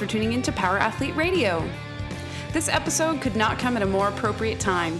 for 0.00 0.06
tuning 0.06 0.32
in 0.32 0.40
to 0.40 0.50
Power 0.50 0.78
Athlete 0.78 1.14
Radio. 1.14 1.62
This 2.54 2.70
episode 2.70 3.20
could 3.20 3.36
not 3.36 3.58
come 3.58 3.76
at 3.76 3.82
a 3.82 3.86
more 3.86 4.08
appropriate 4.08 4.58
time. 4.58 4.98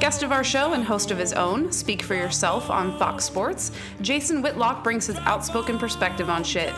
Guest 0.00 0.22
of 0.22 0.32
our 0.32 0.44
show 0.44 0.74
and 0.74 0.84
host 0.84 1.10
of 1.10 1.16
his 1.16 1.32
own, 1.32 1.72
Speak 1.72 2.02
for 2.02 2.14
Yourself 2.14 2.68
on 2.68 2.98
Fox 2.98 3.24
Sports, 3.24 3.72
Jason 4.02 4.42
Whitlock 4.42 4.84
brings 4.84 5.06
his 5.06 5.16
outspoken 5.20 5.78
perspective 5.78 6.28
on 6.28 6.44
shit. 6.44 6.74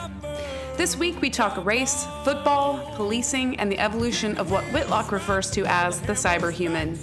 This 0.76 0.94
week 0.94 1.22
we 1.22 1.30
talk 1.30 1.64
race, 1.64 2.06
football, 2.22 2.78
policing, 2.96 3.58
and 3.58 3.72
the 3.72 3.78
evolution 3.78 4.36
of 4.36 4.50
what 4.50 4.62
Whitlock 4.74 5.10
refers 5.10 5.50
to 5.52 5.64
as 5.64 6.02
the 6.02 6.12
cyberhuman. 6.12 6.98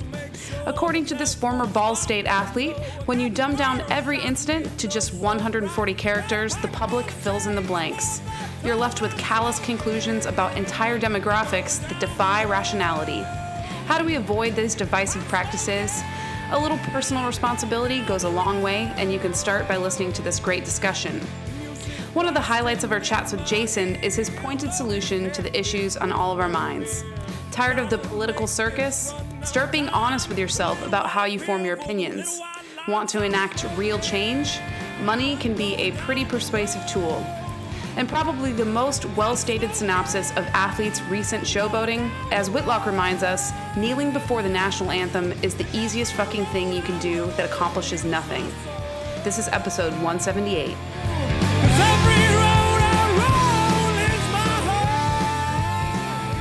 According 0.67 1.07
to 1.07 1.15
this 1.15 1.33
former 1.33 1.65
Ball 1.65 1.95
State 1.95 2.27
athlete, 2.27 2.77
when 3.07 3.19
you 3.19 3.31
dumb 3.31 3.55
down 3.55 3.81
every 3.89 4.21
incident 4.21 4.77
to 4.77 4.87
just 4.87 5.11
140 5.15 5.93
characters, 5.95 6.55
the 6.57 6.67
public 6.67 7.09
fills 7.09 7.47
in 7.47 7.55
the 7.55 7.61
blanks. 7.61 8.21
You're 8.63 8.75
left 8.75 9.01
with 9.01 9.17
callous 9.17 9.57
conclusions 9.57 10.27
about 10.27 10.55
entire 10.55 10.99
demographics 10.99 11.81
that 11.89 11.99
defy 11.99 12.43
rationality. 12.45 13.23
How 13.87 13.97
do 13.97 14.05
we 14.05 14.15
avoid 14.15 14.55
these 14.55 14.75
divisive 14.75 15.23
practices? 15.23 16.03
A 16.51 16.59
little 16.59 16.77
personal 16.77 17.25
responsibility 17.25 18.05
goes 18.05 18.23
a 18.23 18.29
long 18.29 18.61
way, 18.61 18.93
and 18.97 19.11
you 19.11 19.17
can 19.17 19.33
start 19.33 19.67
by 19.67 19.77
listening 19.77 20.13
to 20.13 20.21
this 20.21 20.39
great 20.39 20.63
discussion. 20.63 21.19
One 22.13 22.27
of 22.27 22.35
the 22.35 22.41
highlights 22.41 22.83
of 22.83 22.91
our 22.91 22.99
chats 22.99 23.31
with 23.31 23.43
Jason 23.43 23.95
is 23.95 24.13
his 24.13 24.29
pointed 24.29 24.71
solution 24.71 25.31
to 25.31 25.41
the 25.41 25.59
issues 25.59 25.97
on 25.97 26.11
all 26.11 26.31
of 26.31 26.39
our 26.39 26.47
minds. 26.47 27.03
Tired 27.49 27.79
of 27.79 27.89
the 27.89 27.97
political 27.97 28.45
circus? 28.45 29.11
Start 29.43 29.71
being 29.71 29.89
honest 29.89 30.29
with 30.29 30.37
yourself 30.37 30.85
about 30.85 31.09
how 31.09 31.25
you 31.25 31.39
form 31.39 31.65
your 31.65 31.73
opinions. 31.73 32.39
Want 32.87 33.09
to 33.09 33.23
enact 33.23 33.65
real 33.75 33.97
change? 33.97 34.59
Money 35.01 35.37
can 35.37 35.55
be 35.55 35.73
a 35.73 35.91
pretty 35.93 36.23
persuasive 36.23 36.85
tool. 36.85 37.25
And 37.97 38.07
probably 38.07 38.53
the 38.53 38.63
most 38.63 39.05
well 39.17 39.35
stated 39.35 39.73
synopsis 39.73 40.29
of 40.37 40.45
athletes' 40.53 41.01
recent 41.09 41.43
showboating, 41.45 42.11
as 42.31 42.47
Whitlock 42.47 42.85
reminds 42.85 43.23
us, 43.23 43.51
kneeling 43.75 44.13
before 44.13 44.43
the 44.43 44.49
national 44.49 44.91
anthem 44.91 45.31
is 45.41 45.55
the 45.55 45.65
easiest 45.73 46.13
fucking 46.13 46.45
thing 46.45 46.71
you 46.71 46.83
can 46.83 46.99
do 46.99 47.25
that 47.37 47.49
accomplishes 47.51 48.05
nothing. 48.05 48.45
This 49.23 49.39
is 49.39 49.47
episode 49.47 49.93
178. 49.93 50.77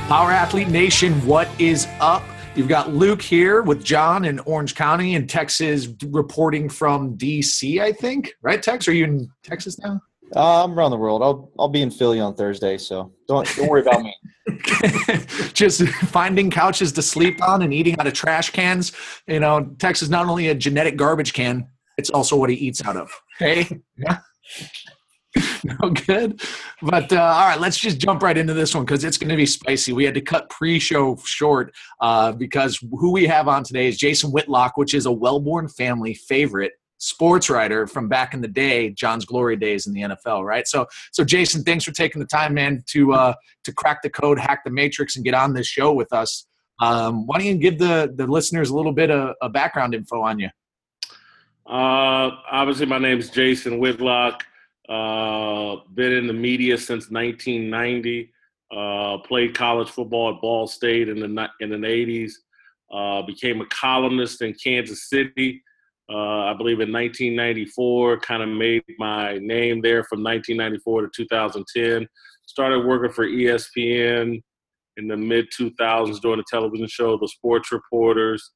Power 0.07 0.31
Athlete 0.31 0.67
Nation, 0.67 1.13
what 1.25 1.49
is 1.59 1.87
up? 1.99 2.23
You've 2.55 2.67
got 2.67 2.93
Luke 2.93 3.21
here 3.21 3.63
with 3.63 3.83
John 3.83 4.25
in 4.25 4.37
Orange 4.41 4.75
County 4.75 5.15
in 5.15 5.25
Texas, 5.25 5.87
reporting 6.09 6.69
from 6.69 7.17
DC, 7.17 7.81
I 7.81 7.93
think. 7.93 8.31
Right, 8.43 8.61
Tex? 8.61 8.87
Are 8.87 8.93
you 8.93 9.05
in 9.05 9.31
Texas 9.41 9.79
now? 9.79 9.99
Uh, 10.35 10.63
I'm 10.63 10.77
around 10.77 10.91
the 10.91 10.97
world. 10.97 11.23
I'll 11.23 11.51
I'll 11.57 11.67
be 11.67 11.81
in 11.81 11.89
Philly 11.89 12.19
on 12.19 12.35
Thursday, 12.35 12.77
so 12.77 13.11
don't 13.27 13.47
don't 13.55 13.69
worry 13.69 13.81
about 13.81 14.03
me. 14.03 14.15
Just 15.53 15.87
finding 15.87 16.51
couches 16.51 16.91
to 16.91 17.01
sleep 17.01 17.41
on 17.41 17.61
and 17.61 17.73
eating 17.73 17.99
out 17.99 18.05
of 18.05 18.13
trash 18.13 18.51
cans. 18.51 18.91
You 19.27 19.39
know, 19.39 19.65
Tex 19.79 20.01
is 20.01 20.09
not 20.09 20.27
only 20.27 20.49
a 20.49 20.55
genetic 20.55 20.95
garbage 20.95 21.33
can; 21.33 21.67
it's 21.97 22.09
also 22.09 22.35
what 22.35 22.49
he 22.49 22.55
eats 22.55 22.83
out 22.83 22.97
of. 22.97 23.11
Okay, 23.41 23.81
yeah. 23.97 24.19
no 25.63 25.89
good. 25.89 26.41
But 26.81 27.11
uh, 27.11 27.21
all 27.21 27.47
right, 27.47 27.59
let's 27.59 27.77
just 27.77 27.99
jump 27.99 28.21
right 28.21 28.37
into 28.37 28.53
this 28.53 28.75
one 28.75 28.85
because 28.85 29.03
it's 29.03 29.17
going 29.17 29.29
to 29.29 29.35
be 29.35 29.45
spicy. 29.45 29.93
We 29.93 30.03
had 30.03 30.13
to 30.13 30.21
cut 30.21 30.49
pre-show 30.49 31.17
short 31.25 31.73
uh, 32.01 32.33
because 32.33 32.77
who 32.91 33.11
we 33.11 33.25
have 33.25 33.47
on 33.47 33.63
today 33.63 33.87
is 33.87 33.97
Jason 33.97 34.31
Whitlock, 34.31 34.77
which 34.77 34.93
is 34.93 35.05
a 35.05 35.11
well-born 35.11 35.67
family 35.67 36.13
favorite 36.13 36.73
sports 37.03 37.49
writer 37.49 37.85
from 37.85 38.07
back 38.07 38.33
in 38.33 38.41
the 38.41 38.47
day, 38.47 38.89
John's 38.89 39.25
glory 39.25 39.57
days 39.57 39.87
in 39.87 39.93
the 39.93 40.01
NFL, 40.01 40.45
right? 40.45 40.67
So, 40.67 40.87
so 41.11 41.23
Jason, 41.23 41.63
thanks 41.63 41.83
for 41.83 41.91
taking 41.91 42.19
the 42.21 42.27
time, 42.27 42.53
man, 42.53 42.83
to 42.87 43.13
uh, 43.13 43.33
to 43.65 43.73
crack 43.73 44.01
the 44.01 44.09
code, 44.09 44.39
hack 44.39 44.63
the 44.63 44.71
matrix, 44.71 45.15
and 45.15 45.25
get 45.25 45.33
on 45.33 45.53
this 45.53 45.67
show 45.67 45.93
with 45.93 46.13
us. 46.13 46.45
Um, 46.81 47.27
why 47.27 47.37
don't 47.37 47.47
you 47.47 47.57
give 47.57 47.77
the 47.77 48.13
the 48.15 48.27
listeners 48.27 48.69
a 48.69 48.75
little 48.75 48.93
bit 48.93 49.11
of, 49.11 49.35
of 49.41 49.51
background 49.51 49.93
info 49.93 50.21
on 50.21 50.39
you? 50.39 50.49
Uh, 51.65 52.31
obviously, 52.51 52.85
my 52.85 52.97
name 52.97 53.19
is 53.19 53.29
Jason 53.29 53.79
Whitlock. 53.79 54.43
Uh, 54.89 55.77
been 55.93 56.11
in 56.11 56.27
the 56.27 56.33
media 56.33 56.77
since 56.77 57.09
1990. 57.09 58.31
Uh, 58.75 59.17
played 59.19 59.55
college 59.55 59.89
football 59.89 60.33
at 60.33 60.41
Ball 60.41 60.67
State 60.67 61.07
in 61.09 61.19
the 61.19 61.49
in 61.59 61.69
the 61.69 61.77
80s. 61.77 62.31
Uh, 62.91 63.21
became 63.23 63.61
a 63.61 63.65
columnist 63.67 64.41
in 64.41 64.53
Kansas 64.53 65.09
City. 65.09 65.63
Uh, 66.11 66.45
I 66.45 66.53
believe 66.53 66.79
in 66.79 66.91
1994. 66.91 68.19
Kind 68.19 68.43
of 68.43 68.49
made 68.49 68.83
my 68.99 69.37
name 69.39 69.81
there 69.81 70.03
from 70.03 70.23
1994 70.23 71.01
to 71.03 71.09
2010. 71.15 72.07
Started 72.45 72.85
working 72.85 73.11
for 73.11 73.25
ESPN 73.25 74.41
in 74.97 75.07
the 75.07 75.17
mid 75.17 75.47
2000s 75.59 76.21
doing 76.21 76.39
a 76.39 76.43
television 76.49 76.87
show, 76.87 77.17
The 77.17 77.27
Sports 77.27 77.71
Reporters. 77.71 78.51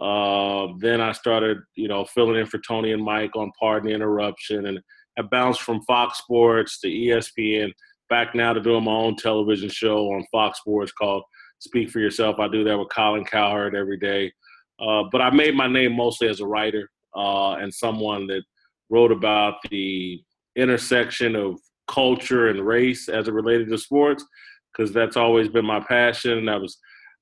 Uh, 0.00 0.68
then 0.78 1.00
I 1.00 1.12
started, 1.12 1.58
you 1.76 1.88
know, 1.88 2.04
filling 2.04 2.36
in 2.36 2.46
for 2.46 2.58
Tony 2.58 2.92
and 2.92 3.02
Mike 3.02 3.36
on 3.36 3.52
Pardon 3.58 3.88
the 3.88 3.94
Interruption, 3.94 4.66
and 4.66 4.80
I 5.18 5.22
bounced 5.22 5.62
from 5.62 5.82
Fox 5.82 6.18
Sports 6.18 6.80
to 6.80 6.88
ESPN, 6.88 7.72
back 8.10 8.34
now 8.34 8.52
to 8.52 8.60
doing 8.60 8.84
my 8.84 8.92
own 8.92 9.16
television 9.16 9.68
show 9.68 10.12
on 10.12 10.26
Fox 10.30 10.58
Sports 10.58 10.92
called 10.92 11.22
Speak 11.58 11.90
for 11.90 12.00
Yourself. 12.00 12.38
I 12.38 12.48
do 12.48 12.64
that 12.64 12.78
with 12.78 12.88
Colin 12.90 13.24
Cowherd 13.24 13.74
every 13.74 13.98
day. 13.98 14.32
Uh, 14.80 15.04
but 15.10 15.20
I 15.20 15.30
made 15.30 15.54
my 15.54 15.68
name 15.68 15.96
mostly 15.96 16.28
as 16.28 16.40
a 16.40 16.46
writer 16.46 16.90
uh, 17.16 17.54
and 17.54 17.72
someone 17.72 18.26
that 18.26 18.42
wrote 18.90 19.12
about 19.12 19.54
the 19.70 20.20
intersection 20.56 21.36
of 21.36 21.58
culture 21.86 22.48
and 22.48 22.60
race 22.60 23.08
as 23.08 23.28
it 23.28 23.34
related 23.34 23.68
to 23.68 23.78
sports, 23.78 24.24
because 24.72 24.92
that's 24.92 25.16
always 25.16 25.48
been 25.48 25.64
my 25.64 25.80
passion. 25.80 26.46
That 26.46 26.60
was 26.60 26.78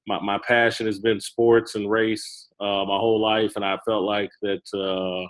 my, 0.06 0.20
my 0.20 0.38
passion 0.46 0.86
has 0.86 0.98
been 0.98 1.20
sports 1.20 1.74
and 1.74 1.90
race 1.90 2.48
uh, 2.60 2.84
my 2.84 2.96
whole 2.96 3.20
life, 3.20 3.52
and 3.56 3.64
I 3.64 3.78
felt 3.84 4.04
like 4.04 4.30
that 4.42 4.62
uh, 4.74 5.28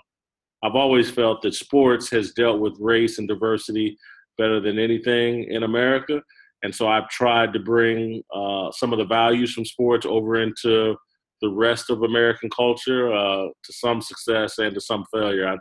I've 0.63 0.75
always 0.75 1.11
felt 1.11 1.41
that 1.41 1.53
sports 1.53 2.09
has 2.11 2.31
dealt 2.31 2.59
with 2.59 2.77
race 2.79 3.19
and 3.19 3.27
diversity 3.27 3.97
better 4.37 4.59
than 4.59 4.79
anything 4.79 5.43
in 5.51 5.63
America. 5.63 6.21
And 6.63 6.73
so 6.73 6.87
I've 6.87 7.09
tried 7.09 7.51
to 7.53 7.59
bring 7.59 8.23
uh, 8.33 8.71
some 8.71 8.93
of 8.93 8.99
the 8.99 9.05
values 9.05 9.53
from 9.53 9.65
sports 9.65 10.05
over 10.05 10.41
into 10.41 10.95
the 11.41 11.49
rest 11.49 11.89
of 11.89 12.03
American 12.03 12.49
culture 12.49 13.13
uh, 13.13 13.47
to 13.47 13.73
some 13.73 14.01
success 14.01 14.57
and 14.59 14.73
to 14.73 14.79
some 14.79 15.03
failure. 15.13 15.47
I 15.47 15.57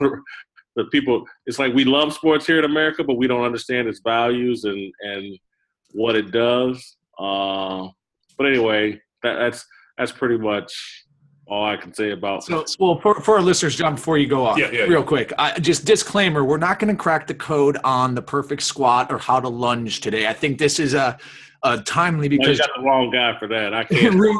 think 0.00 0.12
the 0.74 0.84
people, 0.86 1.24
it's 1.46 1.60
like 1.60 1.72
we 1.72 1.84
love 1.84 2.12
sports 2.12 2.44
here 2.44 2.58
in 2.58 2.64
America, 2.64 3.04
but 3.04 3.16
we 3.16 3.28
don't 3.28 3.44
understand 3.44 3.86
its 3.86 4.00
values 4.00 4.64
and, 4.64 4.92
and 5.02 5.38
what 5.92 6.16
it 6.16 6.32
does. 6.32 6.96
Uh, 7.18 7.86
but 8.36 8.48
anyway, 8.48 9.00
that, 9.22 9.36
that's 9.36 9.64
that's 9.96 10.12
pretty 10.12 10.36
much 10.36 11.05
all 11.46 11.64
I 11.64 11.76
can 11.76 11.94
say 11.94 12.10
about. 12.10 12.44
So, 12.44 12.64
well, 12.78 13.00
for, 13.00 13.20
for 13.20 13.36
our 13.36 13.42
listeners, 13.42 13.76
John, 13.76 13.94
before 13.94 14.18
you 14.18 14.26
go 14.26 14.44
off, 14.44 14.58
yeah, 14.58 14.70
yeah, 14.70 14.82
real 14.82 15.00
yeah. 15.00 15.06
quick, 15.06 15.32
I, 15.38 15.58
just 15.58 15.84
disclaimer: 15.84 16.44
we're 16.44 16.58
not 16.58 16.78
going 16.78 16.94
to 16.94 17.00
crack 17.00 17.26
the 17.26 17.34
code 17.34 17.78
on 17.84 18.14
the 18.14 18.22
perfect 18.22 18.62
squat 18.62 19.12
or 19.12 19.18
how 19.18 19.40
to 19.40 19.48
lunge 19.48 20.00
today. 20.00 20.26
I 20.26 20.32
think 20.32 20.58
this 20.58 20.80
is 20.80 20.94
a, 20.94 21.18
a 21.62 21.78
timely 21.82 22.28
No, 22.28 22.36
because 22.38 22.58
you 22.58 22.66
got 22.66 22.70
the 22.76 22.82
wrong 22.82 23.10
guy 23.10 23.38
for 23.38 23.46
that. 23.48 23.74
I 23.74 23.84
can't. 23.90 24.14
well, 24.18 24.36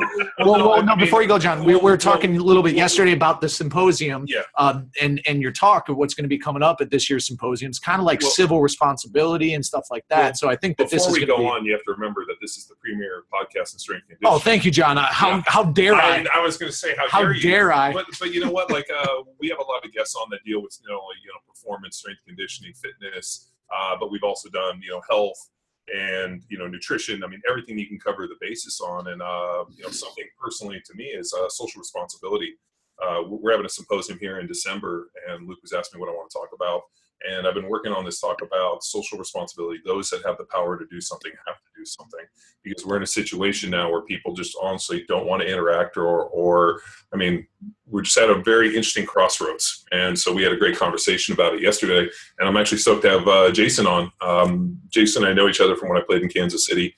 well, 0.68 0.82
no, 0.82 0.96
before 0.96 1.22
you 1.22 1.28
go, 1.28 1.38
John, 1.38 1.64
we, 1.64 1.74
we 1.74 1.80
were 1.80 1.96
talking 1.96 2.36
a 2.36 2.40
little 2.42 2.62
bit 2.62 2.74
yesterday 2.74 3.12
about 3.12 3.40
the 3.40 3.48
symposium, 3.48 4.24
Yeah. 4.28 4.42
um, 4.58 4.90
and 5.00 5.20
and 5.26 5.40
your 5.42 5.52
talk 5.52 5.88
of 5.88 5.96
what's 5.96 6.14
going 6.14 6.24
to 6.24 6.28
be 6.28 6.38
coming 6.38 6.62
up 6.62 6.80
at 6.80 6.90
this 6.90 7.08
year's 7.10 7.26
symposium. 7.26 7.70
It's 7.70 7.78
kind 7.78 8.00
of 8.00 8.04
like 8.06 8.20
Well- 8.22 8.30
civil 8.30 8.60
responsibility 8.62 9.54
and 9.54 9.64
stuff 9.64 9.86
like 9.90 10.04
that. 10.08 10.16
Well, 10.22 10.34
so 10.34 10.48
I 10.48 10.56
think 10.56 10.76
that 10.78 10.90
this 10.90 11.04
Before 11.04 11.16
is 11.16 11.20
we 11.20 11.26
going 11.26 11.38
go 11.40 11.44
be. 11.44 11.58
on, 11.58 11.64
you 11.64 11.72
have 11.72 11.82
to 11.84 11.92
remember 11.92 12.24
that 12.28 12.36
this 12.40 12.56
is 12.56 12.66
the 12.66 12.74
premier 12.76 13.24
podcast 13.32 13.72
in 13.72 13.78
strength 13.78 14.04
and 14.10 14.18
conditioning. 14.18 14.32
Oh, 14.34 14.38
thank 14.38 14.64
you, 14.64 14.70
John. 14.70 14.98
Uh, 14.98 15.06
how 15.06 15.28
Yeah. 15.36 15.42
how 15.46 15.64
dare 15.64 15.94
I? 15.94 16.18
I, 16.18 16.26
I 16.36 16.40
was 16.42 16.56
going 16.56 16.70
to 16.70 16.76
say, 16.76 16.94
how, 16.96 17.08
How 17.08 17.22
dare 17.22 17.34
you? 17.34 17.42
dare 17.42 17.72
I? 17.72 17.92
But, 17.92 18.06
but 18.20 18.32
you 18.32 18.40
know 18.44 18.50
what? 18.50 18.70
Like, 18.70 18.86
uh, 18.94 19.06
we 19.40 19.48
have 19.48 19.58
a 19.58 19.62
lot 19.64 19.84
of 19.84 19.92
guests 19.92 20.14
on 20.14 20.28
that 20.30 20.40
deal 20.44 20.62
with 20.62 20.78
you 20.82 20.88
know, 20.92 20.98
like, 21.00 21.16
you 21.24 21.28
know, 21.32 21.38
performance, 21.48 21.96
strength, 21.98 22.20
conditioning, 22.26 22.72
fitness. 22.74 23.50
Uh, 23.76 23.96
but 23.98 24.12
we've 24.12 24.22
also 24.22 24.48
done 24.50 24.80
you 24.82 24.90
know 24.90 25.00
health 25.10 25.50
and 25.94 26.42
you 26.48 26.58
know 26.58 26.66
nutrition. 26.66 27.22
I 27.22 27.28
mean, 27.28 27.40
everything 27.48 27.78
you 27.78 27.86
can 27.86 27.98
cover 27.98 28.26
the 28.26 28.36
basis 28.40 28.80
on. 28.80 29.08
And 29.08 29.22
uh, 29.22 29.64
you 29.74 29.84
know, 29.84 29.90
something 29.90 30.24
personally 30.40 30.82
to 30.84 30.94
me 30.94 31.04
is 31.04 31.32
uh, 31.32 31.48
social 31.48 31.80
responsibility. 31.80 32.54
Uh, 33.02 33.22
we're 33.26 33.52
having 33.52 33.66
a 33.66 33.70
symposium 33.70 34.18
here 34.18 34.40
in 34.40 34.46
December, 34.46 35.10
and 35.28 35.46
Luke 35.46 35.58
was 35.62 35.72
asking 35.72 35.98
me 35.98 36.00
what 36.00 36.10
I 36.10 36.16
want 36.16 36.30
to 36.30 36.38
talk 36.38 36.48
about. 36.54 36.82
And 37.28 37.46
I've 37.46 37.54
been 37.54 37.68
working 37.68 37.92
on 37.92 38.04
this 38.04 38.20
talk 38.20 38.42
about 38.42 38.84
social 38.84 39.18
responsibility. 39.18 39.80
Those 39.84 40.10
that 40.10 40.24
have 40.24 40.38
the 40.38 40.44
power 40.44 40.78
to 40.78 40.86
do 40.90 41.00
something 41.00 41.32
have 41.46 41.56
do 41.76 41.84
something 41.84 42.20
because 42.62 42.84
we're 42.84 42.96
in 42.96 43.02
a 43.02 43.06
situation 43.06 43.70
now 43.70 43.90
where 43.90 44.02
people 44.02 44.34
just 44.34 44.56
honestly 44.60 45.04
don't 45.08 45.26
want 45.26 45.42
to 45.42 45.48
interact 45.48 45.96
or, 45.96 46.24
or 46.24 46.80
I 47.12 47.16
mean, 47.16 47.46
we're 47.86 48.02
just 48.02 48.16
at 48.18 48.30
a 48.30 48.42
very 48.42 48.68
interesting 48.68 49.06
crossroads. 49.06 49.84
And 49.92 50.18
so 50.18 50.32
we 50.32 50.42
had 50.42 50.52
a 50.52 50.56
great 50.56 50.76
conversation 50.76 51.34
about 51.34 51.54
it 51.54 51.62
yesterday. 51.62 52.08
And 52.38 52.48
I'm 52.48 52.56
actually 52.56 52.78
stoked 52.78 53.02
to 53.02 53.10
have 53.10 53.28
uh, 53.28 53.50
Jason 53.52 53.86
on. 53.86 54.10
Um, 54.20 54.80
Jason 54.88 55.24
I 55.24 55.32
know 55.32 55.48
each 55.48 55.60
other 55.60 55.76
from 55.76 55.88
when 55.88 55.98
I 55.98 56.04
played 56.04 56.22
in 56.22 56.28
Kansas 56.28 56.66
City 56.66 56.94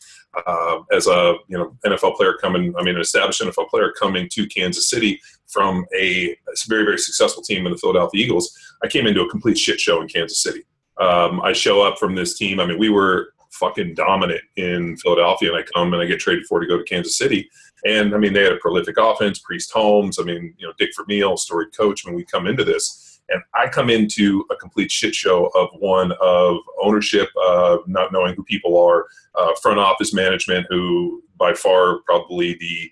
uh, 0.47 0.81
as 0.93 1.07
a 1.07 1.35
you 1.49 1.59
know 1.59 1.77
NFL 1.85 2.17
player 2.17 2.35
coming. 2.41 2.75
I 2.79 2.83
mean, 2.83 2.95
an 2.95 3.01
established 3.01 3.41
NFL 3.41 3.69
player 3.69 3.93
coming 3.99 4.29
to 4.33 4.47
Kansas 4.47 4.91
City 4.91 5.21
from 5.47 5.85
a 5.97 6.37
very 6.69 6.85
very 6.85 6.99
successful 6.99 7.43
team 7.43 7.67
in 7.67 7.73
the 7.73 7.79
Philadelphia 7.79 8.25
Eagles. 8.25 8.57
I 8.83 8.89
came 8.89 9.07
into 9.07 9.23
a 9.23 9.31
complete 9.31 9.59
shit 9.59 9.81
show 9.81 10.01
in 10.01 10.09
Kansas 10.09 10.43
City. 10.43 10.65
Um, 10.99 11.41
I 11.41 11.53
show 11.53 11.83
up 11.83 11.99
from 11.99 12.15
this 12.15 12.37
team. 12.37 12.61
I 12.61 12.67
mean, 12.67 12.79
we 12.79 12.89
were 12.89 13.33
fucking 13.58 13.94
dominant 13.94 14.40
in 14.56 14.96
Philadelphia, 14.96 15.52
and 15.52 15.58
I 15.58 15.62
come 15.75 15.93
and 15.93 16.02
I 16.02 16.06
get 16.06 16.20
traded 16.20 16.46
for 16.46 16.60
to 16.60 16.66
go 16.66 16.78
to 16.78 16.84
Kansas 16.84 17.19
City. 17.19 17.50
And 17.84 18.14
I 18.14 18.19
mean, 18.19 18.32
they 18.32 18.43
had 18.43 18.52
a 18.52 18.56
prolific 18.56 18.96
offense, 18.99 19.38
Priest 19.38 19.70
Holmes. 19.72 20.19
I 20.19 20.25
mean, 20.25 20.55
you 20.58 20.66
know, 20.66 20.72
Dick 20.78 20.90
Vermeil, 20.96 21.37
storied 21.37 21.76
coach. 21.76 22.05
When 22.05 22.14
we 22.14 22.25
come 22.25 22.46
into 22.46 22.64
this, 22.64 23.20
and 23.28 23.43
I 23.55 23.69
come 23.69 23.90
into 23.90 24.44
a 24.50 24.56
complete 24.56 24.90
shit 24.90 25.14
show 25.14 25.46
of 25.55 25.69
one 25.78 26.12
of 26.20 26.56
ownership, 26.82 27.28
uh, 27.46 27.78
not 27.87 28.12
knowing 28.12 28.34
who 28.34 28.43
people 28.43 28.82
are, 28.82 29.06
uh, 29.34 29.55
front 29.62 29.78
office 29.78 30.14
management, 30.14 30.66
who 30.70 31.22
by 31.37 31.52
far 31.52 31.99
probably 32.06 32.55
the 32.55 32.90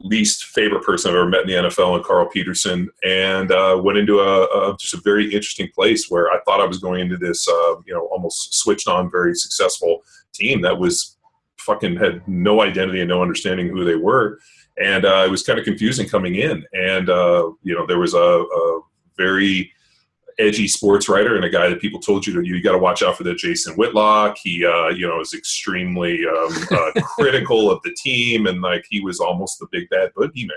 least 0.00 0.44
favorite 0.46 0.82
person 0.82 1.10
I've 1.10 1.16
ever 1.16 1.28
met 1.28 1.42
in 1.42 1.46
the 1.46 1.68
NFL, 1.68 1.96
and 1.96 2.04
Carl 2.04 2.26
Peterson, 2.26 2.88
and 3.04 3.52
uh, 3.52 3.80
went 3.82 3.98
into 3.98 4.20
a, 4.20 4.44
a, 4.44 4.76
just 4.78 4.94
a 4.94 5.00
very 5.04 5.26
interesting 5.26 5.68
place 5.74 6.08
where 6.08 6.30
I 6.30 6.40
thought 6.44 6.60
I 6.60 6.66
was 6.66 6.78
going 6.78 7.00
into 7.00 7.16
this, 7.16 7.46
uh, 7.48 7.76
you 7.86 7.94
know, 7.94 8.08
almost 8.12 8.54
switched 8.54 8.88
on, 8.88 9.10
very 9.10 9.34
successful 9.34 10.02
team 10.32 10.62
that 10.62 10.78
was 10.78 11.16
fucking 11.58 11.96
had 11.96 12.26
no 12.26 12.62
identity 12.62 13.00
and 13.00 13.08
no 13.08 13.20
understanding 13.22 13.68
who 13.68 13.84
they 13.84 13.96
were, 13.96 14.38
and 14.82 15.04
uh, 15.04 15.24
it 15.26 15.30
was 15.30 15.42
kind 15.42 15.58
of 15.58 15.64
confusing 15.64 16.08
coming 16.08 16.36
in, 16.36 16.64
and 16.72 17.10
uh, 17.10 17.50
you 17.62 17.74
know, 17.74 17.86
there 17.86 17.98
was 17.98 18.14
a, 18.14 18.18
a 18.18 18.80
very 19.16 19.72
edgy 20.40 20.66
sports 20.66 21.08
writer 21.08 21.36
and 21.36 21.44
a 21.44 21.50
guy 21.50 21.68
that 21.68 21.80
people 21.80 22.00
told 22.00 22.26
you 22.26 22.32
to 22.32 22.46
you 22.46 22.62
got 22.62 22.72
to 22.72 22.78
watch 22.78 23.02
out 23.02 23.16
for 23.16 23.24
that 23.24 23.36
Jason 23.36 23.74
Whitlock. 23.74 24.38
He 24.42 24.64
uh, 24.64 24.88
you 24.88 25.06
know 25.06 25.20
is 25.20 25.34
extremely 25.34 26.24
um, 26.26 26.56
uh, 26.70 27.00
critical 27.14 27.70
of 27.70 27.82
the 27.82 27.94
team 27.96 28.46
and 28.46 28.60
like 28.62 28.84
he 28.88 29.00
was 29.00 29.20
almost 29.20 29.58
the 29.58 29.66
big 29.70 29.88
bad 29.90 30.12
boogeyman. 30.14 30.50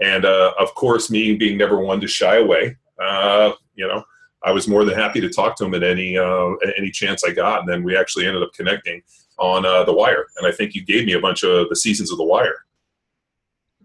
And 0.00 0.24
uh, 0.24 0.52
of 0.58 0.74
course, 0.74 1.10
me 1.10 1.34
being 1.34 1.58
never 1.58 1.78
one 1.78 2.00
to 2.00 2.06
shy 2.06 2.36
away, 2.36 2.76
uh, 3.02 3.52
you 3.74 3.86
know, 3.86 4.04
I 4.44 4.52
was 4.52 4.68
more 4.68 4.84
than 4.84 4.94
happy 4.94 5.20
to 5.20 5.28
talk 5.28 5.56
to 5.56 5.64
him 5.64 5.74
at 5.74 5.82
any 5.82 6.16
uh, 6.16 6.54
any 6.76 6.90
chance 6.90 7.24
I 7.24 7.32
got. 7.32 7.60
And 7.60 7.68
then 7.68 7.82
we 7.82 7.96
actually 7.96 8.26
ended 8.26 8.42
up 8.42 8.52
connecting 8.54 9.02
on 9.38 9.66
uh, 9.66 9.84
the 9.84 9.92
Wire. 9.92 10.26
And 10.36 10.46
I 10.46 10.52
think 10.52 10.74
you 10.74 10.84
gave 10.84 11.06
me 11.06 11.14
a 11.14 11.20
bunch 11.20 11.42
of 11.42 11.68
the 11.68 11.76
seasons 11.76 12.10
of 12.12 12.18
the 12.18 12.24
Wire. 12.24 12.64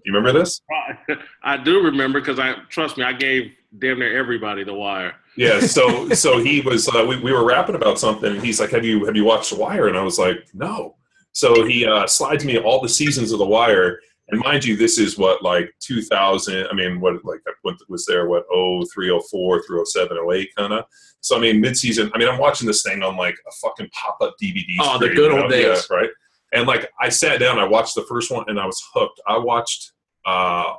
You 0.06 0.13
remember 0.13 0.38
this? 0.38 0.62
I 1.44 1.57
do 1.57 1.81
remember 1.81 2.19
because 2.19 2.39
I 2.39 2.56
trust 2.69 2.97
me, 2.97 3.03
I 3.03 3.13
gave 3.13 3.51
damn 3.79 4.00
near 4.00 4.18
everybody 4.18 4.63
the 4.63 4.74
Wire. 4.74 5.15
Yeah, 5.35 5.59
so 5.59 6.09
so 6.09 6.39
he 6.39 6.62
was 6.62 6.88
uh, 6.89 7.06
we, 7.07 7.19
we 7.19 7.31
were 7.31 7.45
rapping 7.45 7.75
about 7.75 8.00
something, 8.00 8.31
and 8.31 8.44
he's 8.44 8.59
like, 8.59 8.71
"Have 8.71 8.85
you 8.85 9.06
have 9.06 9.15
you 9.15 9.25
watched 9.25 9.51
The 9.51 9.57
Wire?" 9.57 9.88
And 9.88 9.97
I 9.97 10.03
was 10.03 10.19
like, 10.19 10.47
"No." 10.53 10.95
So 11.31 11.65
he 11.65 11.85
uh, 11.85 12.06
slides 12.06 12.45
me 12.45 12.59
all 12.59 12.80
the 12.81 12.89
seasons 12.89 13.31
of 13.31 13.39
The 13.39 13.45
Wire, 13.45 14.00
and 14.30 14.39
mind 14.39 14.63
you, 14.63 14.75
this 14.75 14.97
is 14.97 15.18
what 15.18 15.41
like 15.41 15.74
2000. 15.80 16.68
I 16.68 16.74
mean, 16.74 17.00
what 17.00 17.24
like 17.25 17.39
I 17.47 17.51
was 17.89 18.06
there 18.06 18.27
what 18.27 18.45
03, 18.94 19.21
04 19.30 19.63
through 19.63 19.85
07, 19.85 20.18
08 20.31 20.56
kind 20.56 20.74
of. 20.74 20.85
So 21.21 21.38
I 21.38 21.39
mean, 21.39 21.59
mid 21.59 21.77
season. 21.77 22.12
I 22.13 22.18
mean, 22.18 22.29
I'm 22.29 22.39
watching 22.39 22.68
this 22.68 22.83
thing 22.83 23.01
on 23.03 23.18
like 23.18 23.36
a 23.47 23.51
fucking 23.62 23.89
pop 23.89 24.18
up 24.21 24.36
DVD. 24.41 24.65
Oh, 24.79 25.00
the 25.00 25.09
good 25.09 25.31
old 25.31 25.50
days, 25.50 25.88
yeah, 25.89 25.95
right? 25.95 26.09
And 26.53 26.68
like 26.68 26.89
I 27.00 27.09
sat 27.09 27.39
down, 27.39 27.57
I 27.57 27.68
watched 27.68 27.95
the 27.95 28.03
first 28.03 28.31
one, 28.31 28.45
and 28.47 28.59
I 28.59 28.65
was 28.65 28.81
hooked. 28.94 29.19
I 29.27 29.38
watched. 29.38 29.91
Uh, 30.25 30.75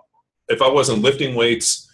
if 0.48 0.60
I 0.60 0.68
wasn't 0.68 1.02
lifting 1.02 1.34
weights 1.34 1.90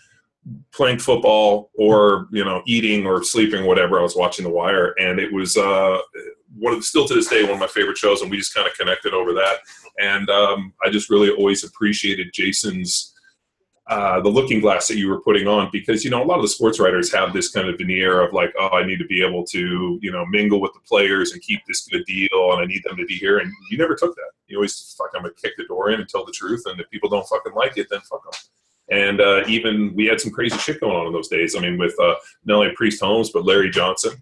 playing 0.72 0.98
football 0.98 1.70
or 1.74 2.26
you 2.32 2.44
know 2.44 2.62
eating 2.66 3.06
or 3.06 3.22
sleeping 3.22 3.66
whatever 3.66 3.98
i 3.98 4.02
was 4.02 4.16
watching 4.16 4.42
the 4.42 4.50
wire 4.50 4.94
and 4.98 5.20
it 5.20 5.30
was 5.32 5.56
uh 5.56 5.98
one 6.56 6.72
of 6.72 6.84
still 6.84 7.06
to 7.06 7.14
this 7.14 7.28
day 7.28 7.42
one 7.42 7.52
of 7.52 7.58
my 7.58 7.66
favorite 7.66 7.98
shows 7.98 8.22
and 8.22 8.30
we 8.30 8.38
just 8.38 8.54
kind 8.54 8.66
of 8.66 8.74
connected 8.74 9.12
over 9.12 9.32
that. 9.34 9.58
And 9.98 10.28
um, 10.30 10.72
i 10.84 10.90
just 10.90 11.10
really 11.10 11.30
always 11.30 11.64
appreciated 11.64 12.32
jason's 12.32 13.14
uh, 13.86 14.20
the 14.20 14.28
looking 14.28 14.60
glass 14.60 14.86
that 14.86 14.98
you 14.98 15.08
were 15.08 15.20
putting 15.20 15.48
on 15.48 15.68
because 15.72 16.04
you 16.04 16.10
know 16.10 16.22
a 16.22 16.24
lot 16.24 16.36
of 16.36 16.42
the 16.42 16.48
sports 16.48 16.78
writers 16.78 17.12
have 17.12 17.32
this 17.32 17.50
kind 17.50 17.68
of 17.68 17.76
veneer 17.76 18.20
of 18.20 18.32
like 18.32 18.52
oh 18.58 18.68
i 18.68 18.86
need 18.86 18.98
to 18.98 19.06
be 19.06 19.22
able 19.22 19.44
to 19.44 19.98
you 20.00 20.12
know 20.12 20.24
mingle 20.26 20.60
with 20.60 20.72
the 20.74 20.80
players 20.88 21.32
and 21.32 21.42
keep 21.42 21.60
this 21.66 21.88
good 21.88 22.04
deal 22.06 22.52
and 22.52 22.60
i 22.62 22.64
need 22.64 22.82
them 22.84 22.96
to 22.96 23.04
be 23.04 23.16
here. 23.16 23.38
And 23.38 23.52
you 23.68 23.76
never 23.76 23.96
took 23.96 24.14
that. 24.14 24.30
You 24.46 24.58
always 24.58 24.94
fuck 24.96 25.10
i'm 25.14 25.22
gonna 25.22 25.34
kick 25.34 25.56
the 25.58 25.64
door 25.64 25.90
in 25.90 26.00
and 26.00 26.08
tell 26.08 26.24
the 26.24 26.32
truth 26.32 26.62
and 26.66 26.80
if 26.80 26.88
people 26.88 27.10
don't 27.10 27.26
fucking 27.28 27.52
like 27.54 27.76
it 27.78 27.88
then 27.90 28.00
fuck 28.00 28.22
them 28.22 28.40
and 28.90 29.20
uh, 29.20 29.42
even 29.46 29.94
we 29.94 30.06
had 30.06 30.20
some 30.20 30.32
crazy 30.32 30.58
shit 30.58 30.80
going 30.80 30.96
on 30.96 31.06
in 31.06 31.12
those 31.12 31.28
days. 31.28 31.56
I 31.56 31.60
mean, 31.60 31.78
with 31.78 31.98
uh, 32.00 32.14
not 32.44 32.56
only 32.56 32.74
Priest 32.74 33.00
Holmes, 33.00 33.30
but 33.30 33.44
Larry 33.44 33.70
Johnson. 33.70 34.12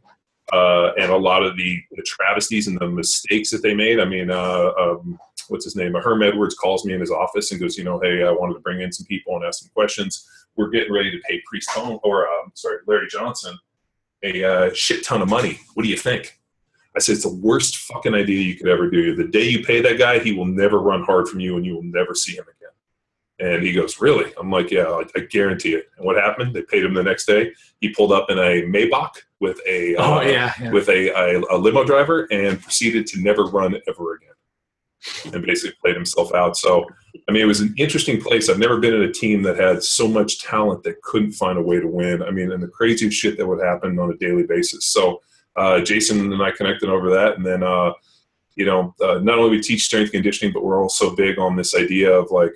Uh, 0.51 0.93
and 0.99 1.13
a 1.13 1.17
lot 1.17 1.43
of 1.43 1.59
the, 1.59 1.79
the, 1.91 2.03
travesties 2.05 2.69
and 2.69 2.81
the 2.81 2.89
mistakes 2.89 3.51
that 3.51 3.63
they 3.63 3.75
made. 3.75 4.01
I 4.01 4.07
mean, 4.07 4.31
uh, 4.31 4.73
um, 4.81 5.19
what's 5.49 5.65
his 5.67 5.77
name? 5.77 5.93
Herm 5.93 6.23
Edwards 6.23 6.55
calls 6.55 6.87
me 6.87 6.95
in 6.95 7.01
his 7.01 7.11
office 7.11 7.51
and 7.51 7.61
goes, 7.61 7.77
you 7.77 7.85
know, 7.85 8.01
hey, 8.01 8.25
I 8.25 8.31
wanted 8.31 8.55
to 8.55 8.61
bring 8.61 8.81
in 8.81 8.91
some 8.91 9.05
people 9.05 9.37
and 9.37 9.45
ask 9.45 9.61
some 9.61 9.71
questions. 9.75 10.27
We're 10.57 10.71
getting 10.71 10.93
ready 10.93 11.11
to 11.11 11.19
pay 11.29 11.43
Priest 11.45 11.69
Holmes, 11.71 12.01
or 12.03 12.27
um, 12.29 12.51
sorry, 12.55 12.79
Larry 12.87 13.09
Johnson, 13.11 13.59
a 14.23 14.43
uh, 14.43 14.71
shit 14.73 15.05
ton 15.05 15.21
of 15.21 15.29
money. 15.29 15.61
What 15.75 15.83
do 15.83 15.91
you 15.91 15.99
think? 15.99 16.39
I 16.97 17.01
said, 17.01 17.17
it's 17.17 17.25
the 17.25 17.35
worst 17.35 17.77
fucking 17.77 18.15
idea 18.15 18.41
you 18.41 18.57
could 18.57 18.69
ever 18.69 18.91
do. 18.91 19.15
The 19.15 19.29
day 19.29 19.49
you 19.49 19.63
pay 19.63 19.81
that 19.83 19.99
guy, 19.99 20.19
he 20.19 20.33
will 20.33 20.47
never 20.47 20.81
run 20.81 21.05
hard 21.05 21.29
from 21.29 21.41
you 21.41 21.57
and 21.57 21.65
you 21.65 21.75
will 21.75 21.85
never 21.85 22.15
see 22.15 22.35
him 22.35 22.45
again. 22.45 22.58
And 23.41 23.63
he 23.63 23.73
goes, 23.73 24.01
Really? 24.01 24.33
I'm 24.39 24.51
like, 24.51 24.71
Yeah, 24.71 24.87
I, 24.87 25.05
I, 25.17 25.21
guarantee 25.21 25.75
it. 25.75 25.87
And 25.97 26.07
what 26.07 26.17
happened? 26.17 26.55
They 26.55 26.63
paid 26.63 26.85
him 26.85 26.95
the 26.95 27.03
next 27.03 27.27
day. 27.27 27.53
He 27.81 27.91
pulled 27.91 28.13
up 28.13 28.31
in 28.31 28.39
a 28.39 28.63
Maybach 28.63 29.17
with 29.41 29.61
a 29.67 29.95
oh, 29.97 30.19
uh, 30.19 30.21
yeah, 30.23 30.53
yeah, 30.61 30.71
with 30.73 30.89
a, 30.89 31.11
a, 31.11 31.41
a, 31.51 31.57
limo 31.57 31.85
driver 31.85 32.27
and 32.31 32.61
proceeded 32.61 33.07
to 33.07 33.21
never 33.21 33.45
run 33.45 33.77
ever 33.87 34.15
again. 34.15 35.33
And 35.33 35.47
basically 35.47 35.77
played 35.81 35.95
himself 35.95 36.35
out. 36.35 36.57
So, 36.57 36.85
I 37.29 37.33
mean, 37.33 37.43
it 37.43 37.47
was 37.47 37.61
an 37.61 37.73
interesting 37.79 38.21
place. 38.21 38.49
I've 38.49 38.59
never 38.59 38.79
been 38.79 38.95
in 38.95 39.03
a 39.03 39.13
team 39.13 39.43
that 39.43 39.57
had 39.57 39.85
so 39.85 40.09
much 40.09 40.43
talent 40.43 40.83
that 40.83 41.01
couldn't 41.03 41.33
find 41.33 41.57
a 41.57 41.63
way 41.63 41.79
to 41.79 41.87
win. 41.87 42.21
I 42.21 42.33
mean, 42.33 42.51
and 42.51 42.61
the 42.61 42.69
craziest 42.69 43.17
shit 43.17 43.39
that 43.39 43.47
would 43.47 43.65
happen 43.65 43.99
on 44.01 44.11
a 44.11 44.17
daily 44.17 44.43
basis. 44.43 44.87
So, 44.87 45.21
uh, 45.55 45.81
Jason 45.81 46.33
and 46.33 46.43
I 46.43 46.51
connected 46.51 46.89
over 46.89 47.11
that. 47.11 47.37
And 47.37 47.47
then, 47.47 47.63
uh, 47.63 47.93
you 48.57 48.67
know, 48.67 48.93
uh, 49.01 49.21
not 49.23 49.39
only 49.39 49.51
we 49.51 49.63
teach 49.63 49.85
strength 49.85 50.11
conditioning, 50.11 50.53
but 50.53 50.65
we're 50.65 50.83
also 50.83 51.15
big 51.15 51.39
on 51.39 51.55
this 51.55 51.77
idea 51.77 52.13
of 52.13 52.31
like, 52.33 52.55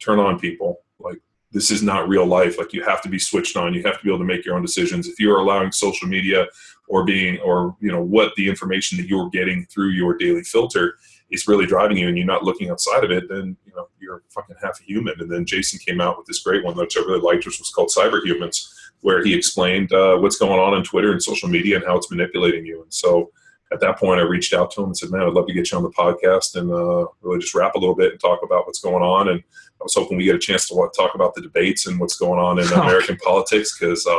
turn 0.00 0.18
on 0.18 0.38
people. 0.38 0.80
Like 0.98 1.18
this 1.52 1.70
is 1.70 1.82
not 1.82 2.08
real 2.08 2.26
life. 2.26 2.58
Like 2.58 2.72
you 2.72 2.82
have 2.84 3.00
to 3.02 3.08
be 3.08 3.18
switched 3.18 3.56
on. 3.56 3.74
You 3.74 3.82
have 3.84 3.98
to 3.98 4.04
be 4.04 4.10
able 4.10 4.18
to 4.18 4.24
make 4.24 4.44
your 4.44 4.56
own 4.56 4.62
decisions. 4.62 5.06
If 5.06 5.20
you're 5.20 5.38
allowing 5.38 5.72
social 5.72 6.08
media 6.08 6.46
or 6.88 7.04
being 7.04 7.38
or 7.40 7.76
you 7.80 7.90
know 7.90 8.02
what 8.02 8.32
the 8.36 8.48
information 8.48 8.98
that 8.98 9.08
you're 9.08 9.30
getting 9.30 9.64
through 9.66 9.90
your 9.90 10.16
daily 10.16 10.42
filter 10.42 10.96
is 11.30 11.48
really 11.48 11.66
driving 11.66 11.96
you 11.96 12.08
and 12.08 12.16
you're 12.18 12.26
not 12.26 12.44
looking 12.44 12.70
outside 12.70 13.04
of 13.04 13.10
it, 13.10 13.28
then 13.28 13.56
you 13.64 13.72
know 13.74 13.88
you're 14.00 14.22
fucking 14.30 14.56
half 14.62 14.80
a 14.80 14.84
human. 14.84 15.14
And 15.20 15.30
then 15.30 15.46
Jason 15.46 15.78
came 15.78 16.00
out 16.00 16.18
with 16.18 16.26
this 16.26 16.40
great 16.40 16.64
one 16.64 16.76
which 16.76 16.96
I 16.96 17.00
really 17.00 17.20
liked, 17.20 17.46
which 17.46 17.58
was 17.58 17.70
called 17.70 17.90
Cyber 17.96 18.22
Humans, 18.24 18.92
where 19.00 19.24
he 19.24 19.34
explained 19.34 19.92
uh, 19.92 20.16
what's 20.18 20.38
going 20.38 20.58
on 20.58 20.74
on 20.74 20.84
Twitter 20.84 21.12
and 21.12 21.22
social 21.22 21.48
media 21.48 21.76
and 21.76 21.84
how 21.84 21.96
it's 21.96 22.10
manipulating 22.10 22.66
you. 22.66 22.82
And 22.82 22.92
so 22.92 23.30
at 23.72 23.80
that 23.80 23.98
point, 23.98 24.20
I 24.20 24.24
reached 24.24 24.54
out 24.54 24.70
to 24.72 24.82
him 24.82 24.86
and 24.86 24.96
said, 24.96 25.10
"Man, 25.10 25.22
I'd 25.22 25.32
love 25.32 25.46
to 25.46 25.52
get 25.52 25.70
you 25.70 25.78
on 25.78 25.84
the 25.84 25.90
podcast 25.90 26.56
and 26.56 26.70
uh, 26.70 27.06
really 27.22 27.40
just 27.40 27.54
rap 27.54 27.74
a 27.74 27.78
little 27.78 27.94
bit 27.94 28.12
and 28.12 28.20
talk 28.20 28.40
about 28.42 28.66
what's 28.66 28.80
going 28.80 29.02
on." 29.02 29.28
And 29.28 29.42
was 29.84 29.94
hoping 29.94 30.16
we 30.16 30.24
get 30.24 30.34
a 30.34 30.38
chance 30.38 30.68
to 30.68 30.90
talk 30.96 31.14
about 31.14 31.34
the 31.34 31.42
debates 31.42 31.86
and 31.86 31.98
what's 32.00 32.16
going 32.16 32.40
on 32.40 32.58
in 32.58 32.66
American 32.72 33.16
politics 33.16 33.78
because, 33.78 34.06
uh, 34.06 34.18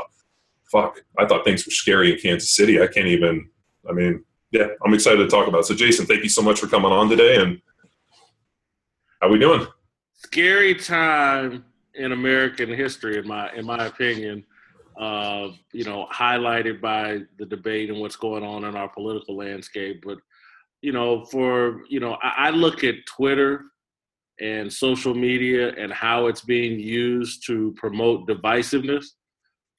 fuck, 0.71 0.99
I 1.17 1.25
thought 1.25 1.45
things 1.45 1.65
were 1.65 1.71
scary 1.71 2.13
in 2.13 2.19
Kansas 2.19 2.55
City. 2.55 2.81
I 2.81 2.87
can't 2.87 3.07
even. 3.07 3.49
I 3.87 3.93
mean, 3.93 4.23
yeah, 4.51 4.67
I'm 4.83 4.93
excited 4.93 5.17
to 5.17 5.27
talk 5.27 5.47
about. 5.47 5.59
It. 5.59 5.65
So, 5.65 5.75
Jason, 5.75 6.05
thank 6.05 6.23
you 6.23 6.29
so 6.29 6.41
much 6.41 6.59
for 6.59 6.67
coming 6.67 6.91
on 6.91 7.09
today. 7.09 7.35
And 7.35 7.61
how 9.21 9.29
we 9.29 9.37
doing? 9.37 9.67
Scary 10.13 10.73
time 10.73 11.65
in 11.93 12.11
American 12.11 12.69
history, 12.69 13.17
in 13.17 13.27
my 13.27 13.51
in 13.53 13.65
my 13.65 13.85
opinion 13.85 14.43
uh, 14.97 15.49
you 15.73 15.83
know, 15.83 16.07
highlighted 16.11 16.79
by 16.79 17.19
the 17.37 17.45
debate 17.45 17.89
and 17.89 17.99
what's 17.99 18.15
going 18.15 18.43
on 18.43 18.63
in 18.63 18.75
our 18.75 18.87
political 18.87 19.35
landscape. 19.35 20.03
But, 20.05 20.19
you 20.81 20.93
know, 20.93 21.25
for, 21.25 21.81
you 21.89 21.99
know, 21.99 22.17
I, 22.23 22.47
I 22.47 22.49
look 22.51 22.83
at 22.83 23.05
Twitter 23.05 23.65
and 24.39 24.71
social 24.71 25.13
media 25.13 25.73
and 25.77 25.93
how 25.93 26.27
it's 26.27 26.41
being 26.41 26.79
used 26.79 27.45
to 27.47 27.73
promote 27.77 28.27
divisiveness 28.27 29.05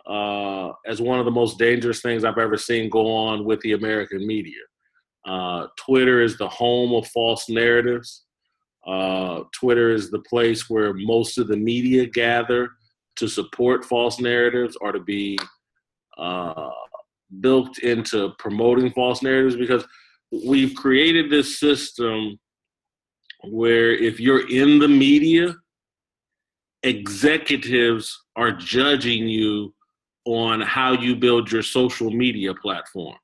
uh, 0.06 0.72
as 0.86 1.00
one 1.00 1.18
of 1.18 1.24
the 1.24 1.30
most 1.30 1.58
dangerous 1.58 2.00
things 2.00 2.24
I've 2.24 2.38
ever 2.38 2.56
seen 2.56 2.88
go 2.88 3.12
on 3.12 3.44
with 3.44 3.60
the 3.60 3.72
American 3.72 4.26
media. 4.26 4.60
Uh, 5.26 5.66
Twitter 5.76 6.22
is 6.22 6.38
the 6.38 6.48
home 6.48 6.94
of 6.94 7.06
false 7.08 7.48
narratives. 7.48 8.24
Uh, 8.86 9.40
Twitter 9.52 9.90
is 9.90 10.10
the 10.10 10.20
place 10.20 10.70
where 10.70 10.94
most 10.94 11.38
of 11.38 11.48
the 11.48 11.56
media 11.56 12.06
gather 12.06 12.70
to 13.16 13.26
support 13.26 13.84
false 13.84 14.20
narratives 14.20 14.76
or 14.80 14.92
to 14.92 15.00
be 15.00 15.36
uh, 16.18 16.70
built 17.40 17.78
into 17.78 18.32
promoting 18.38 18.92
false 18.92 19.22
narratives 19.22 19.56
because 19.56 19.84
we've 20.46 20.74
created 20.74 21.30
this 21.30 21.58
system 21.58 22.38
where 23.50 23.92
if 23.92 24.20
you're 24.20 24.48
in 24.48 24.78
the 24.78 24.88
media, 24.88 25.54
executives 26.82 28.24
are 28.36 28.52
judging 28.52 29.26
you 29.28 29.74
on 30.24 30.60
how 30.60 30.92
you 30.92 31.16
build 31.16 31.50
your 31.50 31.62
social 31.62 32.10
media 32.10 32.52
platform, 32.54 33.16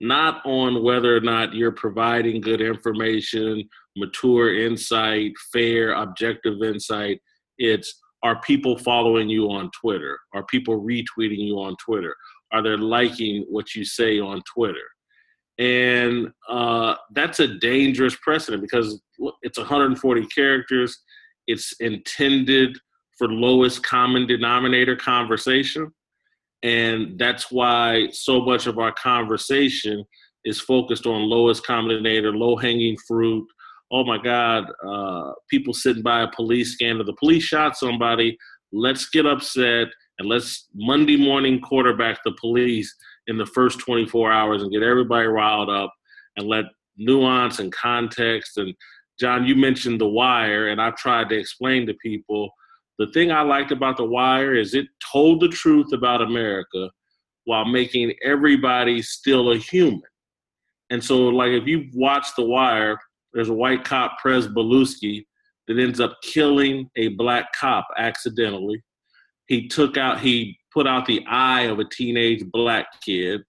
not 0.00 0.44
on 0.44 0.82
whether 0.82 1.16
or 1.16 1.20
not 1.20 1.54
you're 1.54 1.72
providing 1.72 2.40
good 2.40 2.60
information, 2.60 3.68
mature 3.96 4.58
insight, 4.64 5.32
fair, 5.52 5.92
objective 5.92 6.62
insight. 6.62 7.20
It's 7.58 8.00
are 8.22 8.40
people 8.40 8.78
following 8.78 9.28
you 9.28 9.50
on 9.50 9.70
Twitter? 9.78 10.18
Are 10.32 10.44
people 10.46 10.80
retweeting 10.80 11.46
you 11.46 11.56
on 11.60 11.76
Twitter? 11.76 12.16
Are 12.52 12.62
they 12.62 12.70
liking 12.70 13.44
what 13.50 13.74
you 13.74 13.84
say 13.84 14.18
on 14.18 14.42
Twitter? 14.52 14.86
And 15.58 16.28
uh, 16.48 16.96
that's 17.12 17.40
a 17.40 17.58
dangerous 17.58 18.16
precedent 18.16 18.62
because 18.62 19.00
it's 19.42 19.58
140 19.58 20.26
characters. 20.26 20.98
It's 21.46 21.72
intended 21.80 22.76
for 23.16 23.28
lowest 23.28 23.82
common 23.84 24.26
denominator 24.26 24.96
conversation. 24.96 25.92
And 26.62 27.18
that's 27.18 27.52
why 27.52 28.08
so 28.10 28.40
much 28.40 28.66
of 28.66 28.78
our 28.78 28.92
conversation 28.92 30.04
is 30.44 30.60
focused 30.60 31.06
on 31.06 31.28
lowest 31.28 31.66
common 31.66 31.90
denominator, 31.90 32.32
low 32.32 32.56
hanging 32.56 32.96
fruit. 33.06 33.46
Oh 33.92 34.04
my 34.04 34.18
God, 34.18 34.64
uh, 34.84 35.32
people 35.48 35.72
sitting 35.72 36.02
by 36.02 36.22
a 36.22 36.30
police 36.34 36.72
scanner. 36.72 37.04
The 37.04 37.16
police 37.20 37.44
shot 37.44 37.76
somebody. 37.76 38.36
Let's 38.72 39.08
get 39.10 39.26
upset 39.26 39.88
and 40.18 40.28
let's 40.28 40.68
Monday 40.74 41.16
morning 41.16 41.60
quarterback 41.60 42.18
the 42.24 42.34
police 42.40 42.92
in 43.26 43.38
the 43.38 43.46
first 43.46 43.78
24 43.80 44.32
hours 44.32 44.62
and 44.62 44.72
get 44.72 44.82
everybody 44.82 45.26
riled 45.26 45.70
up 45.70 45.92
and 46.36 46.46
let 46.46 46.64
nuance 46.96 47.58
and 47.58 47.72
context 47.72 48.58
and 48.58 48.74
John, 49.18 49.46
you 49.46 49.54
mentioned 49.54 50.00
The 50.00 50.08
Wire, 50.08 50.68
and 50.68 50.80
I've 50.80 50.96
tried 50.96 51.28
to 51.28 51.38
explain 51.38 51.86
to 51.86 51.94
people 52.02 52.50
the 52.98 53.06
thing 53.08 53.30
I 53.30 53.42
liked 53.42 53.70
about 53.70 53.96
The 53.96 54.04
Wire 54.04 54.54
is 54.54 54.74
it 54.74 54.86
told 55.12 55.40
the 55.40 55.48
truth 55.48 55.92
about 55.92 56.22
America 56.22 56.90
while 57.44 57.64
making 57.64 58.14
everybody 58.22 59.02
still 59.02 59.52
a 59.52 59.58
human. 59.58 60.02
And 60.90 61.02
so, 61.02 61.28
like, 61.28 61.52
if 61.52 61.66
you 61.66 61.88
watch 61.94 62.28
The 62.36 62.44
Wire, 62.44 62.98
there's 63.32 63.48
a 63.48 63.54
white 63.54 63.84
cop, 63.84 64.18
Prez 64.18 64.48
Belusky, 64.48 65.24
that 65.66 65.78
ends 65.78 66.00
up 66.00 66.16
killing 66.22 66.90
a 66.96 67.08
black 67.08 67.46
cop 67.58 67.86
accidentally. 67.96 68.82
He 69.46 69.68
took 69.68 69.96
out, 69.96 70.20
he 70.20 70.58
put 70.74 70.86
out 70.86 71.06
the 71.06 71.24
eye 71.26 71.62
of 71.62 71.78
a 71.78 71.84
teenage 71.84 72.44
black 72.50 73.00
kid. 73.00 73.42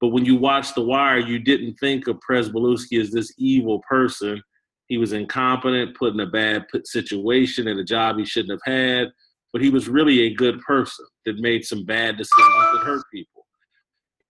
But 0.00 0.08
when 0.08 0.24
you 0.24 0.36
watch 0.36 0.74
The 0.74 0.82
Wire, 0.82 1.18
you 1.18 1.38
didn't 1.38 1.74
think 1.74 2.08
of 2.08 2.18
Belusky 2.28 3.00
as 3.00 3.10
this 3.12 3.32
evil 3.38 3.80
person 3.88 4.42
he 4.88 4.98
was 4.98 5.12
incompetent, 5.12 5.96
put 5.96 6.12
in 6.12 6.20
a 6.20 6.26
bad 6.26 6.66
situation 6.84 7.68
in 7.68 7.78
a 7.78 7.84
job 7.84 8.18
he 8.18 8.24
shouldn't 8.24 8.60
have 8.60 8.72
had, 8.72 9.08
but 9.52 9.62
he 9.62 9.70
was 9.70 9.88
really 9.88 10.22
a 10.22 10.34
good 10.34 10.60
person 10.60 11.06
that 11.24 11.38
made 11.38 11.64
some 11.64 11.84
bad 11.84 12.16
decisions 12.16 12.72
that 12.72 12.82
hurt 12.84 13.02
people. 13.12 13.46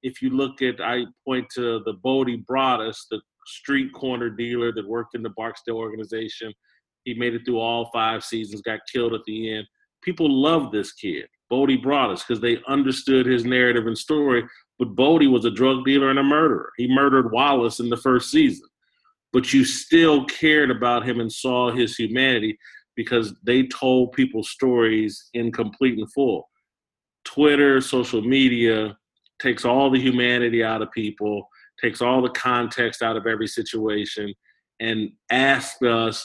If 0.03 0.23
you 0.23 0.31
look 0.31 0.63
at, 0.63 0.81
I 0.81 1.07
point 1.27 1.47
to 1.55 1.83
the 1.85 1.95
Bodie 1.95 2.45
Broadus, 2.47 3.07
the 3.11 3.21
street 3.47 3.93
corner 3.93 4.31
dealer 4.31 4.73
that 4.73 4.89
worked 4.89 5.15
in 5.15 5.23
the 5.23 5.31
Barksdale 5.31 5.77
organization. 5.77 6.53
He 7.05 7.15
made 7.15 7.35
it 7.35 7.43
through 7.45 7.59
all 7.59 7.91
five 7.93 8.25
seasons, 8.25 8.63
got 8.63 8.81
killed 8.91 9.13
at 9.13 9.25
the 9.27 9.55
end. 9.55 9.67
People 10.03 10.31
loved 10.31 10.73
this 10.73 10.93
kid, 10.93 11.27
Bodie 11.51 11.77
Broadus, 11.77 12.25
because 12.25 12.41
they 12.41 12.59
understood 12.67 13.27
his 13.27 13.45
narrative 13.45 13.87
and 13.87 13.97
story. 13.97 14.45
But 14.79 14.95
Bodie 14.97 15.29
was 15.29 15.45
a 15.45 15.51
drug 15.51 15.85
dealer 15.85 16.11
and 16.11 16.19
a 16.19 16.23
murderer. 16.23 16.73
He 16.77 16.89
murdered 16.89 17.33
Wallace 17.33 17.81
in 17.81 17.91
the 17.91 17.97
first 17.97 18.31
season 18.31 18.69
but 19.35 19.53
you 19.53 19.65
still 19.65 20.25
cared 20.27 20.71
about 20.71 21.05
him 21.05 21.19
and 21.19 21.31
saw 21.31 21.71
his 21.73 21.97
humanity 21.97 22.57
because 22.95 23.35
they 23.43 23.67
told 23.67 24.13
people 24.13 24.45
stories 24.45 25.29
in 25.35 25.51
complete 25.51 25.99
and 25.99 26.11
full. 26.13 26.49
Twitter, 27.25 27.81
social 27.81 28.23
media 28.23 28.97
takes 29.43 29.65
all 29.65 29.91
the 29.91 30.01
humanity 30.01 30.63
out 30.63 30.83
of 30.83 30.93
people, 30.93 31.49
takes 31.83 32.01
all 32.01 32.23
the 32.23 32.31
context 32.31 33.03
out 33.03 33.17
of 33.17 33.27
every 33.27 33.49
situation, 33.49 34.33
and 34.79 35.11
asks 35.33 35.83
us 35.83 36.25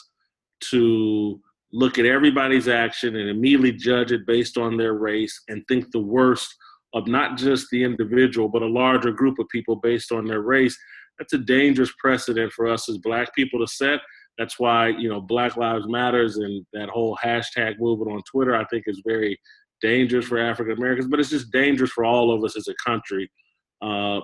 to 0.70 1.42
look 1.72 2.00
at 2.00 2.06
everybody's 2.06 2.68
action 2.68 3.16
and 3.16 3.30
immediately 3.30 3.72
judge 3.72 4.12
it 4.12 4.26
based 4.26 4.58
on 4.58 4.78
their 4.78 4.94
race 4.94 5.42
and 5.50 5.64
think 5.68 5.92
the 5.92 6.00
worst 6.00 6.54
of 6.94 7.08
not 7.08 7.38
just 7.38 7.68
the 7.70 7.84
individual, 7.84 8.50
but 8.50 8.64
a 8.64 8.68
larger 8.68 9.12
group 9.12 9.38
of 9.38 9.48
people 9.50 9.76
based 9.76 10.12
on 10.12 10.26
their 10.26 10.42
race 10.42 10.78
that's 11.20 11.34
a 11.34 11.38
dangerous 11.38 11.92
precedent 12.00 12.52
for 12.54 12.68
us 12.68 12.90
as 12.90 12.98
black 12.98 13.36
people 13.36 13.60
to 13.60 13.68
set. 13.68 14.00
That's 14.38 14.58
why, 14.58 14.88
you 14.88 15.10
know, 15.10 15.20
Black 15.20 15.58
Lives 15.58 15.86
Matters 15.88 16.38
and 16.38 16.66
that 16.72 16.90
whole 16.90 17.18
hashtag 17.22 17.78
movement 17.78 18.12
on 18.12 18.22
Twitter, 18.24 18.56
I 18.56 18.64
think 18.66 18.86
is 18.88 19.02
very 19.06 19.38
dangerous 19.82 20.26
for 20.26 20.38
African 20.38 20.78
Americans, 20.78 21.08
but 21.10 21.20
it's 21.20 21.30
just 21.30 21.52
dangerous 21.52 21.92
for 21.92 22.06
all 22.06 22.34
of 22.34 22.44
us 22.44 22.56
as 22.56 22.70
a 22.70 22.90
country 22.90 23.30
uh, 23.82 24.22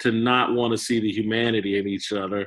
to 0.00 0.10
not 0.10 0.54
want 0.54 0.72
to 0.72 0.78
see 0.78 1.00
the 1.00 1.12
humanity 1.12 1.78
in 1.78 1.86
each 1.86 2.12
other 2.12 2.46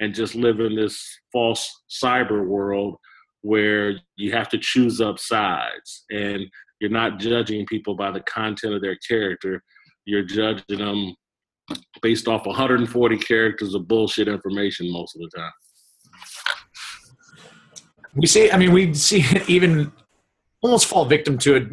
and 0.00 0.14
just 0.14 0.34
live 0.34 0.60
in 0.60 0.74
this 0.74 1.06
false 1.30 1.82
cyber 1.90 2.46
world 2.46 2.96
where 3.42 3.94
you 4.16 4.32
have 4.32 4.48
to 4.48 4.58
choose 4.58 5.00
up 5.00 5.18
sides 5.18 6.04
and 6.10 6.46
you're 6.80 6.90
not 6.90 7.18
judging 7.18 7.66
people 7.66 7.94
by 7.94 8.10
the 8.10 8.20
content 8.20 8.74
of 8.74 8.82
their 8.82 8.96
character. 9.06 9.62
You're 10.04 10.24
judging 10.24 10.78
them 10.78 11.14
based 12.00 12.26
off 12.26 12.46
140 12.46 13.18
characters 13.18 13.74
of 13.74 13.86
bullshit 13.86 14.28
information 14.28 14.90
most 14.90 15.14
of 15.14 15.20
the 15.22 15.30
time. 15.36 15.52
We 18.14 18.26
see, 18.26 18.50
I 18.50 18.58
mean, 18.58 18.72
we 18.72 18.92
see 18.94 19.24
even 19.48 19.92
almost 20.60 20.86
fall 20.86 21.04
victim 21.04 21.38
to 21.38 21.54
it 21.56 21.68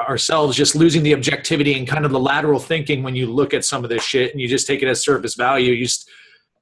ourselves, 0.00 0.56
just 0.56 0.74
losing 0.74 1.02
the 1.02 1.14
objectivity 1.14 1.78
and 1.78 1.88
kind 1.88 2.04
of 2.04 2.12
the 2.12 2.20
lateral 2.20 2.58
thinking 2.58 3.02
when 3.02 3.14
you 3.14 3.26
look 3.26 3.54
at 3.54 3.64
some 3.64 3.84
of 3.84 3.90
this 3.90 4.04
shit 4.04 4.32
and 4.32 4.40
you 4.40 4.48
just 4.48 4.66
take 4.66 4.82
it 4.82 4.88
as 4.88 5.02
surface 5.02 5.34
value. 5.34 5.72
You 5.72 5.84
just 5.84 6.10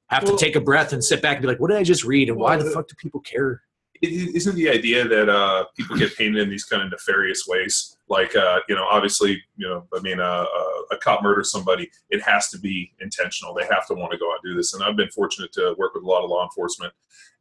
have 0.07 0.23
well, 0.23 0.37
to 0.37 0.45
take 0.45 0.55
a 0.55 0.61
breath 0.61 0.93
and 0.93 1.03
sit 1.03 1.21
back 1.21 1.37
and 1.37 1.41
be 1.41 1.47
like, 1.47 1.59
what 1.59 1.69
did 1.69 1.77
I 1.77 1.83
just 1.83 2.03
read 2.03 2.29
and 2.29 2.37
why 2.37 2.55
the 2.55 2.69
fuck 2.71 2.87
do 2.87 2.95
people 2.97 3.19
care? 3.21 3.61
Isn't 4.03 4.55
the 4.55 4.69
idea 4.69 5.07
that 5.07 5.29
uh, 5.29 5.65
people 5.77 5.97
get 5.97 6.15
painted 6.17 6.41
in 6.41 6.49
these 6.49 6.65
kind 6.65 6.83
of 6.83 6.91
nefarious 6.91 7.45
ways? 7.47 7.95
Like, 8.09 8.35
uh, 8.35 8.59
you 8.67 8.75
know, 8.75 8.83
obviously, 8.83 9.41
you 9.55 9.67
know, 9.67 9.87
I 9.95 10.01
mean, 10.01 10.19
uh, 10.19 10.45
uh 10.45 10.83
a 10.91 10.97
cop 10.97 11.23
murders 11.23 11.51
somebody, 11.51 11.89
it 12.09 12.21
has 12.21 12.49
to 12.49 12.59
be 12.59 12.91
intentional. 12.99 13.53
They 13.53 13.65
have 13.65 13.87
to 13.87 13.93
want 13.93 14.11
to 14.11 14.17
go 14.17 14.29
out 14.29 14.39
and 14.43 14.51
do 14.51 14.57
this. 14.57 14.73
And 14.73 14.83
I've 14.83 14.97
been 14.97 15.09
fortunate 15.09 15.53
to 15.53 15.73
work 15.77 15.95
with 15.95 16.03
a 16.03 16.07
lot 16.07 16.23
of 16.23 16.29
law 16.29 16.43
enforcement. 16.43 16.93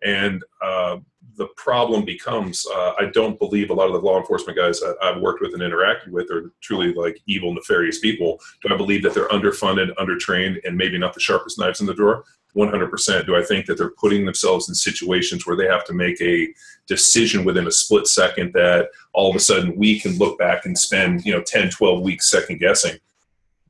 And 0.04 0.42
uh, 0.62 0.99
the 1.37 1.49
problem 1.57 2.04
becomes 2.04 2.64
uh, 2.73 2.92
I 2.99 3.07
don't 3.12 3.38
believe 3.38 3.71
a 3.71 3.75
lot 3.75 3.87
of 3.87 3.92
the 3.92 4.00
law 4.00 4.19
enforcement 4.19 4.57
guys 4.57 4.81
that 4.81 4.97
I've 5.02 5.21
worked 5.21 5.40
with 5.40 5.54
and 5.54 5.62
interacted 5.62 6.09
with 6.11 6.31
are 6.31 6.52
truly 6.61 6.92
like 6.95 7.21
evil, 7.26 7.52
nefarious 7.52 7.99
people. 7.99 8.40
Do 8.62 8.73
I 8.73 8.76
believe 8.76 9.02
that 9.02 9.14
they're 9.14 9.28
underfunded, 9.28 9.95
undertrained, 9.97 10.61
and 10.64 10.76
maybe 10.76 10.99
not 10.99 11.14
the 11.14 11.21
sharpest 11.21 11.59
knives 11.59 11.81
in 11.81 11.87
the 11.87 11.95
drawer? 11.95 12.25
100%. 12.56 13.26
Do 13.26 13.37
I 13.37 13.42
think 13.42 13.66
that 13.66 13.78
they're 13.78 13.90
putting 13.90 14.25
themselves 14.25 14.68
in 14.68 14.75
situations 14.75 15.47
where 15.47 15.56
they 15.56 15.66
have 15.66 15.85
to 15.87 15.94
make 15.94 16.21
a 16.21 16.49
decision 16.87 17.44
within 17.44 17.66
a 17.66 17.73
split 17.73 18.06
second 18.06 18.52
that 18.52 18.88
all 19.12 19.30
of 19.30 19.37
a 19.37 19.40
sudden 19.40 19.76
we 19.76 19.99
can 19.99 20.18
look 20.18 20.38
back 20.38 20.66
and 20.66 20.78
spend, 20.78 21.25
you 21.25 21.32
know, 21.32 21.42
10, 21.42 21.71
12 21.71 22.02
weeks 22.02 22.30
second 22.30 22.59
guessing? 22.59 22.99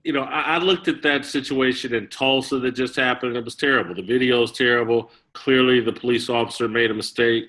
you 0.04 0.12
know, 0.12 0.22
I, 0.22 0.58
looked 0.58 0.88
at 0.88 1.02
that 1.02 1.24
situation 1.24 1.94
in 1.94 2.08
Tulsa 2.08 2.58
that 2.58 2.72
just 2.72 2.96
happened. 2.96 3.36
It 3.36 3.44
was 3.44 3.54
terrible. 3.54 3.94
The 3.94 4.02
video 4.02 4.42
is 4.42 4.50
terrible. 4.50 5.12
Clearly, 5.32 5.80
the 5.80 5.92
police 5.92 6.28
officer 6.28 6.66
made 6.66 6.90
a 6.90 6.94
mistake. 6.94 7.44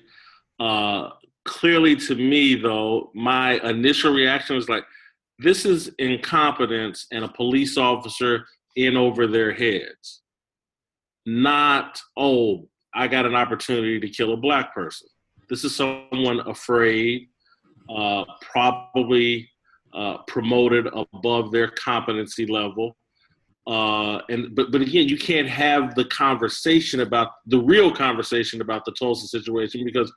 Uh, 0.60 1.10
clearly, 1.44 1.96
to 1.96 2.14
me, 2.14 2.54
though, 2.54 3.10
my 3.12 3.54
initial 3.68 4.12
reaction 4.12 4.54
was 4.54 4.68
like, 4.68 4.84
this 5.40 5.66
is 5.66 5.90
incompetence 5.98 7.08
and 7.10 7.24
a 7.24 7.28
police 7.28 7.76
officer 7.76 8.46
in 8.76 8.96
over 8.96 9.26
their 9.26 9.52
heads. 9.52 10.20
Not, 11.26 12.00
oh, 12.16 12.68
I 12.94 13.08
got 13.08 13.26
an 13.26 13.34
opportunity 13.34 13.98
to 14.00 14.08
kill 14.08 14.32
a 14.32 14.36
black 14.36 14.74
person. 14.74 15.08
This 15.48 15.64
is 15.64 15.74
someone 15.74 16.40
afraid, 16.40 17.28
uh, 17.88 18.24
probably 18.40 19.48
uh, 19.94 20.18
promoted 20.26 20.88
above 21.14 21.52
their 21.52 21.68
competency 21.68 22.46
level. 22.46 22.96
Uh, 23.66 24.20
and 24.28 24.54
but 24.54 24.70
but 24.70 24.82
again, 24.82 25.08
you 25.08 25.16
can't 25.16 25.48
have 25.48 25.94
the 25.94 26.04
conversation 26.06 27.00
about 27.00 27.28
the 27.46 27.58
real 27.58 27.90
conversation 27.90 28.60
about 28.60 28.84
the 28.84 28.92
Tulsa 28.92 29.26
situation 29.26 29.84
because 29.84 30.12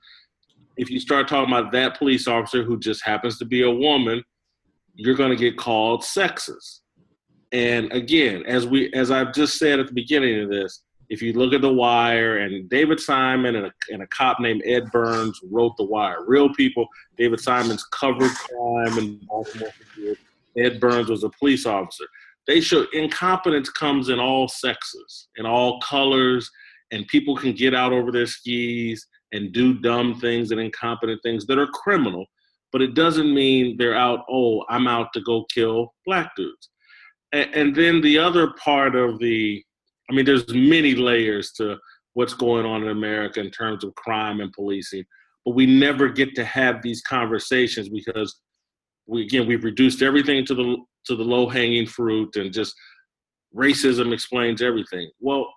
if 0.75 0.89
you 0.89 0.99
start 0.99 1.27
talking 1.27 1.53
about 1.53 1.71
that 1.71 1.97
police 1.97 2.27
officer 2.27 2.63
who 2.63 2.77
just 2.77 3.05
happens 3.05 3.37
to 3.39 3.45
be 3.45 3.63
a 3.63 3.71
woman, 3.71 4.21
you're 4.95 5.15
going 5.15 5.29
to 5.29 5.35
get 5.35 5.57
called 5.57 6.01
sexist. 6.01 6.81
And 7.51 7.91
again, 7.93 8.43
as 8.45 8.67
we 8.67 8.91
as 8.93 9.11
I've 9.11 9.33
just 9.33 9.57
said 9.57 9.79
at 9.79 9.87
the 9.87 9.93
beginning 9.93 10.41
of 10.41 10.49
this, 10.49 10.83
if 11.09 11.21
you 11.21 11.33
look 11.33 11.53
at 11.53 11.61
The 11.61 11.71
Wire 11.71 12.37
and 12.37 12.69
David 12.69 12.99
Simon 12.99 13.55
and 13.55 13.67
a, 13.67 13.73
and 13.91 14.01
a 14.03 14.07
cop 14.07 14.39
named 14.39 14.61
Ed 14.65 14.91
Burns 14.91 15.39
wrote 15.49 15.77
The 15.77 15.85
Wire, 15.85 16.25
real 16.25 16.53
people. 16.53 16.87
David 17.17 17.39
Simon's 17.39 17.83
covered 17.85 18.31
crime 18.31 18.97
in 18.97 19.19
Baltimore. 19.27 19.69
Ed 20.57 20.79
Burns 20.79 21.09
was 21.09 21.23
a 21.23 21.29
police 21.29 21.65
officer. 21.65 22.05
They 22.45 22.61
show 22.61 22.85
incompetence 22.93 23.69
comes 23.69 24.09
in 24.09 24.19
all 24.19 24.47
sexes, 24.47 25.27
in 25.37 25.45
all 25.45 25.79
colors, 25.81 26.49
and 26.91 27.07
people 27.07 27.35
can 27.35 27.53
get 27.53 27.73
out 27.73 27.93
over 27.93 28.11
their 28.11 28.25
skis 28.25 29.05
and 29.33 29.51
do 29.51 29.73
dumb 29.79 30.19
things 30.19 30.51
and 30.51 30.59
incompetent 30.59 31.21
things 31.23 31.45
that 31.47 31.57
are 31.57 31.67
criminal. 31.67 32.25
But 32.71 32.81
it 32.81 32.95
doesn't 32.95 33.33
mean 33.33 33.77
they're 33.77 33.95
out. 33.95 34.25
Oh, 34.29 34.63
I'm 34.69 34.87
out 34.87 35.13
to 35.13 35.21
go 35.21 35.45
kill 35.53 35.93
black 36.05 36.35
dudes. 36.35 36.69
and, 37.33 37.53
and 37.53 37.75
then 37.75 38.01
the 38.01 38.17
other 38.17 38.51
part 38.53 38.95
of 38.95 39.19
the 39.19 39.63
I 40.09 40.13
mean, 40.13 40.25
there's 40.25 40.47
many 40.53 40.95
layers 40.95 41.51
to 41.53 41.77
what's 42.13 42.33
going 42.33 42.65
on 42.65 42.83
in 42.83 42.89
America 42.89 43.39
in 43.39 43.51
terms 43.51 43.83
of 43.83 43.93
crime 43.95 44.39
and 44.39 44.51
policing, 44.53 45.03
but 45.45 45.55
we 45.55 45.65
never 45.65 46.09
get 46.09 46.33
to 46.35 46.43
have 46.45 46.81
these 46.81 47.01
conversations 47.01 47.89
because 47.89 48.39
we 49.05 49.23
again 49.23 49.47
we've 49.47 49.63
reduced 49.63 50.01
everything 50.01 50.45
to 50.45 50.55
the 50.55 50.77
to 51.05 51.15
the 51.15 51.23
low 51.23 51.47
hanging 51.47 51.85
fruit 51.85 52.35
and 52.35 52.51
just 52.51 52.73
racism 53.55 54.13
explains 54.13 54.61
everything. 54.61 55.09
Well, 55.19 55.47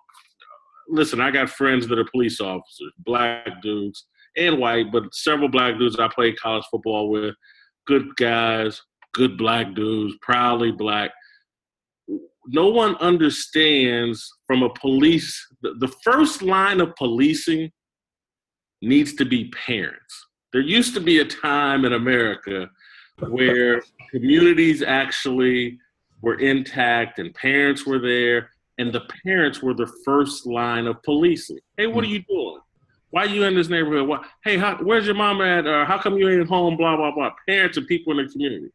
listen, 0.87 1.19
I 1.21 1.31
got 1.31 1.49
friends 1.49 1.87
that 1.87 1.99
are 1.99 2.05
police 2.11 2.39
officers, 2.39 2.93
black 2.99 3.61
dudes 3.61 4.05
and 4.37 4.57
white, 4.59 4.91
but 4.91 5.13
several 5.13 5.49
black 5.49 5.77
dudes 5.77 5.99
I 5.99 6.07
played 6.07 6.39
college 6.39 6.63
football 6.71 7.09
with. 7.09 7.35
Good 7.87 8.15
guys, 8.15 8.81
good 9.13 9.37
black 9.37 9.73
dudes, 9.73 10.15
proudly 10.21 10.71
black. 10.71 11.11
No 12.47 12.69
one 12.69 12.95
understands 12.95 14.31
from 14.47 14.63
a 14.63 14.69
police, 14.69 15.45
the, 15.61 15.75
the 15.79 15.87
first 16.03 16.41
line 16.41 16.81
of 16.81 16.95
policing 16.95 17.71
needs 18.81 19.13
to 19.13 19.25
be 19.25 19.49
parents. 19.49 20.27
There 20.51 20.61
used 20.61 20.93
to 20.95 20.99
be 20.99 21.19
a 21.19 21.25
time 21.25 21.85
in 21.85 21.93
America 21.93 22.69
where 23.19 23.81
communities 24.09 24.81
actually 24.81 25.77
were 26.21 26.39
intact 26.39 27.19
and 27.19 27.33
parents 27.33 27.85
were 27.85 27.99
there 27.99 28.49
and 28.77 28.91
the 28.91 29.07
parents 29.23 29.61
were 29.61 29.73
the 29.73 29.91
first 30.03 30.45
line 30.45 30.87
of 30.87 31.01
policing. 31.03 31.59
Hey, 31.77 31.87
what 31.87 32.03
are 32.03 32.07
you 32.07 32.23
doing? 32.23 32.59
Why 33.11 33.23
are 33.23 33.29
you 33.29 33.43
in 33.43 33.55
this 33.55 33.69
neighborhood? 33.69 34.07
Why, 34.07 34.25
hey, 34.43 34.57
how, 34.57 34.77
where's 34.77 35.05
your 35.05 35.15
mom 35.15 35.41
at? 35.41 35.67
Or 35.67 35.85
how 35.85 35.97
come 35.97 36.17
you 36.17 36.29
ain't 36.29 36.47
home? 36.47 36.77
Blah 36.77 36.95
blah 36.95 37.11
blah. 37.13 37.31
Parents 37.47 37.77
and 37.77 37.85
people 37.85 38.17
in 38.17 38.25
the 38.25 38.31
community. 38.31 38.69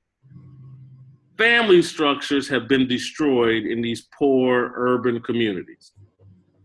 Family 1.39 1.83
structures 1.83 2.49
have 2.49 2.67
been 2.67 2.89
destroyed 2.89 3.65
in 3.65 3.83
these 3.83 4.09
poor 4.19 4.73
urban 4.75 5.21
communities. 5.21 5.93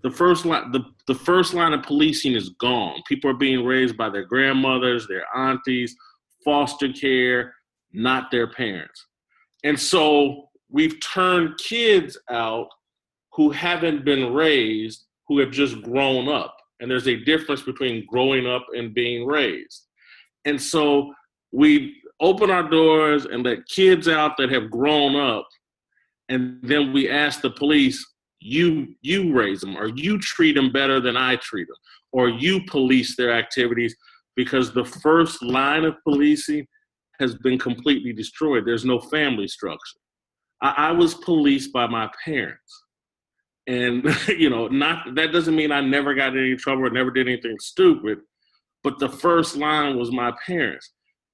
The 0.03 0.11
first 0.11 0.45
line, 0.45 0.71
the, 0.71 0.85
the 1.07 1.15
first 1.15 1.53
line 1.53 1.73
of 1.73 1.83
policing 1.83 2.33
is 2.33 2.49
gone. 2.49 3.01
People 3.07 3.29
are 3.29 3.35
being 3.35 3.65
raised 3.65 3.97
by 3.97 4.09
their 4.09 4.25
grandmothers, 4.25 5.07
their 5.07 5.25
aunties, 5.35 5.95
foster 6.43 6.91
care, 6.91 7.53
not 7.91 8.31
their 8.31 8.47
parents. 8.47 9.05
And 9.63 9.79
so 9.79 10.49
we've 10.69 10.99
turned 11.01 11.57
kids 11.57 12.17
out 12.29 12.67
who 13.33 13.51
haven't 13.51 14.03
been 14.05 14.33
raised, 14.33 15.05
who 15.27 15.39
have 15.39 15.51
just 15.51 15.81
grown 15.83 16.27
up. 16.29 16.55
And 16.79 16.89
there's 16.89 17.07
a 17.07 17.23
difference 17.23 17.61
between 17.61 18.05
growing 18.07 18.47
up 18.47 18.65
and 18.75 18.93
being 18.93 19.27
raised. 19.27 19.87
And 20.45 20.59
so 20.59 21.13
we 21.51 22.00
open 22.21 22.51
our 22.51 22.63
doors 22.63 23.25
and 23.25 23.43
let 23.43 23.67
kids 23.67 24.07
out 24.07 24.37
that 24.37 24.51
have 24.51 24.71
grown 24.71 25.15
up. 25.15 25.47
And 26.29 26.59
then 26.61 26.93
we 26.93 27.09
ask 27.09 27.41
the 27.41 27.49
police, 27.49 28.05
you 28.39 28.95
you 29.01 29.33
raise 29.33 29.61
them 29.61 29.77
or 29.77 29.87
you 29.87 30.17
treat 30.17 30.53
them 30.53 30.71
better 30.71 30.99
than 30.99 31.17
I 31.17 31.35
treat 31.35 31.67
them 31.67 31.77
or 32.11 32.29
you 32.29 32.61
police 32.65 33.15
their 33.15 33.33
activities 33.33 33.95
because 34.35 34.71
the 34.71 34.85
first 34.85 35.43
line 35.43 35.83
of 35.83 35.95
policing 36.03 36.65
has 37.19 37.35
been 37.35 37.59
completely 37.59 38.13
destroyed. 38.13 38.65
There's 38.65 38.85
no 38.85 38.99
family 38.99 39.47
structure. 39.47 39.99
I, 40.61 40.73
I 40.77 40.91
was 40.91 41.13
policed 41.13 41.71
by 41.71 41.87
my 41.87 42.09
parents. 42.25 42.83
And 43.67 44.03
you 44.27 44.49
know, 44.49 44.67
not 44.67 45.15
that 45.15 45.31
doesn't 45.31 45.55
mean 45.55 45.71
I 45.71 45.81
never 45.81 46.13
got 46.13 46.35
in 46.35 46.39
any 46.39 46.55
trouble 46.55 46.85
or 46.85 46.89
never 46.89 47.11
did 47.11 47.27
anything 47.27 47.57
stupid, 47.59 48.19
but 48.83 48.99
the 48.99 49.09
first 49.09 49.55
line 49.55 49.97
was 49.97 50.11
my 50.11 50.33
parents. 50.45 50.91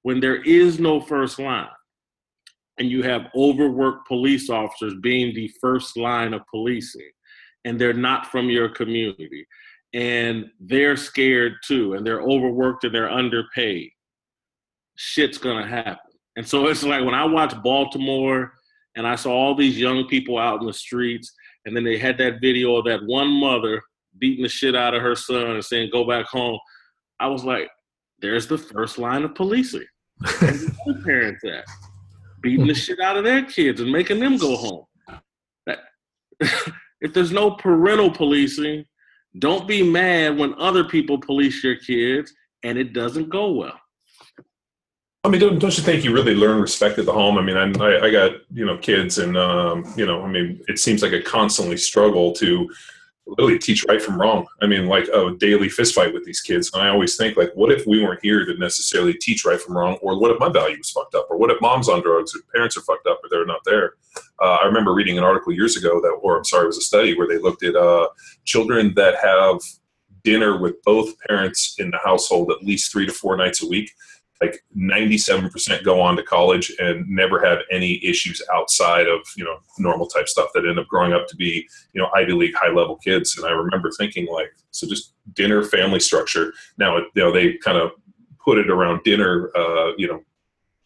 When 0.08 0.20
there 0.20 0.40
is 0.42 0.80
no 0.80 1.02
first 1.02 1.38
line, 1.38 1.68
and 2.78 2.90
you 2.90 3.02
have 3.02 3.26
overworked 3.36 4.08
police 4.08 4.48
officers 4.48 4.94
being 5.02 5.34
the 5.34 5.52
first 5.60 5.98
line 5.98 6.32
of 6.32 6.40
policing, 6.50 7.10
and 7.66 7.78
they're 7.78 7.92
not 7.92 8.24
from 8.28 8.48
your 8.48 8.70
community, 8.70 9.46
and 9.92 10.46
they're 10.60 10.96
scared 10.96 11.56
too, 11.62 11.92
and 11.92 12.06
they're 12.06 12.22
overworked 12.22 12.84
and 12.84 12.94
they're 12.94 13.10
underpaid, 13.10 13.90
shit's 14.96 15.36
gonna 15.36 15.66
happen. 15.66 16.14
And 16.36 16.48
so 16.48 16.68
it's 16.68 16.84
like 16.84 17.04
when 17.04 17.14
I 17.14 17.26
watch 17.26 17.52
Baltimore 17.62 18.54
and 18.96 19.06
I 19.06 19.14
saw 19.14 19.30
all 19.30 19.54
these 19.54 19.78
young 19.78 20.06
people 20.06 20.38
out 20.38 20.62
in 20.62 20.66
the 20.66 20.72
streets 20.72 21.30
and 21.66 21.76
then 21.76 21.84
they 21.84 21.98
had 21.98 22.16
that 22.16 22.40
video 22.40 22.76
of 22.76 22.86
that 22.86 23.04
one 23.04 23.28
mother 23.28 23.82
beating 24.18 24.44
the 24.44 24.48
shit 24.48 24.74
out 24.74 24.94
of 24.94 25.02
her 25.02 25.14
son 25.14 25.50
and 25.50 25.62
saying, 25.62 25.90
go 25.92 26.06
back 26.08 26.24
home. 26.28 26.58
I 27.20 27.26
was 27.26 27.44
like, 27.44 27.68
there's 28.20 28.46
the 28.46 28.56
first 28.56 28.96
line 28.96 29.24
of 29.24 29.34
policing. 29.34 29.84
The 30.20 31.02
parents 31.04 31.44
at? 31.44 31.64
Beating 32.40 32.66
the 32.66 32.74
shit 32.74 33.00
out 33.00 33.16
of 33.16 33.24
their 33.24 33.44
kids 33.44 33.80
and 33.80 33.90
making 33.90 34.20
them 34.20 34.36
go 34.36 34.56
home. 34.56 34.84
That, 35.66 35.78
if 37.00 37.12
there's 37.12 37.32
no 37.32 37.52
parental 37.52 38.10
policing, 38.10 38.84
don't 39.38 39.68
be 39.68 39.82
mad 39.82 40.38
when 40.38 40.54
other 40.54 40.84
people 40.84 41.18
police 41.18 41.62
your 41.62 41.76
kids 41.76 42.32
and 42.62 42.78
it 42.78 42.92
doesn't 42.92 43.28
go 43.28 43.52
well. 43.52 43.78
I 45.24 45.28
mean, 45.28 45.40
don't, 45.40 45.58
don't 45.58 45.76
you 45.76 45.82
think 45.82 46.04
you 46.04 46.14
really 46.14 46.34
learn 46.34 46.60
respect 46.60 46.98
at 46.98 47.04
the 47.04 47.12
home? 47.12 47.38
I 47.38 47.42
mean, 47.42 47.56
I, 47.56 47.98
I 47.98 48.10
got 48.10 48.32
you 48.52 48.64
know 48.64 48.78
kids, 48.78 49.18
and 49.18 49.36
um, 49.36 49.84
you 49.96 50.06
know, 50.06 50.22
I 50.22 50.28
mean, 50.28 50.60
it 50.68 50.78
seems 50.78 51.02
like 51.02 51.12
a 51.12 51.20
constantly 51.20 51.76
struggle 51.76 52.32
to 52.34 52.70
really 53.36 53.58
teach 53.58 53.84
right 53.88 54.00
from 54.00 54.20
wrong. 54.20 54.46
I 54.62 54.66
mean, 54.66 54.86
like 54.86 55.08
a 55.08 55.34
daily 55.38 55.68
fistfight 55.68 56.12
with 56.12 56.24
these 56.24 56.40
kids. 56.40 56.70
And 56.72 56.82
I 56.82 56.88
always 56.88 57.16
think, 57.16 57.36
like, 57.36 57.52
what 57.54 57.70
if 57.70 57.86
we 57.86 58.02
weren't 58.02 58.22
here 58.22 58.44
to 58.44 58.54
necessarily 58.56 59.14
teach 59.14 59.44
right 59.44 59.60
from 59.60 59.76
wrong, 59.76 59.98
or 60.00 60.18
what 60.18 60.30
if 60.30 60.40
my 60.40 60.48
value 60.48 60.78
was 60.78 60.90
fucked 60.90 61.14
up, 61.14 61.26
or 61.30 61.36
what 61.36 61.50
if 61.50 61.60
mom's 61.60 61.88
on 61.88 62.02
drugs, 62.02 62.34
or 62.34 62.40
parents 62.54 62.76
are 62.76 62.82
fucked 62.82 63.06
up, 63.06 63.20
or 63.22 63.28
they're 63.30 63.44
not 63.44 63.60
there? 63.64 63.94
Uh, 64.40 64.58
I 64.62 64.66
remember 64.66 64.94
reading 64.94 65.18
an 65.18 65.24
article 65.24 65.52
years 65.52 65.76
ago 65.76 66.00
that, 66.00 66.18
or 66.22 66.38
I'm 66.38 66.44
sorry, 66.44 66.64
it 66.64 66.68
was 66.68 66.78
a 66.78 66.82
study 66.82 67.16
where 67.16 67.28
they 67.28 67.38
looked 67.38 67.62
at 67.62 67.76
uh, 67.76 68.08
children 68.44 68.94
that 68.94 69.16
have 69.22 69.60
dinner 70.24 70.58
with 70.58 70.82
both 70.82 71.18
parents 71.28 71.76
in 71.78 71.90
the 71.90 71.98
household 72.04 72.50
at 72.50 72.62
least 72.62 72.90
three 72.90 73.06
to 73.06 73.12
four 73.12 73.36
nights 73.36 73.62
a 73.62 73.68
week 73.68 73.90
like 74.40 74.64
97% 74.76 75.84
go 75.84 76.00
on 76.00 76.16
to 76.16 76.22
college 76.22 76.72
and 76.78 77.08
never 77.08 77.44
have 77.44 77.58
any 77.70 78.04
issues 78.04 78.40
outside 78.54 79.08
of 79.08 79.20
you 79.36 79.44
know 79.44 79.58
normal 79.78 80.06
type 80.06 80.28
stuff 80.28 80.50
that 80.54 80.66
end 80.66 80.78
up 80.78 80.86
growing 80.86 81.12
up 81.12 81.26
to 81.28 81.36
be 81.36 81.68
you 81.92 82.00
know 82.00 82.08
ivy 82.14 82.32
league 82.32 82.54
high 82.54 82.72
level 82.72 82.96
kids. 82.96 83.36
And 83.36 83.46
i 83.46 83.50
remember 83.50 83.90
thinking 83.90 84.26
like 84.26 84.52
so 84.70 84.86
just 84.86 85.14
dinner 85.34 85.62
family 85.62 86.00
structure. 86.00 86.52
Now 86.78 86.98
you 86.98 87.08
know 87.16 87.32
they 87.32 87.54
kind 87.54 87.78
of 87.78 87.92
put 88.42 88.58
it 88.58 88.70
around 88.70 89.02
dinner 89.02 89.50
uh, 89.56 89.92
you 89.96 90.06
know 90.06 90.22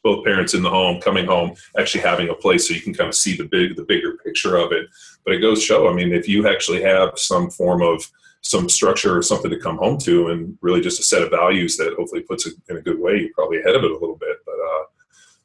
both 0.03 0.25
parents 0.25 0.55
in 0.55 0.63
the 0.63 0.71
home 0.71 1.01
coming 1.01 1.27
home 1.27 1.55
actually 1.79 2.01
having 2.01 2.29
a 2.29 2.35
place 2.35 2.67
so 2.67 2.75
you 2.75 2.81
can 2.81 2.93
kind 2.93 3.09
of 3.09 3.15
see 3.15 3.37
the 3.37 3.45
big 3.45 3.77
the 3.77 3.85
bigger 3.85 4.17
picture 4.25 4.57
of 4.57 4.73
it. 4.73 4.87
But 5.25 5.35
it 5.35 5.41
goes 5.41 5.63
show 5.63 5.89
i 5.89 5.93
mean 5.93 6.13
if 6.13 6.27
you 6.27 6.49
actually 6.49 6.83
have 6.83 7.19
some 7.19 7.51
form 7.51 7.83
of 7.83 8.11
some 8.43 8.69
structure 8.69 9.17
or 9.17 9.23
something 9.23 9.51
to 9.51 9.59
come 9.59 9.79
home 9.79 9.99
to 9.99 10.29
and 10.29 10.59
really 10.61 10.81
just 10.81 11.01
a 11.01 11.03
set 11.03 11.23
of 11.23 11.31
values 11.31 11.77
that 11.77 11.95
hopefully 11.97 12.23
puts 12.23 12.47
it 12.47 12.55
in 12.69 12.77
a 12.77 12.83
good 12.83 12.99
way 12.99 13.17
you're 13.19 13.35
probably 13.35 13.61
ahead 13.61 13.75
of 13.75 13.85
it 13.85 13.91
a 13.91 13.95
little 13.95 14.17
bit. 14.17 14.37
But 14.45 14.55
uh, 14.55 14.85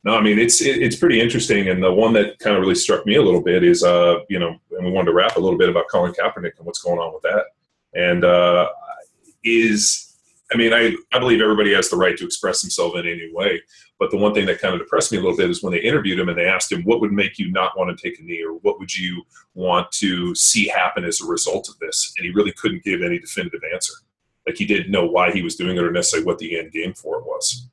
no 0.03 0.17
i 0.17 0.21
mean 0.21 0.39
it's 0.39 0.61
it, 0.61 0.81
it's 0.81 0.95
pretty 0.95 1.21
interesting. 1.21 1.69
And 1.69 1.81
the 1.81 1.93
one 1.93 2.13
that 2.13 2.39
kind 2.39 2.55
of 2.55 2.61
really 2.61 2.75
struck 2.75 3.05
me 3.05 3.15
a 3.15 3.21
little 3.21 3.41
bit 3.41 3.63
is 3.63 3.83
uh 3.83 4.19
you 4.29 4.39
know 4.39 4.55
and 4.71 4.85
we 4.85 4.91
wanted 4.91 5.11
to 5.11 5.13
wrap 5.13 5.37
a 5.37 5.39
little 5.39 5.57
bit 5.57 5.69
about 5.69 5.87
colin 5.89 6.13
kaepernick 6.13 6.57
and 6.57 6.65
what's 6.65 6.81
going 6.81 6.99
on 6.99 7.13
with 7.13 7.23
that. 7.23 7.45
And 7.93 8.25
uh 8.25 8.67
is 9.43 10.07
I 10.51 10.57
mean, 10.57 10.73
I, 10.73 10.95
I 11.13 11.19
believe 11.19 11.41
everybody 11.41 11.73
has 11.73 11.89
the 11.89 11.97
right 11.97 12.17
to 12.17 12.25
express 12.25 12.61
themselves 12.61 12.95
in 12.95 13.05
any 13.05 13.29
way. 13.33 13.61
But 13.99 14.11
the 14.11 14.17
one 14.17 14.33
thing 14.33 14.45
that 14.45 14.61
kind 14.61 14.75
of 14.75 14.79
depressed 14.79 15.11
me 15.11 15.17
a 15.17 15.21
little 15.21 15.35
bit 15.35 15.49
is 15.49 15.63
when 15.63 15.73
they 15.73 15.79
interviewed 15.79 16.19
him 16.19 16.29
and 16.29 16.37
they 16.37 16.45
asked 16.45 16.71
him, 16.71 16.83
what 16.83 17.01
would 17.01 17.11
make 17.11 17.39
you 17.39 17.51
not 17.51 17.77
want 17.77 17.95
to 17.95 18.01
take 18.01 18.19
a 18.19 18.23
knee 18.23 18.43
or 18.43 18.53
what 18.53 18.79
would 18.79 18.95
you 18.95 19.23
want 19.55 19.91
to 19.93 20.35
see 20.35 20.67
happen 20.67 21.03
as 21.03 21.19
a 21.21 21.25
result 21.25 21.67
of 21.67 21.79
this? 21.79 22.13
And 22.17 22.25
he 22.25 22.31
really 22.31 22.51
couldn't 22.51 22.83
give 22.83 23.01
any 23.01 23.17
definitive 23.17 23.61
answer. 23.73 23.93
Like 24.45 24.55
he 24.55 24.65
didn't 24.65 24.91
know 24.91 25.05
why 25.05 25.31
he 25.31 25.41
was 25.41 25.55
doing 25.55 25.77
it 25.77 25.83
or 25.83 25.91
necessarily 25.91 26.25
what 26.25 26.37
the 26.37 26.59
end 26.59 26.71
game 26.71 26.93
for 26.93 27.17
it 27.17 27.25
was. 27.25 27.67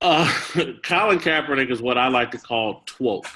Uh, 0.00 0.30
Colin 0.82 1.18
Kaepernick 1.18 1.70
is 1.70 1.82
what 1.82 1.98
I 1.98 2.08
like 2.08 2.30
to 2.32 2.38
call 2.38 2.82
twoke. 2.86 3.26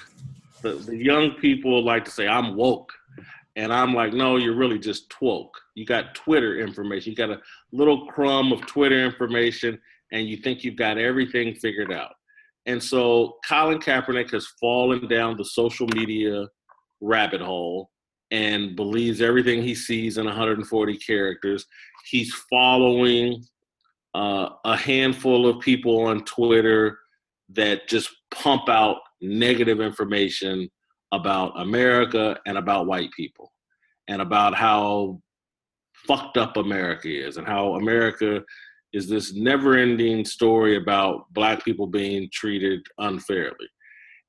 The, 0.61 0.74
the 0.74 0.96
young 0.96 1.33
people 1.33 1.83
like 1.83 2.05
to 2.05 2.11
say, 2.11 2.28
I'm 2.28 2.55
woke. 2.55 2.92
And 3.57 3.72
I'm 3.72 3.92
like, 3.92 4.12
no, 4.12 4.37
you're 4.37 4.55
really 4.55 4.78
just 4.78 5.11
twoke. 5.11 5.61
You 5.74 5.85
got 5.85 6.14
Twitter 6.14 6.59
information. 6.59 7.11
You 7.11 7.16
got 7.16 7.31
a 7.31 7.40
little 7.72 8.07
crumb 8.07 8.52
of 8.52 8.64
Twitter 8.66 9.05
information, 9.05 9.78
and 10.12 10.29
you 10.29 10.37
think 10.37 10.62
you've 10.62 10.77
got 10.77 10.98
everything 10.98 11.55
figured 11.55 11.92
out. 11.92 12.12
And 12.66 12.81
so 12.81 13.38
Colin 13.48 13.79
Kaepernick 13.79 14.31
has 14.31 14.46
fallen 14.61 15.09
down 15.09 15.37
the 15.37 15.44
social 15.44 15.88
media 15.88 16.46
rabbit 17.01 17.40
hole 17.40 17.90
and 18.31 18.77
believes 18.77 19.20
everything 19.20 19.62
he 19.62 19.75
sees 19.75 20.18
in 20.18 20.27
140 20.27 20.96
characters. 20.98 21.66
He's 22.09 22.33
following 22.48 23.42
uh, 24.14 24.51
a 24.64 24.77
handful 24.77 25.46
of 25.46 25.61
people 25.61 26.05
on 26.05 26.25
Twitter 26.25 26.98
that 27.51 27.88
just 27.88 28.11
pump 28.31 28.68
out 28.68 28.98
negative 29.20 29.81
information 29.81 30.70
about 31.12 31.61
America 31.61 32.38
and 32.46 32.57
about 32.57 32.87
white 32.87 33.11
people 33.16 33.53
and 34.09 34.22
about 34.22 34.55
how 34.55 35.20
fucked 36.07 36.37
up 36.37 36.57
America 36.57 37.09
is 37.09 37.37
and 37.37 37.46
how 37.46 37.75
America 37.75 38.42
is 38.92 39.09
this 39.09 39.35
never 39.35 39.76
ending 39.76 40.24
story 40.24 40.76
about 40.76 41.33
black 41.33 41.64
people 41.64 41.87
being 41.87 42.28
treated 42.33 42.81
unfairly. 42.98 43.68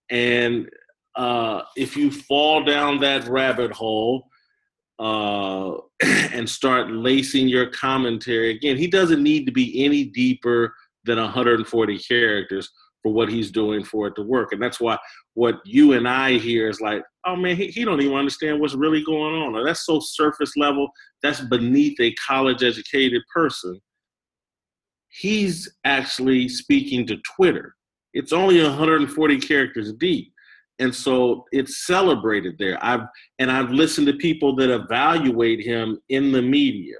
And 0.10 0.70
uh, 1.16 1.62
if 1.76 1.96
you 1.98 2.12
fall 2.12 2.64
down 2.64 3.00
that 3.02 3.28
rabbit 3.28 3.72
hole 3.72 4.28
uh, 5.00 5.74
and 6.04 6.50
start 6.50 6.92
lacing 6.92 7.48
your 7.48 7.68
commentary, 7.68 8.52
again, 8.52 8.78
he 8.78 8.88
doesn't 8.88 9.22
need 9.22 9.46
to 9.46 9.52
be 9.52 9.84
any 9.84 10.06
deeper 10.06 10.74
than 11.04 11.18
140 11.18 12.00
characters 12.00 12.70
for 13.02 13.12
what 13.12 13.30
he's 13.30 13.52
doing 13.52 13.84
for 13.84 14.08
it 14.08 14.16
to 14.16 14.24
work. 14.24 14.54
And 14.54 14.62
that's 14.64 14.80
why 14.80 14.98
what 15.34 15.56
you 15.66 15.94
and 15.94 16.08
I 16.08 16.38
hear 16.38 16.70
is 16.70 16.80
like, 16.80 17.04
oh 17.26 17.36
man, 17.36 17.58
he, 17.58 17.68
he 17.68 17.84
don't 17.84 18.02
even 18.02 18.16
understand 18.16 18.60
what's 18.60 18.76
really 18.76 19.04
going 19.04 19.36
on. 19.36 19.56
Or 19.56 19.66
that's 19.66 19.86
so 19.86 20.00
surface 20.00 20.56
level. 20.56 20.88
That's 21.22 21.42
beneath 21.42 22.00
a 22.00 22.14
college 22.14 22.64
educated 22.64 23.22
person. 23.34 23.80
He's 25.20 25.72
actually 25.86 26.50
speaking 26.50 27.06
to 27.08 27.18
Twitter. 27.36 27.76
It's 28.14 28.34
only 28.34 28.62
140 28.62 29.40
characters 29.40 29.94
deep. 29.94 30.32
And 30.80 30.94
so 30.94 31.46
it's 31.52 31.86
celebrated 31.86 32.56
there. 32.58 32.84
I've 32.84 33.06
and 33.40 33.52
I've 33.52 33.70
listened 33.70 34.08
to 34.08 34.14
people 34.14 34.56
that 34.56 34.74
evaluate 34.74 35.62
him 35.62 36.00
in 36.10 36.32
the 36.32 36.42
media, 36.42 36.96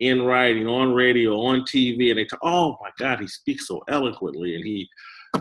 in 0.00 0.22
writing, 0.22 0.66
on 0.66 0.94
radio, 0.94 1.38
on 1.40 1.60
TV, 1.60 2.08
and 2.08 2.18
they 2.18 2.24
talk, 2.24 2.40
oh 2.42 2.78
my 2.80 2.90
God, 2.98 3.20
he 3.20 3.26
speaks 3.26 3.68
so 3.68 3.82
eloquently 3.88 4.54
and 4.54 4.64
he 4.64 4.88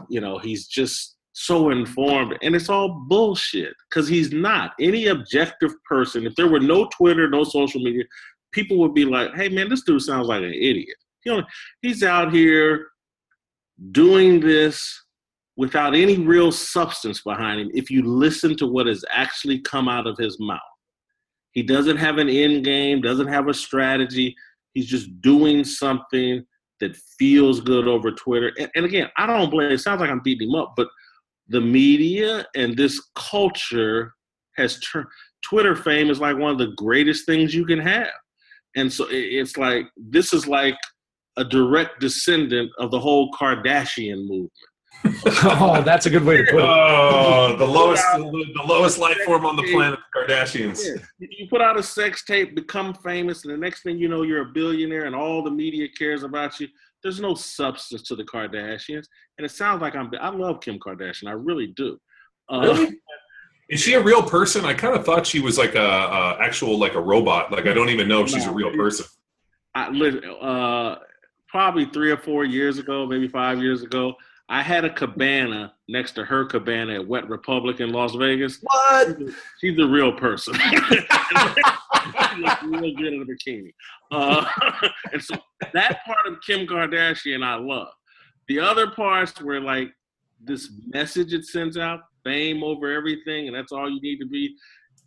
you 0.10 0.22
know, 0.22 0.38
he's 0.38 0.68
just 0.68 1.18
so 1.34 1.70
informed. 1.70 2.38
And 2.42 2.56
it's 2.56 2.70
all 2.70 3.06
bullshit 3.08 3.74
because 3.90 4.08
he's 4.08 4.32
not. 4.32 4.74
Any 4.80 5.08
objective 5.08 5.72
person, 5.84 6.26
if 6.26 6.36
there 6.36 6.48
were 6.48 6.60
no 6.60 6.88
Twitter, 6.88 7.30
no 7.30 7.44
social 7.44 7.82
media, 7.82 8.04
people 8.52 8.78
would 8.80 8.94
be 8.94 9.06
like, 9.06 9.34
hey, 9.36 9.50
man, 9.50 9.70
this 9.70 9.84
dude 9.84 10.02
sounds 10.02 10.28
like 10.28 10.42
an 10.42 10.54
idiot. 10.54 10.98
You 11.28 11.36
know, 11.36 11.44
he's 11.82 12.04
out 12.04 12.32
here 12.32 12.88
doing 13.92 14.40
this 14.40 15.04
without 15.58 15.94
any 15.94 16.20
real 16.20 16.54
substance 16.54 17.22
behind 17.22 17.60
him 17.60 17.70
if 17.74 17.92
you 17.92 18.02
listen 18.02 18.56
to 18.56 18.66
what 18.66 18.88
has 18.88 19.04
actually 19.12 19.60
come 19.60 19.90
out 19.90 20.08
of 20.08 20.18
his 20.18 20.40
mouth. 20.40 20.62
He 21.52 21.63
doesn't 21.63 21.98
have 21.98 22.18
an 22.18 22.30
end 22.30 22.63
game, 22.63 23.02
doesn't 23.02 23.28
have 23.28 23.50
a 23.50 23.54
strategy. 23.54 24.34
He's 24.74 24.86
just 24.86 25.20
doing 25.20 25.66
something 25.66 26.46
that 26.80 26.96
feels 27.20 27.60
good 27.60 27.90
over 27.90 28.10
Twitter. 28.10 28.54
And, 28.58 28.72
and 28.76 28.86
again, 28.86 29.10
I 29.18 29.26
don't 29.26 29.50
blame. 29.50 29.70
It 29.70 29.80
sounds 29.80 30.00
like 30.00 30.10
I'm 30.10 30.22
beating 30.22 30.48
him 30.48 30.56
up, 30.56 30.76
but 30.78 30.88
the 31.50 31.60
media 31.60 32.46
and 32.56 32.78
this 32.78 33.06
culture 33.16 34.13
has 34.56 34.80
turned. 34.80 35.08
Twitter 35.44 35.76
fame 35.76 36.10
is 36.10 36.22
like 36.22 36.38
one 36.38 36.52
of 36.52 36.58
the 36.58 36.74
greatest 36.78 37.26
things 37.26 37.54
you 37.54 37.66
can 37.66 37.80
have, 37.80 38.13
and 38.78 38.92
so 38.92 39.08
it's 39.10 39.58
like 39.58 39.88
this 39.98 40.32
is 40.32 40.48
like 40.48 40.78
a 41.38 41.43
direct 41.43 42.00
descendant 42.00 42.71
of 42.78 42.91
the 42.91 43.00
whole 43.00 43.32
Kardashian 43.32 44.28
movement. 44.28 44.52
oh, 45.43 45.82
that's 45.86 46.06
a 46.08 46.10
good 46.10 46.23
way 46.23 46.38
to 46.38 46.43
put 46.43 46.60
it. 46.60 46.65
Oh, 46.65 47.56
the 47.58 47.65
lowest, 47.65 48.04
the 48.13 48.63
lowest 48.65 48.97
life 48.97 49.17
form 49.26 49.45
on 49.45 49.56
the 49.56 49.63
planet, 49.71 50.00
the 50.13 50.19
Kardashians. 50.19 50.84
Yeah. 50.84 51.28
You 51.30 51.47
put 51.50 51.62
out 51.62 51.78
a 51.78 51.84
sex 51.84 52.26
tape, 52.26 52.56
become 52.56 52.93
famous, 52.95 53.45
and 53.45 53.54
the 53.54 53.58
next 53.58 53.84
thing 53.84 54.00
you 54.00 54.08
know, 54.08 54.23
you're 54.23 54.41
a 54.41 54.52
billionaire, 54.52 55.06
and 55.06 55.15
all 55.15 55.43
the 55.43 55.52
media 55.52 55.88
cares 55.97 56.23
about 56.23 56.60
you. 56.60 56.67
There's 57.04 57.19
no 57.19 57.36
substance 57.36 58.02
to 58.04 58.15
the 58.15 58.23
Kardashians, 58.23 59.06
and 59.38 59.45
it 59.45 59.52
sounds 59.52 59.82
like 59.82 59.95
I'm. 59.95 60.12
I 60.19 60.30
love 60.30 60.62
Kim 60.62 60.80
Kardashian, 60.80 61.28
I 61.28 61.34
really 61.34 61.67
do. 61.67 62.00
Uh, 62.52 62.60
really? 62.62 62.97
Is 63.69 63.82
she 63.82 63.93
a 63.93 64.02
real 64.02 64.23
person? 64.23 64.65
I 64.65 64.73
kind 64.73 64.95
of 64.95 65.06
thought 65.06 65.28
she 65.28 65.41
was 65.41 65.58
like 65.58 65.76
a, 65.76 65.86
a, 65.86 66.38
actual 66.41 66.80
like 66.80 66.95
a 66.95 67.02
robot. 67.02 67.52
Like 67.52 67.67
I 67.67 67.73
don't 67.73 67.89
even 67.89 68.08
know 68.08 68.23
if 68.23 68.30
she's 68.30 68.45
a 68.45 68.52
real 68.52 68.71
person. 68.71 69.06
I 69.76 69.89
uh, 69.89 71.00
probably 71.48 71.86
three 71.86 72.12
or 72.12 72.18
four 72.18 72.46
years 72.46 72.78
ago, 72.78 73.06
maybe 73.06 73.28
five 73.28 73.60
years 73.60 73.84
ago. 73.84 74.16
I 74.50 74.62
had 74.62 74.86
a 74.86 74.90
cabana 74.94 75.74
next 75.90 76.14
to 76.14 76.24
her 76.24 76.46
cabana 76.46 76.96
at 76.96 77.08
Wet 77.08 77.28
Republic 77.28 77.82
in 77.82 77.92
Las 77.92 78.16
Vegas. 78.16 78.60
What? 78.62 79.18
She's 79.60 79.78
a 79.78 79.86
real 79.86 80.14
person. 80.14 80.54
she 80.60 82.42
looks 82.42 82.64
real 82.64 82.96
good 82.96 83.14
in 83.14 83.22
a 83.22 83.26
bikini. 83.26 83.74
Uh, 84.10 84.46
and 85.12 85.22
so 85.22 85.36
that 85.74 86.00
part 86.06 86.28
of 86.28 86.38
Kim 86.46 86.66
Kardashian 86.66 87.44
I 87.44 87.56
love. 87.56 87.90
The 88.48 88.60
other 88.60 88.92
parts 88.92 89.42
where 89.42 89.60
like 89.60 89.90
this 90.42 90.72
message 90.88 91.34
it 91.34 91.46
sends 91.46 91.78
out, 91.78 92.02
fame 92.24 92.64
over 92.64 92.92
everything, 92.92 93.48
and 93.48 93.56
that's 93.56 93.74
all 93.74 93.90
you 93.90 94.00
need 94.00 94.20
to 94.20 94.28
be 94.28 94.56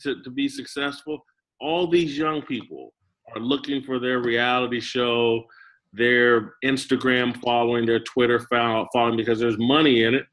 to, 0.03 0.23
to 0.23 0.31
be 0.31 0.49
successful. 0.49 1.25
All 1.61 1.87
these 1.87 2.17
young 2.17 2.43
people 2.43 2.93
are 3.35 3.41
looking 3.41 3.83
for 3.83 3.99
their 3.99 4.21
reality 4.21 4.81
show 4.81 5.45
their 5.93 6.55
Instagram 6.65 7.37
following, 7.43 7.87
their 7.87 8.01
Twitter 8.01 8.41
following, 8.49 9.17
because 9.17 9.39
there's 9.39 9.59
money 9.59 10.05
in 10.05 10.15
it. 10.15 10.27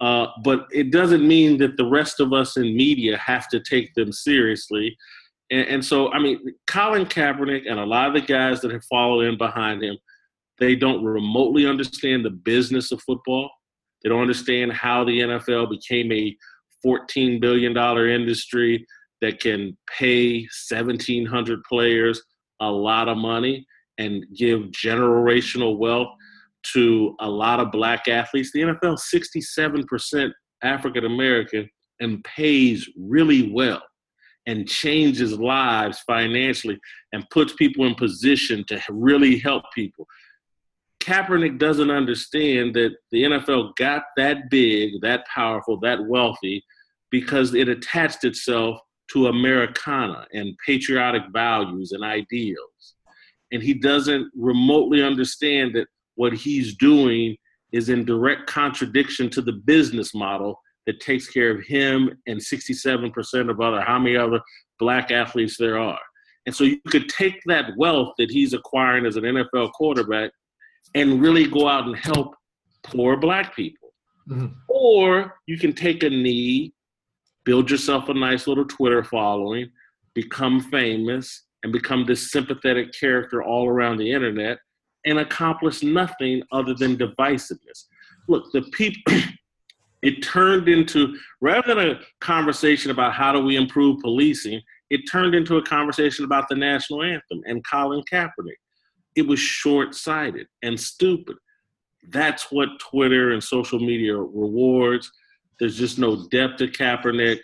Uh, 0.00 0.26
but 0.42 0.66
it 0.72 0.90
doesn't 0.90 1.26
mean 1.26 1.58
that 1.58 1.76
the 1.76 1.86
rest 1.86 2.18
of 2.18 2.32
us 2.32 2.56
in 2.56 2.76
media 2.76 3.16
have 3.18 3.48
to 3.48 3.60
take 3.60 3.94
them 3.94 4.12
seriously. 4.12 4.96
And, 5.50 5.68
and, 5.68 5.84
so, 5.84 6.12
I 6.12 6.18
mean, 6.18 6.40
Colin 6.66 7.06
Kaepernick 7.06 7.70
and 7.70 7.78
a 7.78 7.86
lot 7.86 8.08
of 8.08 8.14
the 8.14 8.20
guys 8.20 8.60
that 8.62 8.72
have 8.72 8.84
followed 8.84 9.22
in 9.22 9.38
behind 9.38 9.84
him, 9.84 9.96
they 10.58 10.74
don't 10.74 11.04
remotely 11.04 11.66
understand 11.66 12.24
the 12.24 12.30
business 12.30 12.90
of 12.90 13.00
football. 13.02 13.48
They 14.02 14.08
don't 14.08 14.22
understand 14.22 14.72
how 14.72 15.04
the 15.04 15.20
NFL 15.20 15.70
became 15.70 16.10
a 16.10 16.36
$14 16.84 17.40
billion 17.40 17.76
industry 17.76 18.84
that 19.20 19.38
can 19.38 19.76
pay 19.98 20.40
1,700 20.68 21.62
players 21.64 22.22
a 22.60 22.70
lot 22.70 23.08
of 23.08 23.16
money 23.16 23.66
and 23.98 24.24
give 24.36 24.60
generational 24.70 25.78
wealth 25.78 26.08
to 26.72 27.14
a 27.20 27.28
lot 27.28 27.60
of 27.60 27.70
black 27.70 28.08
athletes. 28.08 28.50
The 28.52 28.60
NFL 28.60 28.98
67% 29.14 30.30
African 30.62 31.04
American 31.04 31.68
and 32.00 32.22
pays 32.24 32.88
really 32.96 33.52
well 33.52 33.82
and 34.46 34.68
changes 34.68 35.38
lives 35.38 36.00
financially 36.06 36.78
and 37.12 37.28
puts 37.30 37.54
people 37.54 37.84
in 37.86 37.94
position 37.94 38.64
to 38.68 38.80
really 38.90 39.38
help 39.38 39.64
people. 39.74 40.06
Kaepernick 41.00 41.58
doesn't 41.58 41.90
understand 41.90 42.74
that 42.74 42.92
the 43.12 43.24
NFL 43.24 43.76
got 43.76 44.02
that 44.16 44.50
big, 44.50 45.00
that 45.02 45.26
powerful, 45.26 45.78
that 45.80 46.04
wealthy 46.06 46.62
because 47.10 47.54
it 47.54 47.68
attached 47.68 48.24
itself 48.24 48.80
to 49.12 49.28
Americana 49.28 50.26
and 50.32 50.56
patriotic 50.66 51.22
values 51.32 51.92
and 51.92 52.02
ideals 52.02 52.75
and 53.52 53.62
he 53.62 53.74
doesn't 53.74 54.30
remotely 54.34 55.02
understand 55.02 55.74
that 55.74 55.86
what 56.16 56.32
he's 56.32 56.76
doing 56.76 57.36
is 57.72 57.88
in 57.88 58.04
direct 58.04 58.46
contradiction 58.46 59.28
to 59.30 59.42
the 59.42 59.52
business 59.52 60.14
model 60.14 60.60
that 60.86 61.00
takes 61.00 61.28
care 61.28 61.50
of 61.50 61.64
him 61.64 62.10
and 62.26 62.40
67% 62.40 63.50
of 63.50 63.60
other 63.60 63.80
how 63.80 63.98
many 63.98 64.16
other 64.16 64.40
black 64.78 65.10
athletes 65.10 65.56
there 65.58 65.78
are 65.78 65.98
and 66.46 66.54
so 66.54 66.64
you 66.64 66.78
could 66.88 67.08
take 67.08 67.40
that 67.46 67.70
wealth 67.76 68.14
that 68.18 68.30
he's 68.30 68.52
acquiring 68.52 69.04
as 69.04 69.16
an 69.16 69.24
nfl 69.24 69.72
quarterback 69.72 70.30
and 70.94 71.20
really 71.20 71.46
go 71.46 71.68
out 71.68 71.86
and 71.86 71.96
help 71.96 72.34
poor 72.84 73.16
black 73.16 73.54
people 73.56 73.88
mm-hmm. 74.28 74.46
or 74.68 75.34
you 75.46 75.58
can 75.58 75.72
take 75.72 76.02
a 76.02 76.10
knee 76.10 76.72
build 77.44 77.70
yourself 77.70 78.08
a 78.08 78.14
nice 78.14 78.46
little 78.46 78.66
twitter 78.66 79.02
following 79.02 79.68
become 80.14 80.60
famous 80.60 81.45
and 81.66 81.72
become 81.72 82.06
this 82.06 82.30
sympathetic 82.30 82.92
character 82.92 83.42
all 83.42 83.68
around 83.68 83.96
the 83.96 84.12
internet 84.12 84.56
and 85.04 85.18
accomplish 85.18 85.82
nothing 85.82 86.40
other 86.52 86.74
than 86.74 86.96
divisiveness. 86.96 87.86
Look, 88.28 88.52
the 88.52 88.62
people, 88.70 89.02
it 90.02 90.22
turned 90.22 90.68
into, 90.68 91.18
rather 91.40 91.74
than 91.74 91.90
a 91.90 92.00
conversation 92.20 92.92
about 92.92 93.14
how 93.14 93.32
do 93.32 93.40
we 93.40 93.56
improve 93.56 94.00
policing, 94.00 94.60
it 94.90 95.10
turned 95.10 95.34
into 95.34 95.56
a 95.56 95.62
conversation 95.62 96.24
about 96.24 96.48
the 96.48 96.54
national 96.54 97.02
anthem 97.02 97.42
and 97.46 97.66
Colin 97.68 98.04
Kaepernick. 98.08 98.60
It 99.16 99.26
was 99.26 99.40
short 99.40 99.96
sighted 99.96 100.46
and 100.62 100.78
stupid. 100.78 101.34
That's 102.10 102.52
what 102.52 102.68
Twitter 102.78 103.32
and 103.32 103.42
social 103.42 103.80
media 103.80 104.14
rewards. 104.14 105.10
There's 105.58 105.76
just 105.76 105.98
no 105.98 106.28
depth 106.28 106.58
to 106.58 106.68
Kaepernick. 106.68 107.40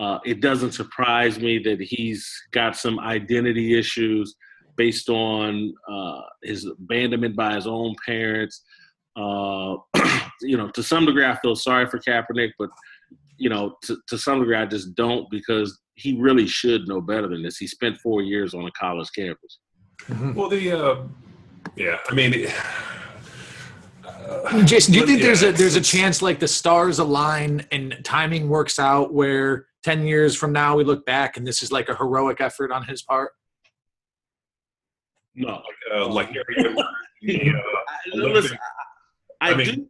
Uh, 0.00 0.18
it 0.24 0.40
doesn't 0.40 0.72
surprise 0.72 1.38
me 1.38 1.58
that 1.58 1.78
he's 1.78 2.26
got 2.52 2.74
some 2.74 2.98
identity 3.00 3.78
issues 3.78 4.34
based 4.76 5.10
on 5.10 5.74
uh, 5.86 6.22
his 6.42 6.64
abandonment 6.64 7.36
by 7.36 7.54
his 7.54 7.66
own 7.66 7.94
parents. 8.06 8.62
Uh, 9.14 9.76
you 10.40 10.56
know, 10.56 10.70
to 10.70 10.82
some 10.82 11.04
degree, 11.04 11.26
I 11.26 11.36
feel 11.40 11.54
sorry 11.54 11.86
for 11.86 11.98
Kaepernick, 11.98 12.52
but 12.58 12.70
you 13.36 13.50
know, 13.50 13.74
to, 13.82 13.98
to 14.08 14.16
some 14.16 14.38
degree, 14.40 14.56
I 14.56 14.64
just 14.64 14.94
don't 14.94 15.30
because 15.30 15.78
he 15.96 16.18
really 16.18 16.46
should 16.46 16.88
know 16.88 17.02
better 17.02 17.28
than 17.28 17.42
this. 17.42 17.58
He 17.58 17.66
spent 17.66 17.98
four 17.98 18.22
years 18.22 18.54
on 18.54 18.64
a 18.64 18.70
college 18.72 19.10
campus. 19.14 19.58
Mm-hmm. 20.04 20.32
Well, 20.32 20.48
the 20.48 20.72
uh, 20.72 21.02
yeah, 21.76 21.98
I 22.08 22.14
mean. 22.14 22.46
Uh, 24.06 24.62
Jason, 24.64 24.94
do 24.94 25.00
you 25.00 25.06
think 25.06 25.20
yeah, 25.20 25.26
there's 25.26 25.42
a 25.42 25.52
there's 25.52 25.76
a 25.76 25.80
chance 25.80 26.22
like 26.22 26.38
the 26.38 26.48
stars 26.48 27.00
align 27.00 27.66
and 27.70 27.98
timing 28.02 28.48
works 28.48 28.78
out 28.78 29.12
where 29.12 29.66
10 29.82 30.06
years 30.06 30.36
from 30.36 30.52
now 30.52 30.76
we 30.76 30.84
look 30.84 31.04
back 31.06 31.36
and 31.36 31.46
this 31.46 31.62
is 31.62 31.72
like 31.72 31.88
a 31.88 31.94
heroic 31.94 32.40
effort 32.40 32.70
on 32.70 32.84
his 32.84 33.02
part? 33.02 33.32
No. 35.34 35.62
Uh, 35.94 36.08
like 36.08 36.30
the, 37.22 37.50
uh, 37.50 38.16
Listen, 38.16 38.58
I, 39.40 39.52
I 39.52 39.56
mean, 39.56 39.66
do 39.66 39.88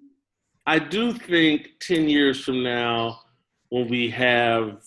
I 0.66 0.78
do 0.78 1.12
think 1.12 1.68
10 1.80 2.08
years 2.08 2.44
from 2.44 2.62
now 2.62 3.20
when 3.70 3.88
we 3.88 4.10
have 4.10 4.82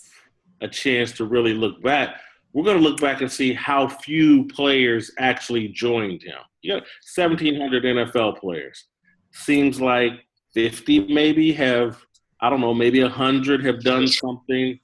a 0.61 0.67
chance 0.67 1.11
to 1.13 1.25
really 1.25 1.53
look 1.53 1.81
back, 1.81 2.21
we're 2.53 2.63
going 2.63 2.77
to 2.77 2.83
look 2.83 3.01
back 3.01 3.21
and 3.21 3.31
see 3.31 3.53
how 3.53 3.87
few 3.87 4.45
players 4.45 5.11
actually 5.17 5.69
joined 5.69 6.21
him. 6.21 6.37
You 6.61 6.75
got 6.75 6.83
1,700 7.15 7.83
NFL 7.83 8.39
players. 8.39 8.85
Seems 9.31 9.81
like 9.81 10.13
50 10.53 11.13
maybe 11.13 11.51
have, 11.53 11.97
I 12.39 12.49
don't 12.49 12.61
know, 12.61 12.73
maybe 12.73 13.01
100 13.01 13.65
have 13.65 13.81
done 13.81 14.07
something 14.07 14.79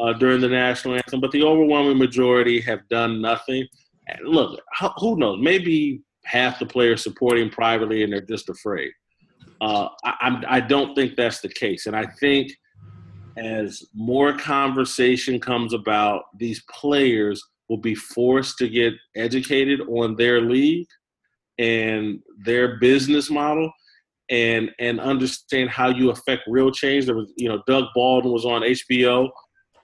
uh, 0.00 0.12
during 0.14 0.40
the 0.40 0.48
national 0.48 0.94
anthem, 0.94 1.20
but 1.20 1.30
the 1.32 1.42
overwhelming 1.42 1.98
majority 1.98 2.60
have 2.60 2.88
done 2.88 3.20
nothing. 3.20 3.66
And 4.08 4.28
look, 4.28 4.60
who 4.98 5.16
knows? 5.16 5.38
Maybe 5.40 6.02
half 6.24 6.58
the 6.58 6.66
players 6.66 7.02
supporting 7.02 7.50
privately 7.50 8.02
and 8.02 8.12
they're 8.12 8.20
just 8.20 8.48
afraid. 8.48 8.90
Uh, 9.60 9.88
I, 10.04 10.42
I 10.48 10.60
don't 10.60 10.94
think 10.94 11.16
that's 11.16 11.40
the 11.40 11.48
case. 11.48 11.86
And 11.86 11.94
I 11.94 12.06
think 12.20 12.52
as 13.36 13.82
more 13.94 14.32
conversation 14.36 15.38
comes 15.40 15.72
about, 15.72 16.24
these 16.38 16.62
players 16.70 17.42
will 17.68 17.78
be 17.78 17.94
forced 17.94 18.58
to 18.58 18.68
get 18.68 18.94
educated 19.16 19.80
on 19.82 20.16
their 20.16 20.40
league 20.40 20.88
and 21.58 22.20
their 22.44 22.78
business 22.78 23.30
model 23.30 23.70
and 24.30 24.70
and 24.78 25.00
understand 25.00 25.70
how 25.70 25.88
you 25.88 26.10
affect 26.10 26.42
real 26.46 26.70
change. 26.70 27.06
There 27.06 27.14
was, 27.14 27.32
you 27.36 27.48
know, 27.48 27.62
Doug 27.66 27.84
Baldwin 27.94 28.32
was 28.32 28.44
on 28.44 28.62
HBO, 28.62 29.30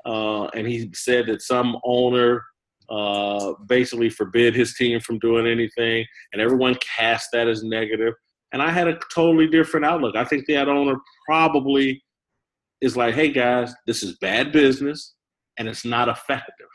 uh, 0.08 0.46
and 0.54 0.66
he 0.66 0.90
said 0.94 1.26
that 1.26 1.42
some 1.42 1.76
owner 1.84 2.42
uh, 2.88 3.52
basically 3.66 4.08
forbid 4.08 4.54
his 4.54 4.74
team 4.74 4.98
from 5.00 5.18
doing 5.18 5.46
anything, 5.46 6.06
and 6.32 6.40
everyone 6.40 6.74
cast 6.76 7.28
that 7.32 7.46
as 7.46 7.62
negative. 7.62 8.14
And 8.52 8.62
I 8.62 8.70
had 8.70 8.88
a 8.88 8.98
totally 9.14 9.46
different 9.46 9.84
outlook. 9.84 10.16
I 10.16 10.24
think 10.24 10.46
that 10.46 10.68
owner 10.68 10.96
probably 11.26 12.02
is 12.80 12.96
like, 12.96 13.14
"Hey 13.14 13.30
guys, 13.30 13.74
this 13.86 14.02
is 14.02 14.16
bad 14.16 14.50
business, 14.50 15.14
and 15.58 15.68
it's 15.68 15.84
not 15.84 16.08
effective." 16.08 16.68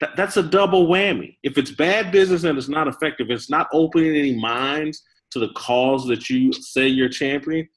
That, 0.00 0.16
that's 0.16 0.38
a 0.38 0.42
double 0.42 0.86
whammy. 0.86 1.36
If 1.42 1.58
it's 1.58 1.72
bad 1.72 2.10
business 2.10 2.44
and 2.44 2.56
it's 2.56 2.68
not 2.68 2.88
effective, 2.88 3.30
it's 3.30 3.50
not 3.50 3.68
opening 3.72 4.16
any 4.16 4.34
minds 4.34 5.02
to 5.32 5.38
the 5.38 5.50
cause 5.54 6.06
that 6.06 6.30
you 6.30 6.52
say 6.54 6.88
you're 6.88 7.10
championing, 7.10 7.68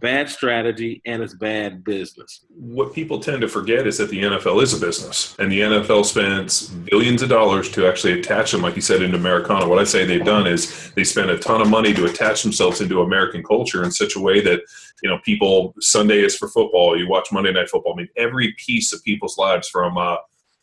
bad 0.00 0.28
strategy 0.28 1.02
and 1.06 1.22
it's 1.22 1.34
bad 1.34 1.84
business. 1.84 2.44
What 2.50 2.92
people 2.92 3.20
tend 3.20 3.40
to 3.40 3.48
forget 3.48 3.86
is 3.86 3.98
that 3.98 4.10
the 4.10 4.22
NFL 4.22 4.62
is 4.62 4.74
a 4.74 4.84
business, 4.84 5.36
and 5.38 5.50
the 5.50 5.60
NFL 5.60 6.04
spends 6.04 6.68
billions 6.68 7.22
of 7.22 7.28
dollars 7.28 7.70
to 7.72 7.86
actually 7.86 8.18
attach 8.20 8.52
them, 8.52 8.62
like 8.62 8.76
you 8.76 8.82
said, 8.82 9.02
into 9.02 9.16
Americana. 9.16 9.68
What 9.68 9.78
I 9.78 9.84
say 9.84 10.04
they've 10.04 10.24
done 10.24 10.46
is 10.46 10.90
they 10.92 11.04
spend 11.04 11.30
a 11.30 11.38
ton 11.38 11.60
of 11.60 11.68
money 11.68 11.92
to 11.94 12.04
attach 12.04 12.42
themselves 12.42 12.80
into 12.80 13.02
American 13.02 13.42
culture 13.42 13.84
in 13.84 13.90
such 13.90 14.16
a 14.16 14.20
way 14.20 14.40
that 14.40 14.60
you 15.02 15.10
know 15.10 15.18
people 15.24 15.74
Sunday 15.80 16.24
is 16.24 16.36
for 16.36 16.48
football. 16.48 16.96
You 16.96 17.08
watch 17.08 17.28
Monday 17.32 17.52
Night 17.52 17.68
Football. 17.68 17.94
I 17.94 17.96
mean, 17.96 18.08
every 18.16 18.54
piece 18.58 18.92
of 18.92 19.02
people's 19.04 19.38
lives 19.38 19.68
from 19.68 19.96
uh, 19.96 20.16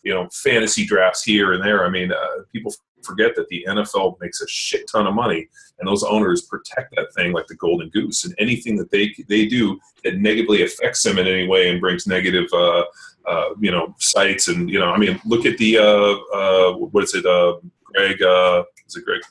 you 0.03 0.13
know 0.13 0.29
fantasy 0.31 0.85
drafts 0.85 1.23
here 1.23 1.53
and 1.53 1.63
there. 1.63 1.85
I 1.85 1.89
mean, 1.89 2.11
uh, 2.11 2.43
people 2.51 2.73
forget 3.05 3.35
that 3.35 3.47
the 3.49 3.65
NFL 3.67 4.19
makes 4.19 4.41
a 4.41 4.47
shit 4.47 4.89
ton 4.91 5.07
of 5.07 5.13
money, 5.13 5.47
and 5.79 5.87
those 5.87 6.03
owners 6.03 6.43
protect 6.43 6.95
that 6.95 7.13
thing 7.13 7.33
like 7.33 7.47
the 7.47 7.55
golden 7.55 7.89
goose. 7.89 8.25
And 8.25 8.35
anything 8.39 8.75
that 8.77 8.91
they 8.91 9.13
they 9.29 9.45
do 9.45 9.79
that 10.03 10.17
negatively 10.17 10.63
affects 10.63 11.03
them 11.03 11.17
in 11.17 11.27
any 11.27 11.47
way 11.47 11.69
and 11.69 11.81
brings 11.81 12.07
negative, 12.07 12.47
uh, 12.53 12.83
uh, 13.27 13.49
you 13.59 13.71
know, 13.71 13.95
sites 13.99 14.47
and 14.47 14.69
you 14.69 14.79
know, 14.79 14.91
I 14.91 14.97
mean, 14.97 15.19
look 15.25 15.45
at 15.45 15.57
the 15.57 15.77
uh, 15.77 16.15
uh, 16.35 16.73
what 16.73 17.03
is 17.03 17.15
it, 17.15 17.25
uh, 17.25 17.57
Greg? 17.83 18.21
Uh, 18.21 18.63
is 18.87 18.95
it 18.95 19.05
Greg? 19.05 19.21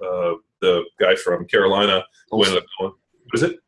Uh, 0.00 0.34
the 0.60 0.84
guy 0.98 1.14
from 1.14 1.46
Carolina 1.46 2.04
who 2.30 2.42
ended 2.42 2.58
up 2.58 2.64
going. 2.78 2.92
What 3.24 3.34
is 3.34 3.42
it? 3.42 3.58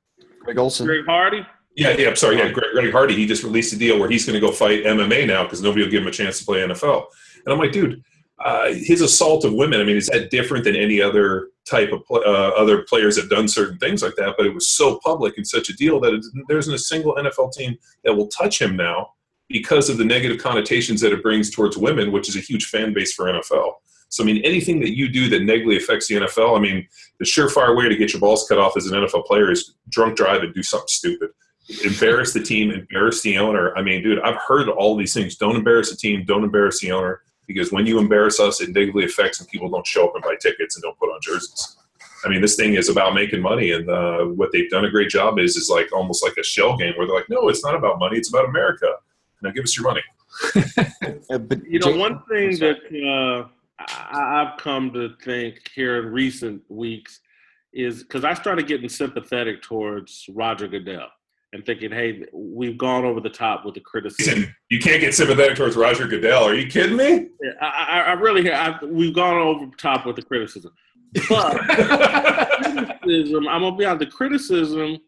Greg 0.40 0.58
Olsen. 0.58 0.86
Greg 0.86 1.04
Hardy. 1.04 1.46
Yeah, 1.76 1.90
yeah. 1.90 2.08
I'm 2.08 2.16
sorry. 2.16 2.38
Yeah, 2.38 2.50
Greg, 2.50 2.72
Greg 2.72 2.92
Hardy. 2.92 3.14
He 3.14 3.26
just 3.26 3.44
released 3.44 3.72
a 3.72 3.76
deal 3.76 3.98
where 3.98 4.10
he's 4.10 4.26
going 4.26 4.34
to 4.34 4.44
go 4.44 4.52
fight 4.52 4.84
MMA 4.84 5.26
now 5.26 5.44
because 5.44 5.62
nobody 5.62 5.84
will 5.84 5.90
give 5.90 6.02
him 6.02 6.08
a 6.08 6.12
chance 6.12 6.38
to 6.38 6.44
play 6.44 6.60
NFL. 6.60 7.04
And 7.44 7.52
I'm 7.52 7.58
like, 7.58 7.72
dude, 7.72 8.02
uh, 8.40 8.72
his 8.72 9.00
assault 9.00 9.44
of 9.44 9.52
women. 9.52 9.80
I 9.80 9.84
mean, 9.84 9.96
is 9.96 10.06
that 10.08 10.30
different 10.30 10.64
than 10.64 10.76
any 10.76 11.00
other 11.00 11.48
type 11.68 11.90
of 11.92 12.02
uh, 12.10 12.50
other 12.56 12.84
players 12.84 13.16
have 13.16 13.28
done 13.28 13.48
certain 13.48 13.78
things 13.78 14.02
like 14.02 14.14
that? 14.16 14.34
But 14.36 14.46
it 14.46 14.54
was 14.54 14.68
so 14.70 14.98
public 15.02 15.36
and 15.36 15.46
such 15.46 15.68
a 15.70 15.74
deal 15.74 15.98
that 16.00 16.14
it, 16.14 16.24
there 16.48 16.58
isn't 16.58 16.72
a 16.72 16.78
single 16.78 17.16
NFL 17.16 17.52
team 17.52 17.76
that 18.04 18.14
will 18.14 18.28
touch 18.28 18.60
him 18.60 18.76
now 18.76 19.14
because 19.48 19.88
of 19.88 19.98
the 19.98 20.04
negative 20.04 20.38
connotations 20.38 21.00
that 21.00 21.12
it 21.12 21.22
brings 21.22 21.50
towards 21.50 21.76
women, 21.76 22.12
which 22.12 22.28
is 22.28 22.36
a 22.36 22.40
huge 22.40 22.66
fan 22.66 22.92
base 22.92 23.14
for 23.14 23.26
NFL. 23.26 23.72
So, 24.10 24.22
I 24.22 24.26
mean, 24.26 24.42
anything 24.44 24.80
that 24.80 24.96
you 24.96 25.08
do 25.08 25.28
that 25.30 25.42
negatively 25.42 25.76
affects 25.76 26.06
the 26.06 26.16
NFL, 26.16 26.56
I 26.56 26.60
mean, 26.60 26.86
the 27.18 27.26
surefire 27.26 27.76
way 27.76 27.88
to 27.88 27.96
get 27.96 28.12
your 28.12 28.20
balls 28.20 28.46
cut 28.48 28.58
off 28.58 28.76
as 28.76 28.86
an 28.86 28.98
NFL 28.98 29.26
player 29.26 29.50
is 29.50 29.74
drunk 29.90 30.16
drive 30.16 30.42
and 30.42 30.54
do 30.54 30.62
something 30.62 30.88
stupid. 30.88 31.30
Embarrass 31.84 32.32
the 32.32 32.42
team, 32.42 32.70
embarrass 32.70 33.20
the 33.20 33.36
owner. 33.36 33.76
I 33.76 33.82
mean, 33.82 34.02
dude, 34.02 34.20
I've 34.20 34.40
heard 34.46 34.68
all 34.70 34.96
these 34.96 35.12
things. 35.12 35.36
Don't 35.36 35.56
embarrass 35.56 35.90
the 35.90 35.96
team, 35.96 36.24
don't 36.24 36.44
embarrass 36.44 36.80
the 36.80 36.92
owner 36.92 37.20
because 37.48 37.72
when 37.72 37.86
you 37.86 37.98
embarrass 37.98 38.38
us, 38.38 38.60
it 38.60 38.68
negatively 38.68 39.06
affects 39.06 39.40
and 39.40 39.48
people 39.48 39.68
don't 39.68 39.86
show 39.86 40.06
up 40.06 40.14
and 40.14 40.22
buy 40.22 40.36
tickets 40.40 40.76
and 40.76 40.82
don't 40.82 40.96
put 40.98 41.08
on 41.08 41.18
jerseys. 41.20 41.76
I 42.24 42.28
mean, 42.28 42.40
this 42.40 42.54
thing 42.54 42.74
is 42.74 42.88
about 42.88 43.14
making 43.14 43.40
money, 43.40 43.72
and 43.72 43.88
uh, 43.88 44.24
what 44.24 44.50
they've 44.52 44.70
done 44.70 44.84
a 44.84 44.90
great 44.90 45.08
job 45.08 45.38
is 45.38 45.56
is 45.56 45.68
like 45.68 45.92
almost 45.92 46.22
like 46.22 46.36
a 46.36 46.42
shell 46.42 46.76
game 46.76 46.92
where 46.96 47.06
they're 47.06 47.16
like, 47.16 47.28
no, 47.28 47.48
it's 47.48 47.64
not 47.64 47.74
about 47.74 47.98
money, 47.98 48.18
it's 48.18 48.28
about 48.28 48.44
America. 48.44 48.86
Now 49.42 49.50
give 49.50 49.64
us 49.64 49.76
your 49.76 49.86
money. 49.86 50.02
uh, 51.30 51.38
but 51.38 51.64
you 51.64 51.78
know, 51.78 51.96
one 51.96 52.22
thing 52.28 52.58
that 52.58 53.48
uh, 53.48 53.48
I've 54.10 54.58
come 54.58 54.92
to 54.92 55.14
think 55.24 55.70
here 55.74 56.00
in 56.00 56.12
recent 56.12 56.62
weeks 56.68 57.20
is 57.72 58.02
because 58.02 58.24
I 58.24 58.34
started 58.34 58.66
getting 58.66 58.88
sympathetic 58.88 59.62
towards 59.62 60.28
Roger 60.34 60.66
Goodell 60.66 61.08
and 61.52 61.64
thinking, 61.64 61.90
hey, 61.90 62.24
we've 62.32 62.76
gone 62.76 63.04
over 63.04 63.20
the 63.20 63.30
top 63.30 63.64
with 63.64 63.74
the 63.74 63.80
criticism. 63.80 64.54
You 64.70 64.78
can't 64.78 65.00
get 65.00 65.14
sympathetic 65.14 65.56
towards 65.56 65.76
Roger 65.76 66.06
Goodell. 66.06 66.44
Are 66.44 66.54
you 66.54 66.66
kidding 66.66 66.96
me? 66.96 67.28
Yeah, 67.42 67.52
I, 67.62 68.00
I 68.08 68.12
really, 68.12 68.52
I, 68.52 68.78
we've 68.84 69.14
gone 69.14 69.36
over 69.36 69.66
the 69.66 69.76
top 69.76 70.04
with 70.04 70.16
the 70.16 70.22
criticism. 70.22 70.72
But 71.28 71.58
criticism, 73.02 73.48
I'm 73.48 73.62
gonna 73.62 73.76
be 73.76 73.86
honest, 73.86 74.00
the 74.00 74.14
criticism 74.14 74.98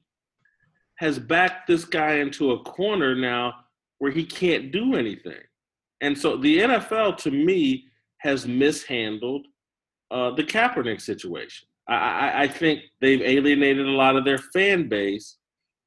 has 0.97 1.19
backed 1.19 1.67
this 1.67 1.85
guy 1.85 2.15
into 2.15 2.53
a 2.53 2.63
corner 2.63 3.15
now 3.15 3.55
where 3.99 4.11
he 4.11 4.25
can't 4.25 4.73
do 4.73 4.97
anything. 4.97 5.41
And 6.01 6.17
so 6.17 6.37
the 6.37 6.61
NFL, 6.61 7.19
to 7.19 7.31
me, 7.31 7.85
has 8.19 8.47
mishandled 8.47 9.47
uh, 10.11 10.31
the 10.31 10.45
Kaepernick 10.45 11.01
situation. 11.01 11.69
I, 11.89 11.95
I, 11.95 12.43
I 12.43 12.49
think 12.49 12.81
they've 13.01 13.21
alienated 13.21 13.87
a 13.87 13.91
lot 13.91 14.17
of 14.17 14.25
their 14.25 14.39
fan 14.39 14.89
base 14.89 15.37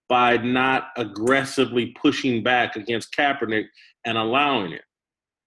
by 0.10 0.38
not 0.38 0.90
aggressively 0.98 1.96
pushing 2.00 2.44
back 2.44 2.76
against 2.76 3.16
Kaepernick 3.16 3.66
and 4.06 4.18
allowing 4.18 4.74
it. 4.74 4.84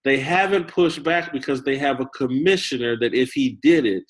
They 0.05 0.19
haven't 0.19 0.69
pushed 0.69 1.03
back 1.03 1.33
because 1.33 1.62
they 1.62 1.77
have 1.79 2.01
a 2.01 2.07
commissioner 2.07 2.97
that, 3.01 3.12
if 3.12 3.33
he 3.33 3.59
did 3.62 3.85
it, 3.87 4.05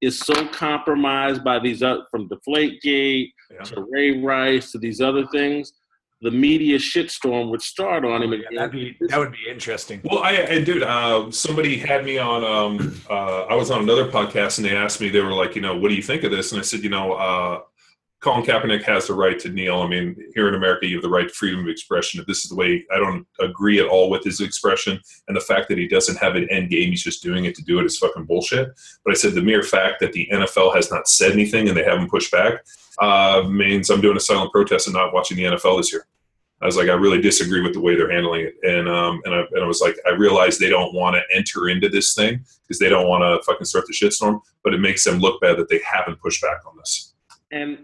is 0.00 0.18
so 0.18 0.46
compromised 0.48 1.42
by 1.42 1.58
these 1.58 1.82
other, 1.82 2.02
from 2.10 2.28
Deflategate 2.28 3.28
yeah. 3.50 3.62
to 3.62 3.86
Ray 3.90 4.20
Rice 4.20 4.70
to 4.72 4.78
these 4.78 5.00
other 5.00 5.26
things. 5.28 5.72
The 6.20 6.30
media 6.30 6.78
shitstorm 6.78 7.50
would 7.50 7.60
start 7.60 8.04
on 8.04 8.22
him. 8.22 8.32
Oh, 8.32 8.36
yeah, 8.50 8.66
be, 8.68 8.96
that 9.08 9.18
would 9.18 9.32
be 9.32 9.50
interesting. 9.50 10.00
Well, 10.04 10.22
I 10.22 10.32
and 10.32 10.64
dude, 10.64 10.82
uh, 10.82 11.30
somebody 11.30 11.76
had 11.78 12.04
me 12.04 12.16
on. 12.16 12.44
Um, 12.44 13.00
uh, 13.10 13.42
I 13.42 13.54
was 13.54 13.70
on 13.70 13.82
another 13.82 14.10
podcast, 14.10 14.58
and 14.58 14.64
they 14.66 14.74
asked 14.74 15.00
me. 15.00 15.10
They 15.10 15.20
were 15.20 15.34
like, 15.34 15.54
you 15.54 15.60
know, 15.60 15.76
what 15.76 15.88
do 15.88 15.94
you 15.94 16.02
think 16.02 16.22
of 16.22 16.30
this? 16.30 16.52
And 16.52 16.60
I 16.60 16.64
said, 16.64 16.80
you 16.80 16.88
know, 16.88 17.12
uh, 17.12 17.60
Colin 18.24 18.42
Kaepernick 18.42 18.84
has 18.84 19.06
the 19.06 19.12
right 19.12 19.38
to 19.38 19.50
kneel. 19.50 19.82
I 19.82 19.86
mean, 19.86 20.16
here 20.34 20.48
in 20.48 20.54
America, 20.54 20.86
you 20.86 20.96
have 20.96 21.02
the 21.02 21.10
right 21.10 21.28
to 21.28 21.34
freedom 21.34 21.60
of 21.60 21.68
expression. 21.68 22.18
If 22.18 22.26
this 22.26 22.42
is 22.42 22.48
the 22.48 22.56
way, 22.56 22.82
I 22.90 22.96
don't 22.96 23.26
agree 23.38 23.80
at 23.80 23.86
all 23.86 24.08
with 24.08 24.24
his 24.24 24.40
expression, 24.40 24.98
and 25.28 25.36
the 25.36 25.42
fact 25.42 25.68
that 25.68 25.76
he 25.76 25.86
doesn't 25.86 26.16
have 26.16 26.34
an 26.34 26.48
end 26.50 26.70
game, 26.70 26.88
he's 26.88 27.04
just 27.04 27.22
doing 27.22 27.44
it 27.44 27.54
to 27.56 27.62
do 27.62 27.78
it 27.80 27.84
is 27.84 27.98
fucking 27.98 28.24
bullshit. 28.24 28.70
But 29.04 29.10
I 29.10 29.14
said 29.14 29.34
the 29.34 29.42
mere 29.42 29.62
fact 29.62 30.00
that 30.00 30.14
the 30.14 30.26
NFL 30.32 30.74
has 30.74 30.90
not 30.90 31.06
said 31.06 31.32
anything 31.32 31.68
and 31.68 31.76
they 31.76 31.84
haven't 31.84 32.08
pushed 32.08 32.32
back 32.32 32.64
uh, 32.98 33.42
means 33.46 33.90
I'm 33.90 34.00
doing 34.00 34.16
a 34.16 34.20
silent 34.20 34.52
protest 34.52 34.86
and 34.86 34.94
not 34.94 35.12
watching 35.12 35.36
the 35.36 35.44
NFL 35.44 35.76
this 35.76 35.92
year. 35.92 36.06
I 36.62 36.64
was 36.64 36.78
like, 36.78 36.88
I 36.88 36.94
really 36.94 37.20
disagree 37.20 37.60
with 37.60 37.74
the 37.74 37.80
way 37.80 37.94
they're 37.94 38.10
handling 38.10 38.46
it, 38.46 38.54
and 38.62 38.88
um, 38.88 39.20
and 39.26 39.34
I, 39.34 39.40
and 39.52 39.62
I 39.62 39.66
was 39.66 39.82
like, 39.82 39.98
I 40.06 40.12
realize 40.12 40.56
they 40.56 40.70
don't 40.70 40.94
want 40.94 41.14
to 41.14 41.36
enter 41.36 41.68
into 41.68 41.90
this 41.90 42.14
thing 42.14 42.42
because 42.62 42.78
they 42.78 42.88
don't 42.88 43.06
want 43.06 43.20
to 43.20 43.44
fucking 43.44 43.66
start 43.66 43.84
the 43.86 43.92
shitstorm, 43.92 44.40
but 44.62 44.72
it 44.72 44.78
makes 44.78 45.04
them 45.04 45.18
look 45.18 45.42
bad 45.42 45.58
that 45.58 45.68
they 45.68 45.82
haven't 45.84 46.22
pushed 46.22 46.40
back 46.40 46.66
on 46.66 46.74
this. 46.78 47.12
And 47.50 47.80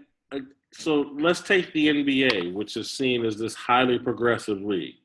so 0.73 1.11
let's 1.19 1.41
take 1.41 1.73
the 1.73 1.89
NBA, 1.89 2.53
which 2.53 2.77
is 2.77 2.91
seen 2.91 3.25
as 3.25 3.37
this 3.37 3.53
highly 3.53 3.99
progressive 3.99 4.61
league. 4.61 4.95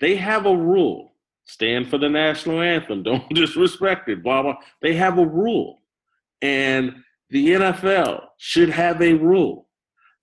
They 0.00 0.16
have 0.16 0.46
a 0.46 0.56
rule: 0.56 1.12
stand 1.44 1.88
for 1.88 1.98
the 1.98 2.08
national 2.08 2.60
anthem, 2.60 3.02
don't 3.02 3.28
disrespect 3.34 4.08
it. 4.08 4.22
Blah 4.22 4.42
blah. 4.42 4.56
They 4.82 4.94
have 4.94 5.18
a 5.18 5.26
rule, 5.26 5.82
and 6.42 7.02
the 7.30 7.48
NFL 7.50 8.24
should 8.38 8.70
have 8.70 9.02
a 9.02 9.14
rule. 9.14 9.68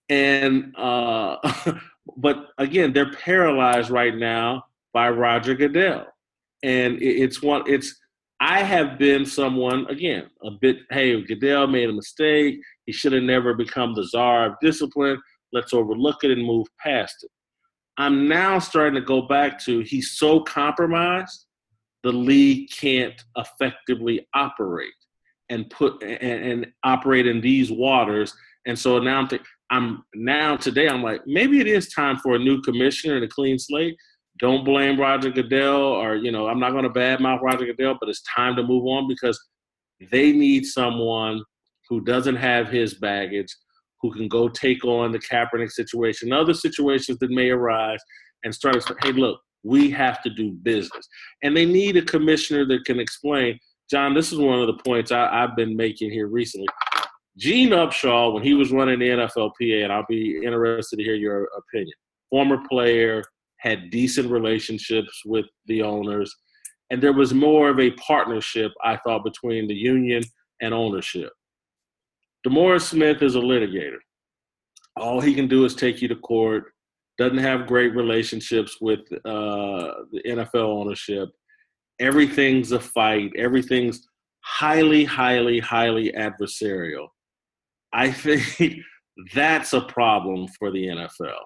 And 0.10 0.74
uh, 0.78 1.38
but 2.18 2.48
again, 2.58 2.94
they're 2.94 3.14
paralyzed 3.14 3.90
right 3.90 4.16
now 4.16 4.66
by 4.92 5.10
Roger 5.10 5.54
Goodell, 5.54 6.08
and 6.64 7.02
it's 7.02 7.42
one. 7.42 7.64
It's 7.68 8.00
I 8.40 8.64
have 8.64 8.98
been 8.98 9.26
someone 9.26 9.86
again 9.88 10.30
a 10.44 10.52
bit. 10.52 10.80
Hey, 10.90 11.22
Goodell 11.22 11.68
made 11.68 11.90
a 11.90 11.94
mistake 11.94 12.60
he 12.86 12.92
should 12.92 13.14
have 13.14 13.24
never 13.24 13.54
become 13.54 13.94
the 13.94 14.04
czar 14.04 14.46
of 14.48 14.56
discipline. 14.62 15.22
Let's 15.52 15.74
overlook 15.74 16.24
it 16.24 16.32
and 16.32 16.46
move 16.46 16.68
past 16.80 17.16
it. 17.24 17.32
I'm 17.98 18.28
now 18.28 18.60
starting 18.60 18.96
to 18.96 19.06
go 19.06 19.24
back 19.24 19.64
to 19.66 19.82
he's 19.82 20.12
so 20.12 20.42
compromised, 20.42 21.46
the 22.04 22.12
league 22.12 22.70
can't 22.72 23.22
effectively 23.38 24.28
operate 24.34 24.90
and 25.50 25.70
put 25.70 26.02
and, 26.02 26.22
and 26.22 26.68
operate 26.84 27.28
in 27.28 27.40
these 27.40 27.72
waters. 27.72 28.34
And 28.66 28.78
so 28.78 29.00
now 29.00 29.20
I'm 29.20 29.28
thinking, 29.28 29.46
I'm 29.70 30.04
now 30.16 30.56
today. 30.56 30.88
I'm 30.88 31.04
like, 31.04 31.22
maybe 31.26 31.60
it 31.60 31.68
is 31.68 31.94
time 31.94 32.18
for 32.18 32.36
a 32.36 32.40
new 32.40 32.62
commissioner 32.62 33.16
and 33.16 33.26
a 33.26 33.28
clean 33.28 33.60
slate. 33.60 33.96
Don't 34.40 34.66
blame 34.66 35.00
Roger 35.00 35.30
Goodell, 35.30 35.82
or 35.82 36.16
you 36.16 36.32
know, 36.32 36.48
I'm 36.48 36.60
not 36.60 36.72
going 36.72 36.84
to 36.84 36.90
badmouth 36.90 37.42
Roger 37.42 37.66
Goodell, 37.66 37.98
but 38.00 38.10
it's 38.10 38.24
time 38.24 38.56
to 38.56 38.64
move 38.64 38.86
on 38.86 39.08
because 39.08 39.40
they 40.12 40.32
need 40.32 40.66
someone 40.66 41.44
who 41.90 42.02
doesn't 42.02 42.36
have 42.36 42.68
his 42.70 42.96
baggage, 42.96 43.54
who 44.02 44.12
can 44.12 44.28
go 44.28 44.50
take 44.50 44.84
on 44.86 45.12
the 45.12 45.20
Kaepernick 45.20 45.72
situation, 45.72 46.34
other 46.34 46.54
situations 46.54 47.18
that 47.20 47.32
may 47.32 47.50
arise, 47.50 48.00
and 48.44 48.54
start. 48.54 48.84
Hey, 49.02 49.12
look, 49.12 49.40
we 49.64 49.90
have 49.92 50.22
to 50.24 50.30
do 50.30 50.52
business, 50.52 51.08
and 51.42 51.56
they 51.56 51.66
need 51.66 51.98
a 51.98 52.02
commissioner 52.02 52.66
that 52.66 52.86
can 52.86 53.00
explain. 53.00 53.58
John, 53.90 54.14
this 54.14 54.32
is 54.32 54.40
one 54.40 54.60
of 54.60 54.68
the 54.68 54.82
points 54.84 55.12
I, 55.12 55.28
I've 55.28 55.56
been 55.56 55.76
making 55.76 56.12
here 56.12 56.28
recently. 56.28 56.68
Gene 57.38 57.70
Upshaw, 57.70 58.34
when 58.34 58.44
he 58.44 58.54
was 58.54 58.72
running 58.72 59.00
the 59.00 59.08
NFLPA, 59.10 59.84
and 59.84 59.92
I'll 59.92 60.06
be 60.08 60.42
interested 60.44 60.98
to 60.98 61.04
hear 61.04 61.16
your 61.16 61.50
opinion. 61.58 61.94
Former 62.30 62.60
player, 62.70 63.24
had 63.64 63.90
decent 63.90 64.30
relationships 64.30 65.22
with 65.26 65.46
the 65.68 65.82
owners, 65.82 66.36
and 66.90 67.02
there 67.02 67.14
was 67.14 67.34
more 67.34 67.70
of 67.70 67.80
a 67.80 67.92
partnership, 67.92 68.72
I 68.84 68.98
thought, 68.98 69.24
between 69.24 69.68
the 69.68 69.74
union 69.74 70.22
and 70.62 70.74
ownership. 70.74 71.32
DeMaurice 72.46 72.90
Smith 72.90 73.22
is 73.22 73.36
a 73.36 73.40
litigator. 73.40 73.98
All 74.98 75.22
he 75.22 75.34
can 75.34 75.48
do 75.48 75.66
is 75.66 75.76
take 75.76 76.02
you 76.02 76.08
to 76.10 76.16
court. 76.16 76.66
Doesn't 77.18 77.38
have 77.38 77.68
great 77.68 77.96
relationships 77.96 78.78
with 78.82 79.00
uh, 79.26 80.04
the 80.12 80.22
NFL 80.26 80.56
ownership. 80.56 81.30
Everything's 82.00 82.72
a 82.72 82.80
fight. 82.80 83.32
Everything's 83.38 84.08
highly, 84.42 85.04
highly, 85.04 85.60
highly 85.60 86.12
adversarial. 86.12 87.08
I 87.94 88.12
think 88.12 88.78
that's 89.34 89.74
a 89.74 89.82
problem 89.82 90.48
for 90.60 90.72
the 90.72 90.88
NFL. 90.88 91.40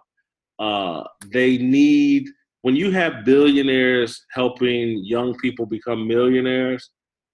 Uh, 0.60 1.04
they 1.32 1.58
need 1.58 2.28
when 2.64 2.76
you 2.76 2.92
have 2.92 3.24
billionaires 3.24 4.26
helping 4.32 5.04
young 5.06 5.36
people 5.36 5.66
become 5.66 6.08
millionaires. 6.08 6.90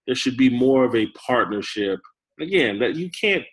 There 0.05 0.15
should 0.15 0.35
be 0.35 0.49
more 0.49 0.83
of 0.83 0.95
a 0.95 1.07
partnership. 1.11 1.99
Again, 2.39 2.79
that 2.79 2.95
you 2.95 3.09
can't 3.09 3.43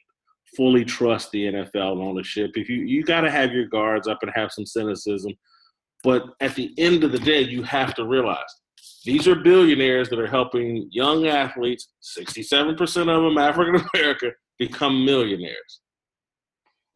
fully 0.56 0.84
trust 0.84 1.30
the 1.30 1.44
NFL 1.44 2.02
ownership. 2.02 2.52
If 2.54 2.68
you 2.68 2.78
you 2.78 3.04
got 3.04 3.22
to 3.22 3.30
have 3.30 3.52
your 3.52 3.66
guards 3.66 4.08
up 4.08 4.18
and 4.22 4.32
have 4.34 4.52
some 4.52 4.66
cynicism, 4.66 5.32
but 6.02 6.24
at 6.40 6.54
the 6.54 6.72
end 6.78 7.04
of 7.04 7.12
the 7.12 7.18
day, 7.18 7.42
you 7.42 7.62
have 7.62 7.94
to 7.94 8.06
realize 8.06 8.38
these 9.04 9.26
are 9.26 9.34
billionaires 9.34 10.08
that 10.10 10.18
are 10.18 10.26
helping 10.26 10.88
young 10.90 11.26
athletes, 11.26 11.88
67% 12.18 12.80
of 13.00 13.22
them 13.22 13.38
African 13.38 13.82
American, 13.94 14.32
become 14.58 15.04
millionaires. 15.04 15.80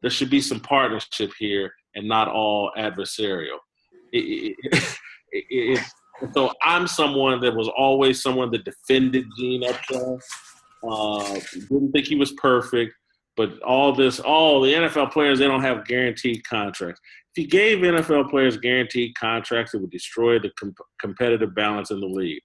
There 0.02 0.10
should 0.10 0.30
be 0.30 0.40
some 0.40 0.60
partnership 0.60 1.32
here 1.38 1.72
and 1.94 2.06
not 2.06 2.28
all 2.28 2.70
adversarial. 2.76 3.58
It, 4.12 4.54
it, 4.62 4.84
it, 5.32 5.80
so 6.34 6.52
I'm 6.62 6.86
someone 6.86 7.40
that 7.40 7.54
was 7.54 7.68
always 7.76 8.22
someone 8.22 8.50
that 8.50 8.64
defended 8.64 9.24
Gene 9.38 9.62
Upshaw. 9.62 10.20
Uh, 10.86 11.40
didn't 11.70 11.92
think 11.92 12.06
he 12.06 12.16
was 12.16 12.32
perfect, 12.32 12.92
but 13.36 13.60
all 13.62 13.92
this, 13.92 14.20
all 14.20 14.60
the 14.60 14.72
NFL 14.72 15.12
players, 15.12 15.38
they 15.38 15.46
don't 15.46 15.62
have 15.62 15.86
guaranteed 15.86 16.44
contracts. 16.44 17.00
If 17.34 17.42
you 17.42 17.48
gave 17.48 17.78
NFL 17.78 18.30
players 18.30 18.56
guaranteed 18.56 19.14
contracts, 19.16 19.74
it 19.74 19.80
would 19.80 19.90
destroy 19.90 20.38
the 20.38 20.50
com- 20.58 20.74
competitive 21.00 21.54
balance 21.54 21.90
in 21.90 22.00
the 22.00 22.06
league. 22.06 22.40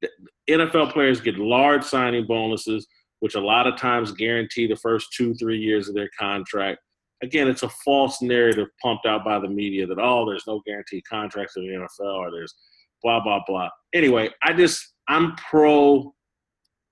The 0.00 0.08
NFL 0.48 0.92
players 0.92 1.20
get 1.20 1.36
large 1.36 1.84
signing 1.84 2.26
bonuses, 2.26 2.86
which 3.18 3.34
a 3.34 3.40
lot 3.40 3.66
of 3.66 3.76
times 3.76 4.12
guarantee 4.12 4.66
the 4.66 4.76
first 4.76 5.12
two, 5.14 5.34
three 5.34 5.58
years 5.58 5.88
of 5.88 5.94
their 5.94 6.08
contract. 6.18 6.78
Again, 7.22 7.48
it's 7.48 7.64
a 7.64 7.68
false 7.84 8.22
narrative 8.22 8.68
pumped 8.82 9.04
out 9.04 9.26
by 9.26 9.38
the 9.38 9.48
media 9.48 9.86
that, 9.86 9.98
oh, 10.00 10.24
there's 10.24 10.46
no 10.46 10.62
guaranteed 10.64 11.02
contracts 11.06 11.56
in 11.56 11.64
the 11.66 11.74
NFL 11.74 12.16
or 12.16 12.30
there's 12.30 12.54
blah, 13.02 13.22
blah, 13.22 13.40
blah. 13.46 13.68
Anyway, 13.92 14.30
I 14.42 14.54
just, 14.54 14.94
I'm 15.06 15.36
pro 15.36 16.14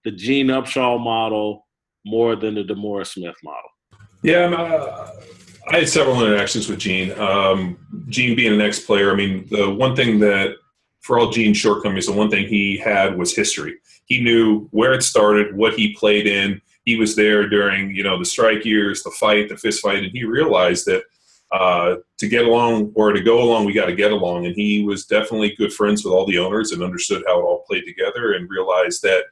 the 0.09 0.17
Gene 0.17 0.47
Upshaw 0.47 0.99
model 0.99 1.67
more 2.07 2.35
than 2.35 2.55
the 2.55 2.65
DeMaurice 2.65 3.09
Smith 3.09 3.37
model. 3.45 3.71
Yeah, 4.23 4.47
uh, 4.47 5.11
I 5.69 5.81
had 5.81 5.89
several 5.89 6.25
interactions 6.25 6.67
with 6.67 6.79
Gene. 6.79 7.13
Um, 7.19 7.77
Gene 8.09 8.35
being 8.35 8.55
an 8.55 8.61
ex-player, 8.63 9.13
I 9.13 9.15
mean, 9.15 9.47
the 9.51 9.69
one 9.69 9.95
thing 9.95 10.19
that, 10.21 10.55
for 11.03 11.19
all 11.19 11.31
Gene's 11.31 11.59
shortcomings, 11.59 12.07
the 12.07 12.13
one 12.13 12.31
thing 12.31 12.49
he 12.49 12.79
had 12.79 13.19
was 13.19 13.37
history. 13.37 13.77
He 14.07 14.23
knew 14.23 14.69
where 14.71 14.95
it 14.95 15.03
started, 15.03 15.55
what 15.55 15.75
he 15.75 15.95
played 15.95 16.27
in. 16.27 16.63
He 16.87 16.97
was 16.97 17.15
there 17.15 17.47
during, 17.47 17.95
you 17.95 18.03
know, 18.03 18.19
the 18.19 18.25
strike 18.25 18.65
years, 18.65 19.03
the 19.03 19.11
fight, 19.11 19.51
the 19.51 19.59
fist 19.59 19.83
fight, 19.83 20.03
and 20.05 20.13
he 20.13 20.25
realized 20.25 20.87
that 20.87 21.03
uh, 21.53 21.97
to 22.17 22.29
get 22.29 22.47
along 22.47 22.93
or 22.95 23.13
to 23.13 23.21
go 23.21 23.43
along, 23.43 23.67
we 23.67 23.75
got 23.75 23.87
to 23.87 23.95
get 23.95 24.13
along. 24.13 24.47
And 24.47 24.55
he 24.55 24.85
was 24.85 25.05
definitely 25.05 25.55
good 25.59 25.73
friends 25.73 26.03
with 26.03 26.15
all 26.15 26.25
the 26.25 26.39
owners 26.39 26.73
and 26.73 26.83
understood 26.83 27.25
how 27.27 27.41
it 27.41 27.43
all 27.43 27.65
played 27.69 27.85
together 27.85 28.33
and 28.33 28.49
realized 28.49 29.03
that 29.03 29.25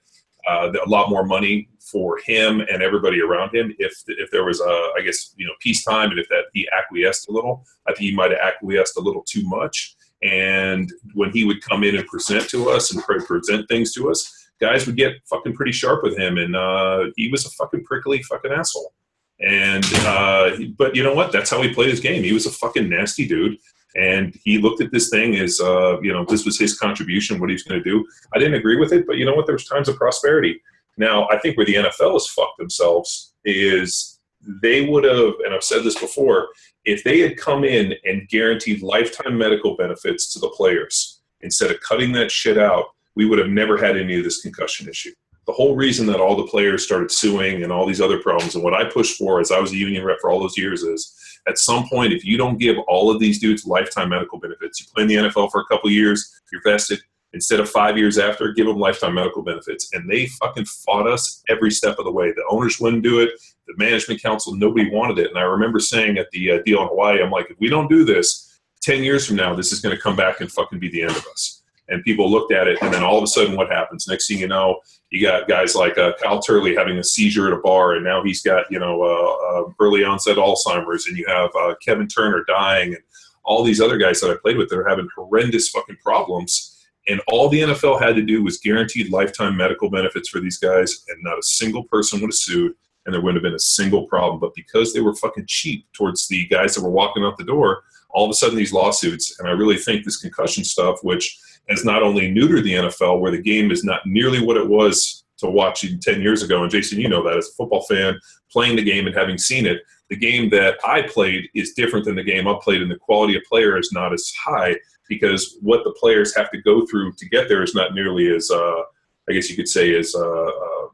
uh, 0.46 0.72
a 0.84 0.88
lot 0.88 1.10
more 1.10 1.24
money 1.24 1.68
for 1.80 2.18
him 2.24 2.60
and 2.60 2.82
everybody 2.82 3.20
around 3.20 3.54
him. 3.54 3.74
If 3.78 3.94
if 4.06 4.30
there 4.30 4.44
was 4.44 4.60
a 4.60 4.90
I 4.96 5.02
guess 5.04 5.34
you 5.36 5.46
know 5.46 5.52
peacetime 5.60 6.10
and 6.10 6.18
if 6.18 6.28
that 6.28 6.44
he 6.52 6.68
acquiesced 6.76 7.28
a 7.28 7.32
little 7.32 7.64
I 7.86 7.92
think 7.92 8.10
he 8.10 8.14
might 8.14 8.30
have 8.30 8.40
acquiesced 8.40 8.96
a 8.96 9.00
little 9.00 9.22
too 9.22 9.46
much. 9.48 9.96
And 10.22 10.90
when 11.14 11.30
he 11.30 11.44
would 11.44 11.60
come 11.60 11.84
in 11.84 11.96
and 11.96 12.06
present 12.06 12.48
to 12.50 12.70
us 12.70 12.92
and 12.92 13.02
present 13.04 13.68
things 13.68 13.92
to 13.92 14.10
us 14.10 14.32
guys 14.60 14.86
would 14.86 14.96
get 14.96 15.14
fucking 15.28 15.54
pretty 15.54 15.72
sharp 15.72 16.02
with 16.02 16.16
him. 16.18 16.38
And 16.38 16.56
uh, 16.56 17.04
he 17.16 17.28
was 17.28 17.44
a 17.44 17.50
fucking 17.50 17.84
prickly 17.84 18.22
fucking 18.22 18.52
asshole. 18.52 18.92
And 19.40 19.84
uh, 19.98 20.56
but 20.78 20.96
you 20.96 21.02
know 21.02 21.14
what? 21.14 21.30
That's 21.30 21.50
how 21.50 21.60
he 21.60 21.74
played 21.74 21.90
his 21.90 22.00
game. 22.00 22.24
He 22.24 22.32
was 22.32 22.46
a 22.46 22.50
fucking 22.50 22.88
nasty 22.88 23.28
dude 23.28 23.58
and 23.96 24.38
he 24.44 24.58
looked 24.58 24.80
at 24.80 24.92
this 24.92 25.08
thing 25.10 25.36
as 25.36 25.60
uh, 25.60 26.00
you 26.00 26.12
know 26.12 26.24
this 26.24 26.44
was 26.44 26.58
his 26.58 26.78
contribution 26.78 27.40
what 27.40 27.50
he 27.50 27.54
was 27.54 27.62
going 27.62 27.82
to 27.82 27.90
do. 27.90 28.06
I 28.34 28.38
didn't 28.38 28.54
agree 28.54 28.76
with 28.76 28.92
it 28.92 29.06
but 29.06 29.16
you 29.16 29.24
know 29.24 29.34
what? 29.34 29.46
There 29.46 29.54
was 29.54 29.66
times 29.66 29.88
of 29.88 29.96
prosperity. 29.96 30.60
Now 30.96 31.28
i 31.28 31.38
think 31.38 31.56
where 31.56 31.66
the 31.66 31.74
nfl 31.74 32.14
has 32.14 32.26
fucked 32.28 32.58
themselves 32.58 33.34
is 33.44 34.18
they 34.62 34.88
would 34.88 35.04
have 35.04 35.34
and 35.44 35.54
i've 35.54 35.62
said 35.62 35.84
this 35.84 36.00
before 36.00 36.48
if 36.84 37.04
they 37.04 37.20
had 37.20 37.36
come 37.36 37.64
in 37.64 37.94
and 38.04 38.28
guaranteed 38.28 38.82
lifetime 38.82 39.36
medical 39.36 39.76
benefits 39.76 40.32
to 40.32 40.38
the 40.38 40.48
players 40.50 41.20
instead 41.42 41.70
of 41.70 41.80
cutting 41.80 42.12
that 42.12 42.30
shit 42.30 42.56
out 42.56 42.86
we 43.16 43.24
would 43.24 43.38
have 43.38 43.48
never 43.48 43.76
had 43.76 43.96
any 43.96 44.18
of 44.18 44.24
this 44.24 44.42
concussion 44.42 44.88
issue. 44.88 45.12
The 45.46 45.52
whole 45.52 45.74
reason 45.74 46.06
that 46.06 46.20
all 46.20 46.36
the 46.36 46.46
players 46.46 46.84
started 46.84 47.10
suing 47.10 47.62
and 47.62 47.72
all 47.72 47.86
these 47.86 48.00
other 48.00 48.18
problems 48.18 48.54
and 48.54 48.62
what 48.62 48.74
i 48.74 48.84
pushed 48.84 49.16
for 49.16 49.40
as 49.40 49.50
i 49.50 49.58
was 49.58 49.72
a 49.72 49.76
union 49.76 50.04
rep 50.04 50.18
for 50.20 50.30
all 50.30 50.40
those 50.40 50.58
years 50.58 50.82
is 50.82 51.14
at 51.48 51.58
some 51.58 51.88
point, 51.88 52.12
if 52.12 52.24
you 52.24 52.36
don't 52.36 52.58
give 52.58 52.76
all 52.88 53.10
of 53.10 53.20
these 53.20 53.38
dudes 53.38 53.66
lifetime 53.66 54.08
medical 54.08 54.38
benefits, 54.38 54.80
you 54.80 54.86
play 54.94 55.02
in 55.02 55.08
the 55.08 55.14
NFL 55.14 55.50
for 55.50 55.60
a 55.60 55.66
couple 55.66 55.90
years, 55.90 56.40
you're 56.52 56.62
vested. 56.62 57.00
Instead 57.32 57.60
of 57.60 57.68
five 57.68 57.98
years 57.98 58.18
after, 58.18 58.52
give 58.52 58.66
them 58.66 58.78
lifetime 58.78 59.14
medical 59.14 59.42
benefits. 59.42 59.90
And 59.92 60.08
they 60.08 60.26
fucking 60.26 60.64
fought 60.64 61.06
us 61.06 61.42
every 61.48 61.70
step 61.70 61.98
of 61.98 62.04
the 62.04 62.12
way. 62.12 62.32
The 62.32 62.44
owners 62.48 62.80
wouldn't 62.80 63.02
do 63.02 63.20
it. 63.20 63.30
The 63.66 63.74
management 63.76 64.22
council, 64.22 64.54
nobody 64.54 64.90
wanted 64.90 65.18
it. 65.18 65.28
And 65.28 65.38
I 65.38 65.42
remember 65.42 65.78
saying 65.78 66.18
at 66.18 66.30
the 66.30 66.52
uh, 66.52 66.62
deal 66.64 66.82
in 66.82 66.88
Hawaii, 66.88 67.22
I'm 67.22 67.30
like, 67.30 67.50
if 67.50 67.58
we 67.60 67.68
don't 67.68 67.90
do 67.90 68.04
this, 68.04 68.58
10 68.82 69.02
years 69.02 69.26
from 69.26 69.36
now, 69.36 69.54
this 69.54 69.72
is 69.72 69.80
going 69.80 69.94
to 69.94 70.00
come 70.00 70.16
back 70.16 70.40
and 70.40 70.50
fucking 70.50 70.78
be 70.78 70.88
the 70.88 71.02
end 71.02 71.10
of 71.10 71.26
us 71.26 71.62
and 71.88 72.02
people 72.02 72.30
looked 72.30 72.52
at 72.52 72.66
it, 72.66 72.78
and 72.82 72.92
then 72.92 73.02
all 73.02 73.16
of 73.16 73.22
a 73.22 73.26
sudden, 73.26 73.56
what 73.56 73.70
happens? 73.70 74.08
Next 74.08 74.28
thing 74.28 74.38
you 74.38 74.48
know, 74.48 74.80
you 75.10 75.22
got 75.22 75.48
guys 75.48 75.74
like 75.74 75.98
uh, 75.98 76.12
Kyle 76.20 76.40
Turley 76.40 76.74
having 76.74 76.98
a 76.98 77.04
seizure 77.04 77.46
at 77.46 77.52
a 77.52 77.60
bar, 77.60 77.94
and 77.94 78.04
now 78.04 78.22
he's 78.24 78.42
got 78.42 78.70
you 78.70 78.78
know 78.78 79.02
uh, 79.02 79.60
uh, 79.60 79.72
early 79.80 80.04
onset 80.04 80.36
Alzheimer's, 80.36 81.06
and 81.06 81.16
you 81.16 81.24
have 81.28 81.50
uh, 81.58 81.74
Kevin 81.84 82.08
Turner 82.08 82.44
dying, 82.46 82.94
and 82.94 83.02
all 83.44 83.62
these 83.62 83.80
other 83.80 83.98
guys 83.98 84.20
that 84.20 84.30
I 84.30 84.36
played 84.42 84.56
with 84.56 84.68
that 84.70 84.78
are 84.78 84.88
having 84.88 85.08
horrendous 85.16 85.68
fucking 85.68 85.98
problems. 86.02 86.72
And 87.08 87.20
all 87.28 87.48
the 87.48 87.60
NFL 87.60 88.02
had 88.02 88.16
to 88.16 88.22
do 88.22 88.42
was 88.42 88.58
guaranteed 88.58 89.12
lifetime 89.12 89.56
medical 89.56 89.88
benefits 89.88 90.28
for 90.28 90.40
these 90.40 90.58
guys, 90.58 91.04
and 91.08 91.22
not 91.22 91.38
a 91.38 91.42
single 91.42 91.84
person 91.84 92.20
would 92.20 92.28
have 92.28 92.34
sued, 92.34 92.72
and 93.04 93.14
there 93.14 93.20
wouldn't 93.20 93.36
have 93.36 93.48
been 93.48 93.54
a 93.54 93.60
single 93.60 94.08
problem. 94.08 94.40
But 94.40 94.54
because 94.56 94.92
they 94.92 95.00
were 95.00 95.14
fucking 95.14 95.44
cheap 95.46 95.86
towards 95.92 96.26
the 96.26 96.48
guys 96.48 96.74
that 96.74 96.82
were 96.82 96.90
walking 96.90 97.22
out 97.22 97.36
the 97.38 97.44
door, 97.44 97.84
all 98.10 98.24
of 98.24 98.30
a 98.30 98.34
sudden 98.34 98.56
these 98.56 98.72
lawsuits, 98.72 99.38
and 99.38 99.48
I 99.48 99.52
really 99.52 99.76
think 99.76 100.04
this 100.04 100.16
concussion 100.16 100.64
stuff, 100.64 100.98
which 101.02 101.38
has 101.68 101.84
not 101.84 102.02
only 102.02 102.32
neutered 102.32 102.62
the 102.62 102.74
NFL, 102.74 103.20
where 103.20 103.32
the 103.32 103.42
game 103.42 103.70
is 103.70 103.84
not 103.84 104.06
nearly 104.06 104.44
what 104.44 104.56
it 104.56 104.68
was 104.68 105.24
to 105.38 105.50
watching 105.50 105.98
10 105.98 106.22
years 106.22 106.42
ago. 106.42 106.62
And 106.62 106.70
Jason, 106.70 107.00
you 107.00 107.08
know 107.08 107.22
that 107.24 107.36
as 107.36 107.48
a 107.48 107.52
football 107.52 107.82
fan, 107.82 108.18
playing 108.50 108.76
the 108.76 108.84
game 108.84 109.06
and 109.06 109.14
having 109.14 109.38
seen 109.38 109.66
it, 109.66 109.82
the 110.08 110.16
game 110.16 110.48
that 110.50 110.78
I 110.86 111.02
played 111.02 111.48
is 111.54 111.72
different 111.72 112.04
than 112.04 112.14
the 112.14 112.22
game 112.22 112.46
I 112.46 112.56
played, 112.62 112.80
and 112.80 112.90
the 112.90 112.98
quality 112.98 113.36
of 113.36 113.42
player 113.44 113.76
is 113.76 113.90
not 113.92 114.12
as 114.12 114.32
high 114.42 114.76
because 115.08 115.58
what 115.62 115.84
the 115.84 115.94
players 116.00 116.34
have 116.36 116.50
to 116.50 116.62
go 116.62 116.86
through 116.86 117.12
to 117.14 117.28
get 117.28 117.48
there 117.48 117.62
is 117.62 117.74
not 117.74 117.94
nearly 117.94 118.34
as, 118.34 118.50
uh, 118.50 118.82
I 119.28 119.32
guess 119.32 119.50
you 119.50 119.56
could 119.56 119.68
say, 119.68 119.96
as 119.96 120.14
uh, 120.14 120.20
uh, 120.20 120.88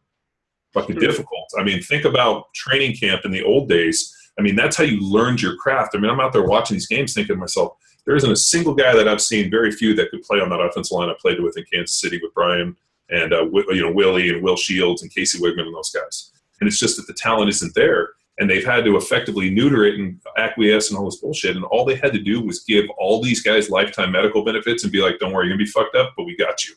fucking 0.73 0.99
difficult. 0.99 1.49
I 1.59 1.63
mean, 1.63 1.83
think 1.83 2.05
about 2.05 2.53
training 2.55 2.97
camp 2.97 3.23
in 3.25 3.31
the 3.31 3.43
old 3.43 3.69
days. 3.69 4.15
I 4.39 4.43
mean, 4.43 4.57
that's 4.57 4.77
how 4.77 4.85
you 4.85 5.01
learned 5.01 5.43
your 5.43 5.57
craft. 5.57 5.95
I 5.95 5.99
mean, 5.99 6.11
I'm 6.11 6.21
out 6.21 6.33
there 6.33 6.45
watching 6.45 6.75
these 6.75 6.87
games 6.87 7.13
thinking 7.13 7.37
to 7.37 7.41
myself, 7.41 7.77
there 8.07 8.17
isn't 8.17 8.31
a 8.31 8.37
single 8.37 8.75
guy 8.75 8.95
that 8.95 9.09
I've 9.09 9.21
seen, 9.23 9.51
very 9.51 9.71
few 9.71 9.95
that 9.95 10.11
could 10.11 10.23
play 10.23 10.41
on 10.41 10.49
that 10.51 10.61
offensive 10.61 10.93
line 10.97 11.09
I 11.09 11.15
played 11.21 11.41
with 11.41 11.57
in 11.57 11.65
Kansas 11.73 12.01
City 12.01 12.19
with 12.23 12.35
Brian 12.35 12.77
and 13.11 13.33
uh, 13.33 13.45
you 13.71 13.83
know 13.83 13.93
Willie 13.93 14.31
and 14.31 14.43
Will 14.43 14.57
Shields 14.57 15.03
and 15.03 15.15
Casey 15.15 15.39
Wiegmann 15.39 15.67
and 15.67 15.75
those 15.75 15.91
guys. 15.91 16.33
And 16.61 16.69
it's 16.69 16.79
just 16.79 16.97
that 16.97 17.07
the 17.07 17.15
talent 17.15 17.51
isn't 17.51 17.75
there. 17.75 18.11
and 18.39 18.49
they've 18.49 18.65
had 18.65 18.85
to 18.85 18.97
effectively 18.97 19.51
neuter 19.51 19.85
it 19.85 19.99
and 19.99 20.21
acquiesce 20.39 20.91
and 20.91 20.99
all 20.99 21.05
this 21.05 21.21
bullshit. 21.21 21.55
And 21.57 21.65
all 21.67 21.85
they 21.85 21.97
had 21.97 22.13
to 22.13 22.19
do 22.19 22.41
was 22.41 22.65
give 22.65 22.87
all 22.99 23.23
these 23.23 23.43
guys 23.43 23.71
lifetime 23.71 24.13
medical 24.13 24.45
benefits 24.45 24.83
and 24.83 24.93
be 24.93 25.03
like, 25.03 25.19
"Don't 25.19 25.33
worry, 25.33 25.47
you're 25.47 25.55
gonna 25.57 25.65
be 25.65 25.71
fucked 25.71 25.97
up, 25.97 26.15
but 26.17 26.25
we 26.25 26.37
got 26.37 26.65
you." 26.65 26.75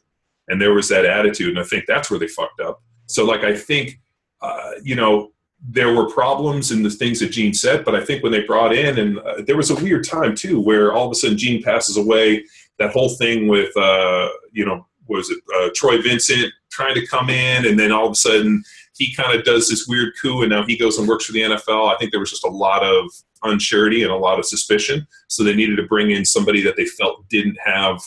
And 0.47 0.61
there 0.61 0.73
was 0.73 0.89
that 0.89 1.05
attitude, 1.05 1.49
and 1.49 1.59
I 1.59 1.63
think 1.63 1.85
that's 1.87 2.11
where 2.11 2.19
they 2.19 2.27
fucked 2.27 2.59
up. 2.59 2.83
So, 3.07 3.25
like, 3.25 3.43
I 3.43 3.55
think, 3.55 3.99
uh, 4.41 4.71
you 4.83 4.95
know, 4.95 5.31
there 5.67 5.93
were 5.93 6.09
problems 6.09 6.71
in 6.71 6.83
the 6.83 6.89
things 6.89 7.19
that 7.19 7.31
Gene 7.31 7.53
said, 7.53 7.83
but 7.83 7.95
I 7.95 8.03
think 8.03 8.21
when 8.21 8.31
they 8.31 8.43
brought 8.43 8.73
in, 8.73 8.99
and 8.99 9.19
uh, 9.19 9.41
there 9.45 9.57
was 9.57 9.71
a 9.71 9.75
weird 9.75 10.07
time 10.07 10.35
too, 10.35 10.59
where 10.59 10.93
all 10.93 11.05
of 11.05 11.11
a 11.11 11.15
sudden 11.15 11.37
Gene 11.37 11.63
passes 11.63 11.97
away. 11.97 12.45
That 12.77 12.91
whole 12.91 13.09
thing 13.09 13.47
with, 13.47 13.75
uh, 13.77 14.29
you 14.51 14.65
know, 14.65 14.85
was 15.07 15.29
it 15.29 15.39
uh, 15.57 15.69
Troy 15.73 16.01
Vincent 16.01 16.51
trying 16.69 16.95
to 16.95 17.07
come 17.07 17.29
in, 17.29 17.65
and 17.65 17.79
then 17.79 17.91
all 17.91 18.05
of 18.05 18.11
a 18.11 18.15
sudden 18.15 18.63
he 18.95 19.13
kind 19.13 19.37
of 19.37 19.45
does 19.45 19.69
this 19.69 19.87
weird 19.87 20.13
coup, 20.21 20.41
and 20.41 20.49
now 20.49 20.65
he 20.65 20.77
goes 20.77 20.97
and 20.97 21.07
works 21.07 21.25
for 21.25 21.31
the 21.31 21.41
NFL. 21.41 21.93
I 21.93 21.97
think 21.97 22.11
there 22.11 22.19
was 22.19 22.31
just 22.31 22.45
a 22.45 22.49
lot 22.49 22.83
of 22.83 23.05
unsurety 23.43 24.03
and 24.03 24.11
a 24.11 24.17
lot 24.17 24.39
of 24.39 24.45
suspicion, 24.45 25.07
so 25.27 25.43
they 25.43 25.55
needed 25.55 25.77
to 25.77 25.83
bring 25.83 26.11
in 26.11 26.25
somebody 26.25 26.61
that 26.63 26.75
they 26.75 26.85
felt 26.85 27.27
didn't 27.29 27.57
have 27.63 28.01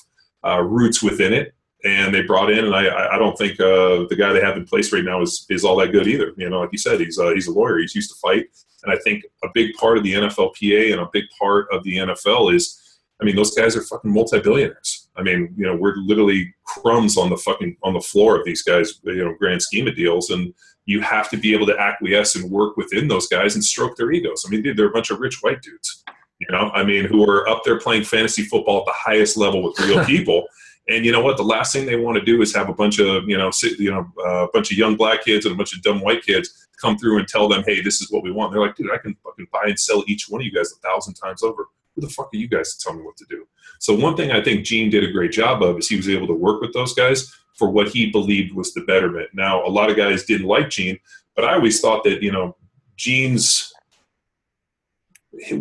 uh, 0.44 0.60
roots 0.60 1.02
within 1.02 1.32
it 1.32 1.54
and 1.84 2.12
they 2.12 2.22
brought 2.22 2.50
in, 2.50 2.64
and 2.64 2.74
I, 2.74 3.14
I 3.14 3.18
don't 3.18 3.38
think 3.38 3.60
uh, 3.60 4.06
the 4.08 4.16
guy 4.18 4.32
they 4.32 4.40
have 4.40 4.56
in 4.56 4.64
place 4.64 4.92
right 4.92 5.04
now 5.04 5.22
is, 5.22 5.46
is 5.48 5.64
all 5.64 5.76
that 5.76 5.92
good 5.92 6.08
either. 6.08 6.32
You 6.36 6.50
know, 6.50 6.60
like 6.60 6.70
you 6.72 6.78
said, 6.78 7.00
he's 7.00 7.18
uh, 7.18 7.30
he's 7.30 7.46
a 7.46 7.52
lawyer. 7.52 7.78
He's 7.78 7.94
used 7.94 8.10
to 8.10 8.16
fight, 8.20 8.46
and 8.82 8.92
I 8.92 8.96
think 8.98 9.24
a 9.44 9.48
big 9.54 9.74
part 9.74 9.96
of 9.96 10.04
the 10.04 10.14
NFLPA 10.14 10.92
and 10.92 11.00
a 11.00 11.08
big 11.12 11.24
part 11.38 11.68
of 11.72 11.84
the 11.84 11.96
NFL 11.96 12.54
is, 12.54 12.98
I 13.20 13.24
mean, 13.24 13.36
those 13.36 13.54
guys 13.54 13.76
are 13.76 13.82
fucking 13.82 14.12
multi-billionaires. 14.12 15.08
I 15.16 15.22
mean, 15.22 15.54
you 15.56 15.66
know, 15.66 15.76
we're 15.76 15.96
literally 15.96 16.54
crumbs 16.64 17.16
on 17.16 17.30
the 17.30 17.36
fucking 17.36 17.76
on 17.82 17.94
the 17.94 18.00
floor 18.00 18.38
of 18.38 18.44
these 18.44 18.62
guys, 18.62 19.00
you 19.04 19.24
know, 19.24 19.34
grand 19.38 19.62
scheme 19.62 19.86
of 19.86 19.96
deals, 19.96 20.30
and 20.30 20.52
you 20.86 21.00
have 21.00 21.28
to 21.30 21.36
be 21.36 21.52
able 21.52 21.66
to 21.66 21.78
acquiesce 21.78 22.34
and 22.34 22.50
work 22.50 22.76
within 22.76 23.08
those 23.08 23.28
guys 23.28 23.54
and 23.54 23.62
stroke 23.62 23.96
their 23.96 24.10
egos. 24.10 24.44
I 24.46 24.50
mean, 24.50 24.62
dude, 24.62 24.76
they're 24.76 24.88
a 24.88 24.92
bunch 24.92 25.10
of 25.10 25.20
rich 25.20 25.42
white 25.42 25.60
dudes, 25.60 26.02
you 26.38 26.46
know. 26.50 26.70
I 26.72 26.82
mean, 26.82 27.04
who 27.04 27.28
are 27.28 27.48
up 27.48 27.62
there 27.62 27.78
playing 27.78 28.04
fantasy 28.04 28.42
football 28.42 28.80
at 28.80 28.86
the 28.86 28.94
highest 28.94 29.36
level 29.36 29.62
with 29.62 29.78
real 29.80 30.04
people. 30.06 30.46
And 30.88 31.04
you 31.04 31.12
know 31.12 31.20
what? 31.20 31.36
The 31.36 31.42
last 31.44 31.72
thing 31.72 31.84
they 31.84 31.96
want 31.96 32.18
to 32.18 32.24
do 32.24 32.40
is 32.40 32.54
have 32.54 32.70
a 32.70 32.74
bunch 32.74 32.98
of 32.98 33.28
you 33.28 33.36
know, 33.36 33.50
you 33.78 33.90
know, 33.90 34.06
uh, 34.24 34.46
a 34.46 34.48
bunch 34.52 34.72
of 34.72 34.78
young 34.78 34.96
black 34.96 35.24
kids 35.24 35.44
and 35.44 35.54
a 35.54 35.56
bunch 35.56 35.74
of 35.74 35.82
dumb 35.82 36.00
white 36.00 36.24
kids 36.24 36.66
come 36.80 36.96
through 36.96 37.18
and 37.18 37.28
tell 37.28 37.48
them, 37.48 37.62
"Hey, 37.66 37.82
this 37.82 38.00
is 38.00 38.10
what 38.10 38.22
we 38.22 38.32
want." 38.32 38.52
they're 38.52 38.60
like, 38.60 38.76
"Dude, 38.76 38.90
I 38.92 38.98
can 38.98 39.14
fucking 39.22 39.48
buy 39.52 39.64
and 39.66 39.78
sell 39.78 40.02
each 40.06 40.26
one 40.28 40.40
of 40.40 40.46
you 40.46 40.52
guys 40.52 40.72
a 40.72 40.76
thousand 40.76 41.14
times 41.14 41.42
over. 41.42 41.66
Who 41.94 42.00
the 42.00 42.08
fuck 42.08 42.30
are 42.32 42.36
you 42.36 42.48
guys 42.48 42.74
to 42.74 42.84
tell 42.84 42.94
me 42.94 43.02
what 43.02 43.16
to 43.18 43.26
do?" 43.28 43.46
So 43.80 43.94
one 43.94 44.16
thing 44.16 44.32
I 44.32 44.42
think 44.42 44.64
Gene 44.64 44.90
did 44.90 45.04
a 45.04 45.12
great 45.12 45.32
job 45.32 45.62
of 45.62 45.78
is 45.78 45.88
he 45.88 45.96
was 45.96 46.08
able 46.08 46.26
to 46.26 46.34
work 46.34 46.60
with 46.62 46.72
those 46.72 46.94
guys 46.94 47.32
for 47.54 47.68
what 47.68 47.88
he 47.88 48.10
believed 48.10 48.54
was 48.54 48.72
the 48.72 48.82
betterment. 48.82 49.28
Now, 49.34 49.66
a 49.66 49.68
lot 49.68 49.90
of 49.90 49.96
guys 49.96 50.24
didn't 50.24 50.46
like 50.46 50.70
Gene, 50.70 50.98
but 51.36 51.44
I 51.44 51.54
always 51.54 51.80
thought 51.80 52.04
that 52.04 52.22
you 52.22 52.32
know, 52.32 52.56
Gene's 52.96 53.72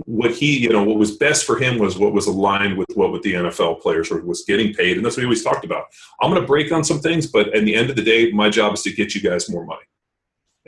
what 0.06 0.32
he, 0.32 0.58
you 0.58 0.70
know, 0.70 0.84
what 0.84 0.98
was 0.98 1.18
best 1.18 1.46
for 1.46 1.58
him 1.58 1.78
was 1.78 1.98
what 1.98 2.14
was 2.14 2.28
aligned 2.28 2.78
with 2.78 2.88
what 2.96 3.12
with 3.12 3.22
the 3.22 3.34
NFL 3.34 3.82
players 3.82 4.12
or 4.12 4.22
was 4.22 4.44
getting 4.46 4.74
paid, 4.74 4.98
and 4.98 5.06
that's 5.06 5.18
what 5.18 5.22
he 5.22 5.26
always 5.26 5.44
talked 5.44 5.66
about. 5.66 5.86
I'm 6.22 6.32
going 6.32 6.42
to 6.42 6.48
break 6.48 6.72
on 6.72 6.84
some 6.84 7.00
things, 7.00 7.28
but 7.28 7.54
at 7.54 7.66
the 7.66 7.76
end 7.76 7.90
of 7.90 7.96
the 7.96 8.04
day, 8.04 8.32
my 8.32 8.50
job 8.50 8.74
is 8.74 8.84
to 8.84 8.92
get 8.92 9.14
you 9.14 9.22
guys 9.22 9.50
more 9.50 9.66
money. 9.66 9.82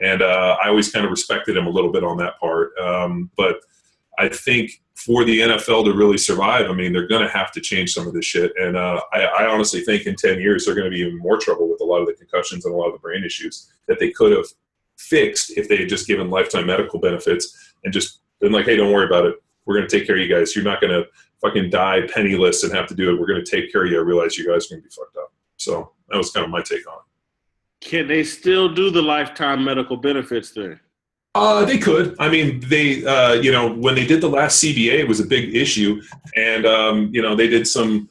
And 0.02 0.22
uh, 0.22 0.58
I 0.64 0.70
always 0.70 0.91
kind 0.91 1.06
of 1.06 1.12
respected 1.12 1.58
him 1.58 1.68
a 1.68 1.70
little 1.70 1.91
bit 1.91 2.04
on 2.04 2.18
that 2.18 2.39
part. 2.39 2.78
Um, 2.78 3.30
but 3.36 3.60
I 4.18 4.30
think 4.30 4.72
for 4.95 5.24
the 5.24 5.39
NFL 5.39 5.86
to 5.86 5.93
really 5.93 6.18
survive, 6.18 6.70
I 6.70 6.74
mean, 6.74 6.91
they're 6.91 7.08
going 7.08 7.22
to 7.26 7.30
have 7.30 7.52
to 7.54 7.62
change 7.62 7.93
some 7.93 8.06
of 8.06 8.14
this 8.14 8.26
shit. 8.26 8.52
And 8.58 8.76
uh, 8.76 9.02
I, 9.14 9.24
I, 9.24 9.45
honestly 9.47 9.82
think 9.82 10.06
in 10.06 10.16
10 10.16 10.39
years, 10.39 10.66
they're 10.66 10.76
going 10.76 10.91
to 10.91 10.95
be 10.95 11.08
in 11.08 11.18
more 11.18 11.38
trouble 11.38 11.70
with 11.70 11.80
a 11.80 11.86
lot 11.86 12.02
of 12.02 12.08
the 12.08 12.14
concussions 12.14 12.66
and 12.66 12.74
a 12.74 12.78
lot 12.78 12.88
of 12.88 12.93
the 12.93 13.00
brain 13.00 13.24
issues 13.24 13.72
that 13.88 13.97
they 14.00 14.12
could 14.12 14.34
have 14.34 14.45
fixed 14.97 15.58
if 15.58 15.70
they 15.70 15.78
had 15.78 15.89
just 15.89 16.06
given 16.06 16.30
lifetime 16.30 16.68
medical 16.68 17.00
benefits 17.00 17.74
and 17.86 17.93
just 17.93 18.20
been 18.40 18.52
like, 18.52 18.66
hey, 18.66 18.76
don't 18.76 18.92
worry 18.92 19.06
about 19.06 19.26
it. 19.26 19.36
We're 19.66 19.76
going 19.76 19.88
to 19.88 19.98
take 20.00 20.08
care 20.08 20.16
of 20.16 20.22
you 20.22 20.34
guys. 20.34 20.56
You're 20.56 20.66
not 20.66 20.82
going 20.82 20.94
to 20.94 21.08
fucking 21.42 21.70
die 21.70 22.02
penniless 22.14 22.64
and 22.64 22.74
have 22.74 22.88
to 22.88 22.96
do 22.96 23.14
it. 23.14 23.20
We're 23.20 23.28
going 23.28 23.44
to 23.44 23.50
take 23.50 23.72
care 23.72 23.86
of 23.86 23.92
you. 23.92 23.98
I 23.98 24.02
realize 24.02 24.38
you 24.38 24.48
guys 24.48 24.66
are 24.66 24.76
going 24.76 24.84
to 24.84 24.90
be 24.90 24.94
fucked 24.94 25.18
up. 25.18 25.32
So 25.58 25.92
that 26.10 26.18
was 26.18 26.32
kind 26.32 26.46
of 26.46 26.52
my 26.52 26.62
take 26.62 26.88
on 26.88 26.98
it. 26.98 27.86
Can 27.86 28.08
they 28.08 28.24
still 28.24 28.74
do 28.74 28.90
the 28.90 29.02
lifetime 29.02 29.64
medical 29.64 29.96
benefits 29.96 30.50
thing? 30.50 30.80
Uh, 31.36 31.64
they 31.64 31.78
could. 31.78 32.16
I 32.20 32.28
mean, 32.30 32.60
they, 32.68 33.06
uh, 33.06 33.34
you 33.34 33.52
know, 33.52 33.72
when 33.72 33.96
they 33.96 34.06
did 34.06 34.20
the 34.20 34.30
last 34.30 34.62
CBA, 34.62 35.00
it 35.00 35.08
was 35.08 35.20
a 35.20 35.26
big 35.26 35.56
issue, 35.56 36.02
and 36.36 36.66
um, 36.66 37.10
you 37.14 37.22
know, 37.22 37.36
they 37.36 37.48
did 37.48 37.68
some. 37.68 38.10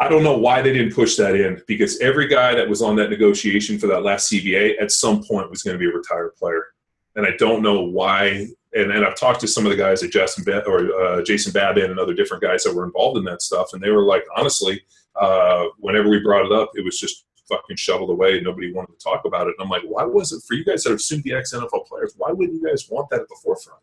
I 0.00 0.08
don't 0.08 0.24
know 0.24 0.36
why 0.36 0.60
they 0.60 0.72
didn't 0.72 0.92
push 0.92 1.16
that 1.16 1.36
in 1.36 1.62
because 1.68 2.00
every 2.00 2.26
guy 2.26 2.56
that 2.56 2.68
was 2.68 2.82
on 2.82 2.96
that 2.96 3.10
negotiation 3.10 3.78
for 3.78 3.86
that 3.86 4.02
last 4.02 4.30
CBA 4.30 4.82
at 4.82 4.90
some 4.90 5.22
point 5.22 5.48
was 5.48 5.62
going 5.62 5.74
to 5.74 5.78
be 5.78 5.88
a 5.88 5.96
retired 5.96 6.34
player, 6.34 6.66
and 7.14 7.24
I 7.24 7.36
don't 7.38 7.62
know 7.62 7.82
why 7.82 8.48
and, 8.74 8.90
and 8.90 9.04
I've 9.04 9.16
talked 9.16 9.40
to 9.40 9.48
some 9.48 9.66
of 9.66 9.70
the 9.70 9.76
guys 9.76 10.02
at 10.02 10.10
Jason 10.10 10.44
ba- 10.44 10.64
or 10.66 10.92
uh, 11.00 11.22
Jason 11.22 11.52
Babin 11.52 11.90
and 11.90 11.98
other 11.98 12.14
different 12.14 12.42
guys 12.42 12.64
that 12.64 12.74
were 12.74 12.84
involved 12.84 13.18
in 13.18 13.24
that 13.24 13.42
stuff, 13.42 13.70
and 13.72 13.82
they 13.82 13.90
were 13.90 14.04
like, 14.04 14.24
honestly, 14.36 14.82
uh, 15.20 15.66
whenever 15.78 16.08
we 16.08 16.20
brought 16.20 16.46
it 16.46 16.52
up, 16.52 16.70
it 16.74 16.84
was 16.84 16.98
just 16.98 17.26
fucking 17.48 17.76
shoveled 17.76 18.10
away. 18.10 18.40
Nobody 18.40 18.72
wanted 18.72 18.98
to 18.98 19.04
talk 19.04 19.24
about 19.24 19.46
it. 19.46 19.54
And 19.58 19.64
I'm 19.64 19.68
like, 19.68 19.82
why 19.82 20.04
was 20.04 20.32
it 20.32 20.42
for 20.46 20.54
you 20.54 20.64
guys 20.64 20.82
that 20.84 20.92
are 20.92 20.98
soon 20.98 21.18
to 21.18 21.22
be 21.22 21.34
ex 21.34 21.52
NFL 21.52 21.86
players? 21.86 22.14
Why 22.16 22.32
wouldn't 22.32 22.60
you 22.60 22.66
guys 22.66 22.88
want 22.88 23.10
that 23.10 23.20
at 23.20 23.28
the 23.28 23.36
forefront? 23.42 23.80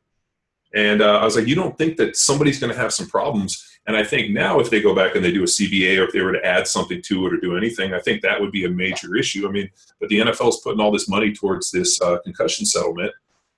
And 0.74 1.02
uh, 1.02 1.20
I 1.20 1.26
was 1.26 1.36
like, 1.36 1.48
you 1.48 1.56
don't 1.56 1.78
think 1.78 1.98
that 1.98 2.16
somebody's 2.16 2.60
going 2.60 2.72
to 2.72 2.80
have 2.80 2.94
some 2.94 3.08
problems? 3.08 3.66
And 3.88 3.98
I 3.98 4.04
think 4.04 4.32
now, 4.32 4.60
if 4.60 4.70
they 4.70 4.82
go 4.82 4.94
back 4.94 5.16
and 5.16 5.26
they 5.26 5.32
do 5.32 5.42
a 5.42 5.48
CBA, 5.48 6.00
or 6.00 6.04
if 6.04 6.14
they 6.14 6.22
were 6.22 6.34
to 6.34 6.46
add 6.46 6.68
something 6.68 7.02
to 7.04 7.26
it 7.26 7.34
or 7.34 7.38
do 7.38 7.58
anything, 7.58 7.94
I 7.94 8.00
think 8.00 8.22
that 8.22 8.40
would 8.40 8.52
be 8.52 8.66
a 8.66 8.70
major 8.70 9.16
issue. 9.16 9.48
I 9.48 9.52
mean, 9.52 9.70
but 10.00 10.10
the 10.10 10.20
NFL 10.20 10.50
is 10.50 10.62
putting 10.64 10.80
all 10.80 10.92
this 10.92 11.10
money 11.10 11.34
towards 11.34 11.72
this 11.72 12.00
uh, 12.02 12.20
concussion 12.24 12.68
settlement, 12.68 13.12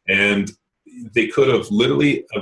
and 0.08 0.50
they 1.14 1.28
could 1.28 1.48
have 1.48 1.70
literally 1.70 2.26
uh, 2.36 2.42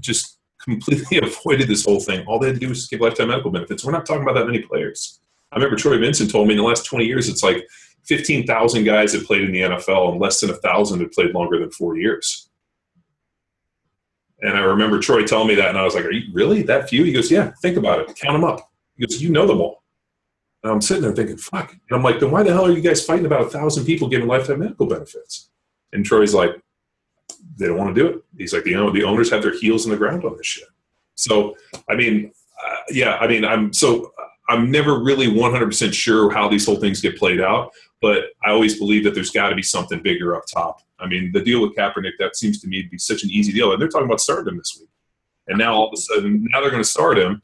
just 0.00 0.38
completely 0.62 1.18
avoided 1.22 1.68
this 1.68 1.84
whole 1.84 2.00
thing. 2.00 2.24
All 2.26 2.38
they 2.38 2.48
had 2.48 2.56
to 2.56 2.60
do 2.60 2.68
was 2.68 2.86
give 2.88 3.00
lifetime 3.00 3.28
medical 3.28 3.50
benefits. 3.50 3.84
We're 3.84 3.92
not 3.92 4.06
talking 4.06 4.22
about 4.22 4.34
that 4.34 4.46
many 4.46 4.60
players. 4.60 5.20
I 5.50 5.56
remember 5.56 5.76
Troy 5.76 5.98
Vincent 5.98 6.30
told 6.30 6.48
me 6.48 6.54
in 6.54 6.58
the 6.58 6.64
last 6.64 6.86
20 6.86 7.04
years, 7.04 7.28
it's 7.28 7.42
like 7.42 7.66
15,000 8.06 8.84
guys 8.84 9.12
have 9.12 9.24
played 9.24 9.42
in 9.42 9.52
the 9.52 9.60
NFL 9.60 10.12
and 10.12 10.20
less 10.20 10.40
than 10.40 10.50
a 10.50 10.54
thousand 10.54 11.00
have 11.00 11.12
played 11.12 11.34
longer 11.34 11.58
than 11.58 11.70
four 11.70 11.96
years. 11.96 12.48
And 14.40 14.56
I 14.56 14.60
remember 14.60 14.98
Troy 14.98 15.24
telling 15.24 15.46
me 15.48 15.54
that, 15.54 15.68
and 15.68 15.78
I 15.78 15.84
was 15.84 15.94
like, 15.94 16.04
"Are 16.04 16.10
you 16.10 16.32
really 16.32 16.62
that 16.62 16.88
few?" 16.88 17.04
He 17.04 17.12
goes, 17.12 17.30
"Yeah, 17.30 17.52
think 17.62 17.76
about 17.76 18.00
it. 18.00 18.16
Count 18.16 18.34
them 18.34 18.42
up." 18.42 18.58
He 18.96 19.06
goes, 19.06 19.22
"You 19.22 19.30
know 19.30 19.46
them 19.46 19.60
all." 19.60 19.84
And 20.64 20.72
I'm 20.72 20.80
sitting 20.80 21.04
there 21.04 21.14
thinking, 21.14 21.36
"Fuck!" 21.36 21.70
And 21.70 21.96
I'm 21.96 22.02
like, 22.02 22.18
"Then 22.18 22.32
why 22.32 22.42
the 22.42 22.52
hell 22.52 22.66
are 22.66 22.72
you 22.72 22.80
guys 22.80 23.06
fighting 23.06 23.26
about 23.26 23.42
a 23.42 23.50
thousand 23.50 23.84
people 23.84 24.08
giving 24.08 24.26
lifetime 24.26 24.58
medical 24.58 24.86
benefits?" 24.86 25.48
And 25.92 26.04
Troy's 26.04 26.34
like, 26.34 26.60
they 27.56 27.66
don't 27.66 27.78
want 27.78 27.94
to 27.94 28.00
do 28.00 28.08
it. 28.08 28.24
He's 28.38 28.52
like, 28.52 28.66
you 28.66 28.76
know, 28.76 28.90
the 28.90 29.04
owners 29.04 29.30
have 29.30 29.42
their 29.42 29.58
heels 29.58 29.84
in 29.84 29.90
the 29.90 29.96
ground 29.96 30.24
on 30.24 30.36
this 30.36 30.46
shit. 30.46 30.68
So, 31.14 31.56
I 31.88 31.94
mean, 31.94 32.32
uh, 32.64 32.76
yeah, 32.90 33.16
I 33.16 33.26
mean, 33.26 33.44
I'm 33.44 33.72
so 33.72 34.12
I'm 34.48 34.70
never 34.70 35.02
really 35.02 35.28
100% 35.28 35.92
sure 35.92 36.30
how 36.30 36.48
these 36.48 36.66
whole 36.66 36.76
things 36.76 37.00
get 37.00 37.16
played 37.16 37.40
out, 37.40 37.72
but 38.00 38.24
I 38.44 38.50
always 38.50 38.78
believe 38.78 39.04
that 39.04 39.14
there's 39.14 39.30
got 39.30 39.50
to 39.50 39.56
be 39.56 39.62
something 39.62 40.02
bigger 40.02 40.36
up 40.36 40.44
top. 40.52 40.80
I 40.98 41.06
mean, 41.06 41.32
the 41.32 41.42
deal 41.42 41.62
with 41.62 41.76
Kaepernick 41.76 42.12
that 42.18 42.36
seems 42.36 42.60
to 42.60 42.68
me 42.68 42.82
to 42.82 42.88
be 42.88 42.98
such 42.98 43.22
an 43.24 43.30
easy 43.30 43.52
deal, 43.52 43.72
and 43.72 43.80
they're 43.80 43.88
talking 43.88 44.06
about 44.06 44.20
starting 44.20 44.48
him 44.48 44.58
this 44.58 44.76
week, 44.78 44.88
and 45.48 45.58
now 45.58 45.74
all 45.74 45.88
of 45.88 45.92
a 45.94 45.96
sudden, 45.96 46.46
now 46.50 46.60
they're 46.60 46.70
going 46.70 46.82
to 46.82 46.88
start 46.88 47.18
him. 47.18 47.42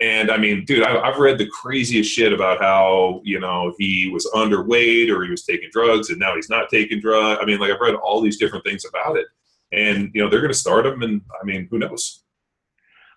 And 0.00 0.30
I 0.30 0.36
mean, 0.36 0.64
dude, 0.66 0.82
I, 0.82 1.06
have 1.06 1.18
read 1.18 1.38
the 1.38 1.48
craziest 1.48 2.10
shit 2.10 2.32
about 2.32 2.60
how 2.60 3.22
you 3.24 3.40
know 3.40 3.74
he 3.78 4.10
was 4.10 4.30
underweight 4.34 5.10
or 5.10 5.24
he 5.24 5.30
was 5.30 5.44
taking 5.44 5.70
drugs, 5.72 6.10
and 6.10 6.18
now 6.18 6.34
he's 6.34 6.50
not 6.50 6.68
taking 6.68 7.00
drugs. 7.00 7.40
I 7.40 7.46
mean, 7.46 7.58
like 7.58 7.70
I've 7.70 7.80
read 7.80 7.94
all 7.94 8.20
these 8.20 8.38
different 8.38 8.64
things 8.64 8.84
about 8.84 9.16
it, 9.16 9.26
and 9.72 10.10
you 10.14 10.22
know 10.22 10.30
they're 10.30 10.40
going 10.40 10.52
to 10.52 10.58
start 10.58 10.86
him, 10.86 11.02
and 11.02 11.20
I 11.40 11.44
mean, 11.44 11.68
who 11.70 11.78
knows? 11.78 12.24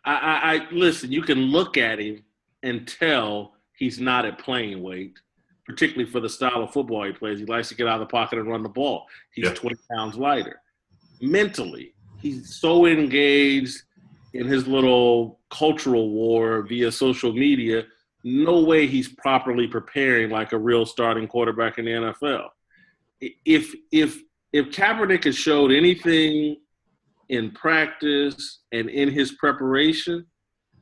I, 0.05 0.13
I, 0.13 0.53
I 0.53 0.67
listen. 0.71 1.11
You 1.11 1.21
can 1.21 1.39
look 1.39 1.77
at 1.77 1.99
him 1.99 2.23
and 2.63 2.87
tell 2.87 3.53
he's 3.77 3.99
not 3.99 4.25
at 4.25 4.39
playing 4.39 4.81
weight, 4.81 5.19
particularly 5.65 6.09
for 6.09 6.19
the 6.19 6.29
style 6.29 6.63
of 6.63 6.73
football 6.73 7.05
he 7.05 7.11
plays. 7.11 7.39
He 7.39 7.45
likes 7.45 7.69
to 7.69 7.75
get 7.75 7.87
out 7.87 8.01
of 8.01 8.07
the 8.07 8.11
pocket 8.11 8.39
and 8.39 8.49
run 8.49 8.63
the 8.63 8.69
ball. 8.69 9.05
He's 9.33 9.45
yeah. 9.45 9.53
20 9.53 9.75
pounds 9.91 10.15
lighter. 10.15 10.61
Mentally, 11.21 11.93
he's 12.19 12.55
so 12.55 12.85
engaged 12.85 13.81
in 14.33 14.47
his 14.47 14.67
little 14.67 15.39
cultural 15.49 16.09
war 16.09 16.63
via 16.63 16.91
social 16.91 17.33
media. 17.33 17.85
No 18.23 18.61
way 18.61 18.85
he's 18.87 19.07
properly 19.07 19.67
preparing 19.67 20.29
like 20.29 20.51
a 20.51 20.57
real 20.57 20.85
starting 20.85 21.27
quarterback 21.27 21.77
in 21.77 21.85
the 21.85 21.91
NFL. 21.91 22.49
If 23.21 23.73
if 23.91 24.21
if 24.53 24.67
Kaepernick 24.67 25.25
has 25.25 25.35
showed 25.35 25.71
anything 25.71 26.57
in 27.29 27.51
practice 27.51 28.61
and 28.71 28.89
in 28.89 29.09
his 29.09 29.33
preparation, 29.33 30.25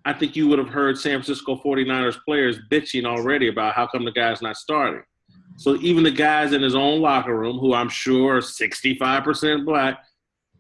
I 0.06 0.14
think 0.14 0.36
you 0.36 0.48
would 0.48 0.60
have 0.60 0.70
heard 0.70 0.98
San 0.98 1.22
Francisco 1.22 1.60
49ers 1.64 2.18
players 2.26 2.60
bitching 2.72 3.06
already 3.06 3.50
about 3.50 3.74
how 3.74 3.88
come 3.88 4.06
the 4.06 4.12
guy's 4.12 4.42
not 4.42 4.56
starting. 4.56 5.04
So 5.58 5.76
even 5.78 6.04
the 6.04 6.12
guys 6.12 6.54
in 6.54 6.62
his 6.62 6.76
own 6.76 7.02
locker 7.02 7.38
room, 7.38 7.58
who 7.58 7.74
I'm 7.74 7.90
sure 7.90 8.38
are 8.38 8.42
65% 8.42 9.66
black, 9.66 10.00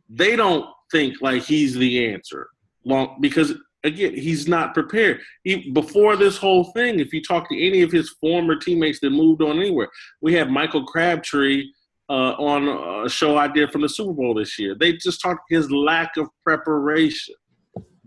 they 0.09 0.35
don't 0.35 0.65
think 0.91 1.21
like 1.21 1.43
he's 1.43 1.75
the 1.75 2.11
answer. 2.11 2.49
Long 2.83 3.17
because 3.21 3.53
again, 3.83 4.15
he's 4.15 4.47
not 4.47 4.73
prepared. 4.73 5.21
He, 5.43 5.71
before 5.71 6.15
this 6.15 6.37
whole 6.37 6.65
thing, 6.71 6.99
if 6.99 7.13
you 7.13 7.21
talk 7.21 7.47
to 7.49 7.65
any 7.65 7.81
of 7.81 7.91
his 7.91 8.15
former 8.19 8.55
teammates 8.55 8.99
that 9.01 9.11
moved 9.11 9.41
on 9.41 9.57
anywhere, 9.57 9.89
we 10.21 10.33
had 10.33 10.49
Michael 10.49 10.85
Crabtree 10.85 11.69
uh, 12.09 12.33
on 12.39 13.05
a 13.05 13.09
show 13.09 13.37
I 13.37 13.47
did 13.47 13.71
from 13.71 13.81
the 13.81 13.89
Super 13.89 14.13
Bowl 14.13 14.33
this 14.33 14.57
year. 14.57 14.75
They 14.75 14.93
just 14.93 15.21
talked 15.21 15.41
his 15.49 15.69
lack 15.71 16.17
of 16.17 16.29
preparation, 16.43 17.35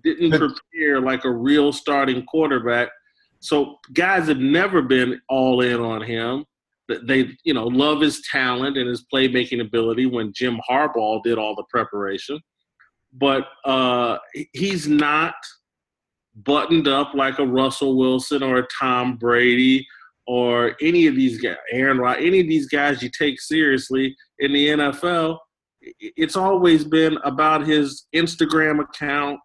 didn't 0.03 0.31
prepare 0.31 1.01
like 1.01 1.25
a 1.25 1.31
real 1.31 1.73
starting 1.73 2.25
quarterback. 2.25 2.89
So 3.41 3.77
guys 3.93 4.29
have 4.29 4.39
never 4.39 4.83
been 4.83 5.21
all 5.29 5.61
in 5.61 5.81
on 5.81 6.03
him. 6.03 6.45
They, 7.05 7.37
you 7.45 7.55
know, 7.55 7.67
love 7.67 8.01
his 8.01 8.23
talent 8.31 8.77
and 8.77 8.89
his 8.89 9.05
playmaking 9.13 9.61
ability. 9.61 10.07
When 10.07 10.33
Jim 10.33 10.59
Harbaugh 10.69 11.23
did 11.23 11.39
all 11.39 11.55
the 11.55 11.65
preparation, 11.71 12.41
but 13.13 13.47
uh, 13.65 14.19
he's 14.53 14.89
not 14.89 15.35
buttoned 16.35 16.89
up 16.89 17.13
like 17.15 17.39
a 17.39 17.47
Russell 17.47 17.97
Wilson 17.97 18.43
or 18.43 18.59
a 18.59 18.67
Tom 18.79 19.17
Brady 19.17 19.87
or 20.31 20.77
any 20.81 21.09
of 21.09 21.17
these 21.17 21.41
guys, 21.41 21.57
Aaron 21.73 21.99
Rod, 21.99 22.19
any 22.19 22.39
of 22.39 22.47
these 22.47 22.69
guys 22.69 23.03
you 23.03 23.11
take 23.11 23.41
seriously 23.41 24.15
in 24.39 24.53
the 24.53 24.69
NFL. 24.69 25.39
It's 25.81 26.37
always 26.37 26.85
been 26.85 27.19
about 27.25 27.67
his 27.67 28.07
Instagram 28.15 28.81
account, 28.81 29.41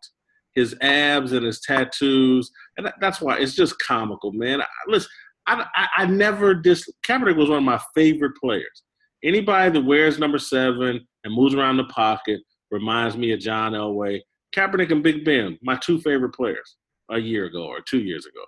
his 0.54 0.76
abs 0.82 1.32
and 1.32 1.44
his 1.44 1.60
tattoos, 1.62 2.52
and 2.78 2.88
that's 3.02 3.20
why 3.20 3.40
it's 3.40 3.56
just 3.56 3.80
comical, 3.80 4.32
man. 4.32 4.62
Listen, 4.86 5.10
I, 5.48 5.66
I, 5.76 5.88
I 6.04 6.06
never 6.06 6.54
dis. 6.54 6.88
Kaepernick 7.04 7.36
was 7.36 7.50
one 7.50 7.58
of 7.58 7.64
my 7.64 7.82
favorite 7.96 8.38
players. 8.40 8.84
Anybody 9.24 9.72
that 9.72 9.88
wears 9.88 10.20
number 10.20 10.38
seven 10.38 11.04
and 11.24 11.34
moves 11.34 11.56
around 11.56 11.78
the 11.78 11.86
pocket 11.86 12.42
reminds 12.70 13.18
me 13.18 13.32
of 13.32 13.40
John 13.40 13.72
Elway. 13.72 14.22
Kaepernick 14.56 14.92
and 14.92 15.02
Big 15.02 15.26
Ben, 15.26 15.58
my 15.64 15.78
two 15.78 16.00
favorite 16.00 16.36
players 16.36 16.76
a 17.10 17.18
year 17.18 17.46
ago 17.46 17.66
or 17.66 17.80
two 17.82 18.02
years 18.02 18.28
ago. 18.28 18.44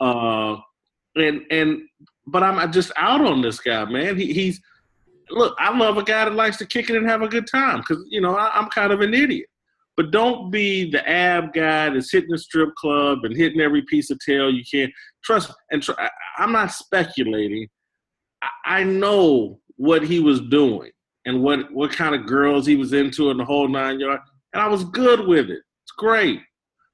Uh, 0.00 0.60
and 1.16 1.42
and 1.50 1.82
but 2.26 2.42
I'm 2.42 2.72
just 2.72 2.92
out 2.96 3.20
on 3.20 3.42
this 3.42 3.60
guy, 3.60 3.84
man. 3.84 4.16
He, 4.18 4.32
he's 4.32 4.60
look. 5.30 5.54
I 5.58 5.76
love 5.76 5.96
a 5.98 6.02
guy 6.02 6.24
that 6.24 6.34
likes 6.34 6.56
to 6.58 6.66
kick 6.66 6.90
it 6.90 6.96
and 6.96 7.08
have 7.08 7.22
a 7.22 7.28
good 7.28 7.46
time 7.46 7.78
because 7.78 8.04
you 8.08 8.20
know 8.20 8.36
I, 8.36 8.50
I'm 8.54 8.68
kind 8.70 8.92
of 8.92 9.00
an 9.00 9.14
idiot. 9.14 9.46
But 9.96 10.10
don't 10.10 10.50
be 10.50 10.90
the 10.90 11.08
ab 11.08 11.52
guy 11.52 11.88
that's 11.90 12.10
hitting 12.10 12.30
the 12.30 12.38
strip 12.38 12.74
club 12.74 13.20
and 13.22 13.36
hitting 13.36 13.60
every 13.60 13.82
piece 13.82 14.10
of 14.10 14.18
tail 14.18 14.50
you 14.50 14.64
can. 14.68 14.92
Trust 15.22 15.52
and 15.70 15.82
tr- 15.82 15.92
I'm 16.36 16.50
not 16.50 16.72
speculating. 16.72 17.68
I, 18.42 18.80
I 18.80 18.84
know 18.84 19.60
what 19.76 20.02
he 20.02 20.20
was 20.20 20.40
doing 20.40 20.90
and 21.26 21.42
what 21.42 21.72
what 21.72 21.92
kind 21.92 22.14
of 22.14 22.26
girls 22.26 22.66
he 22.66 22.76
was 22.76 22.92
into 22.92 23.30
in 23.30 23.36
the 23.36 23.44
whole 23.44 23.68
nine 23.68 24.00
yard, 24.00 24.20
and 24.52 24.62
I 24.62 24.66
was 24.66 24.84
good 24.84 25.26
with 25.26 25.50
it. 25.50 25.62
It's 25.84 25.92
great. 25.96 26.40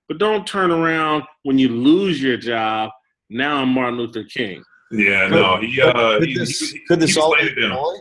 But 0.09 0.19
don't 0.19 0.47
turn 0.47 0.73
around 0.73 1.23
when 1.45 1.57
you 1.59 1.69
lose 1.69 2.21
your 2.21 2.37
job. 2.37 2.91
Now 3.31 3.59
I'm 3.59 3.69
Martin 3.69 3.97
Luther 3.97 4.25
King. 4.25 4.65
Yeah, 4.91 5.29
no, 5.29 5.57
he, 5.61 5.81
uh, 5.81 6.19
could 6.19 6.29
he, 6.29 6.37
this, 6.37 6.73
he, 6.73 6.81
could 6.81 6.99
this 6.99 7.17
all 7.17 7.37
be 7.37 7.47
a 7.47 7.69
ploy? 7.69 7.95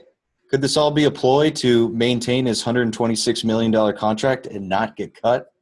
Could 0.49 0.61
this 0.61 0.75
all 0.75 0.89
be 0.89 1.03
a 1.03 1.11
ploy 1.11 1.51
to 1.51 1.89
maintain 1.89 2.47
his 2.47 2.65
126 2.65 3.43
million 3.43 3.69
dollar 3.69 3.93
contract 3.93 4.47
and 4.47 4.67
not 4.67 4.95
get 4.95 5.13
cut? 5.21 5.53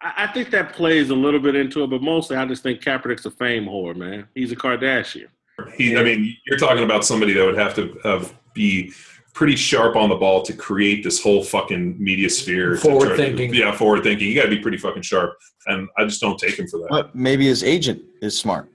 I, 0.00 0.12
I 0.18 0.26
think 0.28 0.50
that 0.52 0.72
plays 0.72 1.10
a 1.10 1.14
little 1.16 1.40
bit 1.40 1.56
into 1.56 1.82
it, 1.82 1.90
but 1.90 2.00
mostly 2.00 2.36
I 2.36 2.44
just 2.44 2.62
think 2.62 2.80
Kaepernick's 2.80 3.26
a 3.26 3.30
fame 3.32 3.64
whore, 3.64 3.96
man. 3.96 4.28
He's 4.36 4.52
a 4.52 4.56
Kardashian. 4.56 5.26
He, 5.74 5.96
I 5.96 6.04
mean, 6.04 6.36
you're 6.46 6.58
talking 6.58 6.84
about 6.84 7.04
somebody 7.04 7.32
that 7.32 7.44
would 7.44 7.58
have 7.58 7.74
to 7.74 7.98
have, 8.04 8.32
be 8.54 8.92
pretty 9.34 9.56
sharp 9.56 9.96
on 9.96 10.08
the 10.08 10.14
ball 10.14 10.42
to 10.42 10.52
create 10.52 11.02
this 11.02 11.22
whole 11.22 11.42
fucking 11.42 11.96
media 12.02 12.28
sphere. 12.28 12.76
Forward 12.76 13.06
try 13.06 13.16
to- 13.16 13.22
thinking. 13.22 13.54
yeah, 13.54 13.72
forward 13.72 14.02
thinking. 14.02 14.28
You 14.28 14.34
got 14.34 14.44
to 14.44 14.50
be 14.50 14.58
pretty 14.58 14.78
fucking 14.78 15.02
sharp, 15.02 15.36
and 15.66 15.88
I 15.96 16.04
just 16.04 16.20
don't 16.20 16.38
take 16.38 16.58
him 16.58 16.68
for 16.68 16.78
that. 16.78 16.88
But 16.90 17.14
maybe 17.14 17.46
his 17.46 17.64
agent 17.64 18.02
is 18.20 18.38
smart. 18.38 18.68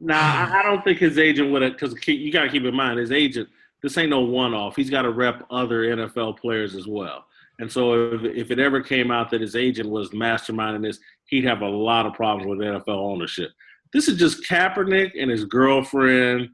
Nah, 0.00 0.14
I, 0.14 0.60
I 0.60 0.62
don't 0.62 0.84
think 0.84 0.98
his 0.98 1.18
agent 1.18 1.50
would 1.50 1.62
have, 1.62 1.72
because 1.72 1.94
you 2.06 2.32
got 2.32 2.44
to 2.44 2.50
keep 2.50 2.64
in 2.64 2.74
mind, 2.74 2.98
his 2.98 3.12
agent, 3.12 3.48
this 3.82 3.96
ain't 3.98 4.10
no 4.10 4.20
one 4.20 4.54
off. 4.54 4.76
He's 4.76 4.90
got 4.90 5.02
to 5.02 5.10
rep 5.10 5.44
other 5.50 5.82
NFL 5.82 6.38
players 6.38 6.74
as 6.74 6.86
well. 6.86 7.24
And 7.60 7.70
so 7.70 8.12
if, 8.12 8.22
if 8.24 8.50
it 8.50 8.58
ever 8.58 8.80
came 8.80 9.10
out 9.10 9.30
that 9.30 9.40
his 9.40 9.56
agent 9.56 9.88
was 9.88 10.10
masterminding 10.10 10.82
this, 10.82 10.98
he'd 11.26 11.44
have 11.44 11.62
a 11.62 11.68
lot 11.68 12.06
of 12.06 12.12
problems 12.14 12.46
with 12.48 12.58
NFL 12.58 12.88
ownership. 12.88 13.50
This 13.92 14.08
is 14.08 14.18
just 14.18 14.44
Kaepernick 14.44 15.12
and 15.18 15.30
his 15.30 15.44
girlfriend 15.44 16.48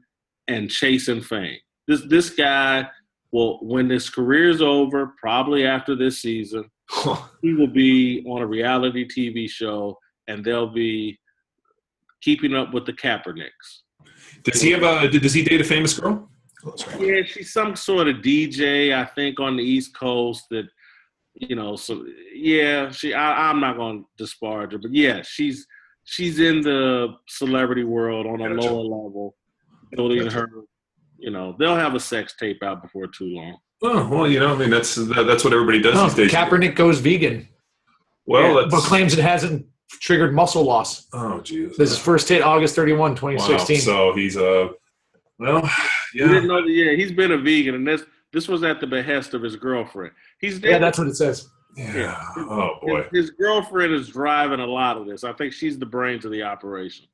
and 0.47 0.69
chasing 0.69 1.21
fame. 1.21 1.57
This 1.91 2.03
this 2.07 2.29
guy 2.29 2.87
will, 3.33 3.59
when 3.61 3.89
his 3.89 4.09
career's 4.09 4.61
over, 4.61 5.13
probably 5.19 5.65
after 5.65 5.93
this 5.93 6.21
season, 6.21 6.71
he 7.41 7.53
will 7.53 7.67
be 7.67 8.23
on 8.25 8.41
a 8.41 8.47
reality 8.47 9.05
TV 9.05 9.49
show, 9.49 9.97
and 10.29 10.41
they'll 10.41 10.71
be 10.71 11.19
keeping 12.21 12.55
up 12.55 12.73
with 12.73 12.85
the 12.85 12.93
Kaepernicks. 12.93 13.81
Does 14.43 14.61
he 14.61 14.71
have 14.71 14.83
a? 14.83 15.09
Does 15.09 15.33
he 15.33 15.43
date 15.43 15.59
a 15.59 15.65
famous 15.65 15.99
girl? 15.99 16.29
Oh, 16.63 16.75
yeah, 16.97 17.23
she's 17.25 17.51
some 17.51 17.75
sort 17.75 18.07
of 18.07 18.17
DJ, 18.17 18.95
I 18.95 19.03
think, 19.03 19.41
on 19.41 19.57
the 19.57 19.63
East 19.63 19.93
Coast. 19.97 20.45
That 20.49 20.69
you 21.33 21.57
know, 21.57 21.75
so 21.75 22.05
yeah, 22.33 22.89
she. 22.89 23.13
I, 23.13 23.49
I'm 23.49 23.59
not 23.59 23.75
going 23.75 24.03
to 24.03 24.07
disparage 24.17 24.71
her, 24.71 24.77
but 24.77 24.93
yeah, 24.93 25.23
she's 25.23 25.67
she's 26.05 26.39
in 26.39 26.61
the 26.61 27.15
celebrity 27.27 27.83
world 27.83 28.27
on 28.27 28.39
a 28.39 28.55
Gotcha. 28.55 28.69
lower 28.69 28.83
level. 28.83 29.35
Building 29.91 30.23
Gotcha. 30.23 30.39
her, 30.39 30.47
you 31.21 31.31
know, 31.31 31.55
they'll 31.59 31.75
have 31.75 31.95
a 31.95 31.99
sex 31.99 32.35
tape 32.39 32.63
out 32.63 32.81
before 32.81 33.07
too 33.07 33.27
long. 33.35 33.57
Oh 33.83 34.07
well, 34.09 34.27
you 34.27 34.39
know, 34.39 34.53
I 34.53 34.57
mean, 34.57 34.69
that's 34.69 34.95
that, 34.95 35.25
that's 35.27 35.43
what 35.43 35.53
everybody 35.53 35.81
does 35.81 35.95
No, 35.95 36.03
these 36.05 36.15
days. 36.15 36.31
Kaepernick 36.31 36.75
goes 36.75 36.99
vegan, 36.99 37.47
Well, 38.25 38.53
but 38.53 38.71
that's 38.71 38.87
claims 38.87 39.13
it 39.13 39.21
hasn't 39.21 39.65
triggered 39.89 40.33
muscle 40.33 40.63
loss. 40.63 41.07
oh 41.13 41.41
Jesus. 41.41 41.77
This 41.77 41.91
is 41.91 41.97
first 41.97 42.29
hit 42.29 42.41
August 42.41 42.75
31, 42.75 43.11
wow. 43.11 43.15
2016. 43.15 43.79
So 43.81 44.13
he's 44.13 44.37
uh, 44.37 44.69
well, 45.39 45.69
You 46.13 46.27
didn't 46.27 46.43
yeah. 46.43 46.47
know 46.47 46.61
that, 46.61 46.69
yeah, 46.69 46.91
he's 46.93 47.11
been 47.11 47.31
a 47.31 47.37
vegan, 47.37 47.75
and 47.75 47.87
this 47.87 48.03
this 48.33 48.47
was 48.47 48.63
at 48.63 48.79
the 48.79 48.87
behest 48.87 49.33
of 49.33 49.41
his 49.41 49.55
girlfriend. 49.55 50.13
He's 50.39 50.59
yeah, 50.59 50.77
that's 50.77 50.97
what 50.97 51.07
it 51.07 51.15
says. 51.15 51.49
Yeah. 51.75 52.21
Oh 52.37 52.77
boy. 52.81 53.03
His, 53.11 53.29
his 53.29 53.29
girlfriend 53.31 53.93
is 53.93 54.09
driving 54.09 54.59
a 54.59 54.65
lot 54.65 54.97
of 54.97 55.05
this. 55.07 55.23
I 55.23 55.33
think 55.33 55.53
she's 55.53 55.79
the 55.79 55.85
brains 55.85 56.25
of 56.25 56.31
the 56.31 56.43
operation. 56.43 57.07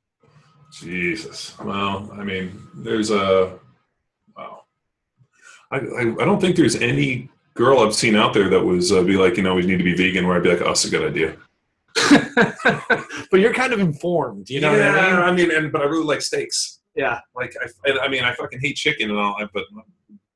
Jesus. 0.72 1.58
Well, 1.60 2.10
I 2.12 2.24
mean, 2.24 2.60
there's 2.74 3.10
a 3.10 3.14
wow. 3.14 3.60
I, 5.70 5.76
I 5.76 6.00
I 6.00 6.24
don't 6.24 6.40
think 6.40 6.56
there's 6.56 6.76
any 6.76 7.28
girl 7.54 7.80
I've 7.80 7.94
seen 7.94 8.14
out 8.14 8.32
there 8.32 8.48
that 8.48 8.64
was 8.64 8.92
uh, 8.92 9.02
be 9.02 9.16
like, 9.16 9.36
you 9.36 9.42
know, 9.42 9.54
we 9.54 9.66
need 9.66 9.78
to 9.78 9.84
be 9.84 9.94
vegan. 9.94 10.26
Where 10.26 10.36
I'd 10.36 10.42
be 10.42 10.50
like, 10.50 10.62
oh, 10.62 10.68
that's 10.68 10.84
a 10.84 10.90
good 10.90 11.08
idea. 11.08 11.36
but 13.30 13.40
you're 13.40 13.52
kind 13.52 13.72
of 13.72 13.80
informed, 13.80 14.48
you 14.48 14.60
know 14.60 14.74
yeah, 14.74 14.90
I 14.90 15.32
mean? 15.32 15.48
I 15.48 15.54
mean, 15.54 15.56
and 15.64 15.72
but 15.72 15.82
I 15.82 15.84
really 15.84 16.04
like 16.04 16.22
steaks. 16.22 16.80
Yeah. 16.94 17.20
Like 17.34 17.54
I, 17.62 17.68
and, 17.88 17.98
I 17.98 18.08
mean, 18.08 18.24
I 18.24 18.34
fucking 18.34 18.60
hate 18.60 18.76
chicken 18.76 19.10
and 19.10 19.18
all, 19.18 19.36
but 19.52 19.64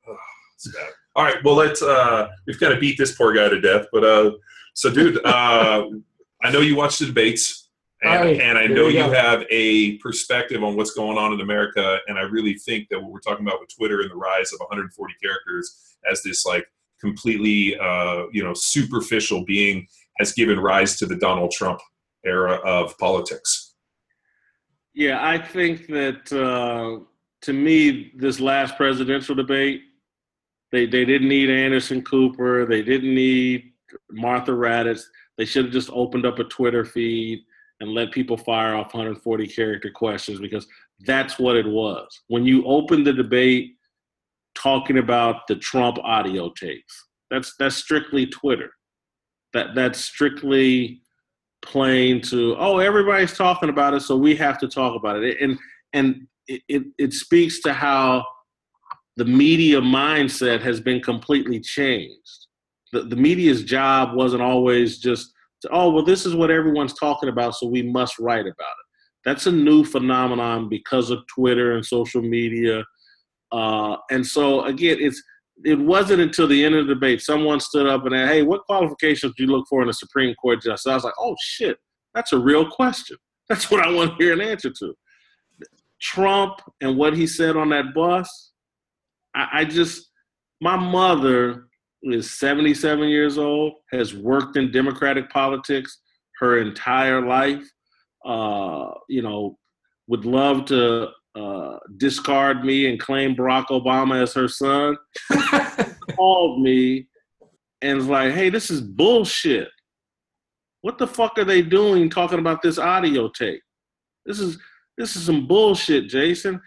oh, 0.09 0.17
it's 0.55 0.69
bad. 0.75 0.91
All 1.15 1.25
right, 1.25 1.37
well, 1.45 1.55
let's. 1.55 1.83
uh 1.83 2.29
We've 2.47 2.59
got 2.59 2.71
to 2.71 2.81
beat 2.81 2.99
this 2.99 3.17
poor 3.17 3.33
guy 3.33 3.49
to 3.49 3.61
death. 3.61 3.87
But 3.93 4.05
uh 4.05 4.33
so, 4.75 4.91
dude, 4.91 5.25
uh 5.25 5.87
I 6.43 6.51
know 6.51 6.61
you 6.61 6.75
watched 6.75 6.99
the 6.99 7.07
debates, 7.07 7.62
and, 8.03 8.13
All 8.13 8.25
right, 8.25 8.41
and 8.41 8.59
I 8.59 8.67
know 8.67 8.89
you 8.89 8.99
go. 8.99 9.13
have 9.13 9.45
a 9.49 9.97
perspective 9.99 10.65
on 10.65 10.77
what's 10.77 10.91
going 10.91 11.17
on 11.19 11.33
in 11.33 11.41
America. 11.41 11.99
And 12.09 12.19
I 12.19 12.23
really 12.23 12.55
think 12.55 12.89
that 12.91 13.01
what 13.01 13.13
we're 13.13 13.21
talking 13.21 13.47
about 13.47 13.61
with 13.61 13.69
Twitter 13.77 14.01
and 14.01 14.11
the 14.11 14.17
rise 14.17 14.53
of 14.53 14.59
140 14.59 15.15
characters 15.23 15.97
as 16.11 16.21
this 16.25 16.45
like 16.45 16.67
completely, 17.01 17.79
uh, 17.79 18.25
you 18.33 18.43
know, 18.43 18.55
superficial 18.57 19.45
being 19.45 19.87
has 20.19 20.33
given 20.33 20.59
rise 20.59 20.97
to 20.99 21.07
the 21.07 21.15
Donald 21.15 21.53
Trump 21.53 21.79
era 22.27 22.55
of 22.65 22.99
politics. 22.99 23.75
Yeah, 24.95 25.25
I 25.25 25.39
think 25.39 25.87
that 25.87 26.33
uh, 26.33 27.05
to 27.43 27.53
me, 27.53 28.13
this 28.17 28.41
last 28.41 28.77
presidential 28.77 29.37
debate, 29.37 29.81
they 30.73 30.87
they 30.87 31.05
didn't 31.05 31.29
need 31.29 31.51
Anderson 31.51 32.03
Cooper, 32.03 32.67
they 32.67 32.83
didn't 32.83 33.15
need 33.15 33.73
Martha 34.11 34.51
Raddatz. 34.51 35.03
They 35.39 35.45
should 35.45 35.67
have 35.67 35.73
just 35.73 35.91
opened 35.93 36.27
up 36.27 36.41
a 36.41 36.45
Twitter 36.45 36.85
feed 36.85 37.45
and 37.83 37.93
let 37.93 38.13
people 38.13 38.37
fire 38.37 38.77
off 38.77 38.95
140 38.95 39.47
character 39.49 39.91
questions 39.91 40.39
because 40.39 40.69
that's 41.01 41.37
what 41.37 41.57
it 41.57 41.67
was. 41.67 42.07
When 42.29 42.47
you 42.47 42.65
open 42.65 43.03
the 43.03 43.13
debate 43.13 43.75
talking 44.55 44.99
about 44.99 45.49
the 45.49 45.57
Trump 45.57 45.99
audio 45.99 46.51
tapes, 46.51 47.09
that's 47.29 47.55
that's 47.59 47.75
strictly 47.75 48.27
Twitter. 48.27 48.71
That 49.53 49.75
that's 49.75 49.99
strictly 49.99 51.03
playing 51.63 52.21
to 52.21 52.57
oh 52.59 52.79
everybody's 52.79 53.37
talking 53.37 53.69
about 53.69 53.95
it 53.95 54.01
so 54.01 54.17
we 54.17 54.35
have 54.35 54.59
to 54.59 54.67
talk 54.67 54.97
about 54.97 55.23
it 55.23 55.41
and 55.41 55.57
and 55.93 56.27
it, 56.49 56.61
it, 56.69 56.83
it 56.99 57.13
speaks 57.13 57.61
to 57.61 57.73
how 57.73 58.25
the 59.17 59.25
media 59.25 59.81
mindset 59.81 60.61
has 60.61 60.81
been 60.81 61.01
completely 61.01 61.61
changed 61.61 62.47
the, 62.93 63.03
the 63.03 63.15
media's 63.15 63.63
job 63.63 64.17
wasn't 64.17 64.43
always 64.43 64.99
just 64.99 65.33
to, 65.63 65.69
oh 65.73 65.91
well 65.91 66.05
this 66.05 66.27
is 66.27 66.35
what 66.35 66.51
everyone's 66.51 66.95
talking 66.95 67.29
about 67.29 67.55
so 67.55 67.67
we 67.67 67.83
must 67.83 68.19
write 68.19 68.47
about 68.47 68.51
it 68.51 68.87
that's 69.25 69.47
a 69.47 69.53
new 69.53 69.85
phenomenon 69.85 70.69
because 70.69 71.11
of 71.11 71.21
twitter 71.27 71.77
and 71.77 71.85
social 71.85 72.23
media 72.23 72.85
uh, 73.53 73.97
and 74.11 74.27
so 74.27 74.63
again 74.65 74.97
it's 75.01 75.23
it 75.65 75.79
wasn't 75.79 76.21
until 76.21 76.49
the 76.49 76.65
end 76.65 76.75
of 76.75 76.87
the 76.87 76.95
debate 76.95 77.21
someone 77.21 77.61
stood 77.61 77.87
up 77.87 78.05
and 78.05 78.13
said, 78.13 78.29
hey, 78.29 78.43
what 78.43 78.65
qualifications 78.65 79.33
do 79.37 79.45
you 79.45 79.51
look 79.51 79.67
for 79.69 79.83
in 79.83 79.89
a 79.89 79.93
Supreme 79.93 80.35
Court 80.35 80.63
justice? 80.63 80.91
I 80.91 80.95
was 80.95 81.05
like, 81.05 81.15
oh 81.19 81.37
shit, 81.41 81.77
that's 82.15 82.33
a 82.33 82.39
real 82.39 82.69
question. 82.69 83.17
That's 83.49 83.71
what 83.71 83.85
I 83.85 83.91
want 83.91 84.11
to 84.11 84.25
hear 84.25 84.33
an 84.33 84.41
answer 84.41 84.71
to. 84.71 84.95
Trump 86.01 86.55
and 86.81 86.97
what 86.97 87.15
he 87.15 87.27
said 87.27 87.57
on 87.57 87.69
that 87.71 87.93
bus, 87.93 88.53
I, 89.35 89.49
I 89.53 89.65
just 89.65 90.11
my 90.61 90.77
mother 90.77 91.67
is 92.03 92.39
77 92.39 93.09
years 93.09 93.39
old, 93.39 93.75
has 93.93 94.15
worked 94.15 94.57
in 94.57 94.73
Democratic 94.73 95.31
politics 95.31 96.01
her 96.39 96.59
entire 96.59 97.25
life. 97.27 97.65
Uh, 98.25 98.91
you 99.09 99.23
know, 99.23 99.59
would 100.09 100.25
love 100.25 100.65
to 100.67 101.09
uh, 101.35 101.77
discard 101.97 102.65
me 102.65 102.89
and 102.89 103.01
claim 103.01 103.35
Barack 103.35 103.67
Obama 103.67 104.23
as 104.23 104.35
her 104.35 104.49
son. 104.49 104.97
called 106.17 106.61
me 106.61 107.07
and 107.81 107.99
was 107.99 108.07
like, 108.07 108.33
"Hey, 108.33 108.51
this 108.51 108.71
is 108.71 108.81
bullshit. 108.81 109.69
What 110.83 110.99
the 110.99 111.07
fuck 111.07 111.39
are 111.39 111.45
they 111.45 111.63
doing 111.63 112.11
talking 112.11 112.39
about 112.39 112.63
this 112.63 112.79
audio 112.79 113.29
tape? 113.29 113.63
This 114.27 114.41
is 114.41 114.59
this 114.99 115.17
is 115.17 115.25
some 115.25 115.47
bullshit, 115.47 116.09
Jason. 116.09 116.61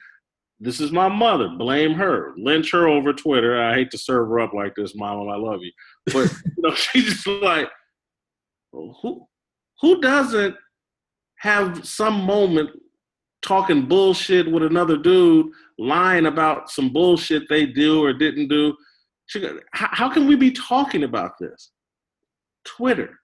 This 0.59 0.79
is 0.79 0.91
my 0.91 1.09
mother. 1.09 1.49
Blame 1.49 1.93
her. 1.95 2.33
Lynch 2.37 2.71
her 2.71 2.87
over 2.87 3.13
Twitter. 3.13 3.61
I 3.61 3.75
hate 3.75 3.91
to 3.91 3.97
serve 3.97 4.29
her 4.29 4.39
up 4.39 4.53
like 4.53 4.73
this, 4.75 4.95
Mama. 4.95 5.29
I 5.29 5.37
love 5.37 5.61
you, 5.61 5.71
but 6.07 6.31
you 6.45 6.63
know 6.63 6.73
she's 6.73 7.05
just 7.05 7.27
like, 7.27 7.69
who 8.71 9.27
who 9.81 10.01
doesn't 10.01 10.55
have 11.39 11.85
some 11.85 12.21
moment 12.21 12.69
talking 13.41 13.85
bullshit 13.85 14.51
with 14.51 14.63
another 14.63 14.97
dude, 14.97 15.47
lying 15.77 16.25
about 16.25 16.69
some 16.69 16.91
bullshit 16.91 17.43
they 17.49 17.65
do 17.65 18.03
or 18.03 18.13
didn't 18.13 18.47
do. 18.47 18.75
How 19.71 20.09
can 20.09 20.27
we 20.27 20.35
be 20.35 20.51
talking 20.51 21.03
about 21.03 21.33
this? 21.39 21.71
Twitter. 22.65 23.19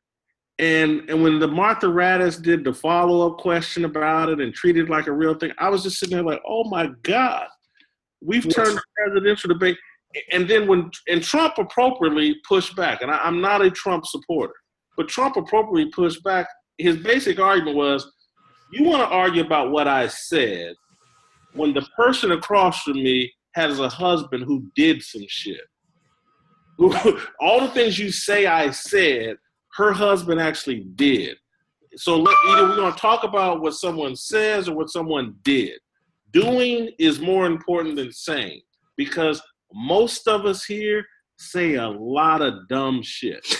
And 0.61 1.09
and 1.09 1.23
when 1.23 1.39
the 1.39 1.47
Martha 1.47 1.87
Raddatz 1.87 2.39
did 2.39 2.63
the 2.63 2.71
follow 2.71 3.27
up 3.27 3.39
question 3.39 3.83
about 3.83 4.29
it 4.29 4.39
and 4.39 4.53
treated 4.53 4.85
it 4.85 4.91
like 4.91 5.07
a 5.07 5.11
real 5.11 5.33
thing, 5.33 5.51
I 5.57 5.69
was 5.69 5.81
just 5.81 5.97
sitting 5.97 6.15
there 6.15 6.23
like, 6.23 6.41
oh 6.47 6.63
my 6.65 6.91
God, 7.01 7.47
we've 8.21 8.47
turned 8.47 8.77
the 8.77 8.83
presidential 8.95 9.47
debate. 9.49 9.77
And 10.31 10.47
then 10.47 10.67
when 10.67 10.91
and 11.07 11.23
Trump 11.23 11.55
appropriately 11.57 12.35
pushed 12.47 12.75
back, 12.75 13.01
and 13.01 13.09
I, 13.09 13.17
I'm 13.23 13.41
not 13.41 13.65
a 13.65 13.71
Trump 13.71 14.05
supporter, 14.05 14.53
but 14.97 15.07
Trump 15.07 15.35
appropriately 15.35 15.91
pushed 15.91 16.23
back. 16.23 16.47
His 16.77 16.97
basic 16.97 17.39
argument 17.39 17.75
was, 17.75 18.11
you 18.71 18.83
want 18.83 19.01
to 19.01 19.15
argue 19.15 19.43
about 19.43 19.71
what 19.71 19.87
I 19.87 20.07
said 20.07 20.75
when 21.53 21.73
the 21.73 21.87
person 21.97 22.33
across 22.33 22.83
from 22.83 23.01
me 23.01 23.33
has 23.55 23.79
a 23.79 23.89
husband 23.89 24.43
who 24.43 24.69
did 24.75 25.01
some 25.01 25.25
shit. 25.27 25.61
All 27.39 27.61
the 27.61 27.71
things 27.73 27.97
you 27.97 28.11
say 28.11 28.45
I 28.45 28.71
said, 28.71 29.37
her 29.75 29.91
husband 29.91 30.41
actually 30.41 30.81
did. 30.95 31.37
So 31.95 32.17
let, 32.17 32.35
either 32.49 32.67
we're 32.67 32.75
going 32.75 32.93
to 32.93 32.99
talk 32.99 33.23
about 33.23 33.61
what 33.61 33.73
someone 33.73 34.15
says 34.15 34.69
or 34.69 34.75
what 34.75 34.89
someone 34.89 35.35
did. 35.43 35.79
Doing 36.31 36.91
is 36.97 37.19
more 37.19 37.45
important 37.45 37.97
than 37.97 38.11
saying 38.11 38.61
because 38.95 39.41
most 39.73 40.27
of 40.27 40.45
us 40.45 40.63
here 40.63 41.05
say 41.37 41.75
a 41.75 41.87
lot 41.87 42.41
of 42.41 42.67
dumb 42.69 43.01
shit. 43.01 43.57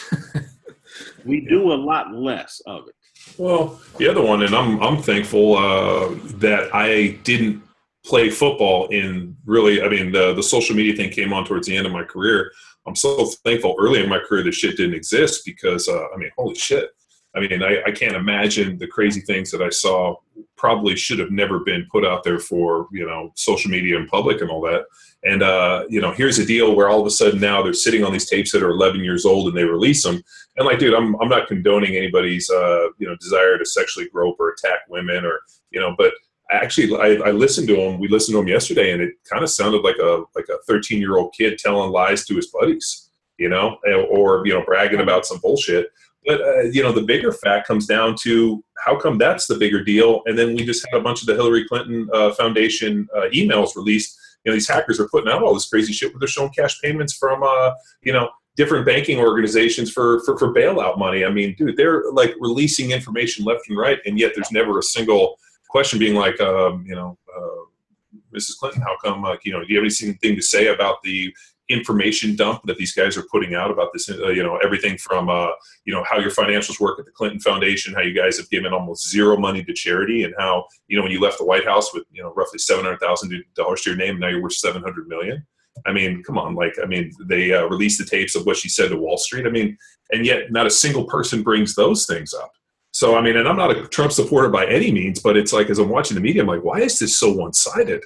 we 1.25 1.41
do 1.41 1.73
a 1.73 1.75
lot 1.75 2.13
less 2.13 2.61
of 2.65 2.87
it. 2.87 2.95
Well, 3.37 3.79
the 3.97 4.07
other 4.07 4.21
one, 4.21 4.43
and 4.43 4.55
I'm 4.55 4.81
I'm 4.81 5.01
thankful 5.01 5.55
uh, 5.57 6.15
that 6.37 6.73
I 6.73 7.19
didn't 7.23 7.61
play 8.03 8.29
football 8.29 8.87
in 8.87 9.35
really. 9.45 9.81
I 9.81 9.89
mean, 9.89 10.11
the 10.11 10.33
the 10.33 10.43
social 10.43 10.75
media 10.75 10.95
thing 10.95 11.11
came 11.11 11.31
on 11.33 11.45
towards 11.45 11.67
the 11.67 11.75
end 11.75 11.85
of 11.85 11.93
my 11.93 12.03
career. 12.03 12.51
I'm 12.87 12.95
so 12.95 13.25
thankful 13.45 13.75
early 13.79 14.03
in 14.03 14.09
my 14.09 14.19
career 14.19 14.43
that 14.43 14.53
shit 14.53 14.77
didn't 14.77 14.95
exist 14.95 15.43
because 15.45 15.87
uh, 15.87 16.07
I 16.13 16.17
mean, 16.17 16.31
holy 16.37 16.55
shit. 16.55 16.89
I 17.33 17.39
mean, 17.39 17.63
I, 17.63 17.81
I 17.87 17.91
can't 17.91 18.15
imagine 18.15 18.77
the 18.77 18.87
crazy 18.87 19.21
things 19.21 19.51
that 19.51 19.61
I 19.61 19.69
saw 19.69 20.15
probably 20.57 20.95
should 20.95 21.19
have 21.19 21.31
never 21.31 21.59
been 21.59 21.87
put 21.89 22.05
out 22.05 22.23
there 22.23 22.39
for 22.39 22.87
you 22.91 23.05
know 23.05 23.31
social 23.35 23.71
media 23.71 23.97
and 23.97 24.07
public 24.07 24.41
and 24.41 24.49
all 24.49 24.61
that. 24.61 24.83
And 25.23 25.43
uh, 25.43 25.85
you 25.89 26.01
know, 26.01 26.11
here's 26.11 26.39
a 26.39 26.45
deal 26.45 26.75
where 26.75 26.89
all 26.89 26.99
of 26.99 27.07
a 27.07 27.11
sudden 27.11 27.39
now 27.39 27.61
they're 27.61 27.73
sitting 27.73 28.03
on 28.03 28.11
these 28.11 28.29
tapes 28.29 28.51
that 28.51 28.63
are 28.63 28.71
11 28.71 29.01
years 29.01 29.25
old 29.25 29.47
and 29.47 29.57
they 29.57 29.63
release 29.63 30.03
them. 30.03 30.21
And 30.57 30.65
like, 30.65 30.79
dude, 30.79 30.93
I'm 30.93 31.15
I'm 31.21 31.29
not 31.29 31.47
condoning 31.47 31.95
anybody's 31.95 32.49
uh, 32.49 32.87
you 32.97 33.07
know 33.07 33.15
desire 33.21 33.57
to 33.57 33.65
sexually 33.65 34.09
grope 34.09 34.39
or 34.39 34.49
attack 34.49 34.79
women 34.89 35.25
or 35.25 35.41
you 35.69 35.79
know, 35.79 35.95
but 35.97 36.13
actually 36.51 36.95
I, 36.95 37.29
I 37.29 37.31
listened 37.31 37.67
to 37.69 37.75
him. 37.75 37.99
We 37.99 38.07
listened 38.07 38.35
to 38.35 38.39
him 38.39 38.47
yesterday, 38.47 38.91
and 38.91 39.01
it 39.01 39.13
kind 39.29 39.43
of 39.43 39.49
sounded 39.49 39.81
like 39.83 39.97
a 39.97 40.23
like 40.35 40.47
a 40.49 40.57
13 40.67 40.99
year 40.99 41.17
old 41.17 41.33
kid 41.37 41.57
telling 41.57 41.91
lies 41.91 42.25
to 42.25 42.35
his 42.35 42.47
buddies, 42.47 43.09
you 43.37 43.49
know, 43.49 43.77
or 44.09 44.45
you 44.45 44.53
know 44.53 44.63
bragging 44.65 45.01
about 45.01 45.25
some 45.25 45.39
bullshit. 45.39 45.87
But 46.25 46.41
uh, 46.41 46.61
you 46.63 46.83
know, 46.83 46.91
the 46.91 47.01
bigger 47.01 47.31
fact 47.31 47.67
comes 47.67 47.87
down 47.87 48.15
to 48.23 48.63
how 48.85 48.99
come 48.99 49.17
that's 49.17 49.47
the 49.47 49.55
bigger 49.55 49.83
deal, 49.83 50.21
and 50.25 50.37
then 50.37 50.55
we 50.55 50.65
just 50.65 50.85
had 50.91 50.99
a 50.99 51.03
bunch 51.03 51.21
of 51.21 51.27
the 51.27 51.35
Hillary 51.35 51.65
Clinton 51.67 52.07
uh, 52.13 52.33
Foundation 52.33 53.07
uh, 53.15 53.27
emails 53.33 53.75
released. 53.75 54.17
You 54.43 54.51
know, 54.51 54.55
these 54.55 54.67
hackers 54.67 54.99
are 54.99 55.07
putting 55.09 55.31
out 55.31 55.43
all 55.43 55.53
this 55.53 55.69
crazy 55.69 55.93
shit 55.93 56.11
where 56.11 56.19
they're 56.19 56.27
showing 56.27 56.49
cash 56.49 56.79
payments 56.81 57.13
from, 57.13 57.43
uh, 57.43 57.73
you 58.01 58.11
know, 58.11 58.27
different 58.55 58.87
banking 58.87 59.19
organizations 59.19 59.91
for, 59.91 60.23
for 60.23 60.37
for 60.37 60.53
bailout 60.53 60.97
money. 60.97 61.25
I 61.25 61.29
mean, 61.29 61.55
dude, 61.57 61.77
they're 61.77 62.11
like 62.11 62.33
releasing 62.39 62.91
information 62.91 63.45
left 63.45 63.69
and 63.69 63.77
right, 63.77 63.99
and 64.05 64.19
yet 64.19 64.33
there's 64.35 64.51
never 64.51 64.79
a 64.79 64.83
single 64.83 65.37
question 65.71 65.97
being 65.97 66.15
like, 66.15 66.39
um, 66.41 66.85
you 66.85 66.95
know, 66.95 67.17
uh, 67.35 68.17
Mrs. 68.35 68.57
Clinton, 68.57 68.81
how 68.81 68.97
come, 69.03 69.21
like, 69.21 69.39
you 69.45 69.53
know, 69.53 69.61
do 69.61 69.73
you 69.73 69.81
have 69.81 69.91
anything 70.01 70.35
to 70.35 70.41
say 70.41 70.67
about 70.67 71.01
the 71.03 71.33
information 71.69 72.35
dump 72.35 72.61
that 72.65 72.77
these 72.77 72.93
guys 72.93 73.15
are 73.17 73.25
putting 73.31 73.55
out 73.55 73.71
about 73.71 73.89
this, 73.93 74.09
uh, 74.09 74.27
you 74.27 74.43
know, 74.43 74.57
everything 74.57 74.97
from, 74.97 75.29
uh, 75.29 75.47
you 75.85 75.93
know, 75.93 76.03
how 76.03 76.19
your 76.19 76.31
financials 76.31 76.79
work 76.79 76.99
at 76.99 77.05
the 77.05 77.11
Clinton 77.11 77.39
Foundation, 77.39 77.93
how 77.93 78.01
you 78.01 78.13
guys 78.13 78.37
have 78.37 78.49
given 78.49 78.73
almost 78.73 79.09
zero 79.09 79.37
money 79.37 79.63
to 79.63 79.73
charity, 79.73 80.23
and 80.23 80.33
how, 80.37 80.65
you 80.87 80.97
know, 80.97 81.03
when 81.03 81.11
you 81.11 81.21
left 81.21 81.37
the 81.37 81.45
White 81.45 81.65
House 81.65 81.93
with, 81.93 82.03
you 82.11 82.21
know, 82.21 82.33
roughly 82.35 82.59
$700,000 82.59 83.81
to 83.83 83.89
your 83.89 83.95
name, 83.97 84.19
now 84.19 84.27
you're 84.27 84.41
worth 84.41 84.53
700 84.53 85.07
million. 85.07 85.45
I 85.85 85.93
mean, 85.93 86.21
come 86.23 86.37
on, 86.37 86.53
like, 86.53 86.75
I 86.83 86.85
mean, 86.85 87.11
they 87.27 87.53
uh, 87.53 87.65
released 87.67 87.97
the 87.97 88.05
tapes 88.05 88.35
of 88.35 88.45
what 88.45 88.57
she 88.57 88.67
said 88.67 88.89
to 88.89 88.97
Wall 88.97 89.17
Street. 89.17 89.47
I 89.47 89.49
mean, 89.49 89.77
and 90.11 90.25
yet 90.25 90.51
not 90.51 90.67
a 90.67 90.71
single 90.71 91.05
person 91.05 91.41
brings 91.41 91.75
those 91.75 92.05
things 92.05 92.33
up. 92.33 92.51
So 92.91 93.15
I 93.15 93.21
mean, 93.21 93.37
and 93.37 93.47
I'm 93.47 93.57
not 93.57 93.75
a 93.75 93.87
Trump 93.87 94.11
supporter 94.11 94.49
by 94.49 94.65
any 94.65 94.91
means, 94.91 95.21
but 95.21 95.37
it's 95.37 95.53
like 95.53 95.69
as 95.69 95.79
I'm 95.79 95.89
watching 95.89 96.15
the 96.15 96.21
media, 96.21 96.41
I'm 96.41 96.47
like, 96.47 96.63
why 96.63 96.79
is 96.79 96.99
this 96.99 97.15
so 97.15 97.31
one 97.31 97.53
sided? 97.53 98.03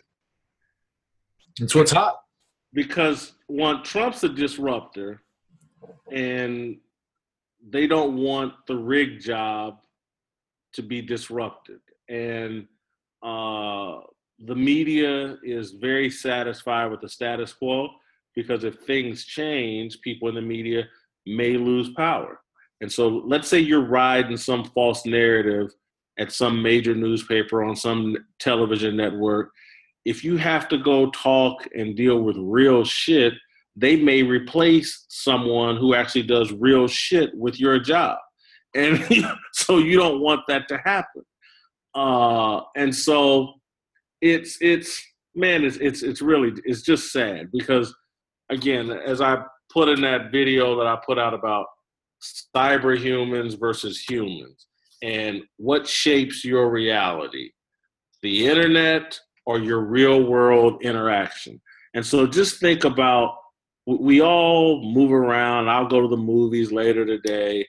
It's 1.60 1.74
what's 1.74 1.92
hot. 1.92 2.20
Because 2.74 3.34
one, 3.48 3.84
Trump's 3.84 4.24
a 4.24 4.30
disruptor, 4.30 5.22
and 6.12 6.78
they 7.68 7.88
don't 7.88 8.18
want 8.18 8.54
the 8.68 8.76
rig 8.76 9.20
job 9.20 9.80
to 10.74 10.84
be 10.84 11.02
disrupted. 11.02 11.80
And 12.10 12.68
uh, 13.24 14.02
the 14.40 14.56
media 14.56 15.38
is 15.44 15.72
very 15.72 16.10
satisfied 16.10 16.92
with 16.92 17.02
the 17.02 17.10
status 17.10 17.54
quo 17.54 17.90
because 18.36 18.64
if 18.64 18.76
things 18.82 19.26
change, 19.26 20.02
people 20.02 20.28
in 20.28 20.36
the 20.36 20.42
media 20.42 20.84
may 21.26 21.58
lose 21.58 21.90
power. 21.94 22.42
And 22.82 22.92
so 22.92 23.24
let's 23.26 23.48
say 23.48 23.60
you're 23.60 23.86
riding 23.86 24.38
some 24.38 24.66
false 24.66 25.06
narrative 25.06 25.72
at 26.20 26.32
some 26.32 26.62
major 26.62 26.96
newspaper 26.96 27.64
on 27.64 27.76
some 27.76 28.16
television 28.40 28.96
network. 28.96 29.52
If 30.06 30.24
you 30.24 30.38
have 30.38 30.68
to 30.70 30.78
go 30.78 31.10
talk 31.12 31.68
and 31.76 31.96
deal 31.96 32.22
with 32.22 32.38
real 32.38 32.84
shit, 32.84 33.34
they 33.76 33.96
may 33.96 34.24
replace 34.24 35.06
someone 35.10 35.78
who 35.78 35.94
actually 35.94 36.24
does 36.24 36.52
real 36.54 36.88
shit 36.88 37.32
with 37.36 37.60
your 37.60 37.80
job. 37.80 38.18
And 38.74 39.04
so 39.54 39.80
you 39.80 39.98
don't 39.98 40.22
want 40.22 40.42
that 40.48 40.68
to 40.70 40.78
happen. 40.78 41.24
Uh, 41.94 42.62
and 42.76 42.94
so 42.94 43.54
it's 44.22 44.58
it's 44.62 45.02
man, 45.34 45.64
it's 45.64 45.78
it's 45.78 46.04
it's 46.04 46.22
really 46.22 46.52
it's 46.66 46.82
just 46.82 47.12
sad 47.12 47.50
because 47.52 47.96
again, 48.50 48.92
as 48.92 49.22
I 49.22 49.44
put 49.72 49.90
in 49.90 50.02
that 50.02 50.32
video 50.32 50.78
that 50.78 50.88
I 50.88 50.98
put 51.06 51.18
out 51.18 51.34
about 51.34 51.66
cyber 52.56 52.98
humans 52.98 53.56
versus 53.56 54.00
humans 54.00 54.68
and 55.02 55.44
what 55.58 55.88
shapes 55.88 56.44
your 56.44 56.70
reality 56.70 57.52
the 58.22 58.48
internet 58.48 59.20
or 59.46 59.60
your 59.60 59.82
real 59.82 60.24
world 60.24 60.82
interaction? 60.82 61.62
And 61.94 62.06
so 62.06 62.26
just 62.26 62.60
think 62.60 62.84
about 62.84 63.36
we 63.88 64.22
all 64.22 64.82
move 64.84 65.12
around. 65.12 65.70
I'll 65.70 65.88
go 65.88 66.02
to 66.02 66.08
the 66.08 66.18
movies 66.18 66.72
later 66.72 67.06
today 67.06 67.68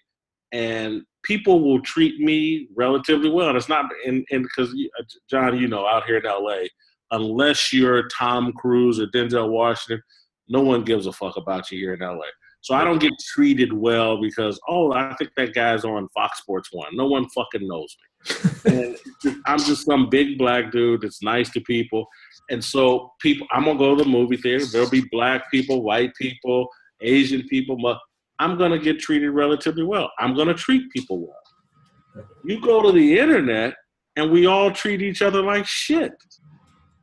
and 0.52 1.02
people 1.22 1.60
will 1.60 1.80
treat 1.80 2.18
me 2.20 2.68
relatively 2.74 3.28
well. 3.28 3.48
And 3.48 3.56
it's 3.56 3.68
not 3.68 3.86
and 4.06 4.24
because 4.30 4.70
uh, 4.70 5.02
john 5.28 5.58
you 5.58 5.68
know 5.68 5.86
out 5.86 6.06
here 6.06 6.16
in 6.16 6.24
la 6.24 6.56
unless 7.10 7.72
you're 7.72 8.08
tom 8.08 8.52
cruise 8.52 8.98
or 8.98 9.06
denzel 9.08 9.50
washington 9.50 10.02
no 10.48 10.60
one 10.60 10.84
gives 10.84 11.06
a 11.06 11.12
fuck 11.12 11.36
about 11.36 11.70
you 11.70 11.78
here 11.78 11.94
in 11.94 12.00
la 12.00 12.24
so 12.66 12.74
I 12.74 12.82
don't 12.82 12.98
get 12.98 13.12
treated 13.20 13.72
well 13.72 14.20
because 14.20 14.58
oh 14.68 14.92
I 14.92 15.14
think 15.14 15.30
that 15.36 15.54
guy's 15.54 15.84
on 15.84 16.08
Fox 16.08 16.40
Sports 16.40 16.70
One. 16.72 16.88
No 16.96 17.06
one 17.06 17.28
fucking 17.28 17.68
knows 17.68 17.96
me. 18.02 18.50
and 18.72 18.96
I'm 19.46 19.60
just 19.60 19.86
some 19.86 20.10
big 20.10 20.36
black 20.36 20.72
dude 20.72 21.02
that's 21.02 21.22
nice 21.22 21.48
to 21.50 21.60
people. 21.60 22.08
And 22.50 22.62
so 22.64 23.12
people, 23.20 23.46
I'm 23.52 23.66
gonna 23.66 23.78
go 23.78 23.94
to 23.94 24.02
the 24.02 24.10
movie 24.10 24.36
theater. 24.36 24.66
There'll 24.66 24.90
be 24.90 25.04
black 25.12 25.48
people, 25.48 25.84
white 25.84 26.10
people, 26.20 26.66
Asian 27.02 27.46
people, 27.46 27.76
but 27.80 28.00
I'm 28.40 28.58
gonna 28.58 28.80
get 28.80 28.98
treated 28.98 29.30
relatively 29.30 29.84
well. 29.84 30.10
I'm 30.18 30.34
gonna 30.34 30.52
treat 30.52 30.90
people 30.90 31.20
well. 31.20 32.24
You 32.44 32.60
go 32.60 32.82
to 32.82 32.90
the 32.90 33.16
internet 33.16 33.74
and 34.16 34.32
we 34.32 34.46
all 34.46 34.72
treat 34.72 35.02
each 35.02 35.22
other 35.22 35.40
like 35.40 35.66
shit. 35.66 36.14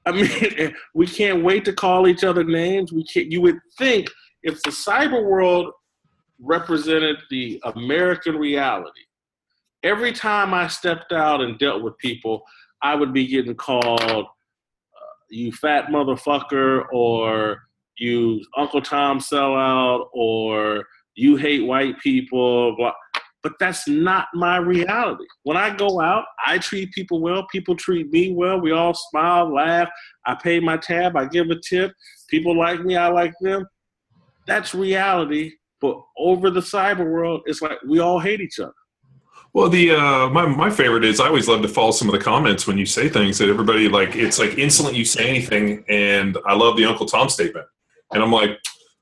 I 0.06 0.12
mean, 0.12 0.76
we 0.94 1.08
can't 1.08 1.42
wait 1.42 1.64
to 1.64 1.72
call 1.72 2.06
each 2.10 2.26
other 2.26 2.44
names. 2.44 2.92
We 2.92 3.06
can't. 3.06 3.32
You 3.32 3.40
would 3.40 3.60
think 3.78 4.10
if 4.44 4.62
the 4.64 4.72
cyber 4.72 5.24
world 5.24 5.72
represented 6.40 7.18
the 7.30 7.62
American 7.76 8.36
reality, 8.36 9.02
every 9.84 10.12
time 10.12 10.54
I 10.54 10.68
stepped 10.68 11.12
out 11.12 11.42
and 11.42 11.58
dealt 11.58 11.82
with 11.82 11.98
people, 11.98 12.44
I 12.82 12.96
would 12.96 13.14
be 13.14 13.28
getting 13.28 13.56
called 13.56 14.02
uh, 14.02 14.24
"you 15.30 15.52
fat 15.52 15.88
motherfucker" 15.88 16.86
or 16.92 17.64
"you 17.98 18.44
Uncle 18.58 18.82
Tom 18.82 19.20
sellout" 19.20 20.08
or 20.14 20.86
"you 21.16 21.38
hate 21.38 21.66
white 21.66 22.00
people." 22.00 22.76
Blah. 22.76 22.94
But 23.42 23.54
that's 23.60 23.90
not 23.90 24.28
my 24.34 24.56
reality. 24.56 25.26
When 25.44 25.58
I 25.58 25.76
go 25.76 26.00
out, 26.00 26.24
I 26.46 26.60
treat 26.60 26.94
people 26.94 27.20
well. 27.20 27.46
People 27.52 27.76
treat 27.76 28.10
me 28.10 28.32
well. 28.34 28.62
We 28.62 28.72
all 28.72 28.94
smile, 28.94 29.54
laugh. 29.54 29.90
I 30.26 30.36
pay 30.36 30.62
my 30.62 30.78
tab. 30.78 31.18
I 31.18 31.26
give 31.26 31.50
a 31.50 31.60
tip. 31.60 31.92
People 32.30 32.58
like 32.58 32.80
me. 32.86 32.96
I 32.96 33.10
like 33.10 33.34
them. 33.42 33.68
That's 34.46 34.74
reality. 34.74 35.54
But 35.82 36.02
over 36.18 36.50
the 36.50 36.62
cyber 36.62 37.10
world, 37.10 37.42
it's 37.46 37.62
like 37.62 37.78
we 37.88 38.00
all 38.00 38.20
hate 38.20 38.40
each 38.40 38.60
other. 38.60 38.74
Well, 39.54 39.70
the 39.70 39.92
uh, 39.92 40.30
my 40.30 40.46
my 40.48 40.70
favorite 40.70 41.06
is 41.06 41.20
I 41.20 41.28
always 41.28 41.48
love 41.48 41.62
to 41.62 41.68
follow 41.68 41.92
some 41.92 42.08
of 42.08 42.14
the 42.14 42.24
comments 42.24 42.66
when 42.66 42.78
you 42.78 42.86
say 42.86 43.08
things 43.08 43.38
that 43.38 43.50
everybody 43.50 43.88
like. 43.88 44.16
It's 44.16 44.40
like 44.40 44.58
insolent 44.58 44.96
you 44.96 45.06
say 45.06 45.30
anything, 45.30 45.86
and 45.90 46.38
I 46.46 46.56
love 46.56 46.76
the 46.76 46.86
Uncle 46.86 47.06
Tom 47.06 47.30
statement, 47.30 47.68
and 48.12 48.24
I'm 48.24 48.32
like, 48.32 48.58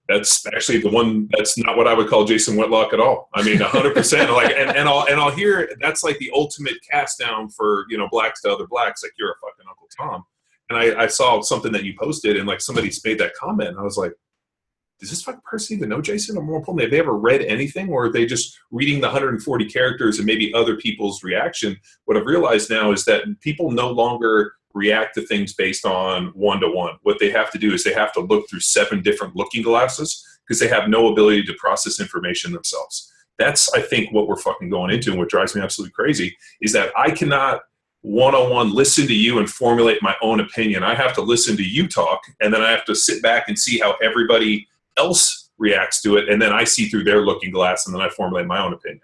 that's 0.09 0.45
actually 0.47 0.79
the 0.79 0.89
one 0.89 1.29
that's 1.31 1.57
not 1.57 1.77
what 1.77 1.87
I 1.87 1.93
would 1.93 2.07
call 2.07 2.25
Jason 2.25 2.57
Whitlock 2.57 2.91
at 2.93 2.99
all. 2.99 3.29
I 3.33 3.43
mean, 3.43 3.59
100 3.59 3.93
percent. 3.93 4.31
Like, 4.41 4.53
and, 4.55 4.75
and 4.75 4.89
I'll 4.89 5.05
and 5.07 5.19
I'll 5.19 5.31
hear 5.31 5.69
that's 5.79 6.03
like 6.03 6.17
the 6.17 6.31
ultimate 6.33 6.75
cast 6.89 7.19
down 7.19 7.49
for 7.49 7.85
you 7.89 7.97
know 7.97 8.09
blacks 8.11 8.41
to 8.41 8.51
other 8.51 8.67
blacks. 8.67 9.03
Like, 9.03 9.13
you're 9.17 9.31
a 9.31 9.35
fucking 9.35 9.65
Uncle 9.69 9.87
Tom. 9.97 10.23
And 10.69 10.79
I, 10.79 11.03
I 11.03 11.07
saw 11.07 11.41
something 11.41 11.71
that 11.73 11.83
you 11.83 11.93
posted, 11.99 12.37
and 12.37 12.47
like 12.47 12.61
somebody 12.61 12.91
made 13.05 13.19
that 13.19 13.33
comment, 13.35 13.69
and 13.69 13.79
I 13.79 13.83
was 13.83 13.97
like, 13.97 14.13
does 15.01 15.09
this 15.09 15.27
person 15.43 15.75
even 15.75 15.89
know 15.89 15.99
Jason? 15.99 16.37
Or 16.37 16.43
more 16.43 16.57
importantly, 16.57 16.83
have 16.83 16.91
they 16.91 16.99
ever 16.99 17.17
read 17.17 17.41
anything, 17.41 17.89
or 17.89 18.05
are 18.05 18.11
they 18.11 18.25
just 18.25 18.57
reading 18.69 19.01
the 19.01 19.07
140 19.07 19.65
characters 19.65 20.19
and 20.19 20.27
maybe 20.27 20.53
other 20.53 20.75
people's 20.75 21.23
reaction? 21.23 21.75
What 22.05 22.17
I've 22.17 22.27
realized 22.27 22.69
now 22.69 22.91
is 22.91 23.03
that 23.05 23.23
people 23.41 23.71
no 23.71 23.89
longer 23.89 24.53
react 24.75 25.15
to 25.15 25.25
things 25.25 25.53
based 25.53 25.85
on 25.85 26.27
one 26.27 26.59
to 26.59 26.69
one. 26.69 26.97
What 27.01 27.17
they 27.19 27.31
have 27.31 27.51
to 27.51 27.57
do 27.57 27.73
is 27.73 27.83
they 27.83 27.93
have 27.93 28.13
to 28.13 28.19
look 28.19 28.47
through 28.47 28.59
seven 28.59 29.01
different 29.01 29.35
looking 29.35 29.63
glasses 29.63 30.23
because 30.47 30.59
they 30.59 30.67
have 30.67 30.87
no 30.87 31.11
ability 31.11 31.43
to 31.43 31.53
process 31.55 31.99
information 31.99 32.51
themselves. 32.51 33.11
That's, 33.39 33.73
I 33.73 33.81
think, 33.81 34.13
what 34.13 34.27
we're 34.27 34.37
fucking 34.37 34.69
going 34.69 34.91
into, 34.91 35.09
and 35.09 35.19
what 35.19 35.29
drives 35.29 35.55
me 35.55 35.63
absolutely 35.63 35.93
crazy 35.93 36.37
is 36.61 36.73
that 36.73 36.91
I 36.95 37.09
cannot 37.09 37.61
one 38.01 38.35
on 38.35 38.51
one 38.51 38.73
listen 38.73 39.07
to 39.07 39.15
you 39.15 39.39
and 39.39 39.49
formulate 39.49 40.01
my 40.01 40.15
own 40.21 40.39
opinion. 40.39 40.83
I 40.83 40.93
have 40.93 41.13
to 41.15 41.21
listen 41.21 41.57
to 41.57 41.63
you 41.63 41.87
talk, 41.87 42.21
and 42.39 42.53
then 42.53 42.61
I 42.61 42.69
have 42.69 42.85
to 42.85 42.95
sit 42.95 43.23
back 43.23 43.47
and 43.47 43.57
see 43.57 43.79
how 43.79 43.95
everybody 44.03 44.67
else 44.97 45.49
reacts 45.57 46.01
to 46.01 46.17
it, 46.17 46.29
and 46.29 46.41
then 46.41 46.51
I 46.51 46.63
see 46.63 46.87
through 46.87 47.03
their 47.03 47.21
looking 47.21 47.51
glass, 47.51 47.85
and 47.85 47.95
then 47.95 48.01
I 48.01 48.09
formulate 48.09 48.47
my 48.47 48.59
own 48.63 48.73
opinion. 48.73 49.01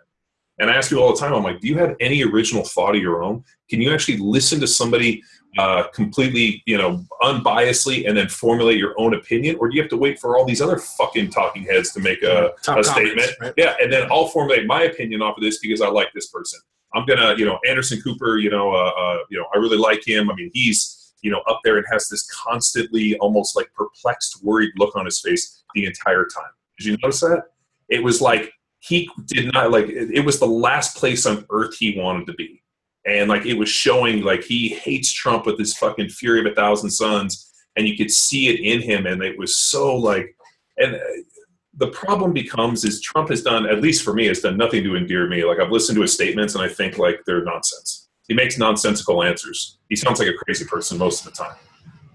And 0.60 0.72
I 0.72 0.76
ask 0.76 0.90
you 0.90 1.00
all 1.00 1.14
the 1.14 1.20
time, 1.20 1.34
I'm 1.34 1.44
like, 1.44 1.60
do 1.60 1.68
you 1.68 1.78
have 1.78 1.96
any 2.00 2.24
original 2.24 2.64
thought 2.64 2.96
of 2.96 3.02
your 3.02 3.24
own? 3.24 3.44
Can 3.70 3.80
you 3.80 3.94
actually 3.94 4.18
listen 4.18 4.60
to 4.62 4.68
somebody 4.68 5.22
uh, 5.58 5.84
completely, 5.90 6.64
you 6.66 6.78
know, 6.78 7.06
unbiasedly, 7.22 8.08
and 8.08 8.18
then 8.18 8.28
formulate 8.28 8.78
your 8.78 8.96
own 8.98 9.14
opinion, 9.14 9.56
or 9.60 9.70
do 9.70 9.76
you 9.76 9.82
have 9.82 9.90
to 9.90 9.98
wait 9.98 10.20
for 10.20 10.38
all 10.38 10.46
these 10.46 10.62
other 10.62 10.78
fucking 10.78 11.30
talking 11.30 11.64
heads 11.64 11.94
to 11.94 12.00
make 12.00 12.24
a, 12.24 12.52
a 12.70 12.84
statement? 12.84 13.32
Right? 13.40 13.54
Yeah, 13.56 13.76
and 13.82 13.92
then 13.92 14.08
I'll 14.12 14.28
formulate 14.28 14.66
my 14.66 14.84
opinion 14.84 15.22
off 15.22 15.38
of 15.38 15.44
this 15.44 15.60
because 15.60 15.82
I 15.82 15.90
like 15.90 16.12
this 16.14 16.28
person. 16.28 16.60
I'm 16.94 17.06
gonna, 17.06 17.36
you 17.38 17.46
know, 17.46 17.60
Anderson 17.68 18.02
Cooper, 18.02 18.38
you 18.38 18.50
know, 18.50 18.72
uh, 18.72 18.92
uh, 18.98 19.18
you 19.30 19.38
know, 19.38 19.46
I 19.54 19.58
really 19.58 19.78
like 19.78 20.08
him. 20.08 20.32
I 20.32 20.36
mean, 20.36 20.50
he's, 20.54 21.07
you 21.22 21.32
know, 21.32 21.42
up 21.48 21.62
there 21.64 21.78
and 21.78 21.86
has 21.92 22.08
this 22.08 22.28
constantly, 22.30 23.18
almost 23.20 23.56
like 23.56 23.72
perplexed, 23.74 24.44
worried 24.44 24.72
look 24.78 24.96
on 24.96 25.06
his 25.06 25.20
face 25.20 25.64
the 25.74 25.86
entire 25.86 26.26
time. 26.26 26.52
Did 26.78 26.86
you 26.86 26.98
notice 27.02 27.22
that? 27.22 27.44
It 27.90 28.04
was 28.04 28.22
like 28.22 28.52
he 28.80 29.10
did 29.26 29.52
not 29.54 29.72
like. 29.72 29.88
It 29.88 30.26
was 30.26 30.40
the 30.40 30.48
last 30.48 30.98
place 30.98 31.26
on 31.26 31.46
earth 31.50 31.76
he 31.78 32.00
wanted 32.00 32.28
to 32.28 32.34
be 32.34 32.62
and 33.08 33.30
like 33.30 33.46
it 33.46 33.54
was 33.54 33.70
showing 33.70 34.22
like 34.22 34.44
he 34.44 34.70
hates 34.70 35.12
Trump 35.12 35.46
with 35.46 35.58
this 35.58 35.76
fucking 35.78 36.10
fury 36.10 36.42
of 36.42 36.46
a 36.46 36.54
thousand 36.54 36.92
suns, 36.92 37.52
and 37.76 37.88
you 37.88 37.96
could 37.96 38.12
see 38.12 38.50
it 38.50 38.60
in 38.60 38.82
him, 38.82 39.06
and 39.06 39.24
it 39.24 39.40
was 39.40 39.58
so 39.58 39.96
like, 39.96 40.36
and 40.78 40.96
uh, 40.96 41.00
the 41.78 41.88
problem 41.88 42.34
becomes 42.34 42.84
is 42.84 43.02
Trump 43.02 43.30
has 43.30 43.42
done 43.42 43.66
at 43.66 43.82
least 43.82 44.04
for 44.04 44.14
me 44.14 44.26
has 44.28 44.42
done 44.42 44.58
nothing 44.58 44.84
to 44.84 44.98
endear 44.98 45.28
me. 45.28 45.46
Like 45.46 45.60
I've 45.60 45.72
listened 45.72 45.96
to 45.96 46.02
his 46.02 46.14
statements, 46.14 46.54
and 46.54 46.64
I 46.64 46.68
think 46.68 46.98
like 46.98 47.22
they're 47.26 47.44
nonsense. 47.44 47.97
He 48.28 48.34
makes 48.34 48.58
nonsensical 48.58 49.24
answers. 49.24 49.78
He 49.90 49.96
sounds 49.96 50.20
like 50.20 50.28
a 50.28 50.34
crazy 50.34 50.66
person 50.66 50.98
most 50.98 51.26
of 51.26 51.32
the 51.32 51.38
time. 51.38 51.56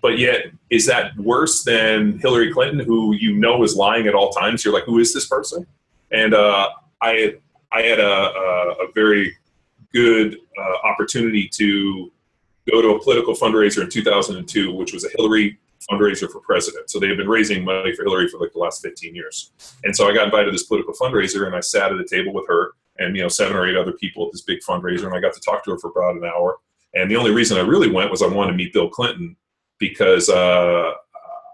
But 0.02 0.18
yet, 0.18 0.46
is 0.68 0.86
that 0.86 1.16
worse 1.16 1.62
than 1.62 2.18
Hillary 2.18 2.52
Clinton, 2.52 2.84
who 2.84 3.14
you 3.14 3.36
know 3.36 3.62
is 3.62 3.76
lying 3.76 4.08
at 4.08 4.14
all 4.14 4.30
times? 4.30 4.64
You're 4.64 4.74
like, 4.74 4.84
who 4.84 4.98
is 4.98 5.14
this 5.14 5.26
person? 5.26 5.66
And 6.10 6.34
uh, 6.34 6.70
I, 7.00 7.36
I 7.70 7.82
had 7.82 8.00
a, 8.00 8.12
a, 8.12 8.70
a 8.84 8.92
very 8.94 9.36
good 9.94 10.38
uh, 10.58 10.86
opportunity 10.86 11.48
to 11.48 12.10
go 12.70 12.82
to 12.82 12.88
a 12.90 13.02
political 13.02 13.34
fundraiser 13.34 13.82
in 13.82 13.88
2002, 13.88 14.74
which 14.74 14.92
was 14.92 15.04
a 15.04 15.08
Hillary 15.16 15.58
fundraiser 15.90 16.30
for 16.30 16.40
president. 16.40 16.90
So 16.90 16.98
they 16.98 17.08
had 17.08 17.16
been 17.16 17.28
raising 17.28 17.64
money 17.64 17.94
for 17.94 18.04
Hillary 18.04 18.28
for 18.28 18.38
like 18.38 18.52
the 18.52 18.58
last 18.58 18.82
15 18.82 19.14
years. 19.14 19.52
And 19.84 19.94
so 19.94 20.08
I 20.08 20.14
got 20.14 20.24
invited 20.24 20.46
to 20.46 20.52
this 20.52 20.64
political 20.64 20.94
fundraiser 20.94 21.46
and 21.46 21.56
I 21.56 21.60
sat 21.60 21.92
at 21.92 21.98
a 21.98 22.04
table 22.04 22.32
with 22.32 22.46
her 22.48 22.72
and, 22.98 23.16
you 23.16 23.22
know, 23.22 23.28
seven 23.28 23.56
or 23.56 23.66
eight 23.66 23.76
other 23.76 23.92
people 23.92 24.26
at 24.26 24.32
this 24.32 24.42
big 24.42 24.60
fundraiser. 24.68 25.06
And 25.06 25.14
I 25.14 25.20
got 25.20 25.34
to 25.34 25.40
talk 25.40 25.64
to 25.64 25.72
her 25.72 25.78
for 25.78 25.90
about 25.90 26.16
an 26.16 26.24
hour. 26.24 26.58
And 26.94 27.10
the 27.10 27.16
only 27.16 27.30
reason 27.30 27.56
I 27.56 27.62
really 27.62 27.90
went 27.90 28.10
was 28.10 28.22
I 28.22 28.26
wanted 28.26 28.52
to 28.52 28.58
meet 28.58 28.72
Bill 28.72 28.88
Clinton 28.88 29.36
because 29.78 30.28
uh, 30.28 30.92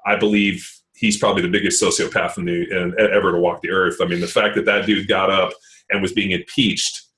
I 0.04 0.16
believe 0.16 0.68
he's 0.94 1.18
probably 1.18 1.42
the 1.42 1.48
biggest 1.48 1.82
sociopath 1.82 2.38
in 2.38 2.44
the 2.44 2.68
in, 2.70 2.94
ever 2.98 3.32
to 3.32 3.38
walk 3.38 3.62
the 3.62 3.70
earth. 3.70 3.98
I 4.00 4.06
mean, 4.06 4.20
the 4.20 4.26
fact 4.26 4.56
that 4.56 4.64
that 4.64 4.86
dude 4.86 5.06
got 5.08 5.30
up 5.30 5.52
and 5.90 6.02
was 6.02 6.12
being 6.12 6.32
impeached 6.32 7.08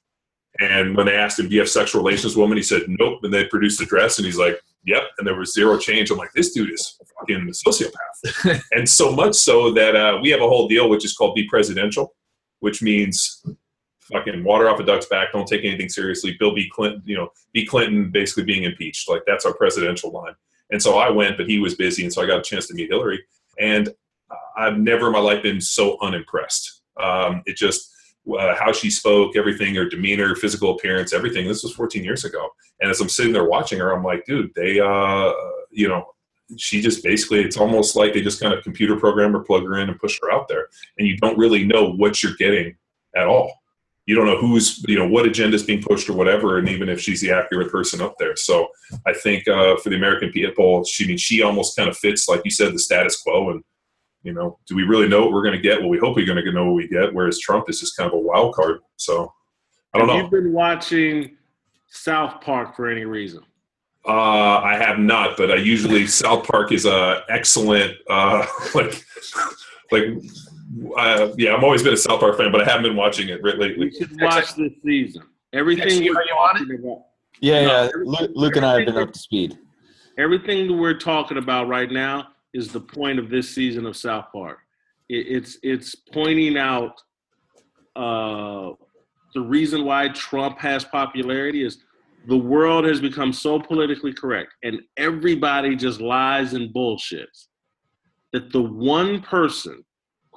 and 0.59 0.97
when 0.97 1.07
they 1.07 1.17
asked 1.17 1.39
him, 1.39 1.49
"Do 1.49 1.55
you 1.55 1.61
have 1.61 1.69
sexual 1.69 2.03
relations 2.03 2.35
with 2.35 2.43
women?" 2.43 2.57
he 2.57 2.63
said, 2.63 2.83
"Nope." 2.89 3.21
And 3.23 3.33
they 3.33 3.45
produced 3.45 3.79
the 3.79 3.87
dress, 3.87 4.19
and 4.19 4.27
he's 4.27 4.39
like, 4.39 4.61
"Yep." 4.85 5.03
And 5.19 5.27
there 5.27 5.37
was 5.37 5.55
zero 5.55 5.79
change. 5.79 6.11
I'm 6.11 6.19
like, 6.19 6.33
"This 6.33 6.53
dude 6.53 6.73
is 6.73 6.99
fucking 7.19 7.37
a 7.37 7.69
sociopath." 7.69 8.63
and 8.73 8.89
so 8.89 9.13
much 9.13 9.35
so 9.35 9.73
that 9.73 9.95
uh, 9.95 10.19
we 10.21 10.31
have 10.31 10.41
a 10.41 10.49
whole 10.49 10.67
deal 10.69 10.89
which 10.89 11.05
is 11.05 11.15
called 11.15 11.35
"Be 11.35 11.47
Presidential," 11.49 12.15
which 12.59 12.83
means 12.83 13.45
fucking 14.13 14.45
water 14.45 14.69
off 14.69 14.81
a 14.81 14.85
duck's 14.85 15.07
back. 15.07 15.33
Don't 15.33 15.47
take 15.47 15.65
anything 15.65 15.89
seriously. 15.89 16.37
Bill 16.39 16.55
B. 16.55 16.69
Clinton, 16.73 17.03
you 17.05 17.17
know, 17.17 17.31
B. 17.53 17.67
Clinton 17.67 18.11
basically 18.11 18.45
being 18.45 18.65
impeached. 18.65 19.09
Like 19.09 19.23
that's 19.27 19.45
our 19.45 19.55
presidential 19.55 20.11
line. 20.11 20.35
And 20.71 20.83
so 20.83 20.99
I 20.99 21.11
went, 21.11 21.37
but 21.37 21.49
he 21.49 21.59
was 21.59 21.75
busy, 21.75 22.05
and 22.05 22.13
so 22.13 22.23
I 22.23 22.27
got 22.27 22.39
a 22.39 22.43
chance 22.43 22.69
to 22.69 22.75
meet 22.75 22.91
Hillary. 22.91 23.25
And 23.59 23.89
I've 24.57 24.79
never 24.79 25.09
in 25.09 25.13
my 25.13 25.19
life 25.19 25.43
been 25.43 25.61
so 25.61 25.99
unimpressed. 26.01 26.83
Um, 26.97 27.43
it 27.47 27.57
just 27.57 27.93
uh, 28.39 28.55
how 28.55 28.73
she 28.73 28.91
spoke, 28.91 29.37
everything, 29.37 29.75
her 29.75 29.87
demeanor, 29.87 30.35
physical 30.35 30.77
appearance, 30.77 31.13
everything. 31.13 31.49
This 31.49 31.63
was 31.63 31.73
14 31.73 32.05
years 32.05 32.25
ago. 32.25 32.49
And 32.81 32.91
as 32.91 33.01
I'm 33.01 33.09
sitting 33.09 33.33
there 33.33 33.49
watching 33.49 33.79
her, 33.79 33.93
I'm 33.93 34.05
like, 34.05 34.25
dude, 34.25 34.53
they, 34.55 34.81
uh, 34.81 35.33
you 35.71 35.89
know, 35.89 36.07
she 36.57 36.81
just 36.81 37.03
basically, 37.03 37.41
it's 37.41 37.57
almost 37.57 37.97
like 37.97 38.13
they 38.13 38.21
just 38.21 38.41
kind 38.41 38.53
of 38.53 38.63
computer 38.63 38.97
program 38.97 39.35
or 39.35 39.41
plug 39.41 39.65
her 39.65 39.79
in 39.79 39.89
and 39.89 39.99
push 39.99 40.19
her 40.21 40.33
out 40.33 40.49
there. 40.49 40.67
And 40.99 41.07
you 41.07 41.17
don't 41.17 41.39
really 41.39 41.65
know 41.65 41.93
what 41.93 42.23
you're 42.23 42.35
getting 42.35 42.77
at 43.17 43.27
all. 43.27 43.60
You 44.07 44.17
don't 44.17 44.27
know 44.27 44.39
who's, 44.39 44.83
you 44.89 44.99
know, 44.99 45.07
what 45.07 45.27
agenda 45.27 45.55
is 45.55 45.63
being 45.63 45.83
pushed 45.83 46.09
or 46.09 46.15
whatever, 46.15 46.59
and 46.59 46.69
even 46.69 46.89
if 46.89 47.01
she's 47.01 47.21
the 47.21 47.31
accurate 47.31 47.71
person 47.71 48.01
up 48.01 48.15
there. 48.19 48.35
So 48.35 48.69
I 49.07 49.13
think 49.13 49.47
uh, 49.47 49.77
for 49.77 49.91
the 49.91 49.97
American 49.97 50.31
people, 50.33 50.85
she 50.85 51.05
I 51.05 51.09
mean 51.09 51.19
she 51.19 51.43
almost 51.43 51.77
kind 51.77 51.89
of 51.89 51.97
fits, 51.97 52.29
like 52.29 52.43
you 52.45 52.51
said, 52.51 52.75
the 52.75 52.79
status 52.79 53.21
quo, 53.21 53.51
and 53.51 53.63
you 54.23 54.33
know, 54.33 54.59
do 54.67 54.75
we 54.75 54.83
really 54.83 55.09
know 55.09 55.23
what 55.23 55.33
we're 55.33 55.43
going 55.43 55.55
to 55.55 55.61
get? 55.61 55.81
Well, 55.81 55.89
we 55.89 55.99
hope 55.99 56.17
we're 56.17 56.27
going 56.27 56.45
to 56.45 56.53
know 56.53 56.67
what 56.67 56.75
we 56.75 56.89
get. 56.89 57.15
Whereas 57.15 57.39
Trump 57.39 57.71
is 57.71 57.81
just 57.81 57.97
kind 57.97 58.09
of 58.09 58.15
a 58.15 58.21
wild 58.21 58.55
card. 58.55 58.81
So 58.97 59.33
I 59.95 59.99
don't 59.99 60.09
have 60.09 60.17
know. 60.17 60.23
You've 60.23 60.31
been 60.31 60.53
watching 60.53 61.37
South 61.91 62.41
Park 62.41 62.77
for 62.77 62.89
any 62.89 63.05
reason? 63.05 63.43
Uh, 64.07 64.59
I 64.61 64.77
have 64.77 64.99
not, 64.99 65.37
but 65.37 65.51
I 65.51 65.57
usually 65.57 66.07
South 66.07 66.47
Park 66.47 66.73
is 66.73 66.87
a 66.87 67.23
excellent 67.29 67.95
uh, 68.09 68.47
like 68.75 69.05
like 69.93 70.05
uh, 70.97 71.33
yeah. 71.37 71.55
I'm 71.55 71.65
always 71.65 71.83
been 71.83 71.95
a 71.95 71.97
South 71.97 72.21
Park 72.21 72.37
fan, 72.37 72.53
but 72.53 72.61
I 72.61 72.65
haven't 72.65 72.85
been 72.85 72.97
watching 72.97 73.29
it 73.29 73.43
lately. 73.43 73.77
We 73.79 73.91
should 73.93 74.21
watch 74.21 74.55
this 74.55 74.73
season. 74.85 75.23
Everything 75.53 76.05
we're 76.05 76.25
talking 76.27 76.75
about. 76.79 77.07
Yeah, 77.41 77.61
yeah. 77.61 77.89
Luke, 78.05 78.31
Luke 78.35 78.57
and 78.57 78.65
I 78.65 78.79
have 78.79 78.87
been 78.87 78.97
up 78.97 79.13
to 79.13 79.19
speed. 79.19 79.59
Everything 80.19 80.69
that 80.69 80.75
we're 80.75 80.99
talking 80.99 81.39
about 81.39 81.69
right 81.69 81.91
now 81.91 82.29
is 82.53 82.69
the 82.69 82.81
point 82.81 83.19
of 83.19 83.31
this 83.31 83.49
season 83.49 83.87
of 83.87 83.97
South 83.97 84.27
Park. 84.33 84.59
It, 85.09 85.27
it's 85.29 85.59
it's 85.63 85.95
pointing 85.95 86.57
out 86.59 87.01
uh, 87.97 88.73
the 89.35 89.41
reason 89.41 89.85
why 89.85 90.09
Trump 90.09 90.59
has 90.59 90.85
popularity 90.85 91.65
is 91.65 91.79
the 92.29 92.37
world 92.37 92.85
has 92.85 93.01
become 93.01 93.33
so 93.33 93.59
politically 93.59 94.13
correct, 94.13 94.55
and 94.63 94.81
everybody 94.97 95.75
just 95.75 96.01
lies 96.01 96.53
and 96.53 96.73
bullshits. 96.75 97.47
That 98.33 98.53
the 98.53 98.63
one 98.63 99.23
person 99.23 99.85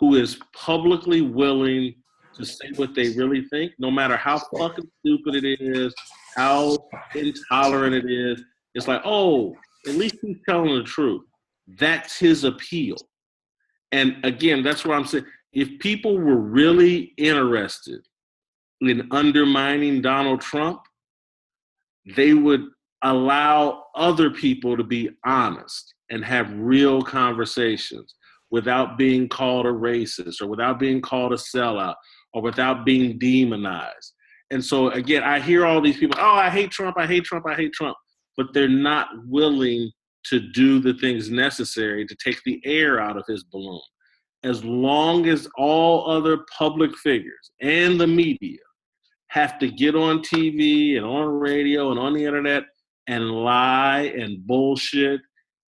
who 0.04 0.16
is 0.16 0.38
publicly 0.54 1.22
willing 1.22 1.96
to 2.36 2.44
say 2.44 2.70
what 2.76 2.94
they 2.94 3.12
really 3.12 3.42
think, 3.46 3.72
no 3.80 3.90
matter 3.90 4.18
how 4.18 4.38
fucking 4.38 4.86
stupid 5.00 5.46
it 5.46 5.62
is, 5.62 5.96
how 6.36 6.78
intolerant 7.16 7.96
it 7.96 8.12
is, 8.12 8.44
it's 8.76 8.86
like, 8.86 9.02
oh, 9.06 9.56
At 9.88 9.96
least 9.96 10.18
he's 10.22 10.36
telling 10.46 10.76
the 10.76 10.84
truth. 10.84 11.22
That's 11.80 12.20
his 12.20 12.44
appeal. 12.44 12.98
And 13.94 14.18
again, 14.26 14.62
that's 14.62 14.84
what 14.84 14.98
I'm 14.98 15.06
saying. 15.06 15.26
If 15.54 15.80
people 15.80 16.18
were 16.18 16.36
really 16.36 17.14
interested 17.16 18.06
in 18.82 19.08
undermining 19.12 20.02
Donald 20.02 20.42
Trump, 20.42 20.82
they 22.18 22.34
would 22.34 22.66
allow 23.04 23.86
other 23.96 24.30
people 24.30 24.76
to 24.76 24.84
be 24.84 25.12
honest 25.26 25.94
and 26.10 26.26
have 26.26 26.52
real 26.58 27.02
conversations 27.02 28.16
without 28.54 29.00
being 29.00 29.28
called 29.28 29.66
a 29.66 29.70
racist 29.70 30.40
or 30.40 30.46
without 30.46 30.78
being 30.78 31.02
called 31.02 31.34
a 31.34 31.36
sellout 31.36 31.96
or 32.36 32.42
without 32.44 32.86
being 32.86 33.18
demonized. 33.18 34.14
And 34.52 34.64
so 34.64 34.92
again, 34.92 35.24
I 35.24 35.40
hear 35.40 35.66
all 35.66 35.82
these 35.82 35.98
people, 35.98 36.20
oh, 36.22 36.36
I 36.36 36.52
hate 36.52 36.70
Trump, 36.70 36.96
I 37.00 37.08
hate 37.08 37.24
Trump, 37.24 37.48
I 37.48 37.56
hate 37.56 37.74
Trump, 37.74 37.98
but 38.38 38.54
they're 38.54 38.70
not 38.70 39.08
willing 39.26 39.90
to 40.26 40.40
do 40.40 40.80
the 40.80 40.94
things 40.94 41.32
necessary 41.32 42.06
to 42.06 42.16
take 42.24 42.44
the 42.46 42.62
air 42.64 43.02
out 43.02 43.18
of 43.18 43.24
his 43.28 43.44
balloon. 43.44 43.82
As 44.44 44.64
long 44.64 45.26
as 45.26 45.48
all 45.58 46.08
other 46.12 46.46
public 46.56 46.96
figures 46.98 47.50
and 47.60 48.00
the 48.00 48.06
media 48.06 48.60
have 49.30 49.58
to 49.60 49.68
get 49.68 49.96
on 49.96 50.20
TV 50.20 50.96
and 50.96 51.06
on 51.08 51.26
radio 51.26 51.90
and 51.90 52.00
on 52.00 52.14
the 52.14 52.24
internet 52.24 52.66
and 53.08 53.32
lie 53.32 54.14
and 54.16 54.46
bullshit 54.46 55.22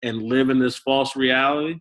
and 0.02 0.22
live 0.22 0.48
in 0.48 0.58
this 0.58 0.78
false 0.78 1.14
reality, 1.14 1.78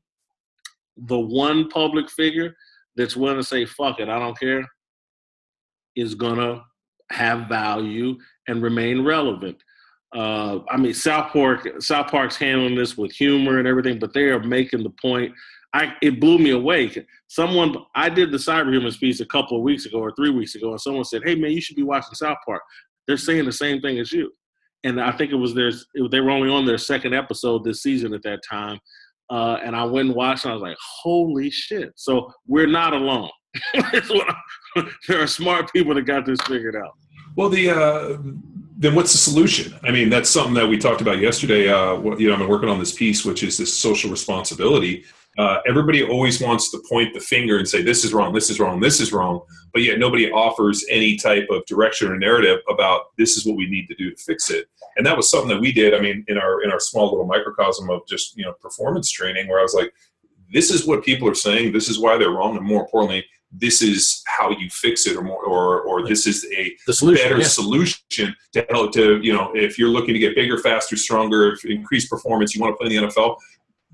the 1.05 1.19
one 1.19 1.69
public 1.69 2.09
figure 2.09 2.55
that's 2.95 3.15
willing 3.15 3.37
to 3.37 3.43
say, 3.43 3.65
fuck 3.65 3.99
it, 3.99 4.09
I 4.09 4.19
don't 4.19 4.39
care, 4.39 4.63
is 5.95 6.15
gonna 6.15 6.61
have 7.11 7.47
value 7.47 8.17
and 8.47 8.61
remain 8.61 9.03
relevant. 9.03 9.57
Uh, 10.15 10.59
I 10.69 10.77
mean, 10.77 10.93
South 10.93 11.31
Park, 11.31 11.67
South 11.81 12.09
Park's 12.09 12.35
handling 12.35 12.75
this 12.75 12.97
with 12.97 13.11
humor 13.11 13.59
and 13.59 13.67
everything, 13.67 13.99
but 13.99 14.13
they 14.13 14.23
are 14.25 14.41
making 14.41 14.83
the 14.83 14.93
point. 15.01 15.33
I 15.73 15.93
it 16.01 16.19
blew 16.19 16.39
me 16.39 16.49
away. 16.49 16.91
Someone 17.27 17.75
I 17.93 18.09
did 18.09 18.31
the 18.31 18.37
cyberhuman 18.37 18.99
piece 18.99 19.19
a 19.19 19.25
couple 19.25 19.57
of 19.57 19.63
weeks 19.63 19.85
ago 19.85 19.99
or 19.99 20.11
three 20.15 20.31
weeks 20.31 20.55
ago, 20.55 20.71
and 20.71 20.81
someone 20.81 21.05
said, 21.05 21.21
"Hey 21.23 21.35
man, 21.35 21.51
you 21.51 21.61
should 21.61 21.75
be 21.75 21.83
watching 21.83 22.15
South 22.15 22.39
Park." 22.43 22.63
They're 23.07 23.17
saying 23.17 23.45
the 23.45 23.51
same 23.51 23.81
thing 23.81 23.99
as 23.99 24.11
you, 24.11 24.31
and 24.83 24.99
I 24.99 25.11
think 25.11 25.31
it 25.31 25.35
was 25.35 25.53
their 25.53 25.71
they 26.09 26.21
were 26.21 26.31
only 26.31 26.49
on 26.49 26.65
their 26.65 26.79
second 26.79 27.13
episode 27.13 27.63
this 27.63 27.83
season 27.83 28.15
at 28.15 28.23
that 28.23 28.39
time, 28.49 28.79
uh, 29.29 29.57
and 29.63 29.75
I 29.75 29.83
went 29.83 30.07
and 30.07 30.15
watched, 30.15 30.45
and 30.45 30.51
I 30.51 30.55
was 30.55 30.61
like, 30.61 30.77
"Holy 31.01 31.49
shit!" 31.49 31.91
So 31.95 32.31
we're 32.47 32.67
not 32.67 32.93
alone. 32.93 33.29
there 35.07 35.21
are 35.21 35.27
smart 35.27 35.71
people 35.73 35.93
that 35.95 36.03
got 36.03 36.25
this 36.25 36.39
figured 36.47 36.75
out. 36.75 36.93
Well, 37.35 37.49
the 37.49 37.69
uh, 37.69 38.17
then 38.77 38.95
what's 38.95 39.11
the 39.11 39.17
solution? 39.17 39.77
I 39.83 39.91
mean, 39.91 40.09
that's 40.09 40.29
something 40.29 40.53
that 40.55 40.67
we 40.67 40.77
talked 40.77 41.01
about 41.01 41.19
yesterday. 41.19 41.69
Uh, 41.69 42.01
you 42.17 42.27
know, 42.27 42.33
I've 42.33 42.39
been 42.39 42.47
working 42.47 42.69
on 42.69 42.79
this 42.79 42.93
piece, 42.93 43.25
which 43.25 43.43
is 43.43 43.57
this 43.57 43.73
social 43.73 44.09
responsibility. 44.09 45.05
Uh, 45.37 45.59
everybody 45.67 46.03
always 46.03 46.41
wants 46.41 46.71
to 46.71 46.81
point 46.89 47.13
the 47.13 47.19
finger 47.19 47.59
and 47.59 47.67
say 47.67 47.81
this 47.81 48.03
is 48.03 48.13
wrong, 48.13 48.33
this 48.33 48.49
is 48.49 48.59
wrong, 48.59 48.79
this 48.79 48.99
is 48.99 49.13
wrong, 49.13 49.41
but 49.73 49.81
yet 49.81 49.99
nobody 49.99 50.29
offers 50.31 50.85
any 50.89 51.15
type 51.15 51.47
of 51.49 51.65
direction 51.65 52.11
or 52.11 52.17
narrative 52.17 52.59
about 52.67 53.15
this 53.17 53.37
is 53.37 53.45
what 53.45 53.55
we 53.55 53.69
need 53.69 53.87
to 53.87 53.95
do 53.95 54.11
to 54.11 54.17
fix 54.17 54.49
it. 54.49 54.67
And 54.97 55.05
that 55.05 55.15
was 55.15 55.29
something 55.29 55.49
that 55.49 55.61
we 55.61 55.71
did. 55.71 55.93
I 55.93 55.99
mean, 55.99 56.25
in 56.27 56.37
our 56.37 56.63
in 56.63 56.71
our 56.71 56.79
small 56.79 57.09
little 57.09 57.25
microcosm 57.25 57.89
of 57.89 58.01
just 58.07 58.35
you 58.35 58.43
know 58.43 58.53
performance 58.53 59.11
training, 59.11 59.47
where 59.47 59.59
I 59.59 59.63
was 59.63 59.73
like, 59.73 59.93
this 60.51 60.71
is 60.71 60.85
what 60.85 61.05
people 61.05 61.29
are 61.29 61.35
saying, 61.35 61.71
this 61.71 61.89
is 61.89 61.99
why 61.99 62.17
they're 62.17 62.31
wrong, 62.31 62.57
and 62.57 62.65
more 62.65 62.81
importantly, 62.81 63.23
this 63.51 63.81
is 63.81 64.21
how 64.27 64.51
you 64.51 64.69
fix 64.69 65.07
it 65.07 65.15
or 65.15 65.23
more, 65.23 65.43
or, 65.43 65.81
or 65.81 66.07
this 66.07 66.27
is 66.27 66.45
a 66.55 66.75
solution, 66.91 67.23
better 67.23 67.39
yeah. 67.39 67.47
solution 67.47 68.35
to 68.51 68.65
help 68.69 68.93
to 68.93 69.19
you 69.21 69.33
know 69.33 69.51
if 69.55 69.79
you're 69.79 69.89
looking 69.89 70.13
to 70.13 70.19
get 70.19 70.35
bigger 70.35 70.57
faster 70.59 70.95
stronger 70.95 71.55
increase 71.65 72.07
performance 72.07 72.53
you 72.53 72.61
want 72.61 72.73
to 72.73 72.77
play 72.77 72.95
in 72.95 73.01
the 73.01 73.07
nfl 73.07 73.35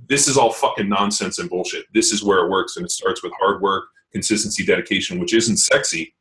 this 0.07 0.27
is 0.27 0.37
all 0.37 0.51
fucking 0.51 0.89
nonsense 0.89 1.39
and 1.39 1.49
bullshit 1.49 1.85
this 1.93 2.11
is 2.11 2.23
where 2.23 2.45
it 2.45 2.49
works 2.49 2.77
and 2.77 2.85
it 2.85 2.91
starts 2.91 3.23
with 3.23 3.31
hard 3.39 3.61
work 3.61 3.85
consistency 4.11 4.65
dedication 4.65 5.19
which 5.19 5.33
isn't 5.33 5.57
sexy 5.57 6.13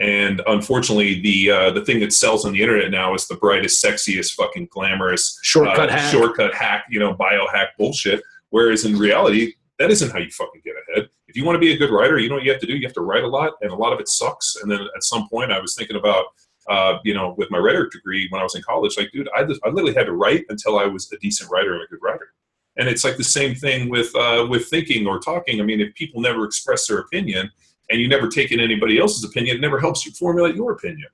and 0.00 0.40
unfortunately 0.46 1.20
the 1.20 1.50
uh, 1.50 1.70
the 1.70 1.84
thing 1.84 2.00
that 2.00 2.12
sells 2.12 2.44
on 2.44 2.52
the 2.52 2.60
internet 2.60 2.90
now 2.90 3.14
is 3.14 3.26
the 3.26 3.36
brightest 3.36 3.84
sexiest 3.84 4.32
fucking 4.32 4.68
glamorous 4.70 5.38
Shortcut 5.42 5.90
uh, 5.90 5.92
hack. 5.92 6.12
shortcut 6.12 6.54
hack 6.54 6.84
you 6.90 6.98
know 7.00 7.14
biohack 7.14 7.68
bullshit 7.78 8.22
whereas 8.50 8.84
in 8.84 8.96
reality 8.96 9.54
that 9.80 9.90
isn't 9.90 10.12
how 10.12 10.18
you 10.18 10.30
fucking 10.30 10.60
get 10.62 10.74
ahead. 10.88 11.08
If 11.26 11.36
you 11.36 11.44
want 11.44 11.56
to 11.56 11.58
be 11.58 11.72
a 11.72 11.76
good 11.76 11.90
writer, 11.90 12.18
you 12.18 12.28
know 12.28 12.34
what 12.34 12.44
you 12.44 12.52
have 12.52 12.60
to 12.60 12.66
do? 12.66 12.76
You 12.76 12.86
have 12.86 12.94
to 12.94 13.00
write 13.00 13.24
a 13.24 13.28
lot, 13.28 13.54
and 13.62 13.70
a 13.70 13.74
lot 13.74 13.94
of 13.94 13.98
it 13.98 14.08
sucks. 14.08 14.56
And 14.62 14.70
then 14.70 14.80
at 14.94 15.02
some 15.02 15.26
point, 15.30 15.50
I 15.50 15.58
was 15.58 15.74
thinking 15.74 15.96
about, 15.96 16.26
uh, 16.68 16.98
you 17.02 17.14
know, 17.14 17.34
with 17.38 17.50
my 17.50 17.56
rhetoric 17.56 17.90
degree 17.90 18.28
when 18.28 18.40
I 18.40 18.44
was 18.44 18.54
in 18.54 18.62
college, 18.62 18.98
like, 18.98 19.10
dude, 19.10 19.30
I, 19.34 19.44
just, 19.44 19.58
I 19.64 19.70
literally 19.70 19.94
had 19.94 20.04
to 20.04 20.12
write 20.12 20.44
until 20.50 20.78
I 20.78 20.84
was 20.84 21.10
a 21.12 21.18
decent 21.18 21.50
writer 21.50 21.72
and 21.74 21.82
a 21.82 21.86
good 21.86 22.00
writer. 22.02 22.34
And 22.80 22.88
it's 22.88 23.04
like 23.04 23.18
the 23.18 23.24
same 23.24 23.54
thing 23.54 23.90
with 23.90 24.14
uh, 24.16 24.46
with 24.48 24.68
thinking 24.68 25.06
or 25.06 25.20
talking. 25.20 25.60
I 25.60 25.64
mean, 25.64 25.82
if 25.82 25.94
people 25.94 26.22
never 26.22 26.46
express 26.46 26.86
their 26.88 26.98
opinion 26.98 27.50
and 27.90 28.00
you 28.00 28.08
never 28.08 28.26
take 28.26 28.52
in 28.52 28.58
anybody 28.58 28.98
else's 28.98 29.22
opinion, 29.22 29.58
it 29.58 29.60
never 29.60 29.78
helps 29.78 30.06
you 30.06 30.12
formulate 30.12 30.56
your 30.56 30.72
opinion. 30.72 31.08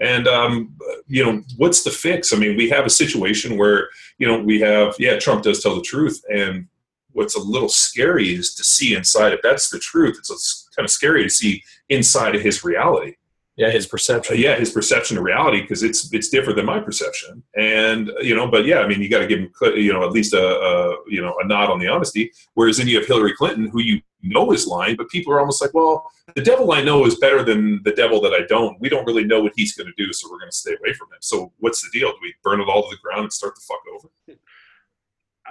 And 0.00 0.28
um, 0.28 0.76
you 1.08 1.24
know, 1.24 1.42
what's 1.56 1.82
the 1.82 1.90
fix? 1.90 2.32
I 2.32 2.36
mean, 2.36 2.56
we 2.56 2.70
have 2.70 2.86
a 2.86 2.90
situation 2.90 3.58
where 3.58 3.88
you 4.18 4.26
know 4.28 4.38
we 4.40 4.60
have 4.60 4.94
yeah, 5.00 5.18
Trump 5.18 5.42
does 5.42 5.60
tell 5.60 5.74
the 5.74 5.82
truth, 5.82 6.22
and 6.32 6.68
what's 7.10 7.34
a 7.34 7.42
little 7.42 7.68
scary 7.68 8.32
is 8.32 8.54
to 8.54 8.62
see 8.62 8.94
inside. 8.94 9.32
If 9.32 9.42
that's 9.42 9.68
the 9.68 9.80
truth, 9.80 10.16
it's 10.16 10.68
kind 10.76 10.84
of 10.84 10.92
scary 10.92 11.24
to 11.24 11.30
see 11.30 11.64
inside 11.88 12.36
of 12.36 12.42
his 12.42 12.62
reality. 12.62 13.16
Yeah, 13.56 13.70
his 13.70 13.86
Uh, 13.86 13.90
perception. 13.90 14.38
yeah, 14.38 14.56
his 14.56 14.70
perception 14.70 15.18
of 15.18 15.24
reality 15.24 15.60
because 15.60 15.82
it's 15.82 16.12
it's 16.12 16.28
different 16.28 16.56
than 16.56 16.66
my 16.66 16.80
perception. 16.80 17.42
And 17.56 18.10
you 18.20 18.34
know, 18.34 18.46
but 18.46 18.64
yeah, 18.64 18.78
I 18.80 18.88
mean, 18.88 19.02
you 19.02 19.08
got 19.08 19.18
to 19.20 19.26
give 19.26 19.40
him 19.40 19.52
you 19.76 19.92
know 19.92 20.04
at 20.04 20.12
least 20.12 20.32
a, 20.34 20.60
a 20.60 20.96
you 21.08 21.20
know 21.20 21.34
a 21.42 21.46
nod 21.46 21.70
on 21.70 21.78
the 21.78 21.88
honesty. 21.88 22.32
Whereas 22.54 22.78
then 22.78 22.88
you 22.88 22.98
have 22.98 23.06
Hillary 23.06 23.34
Clinton, 23.34 23.68
who 23.68 23.80
you 23.80 24.00
know 24.22 24.52
is 24.52 24.66
lying, 24.66 24.96
but 24.96 25.08
people 25.08 25.32
are 25.32 25.40
almost 25.40 25.60
like, 25.62 25.74
well, 25.74 26.10
the 26.34 26.42
devil 26.42 26.72
I 26.72 26.82
know 26.82 27.04
is 27.06 27.16
better 27.16 27.42
than 27.42 27.82
the 27.84 27.92
devil 27.92 28.20
that 28.22 28.32
I 28.32 28.46
don't. 28.48 28.80
We 28.80 28.88
don't 28.88 29.06
really 29.06 29.24
know 29.24 29.42
what 29.42 29.52
he's 29.56 29.74
going 29.74 29.92
to 29.94 30.04
do, 30.04 30.12
so 30.12 30.30
we're 30.30 30.38
going 30.38 30.50
to 30.50 30.56
stay 30.56 30.76
away 30.78 30.92
from 30.94 31.08
him. 31.08 31.18
So 31.20 31.52
what's 31.58 31.82
the 31.82 31.98
deal? 31.98 32.10
Do 32.10 32.18
we 32.22 32.34
burn 32.44 32.60
it 32.60 32.68
all 32.68 32.82
to 32.84 32.90
the 32.90 33.00
ground 33.02 33.22
and 33.22 33.32
start 33.32 33.54
the 33.56 33.62
fuck 33.66 33.80
over? 33.94 34.38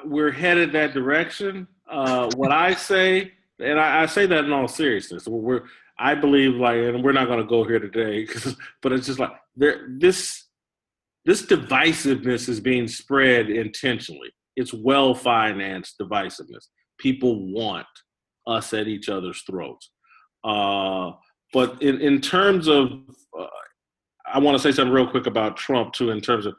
we're 0.05 0.31
headed 0.31 0.71
that 0.71 0.93
direction. 0.93 1.67
Uh, 1.89 2.29
what 2.35 2.51
I 2.51 2.73
say, 2.73 3.33
and 3.59 3.79
I, 3.79 4.03
I, 4.03 4.05
say 4.05 4.25
that 4.27 4.45
in 4.45 4.51
all 4.51 4.67
seriousness, 4.67 5.27
we're 5.27 5.63
I 5.99 6.15
believe 6.15 6.55
like, 6.55 6.77
and 6.77 7.03
we're 7.03 7.11
not 7.11 7.27
going 7.27 7.39
to 7.39 7.45
go 7.45 7.63
here 7.63 7.79
today, 7.79 8.25
but 8.81 8.93
it's 8.93 9.07
just 9.07 9.19
like 9.19 9.31
there 9.55 9.87
this 9.97 10.45
this 11.25 11.45
divisiveness 11.45 12.47
is 12.47 12.59
being 12.59 12.87
spread 12.87 13.49
intentionally. 13.49 14.29
It's 14.55 14.73
well 14.73 15.13
financed 15.13 15.95
divisiveness. 16.01 16.67
People 16.97 17.53
want 17.53 17.87
us 18.47 18.73
at 18.73 18.87
each 18.87 19.09
other's 19.09 19.41
throats. 19.43 19.91
Uh, 20.43 21.11
but 21.53 21.81
in, 21.81 21.99
in 21.99 22.21
terms 22.21 22.67
of, 22.67 22.91
uh, 23.37 23.47
I 24.25 24.39
want 24.39 24.55
to 24.55 24.61
say 24.61 24.71
something 24.71 24.93
real 24.93 25.09
quick 25.09 25.27
about 25.27 25.57
Trump 25.57 25.93
too. 25.93 26.11
In 26.11 26.21
terms 26.21 26.45
of 26.45 26.55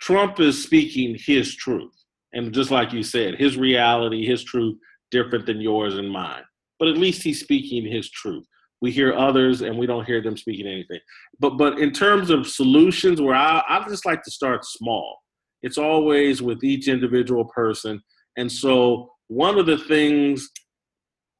Trump 0.00 0.40
is 0.40 0.62
speaking 0.62 1.16
his 1.18 1.54
truth 1.54 1.94
and 2.32 2.52
just 2.52 2.70
like 2.70 2.92
you 2.92 3.02
said, 3.02 3.36
his 3.36 3.56
reality, 3.56 4.26
his 4.26 4.42
truth, 4.44 4.76
different 5.10 5.46
than 5.46 5.60
yours 5.60 5.96
and 5.96 6.10
mine. 6.10 6.42
But 6.78 6.88
at 6.88 6.96
least 6.96 7.22
he's 7.22 7.40
speaking 7.40 7.86
his 7.86 8.10
truth. 8.10 8.44
We 8.82 8.90
hear 8.90 9.14
others, 9.14 9.62
and 9.62 9.78
we 9.78 9.86
don't 9.86 10.04
hear 10.04 10.20
them 10.20 10.36
speaking 10.36 10.66
anything. 10.66 11.00
But 11.40 11.56
but 11.56 11.78
in 11.78 11.92
terms 11.92 12.28
of 12.28 12.46
solutions, 12.46 13.20
where 13.20 13.34
I, 13.34 13.62
I 13.68 13.84
just 13.88 14.04
like 14.04 14.22
to 14.24 14.30
start 14.30 14.64
small. 14.64 15.18
It's 15.62 15.78
always 15.78 16.42
with 16.42 16.64
each 16.64 16.88
individual 16.88 17.44
person. 17.44 18.02
And 18.36 18.50
so 18.50 19.10
one 19.28 19.58
of 19.58 19.66
the 19.66 19.78
things, 19.78 20.50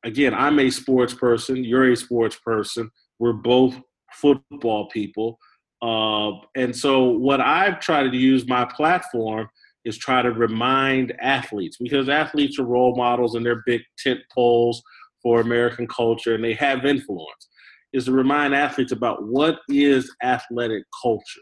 again, 0.04 0.32
I'm 0.32 0.58
a 0.60 0.70
sports 0.70 1.12
person. 1.12 1.64
You're 1.64 1.92
a 1.92 1.96
sports 1.96 2.38
person. 2.44 2.90
We're 3.18 3.32
both 3.32 3.74
football 4.12 4.88
people. 4.90 5.38
Uh, 5.82 6.38
and 6.54 6.74
so 6.74 7.08
what 7.08 7.40
I've 7.40 7.80
tried 7.80 8.10
to 8.10 8.16
use 8.16 8.46
my 8.46 8.64
platform 8.64 9.48
is 9.84 9.98
try 9.98 10.22
to 10.22 10.30
remind 10.30 11.12
athletes 11.20 11.76
because 11.80 12.08
athletes 12.08 12.58
are 12.60 12.64
role 12.64 12.94
models 12.94 13.34
and 13.34 13.44
they're 13.44 13.64
big 13.66 13.82
tent 13.98 14.20
poles 14.32 14.80
for 15.22 15.40
American 15.40 15.86
culture 15.86 16.34
and 16.34 16.44
they 16.44 16.54
have 16.54 16.84
influence. 16.84 17.48
Is 17.92 18.06
to 18.06 18.12
remind 18.12 18.54
athletes 18.54 18.92
about 18.92 19.24
what 19.24 19.58
is 19.68 20.10
athletic 20.22 20.84
culture? 21.02 21.40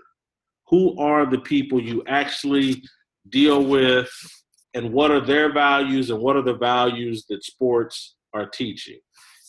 Who 0.69 0.99
are 0.99 1.25
the 1.25 1.39
people 1.39 1.81
you 1.81 2.03
actually 2.09 2.83
deal 3.29 3.65
with 3.65 4.11
and 4.75 4.93
what 4.93 5.11
are 5.11 5.21
their 5.21 5.53
values 5.53 6.11
and 6.11 6.21
what 6.21 6.37
are 6.37 6.43
the 6.43 6.57
values 6.57 7.25
that 7.29 7.45
sports 7.45 8.17
are 8.35 8.49
teaching? 8.49 8.99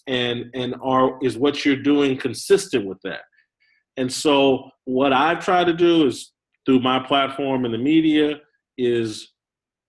And 0.08 0.46
and 0.54 0.76
are 0.82 1.18
is 1.24 1.38
what 1.38 1.66
you're 1.66 1.76
doing 1.76 2.18
consistent 2.18 2.86
with 2.86 3.00
that? 3.04 3.22
And 3.98 4.12
so 4.12 4.70
what 4.86 5.14
I 5.14 5.36
try 5.36 5.64
to 5.64 5.74
do 5.74 6.06
is 6.08 6.32
through 6.66 6.82
my 6.82 7.00
platform 7.00 7.66
in 7.66 7.72
the 7.72 7.78
media, 7.78 8.40
is 8.78 9.34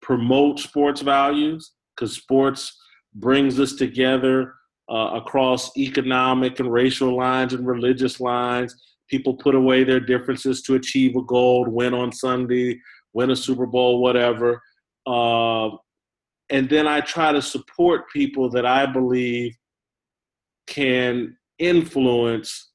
promote 0.01 0.59
sports 0.59 1.01
values 1.01 1.73
because 1.95 2.15
sports 2.15 2.77
brings 3.15 3.61
us 3.61 3.75
together 3.75 4.55
uh, 4.91 5.11
across 5.15 5.77
economic 5.77 6.61
and 6.61 6.73
racial 6.73 7.17
lines 7.17 7.55
and 7.55 7.67
religious 7.67 8.21
lines. 8.21 8.75
People 9.09 9.35
put 9.35 9.55
away 9.55 9.85
their 9.85 10.01
differences 10.01 10.63
to 10.63 10.75
achieve 10.75 11.17
a 11.17 11.23
goal, 11.23 11.67
win 11.67 11.95
on 11.95 12.13
Sunday, 12.13 12.81
win 13.13 13.31
a 13.31 13.37
Super 13.37 13.67
Bowl, 13.67 14.01
whatever. 14.01 14.61
uh, 15.07 15.71
and 16.51 16.69
then 16.69 16.87
I 16.87 17.01
try 17.01 17.33
to 17.33 17.41
support 17.41 18.11
people 18.13 18.51
that 18.51 18.67
I 18.67 18.85
believe 18.85 19.57
can 20.67 21.37
influence 21.59 22.73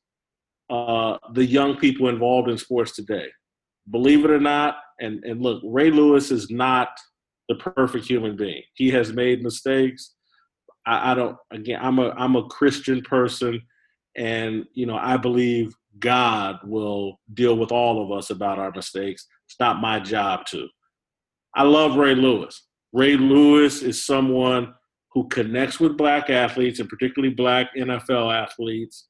uh, 0.70 1.18
the 1.34 1.46
young 1.46 1.78
people 1.78 2.10
involved 2.10 2.50
in 2.50 2.58
sports 2.58 2.94
today. 2.94 3.28
Believe 3.92 4.26
it 4.26 4.32
or 4.32 4.40
not, 4.40 4.78
and, 5.00 5.24
and 5.24 5.42
look, 5.42 5.62
Ray 5.64 5.92
Lewis 5.92 6.32
is 6.32 6.50
not 6.50 6.90
the 7.50 7.56
perfect 7.56 8.06
human 8.06 8.36
being. 8.36 8.64
He 8.74 8.90
has 8.92 9.14
made 9.14 9.44
mistakes. 9.44 10.16
I, 10.88 11.12
I 11.12 11.14
don't. 11.14 11.38
Again, 11.52 11.80
I'm 11.82 12.00
a 12.00 12.10
I'm 12.12 12.36
a 12.36 12.48
Christian 12.48 13.02
person, 13.02 13.62
and 14.16 14.66
you 14.74 14.86
know 14.86 14.98
I 14.98 15.18
believe 15.18 15.76
God 16.00 16.60
will 16.64 17.20
deal 17.34 17.58
with 17.58 17.72
all 17.72 18.04
of 18.04 18.18
us 18.18 18.30
about 18.30 18.58
our 18.58 18.72
mistakes. 18.72 19.28
It's 19.48 19.60
not 19.60 19.82
my 19.82 20.00
job 20.00 20.46
to. 20.48 20.68
I 21.56 21.64
love 21.64 21.98
Ray 21.98 22.16
Lewis. 22.16 22.64
Ray 22.94 23.18
Lewis 23.18 23.82
is 23.82 24.06
someone 24.06 24.74
who 25.12 25.28
connects 25.28 25.80
with 25.80 25.98
black 25.98 26.30
athletes 26.30 26.80
and 26.80 26.88
particularly 26.88 27.34
black 27.34 27.76
NFL 27.76 28.34
athletes 28.34 29.08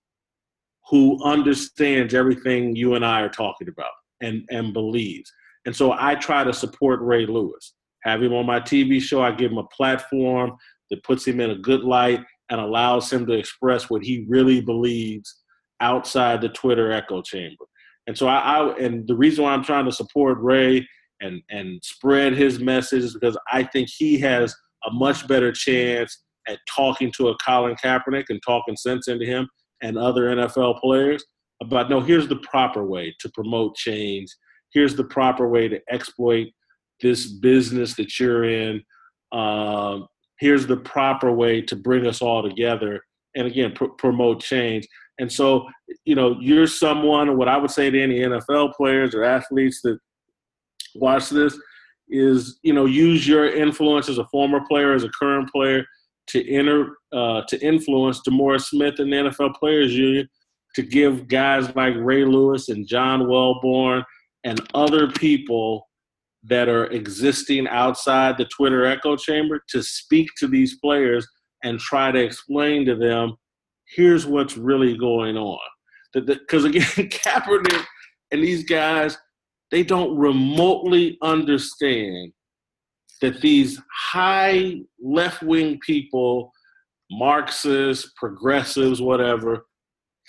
who 0.90 1.22
understands 1.24 2.14
everything 2.14 2.76
you 2.76 2.96
and 2.96 3.06
I 3.06 3.22
are 3.22 3.30
talking 3.30 3.68
about 3.68 3.92
and, 4.22 4.46
and 4.50 4.74
believes. 4.74 5.32
And 5.66 5.76
so 5.76 5.92
I 5.92 6.16
try 6.16 6.46
to 6.46 6.54
support 6.54 7.02
Ray 7.02 7.26
Lewis. 7.26 7.74
Have 8.04 8.24
him 8.24 8.34
on 8.34 8.46
my 8.46 8.62
TV 8.62 9.02
show. 9.02 9.22
I 9.22 9.32
give 9.32 9.52
him 9.52 9.58
a 9.58 9.68
platform 9.68 10.56
that 10.90 11.04
puts 11.04 11.26
him 11.26 11.40
in 11.40 11.52
a 11.52 11.58
good 11.58 11.84
light 11.84 12.22
and 12.50 12.60
allows 12.60 13.12
him 13.12 13.26
to 13.26 13.34
express 13.34 13.90
what 13.90 14.04
he 14.04 14.26
really 14.28 14.62
believes 14.62 15.44
outside 15.82 16.42
the 16.42 16.50
Twitter 16.50 16.92
echo 16.92 17.22
chamber. 17.22 17.66
And 18.08 18.18
so 18.18 18.28
I, 18.28 18.40
I 18.40 18.78
and 18.78 19.08
the 19.08 19.16
reason 19.16 19.44
why 19.44 19.54
I'm 19.54 19.64
trying 19.64 19.86
to 19.86 19.92
support 19.92 20.38
Ray 20.40 20.88
and 21.22 21.42
and 21.50 21.80
spread 21.84 22.34
his 22.34 22.60
message 22.60 23.04
is 23.04 23.14
because 23.14 23.38
I 23.52 23.64
think 23.64 23.90
he 23.90 24.18
has 24.20 24.56
a 24.86 24.92
much 24.92 25.28
better 25.28 25.52
chance 25.52 26.24
at 26.48 26.60
talking 26.74 27.12
to 27.18 27.30
a 27.30 27.38
Colin 27.46 27.76
Kaepernick 27.84 28.26
and 28.30 28.42
talking 28.46 28.78
sense 28.78 29.08
into 29.08 29.26
him 29.26 29.50
and 29.82 29.98
other 29.98 30.36
NFL 30.36 30.80
players 30.80 31.24
about 31.62 31.90
no, 31.90 32.00
here's 32.00 32.28
the 32.28 32.38
proper 32.38 32.86
way 32.86 33.14
to 33.20 33.30
promote 33.34 33.76
change. 33.76 34.34
Here's 34.74 34.96
the 34.96 35.04
proper 35.04 35.50
way 35.50 35.68
to 35.68 35.80
exploit 35.92 36.48
this 37.02 37.28
business 37.28 37.96
that 37.96 38.20
you're 38.20 38.46
in. 38.46 38.82
Uh, 39.32 40.00
here's 40.40 40.68
the 40.68 40.78
proper 40.78 41.32
way 41.32 41.62
to 41.62 41.76
bring 41.76 42.06
us 42.06 42.22
all 42.22 42.44
together 42.44 43.02
and 43.36 43.48
again 43.48 43.74
pr- 43.74 43.86
promote 43.98 44.42
change. 44.42 44.88
And 45.20 45.32
so, 45.32 45.68
you 46.06 46.16
know, 46.16 46.38
you're 46.40 46.68
someone. 46.68 47.38
What 47.38 47.48
I 47.48 47.58
would 47.58 47.72
say 47.72 47.90
to 47.90 48.02
any 48.02 48.20
NFL 48.20 48.74
players 48.76 49.16
or 49.16 49.24
athletes 49.24 49.82
that 49.84 49.98
watch 50.96 51.30
this 51.30 51.58
is, 52.10 52.60
you 52.62 52.74
know, 52.74 52.86
use 52.86 53.28
your 53.28 53.50
influence 53.50 54.10
as 54.10 54.20
a 54.20 54.28
former 54.28 54.62
player, 54.68 54.94
as 54.94 55.04
a 55.04 55.10
current 55.10 55.50
player, 55.50 55.86
to 56.28 56.54
enter 56.54 56.98
uh, 57.14 57.42
to 57.48 57.60
influence 57.66 58.22
DeMaurice 58.28 58.66
Smith 58.66 59.00
and 59.00 59.12
the 59.12 59.18
NFL 59.18 59.56
Players 59.56 59.96
Union 59.96 60.28
to 60.76 60.84
give 60.84 61.28
guys 61.28 61.76
like 61.76 61.96
Ray 61.98 62.26
Lewis 62.26 62.70
and 62.70 62.88
John 62.88 63.22
Welbourn 63.22 64.04
and 64.44 64.62
other 64.76 65.10
people 65.10 65.87
that 66.44 66.70
are 66.70 66.86
existing 66.86 67.68
outside 67.68 68.38
the 68.38 68.46
Twitter 68.46 68.86
echo 68.86 69.16
chamber 69.16 69.64
to 69.70 69.82
speak 69.84 70.30
to 70.38 70.48
these 70.48 70.78
players 70.80 71.28
and 71.64 71.80
try 71.80 72.12
to 72.12 72.20
explain 72.20 72.86
to 72.86 72.96
them 72.96 73.36
here's 73.96 74.26
what's 74.26 74.58
really 74.58 74.98
going 74.98 75.38
on. 75.38 75.60
Because 76.14 76.66
again, 76.66 76.82
Kaepernick 76.98 77.86
and 78.32 78.44
these 78.44 78.66
guys, 78.66 79.18
they 79.72 79.84
don't 79.84 80.18
remotely 80.18 81.18
understand 81.22 82.32
that 83.22 83.42
these 83.42 83.82
high 83.92 84.76
left 85.02 85.42
wing 85.42 85.80
people, 85.86 86.52
Marxists, 87.12 88.12
progressives, 88.16 89.02
whatever, 89.02 89.66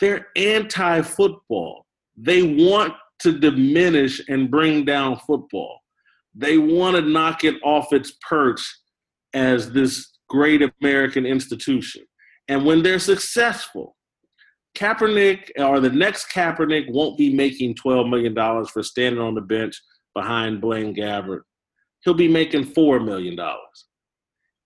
they're 0.00 0.28
anti 0.36 1.02
football. 1.02 1.84
They 2.16 2.42
want 2.42 2.94
to 3.20 3.38
diminish 3.38 4.22
and 4.28 4.50
bring 4.50 4.84
down 4.84 5.18
football. 5.26 5.80
They 6.38 6.56
want 6.56 6.96
to 6.96 7.02
knock 7.02 7.44
it 7.44 7.56
off 7.62 7.92
its 7.92 8.12
perch 8.26 8.62
as 9.34 9.72
this 9.72 10.18
great 10.28 10.62
American 10.80 11.26
institution. 11.26 12.02
And 12.48 12.64
when 12.64 12.82
they're 12.82 12.98
successful, 12.98 13.96
Kaepernick 14.74 15.50
or 15.58 15.80
the 15.80 15.90
next 15.90 16.30
Kaepernick 16.32 16.90
won't 16.90 17.18
be 17.18 17.34
making 17.34 17.74
$12 17.74 18.08
million 18.08 18.66
for 18.66 18.82
standing 18.82 19.20
on 19.20 19.34
the 19.34 19.40
bench 19.42 19.74
behind 20.14 20.60
Blaine 20.60 20.94
Gabbert 20.94 21.42
he'll 22.02 22.14
be 22.14 22.28
making 22.28 22.64
four 22.64 23.00
million 23.00 23.36
dollars. 23.36 23.86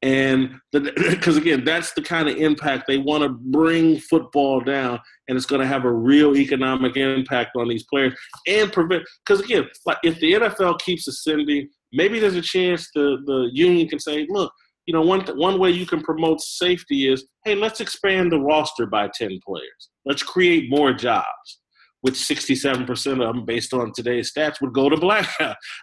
And 0.02 0.56
because 0.72 1.36
again, 1.36 1.64
that's 1.64 1.92
the 1.92 2.02
kind 2.02 2.28
of 2.28 2.36
impact 2.36 2.84
they 2.88 2.98
want 2.98 3.22
to 3.22 3.28
bring 3.28 3.98
football 3.98 4.60
down, 4.60 4.98
and 5.28 5.36
it's 5.36 5.46
going 5.46 5.60
to 5.60 5.66
have 5.66 5.84
a 5.84 5.92
real 5.92 6.36
economic 6.36 6.96
impact 6.96 7.52
on 7.56 7.68
these 7.68 7.84
players 7.84 8.14
and 8.48 8.72
prevent. 8.72 9.04
Because 9.24 9.42
again, 9.44 9.68
like 9.86 9.98
if 10.02 10.18
the 10.18 10.32
NFL 10.32 10.80
keeps 10.80 11.06
ascending, 11.06 11.68
maybe 11.92 12.18
there's 12.18 12.34
a 12.34 12.42
chance 12.42 12.88
the 12.94 13.18
the 13.26 13.50
union 13.52 13.88
can 13.88 14.00
say, 14.00 14.26
look, 14.28 14.52
you 14.86 14.94
know, 14.94 15.02
one 15.02 15.20
one 15.36 15.60
way 15.60 15.70
you 15.70 15.86
can 15.86 16.02
promote 16.02 16.40
safety 16.40 17.06
is, 17.06 17.24
hey, 17.44 17.54
let's 17.54 17.80
expand 17.80 18.32
the 18.32 18.40
roster 18.40 18.86
by 18.86 19.08
ten 19.14 19.38
players. 19.46 19.90
Let's 20.04 20.24
create 20.24 20.68
more 20.68 20.92
jobs 20.92 21.60
which 22.02 22.14
67% 22.14 23.12
of 23.12 23.18
them, 23.18 23.44
based 23.44 23.72
on 23.72 23.92
today's 23.92 24.32
stats, 24.32 24.60
would 24.60 24.72
go 24.72 24.88
to 24.88 24.96
black. 25.00 25.28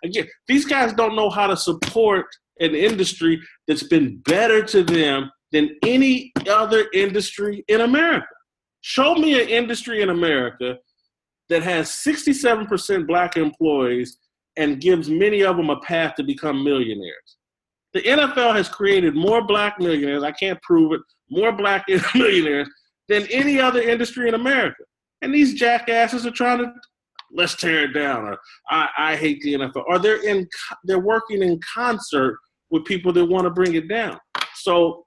Again, 0.03 0.27
these 0.47 0.65
guys 0.65 0.93
don't 0.93 1.15
know 1.15 1.29
how 1.29 1.47
to 1.47 1.57
support 1.57 2.25
an 2.59 2.75
industry 2.75 3.41
that's 3.67 3.83
been 3.83 4.17
better 4.25 4.63
to 4.63 4.83
them 4.83 5.31
than 5.51 5.75
any 5.83 6.31
other 6.49 6.85
industry 6.93 7.63
in 7.67 7.81
America. 7.81 8.27
Show 8.81 9.15
me 9.15 9.41
an 9.41 9.49
industry 9.49 10.01
in 10.01 10.09
America 10.09 10.77
that 11.49 11.63
has 11.63 11.89
67% 11.89 13.07
black 13.07 13.35
employees 13.35 14.17
and 14.57 14.81
gives 14.81 15.09
many 15.09 15.43
of 15.43 15.57
them 15.57 15.69
a 15.69 15.79
path 15.81 16.15
to 16.15 16.23
become 16.23 16.63
millionaires. 16.63 17.37
The 17.93 18.01
NFL 18.01 18.55
has 18.55 18.69
created 18.69 19.15
more 19.15 19.43
black 19.45 19.79
millionaires, 19.79 20.23
I 20.23 20.31
can't 20.31 20.61
prove 20.61 20.93
it, 20.93 21.01
more 21.29 21.51
black 21.51 21.85
millionaires 22.15 22.69
than 23.07 23.25
any 23.31 23.59
other 23.59 23.81
industry 23.81 24.27
in 24.27 24.35
America. 24.35 24.83
And 25.21 25.33
these 25.33 25.55
jackasses 25.55 26.25
are 26.25 26.31
trying 26.31 26.59
to 26.59 26.71
let's 27.31 27.55
tear 27.55 27.85
it 27.85 27.93
down, 27.93 28.25
or 28.25 28.37
I, 28.69 28.87
I 28.97 29.15
hate 29.15 29.41
the 29.41 29.53
NFL, 29.53 29.83
or 29.87 29.99
they're 29.99 30.23
in 30.23 30.47
they're 30.83 30.99
working 30.99 31.41
in 31.41 31.59
concert 31.73 32.37
with 32.71 32.85
people 32.85 33.11
that 33.13 33.25
want 33.25 33.45
to 33.45 33.49
bring 33.49 33.75
it 33.75 33.87
down. 33.87 34.19
So 34.55 35.05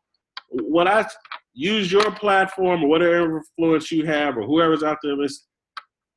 what 0.48 0.86
I 0.86 1.06
use 1.54 1.92
your 1.92 2.10
platform 2.12 2.84
or 2.84 2.88
whatever 2.88 3.38
influence 3.38 3.90
you 3.90 4.06
have 4.06 4.36
or 4.36 4.42
whoever's 4.42 4.82
out 4.82 4.98
there 5.02 5.20
is 5.22 5.46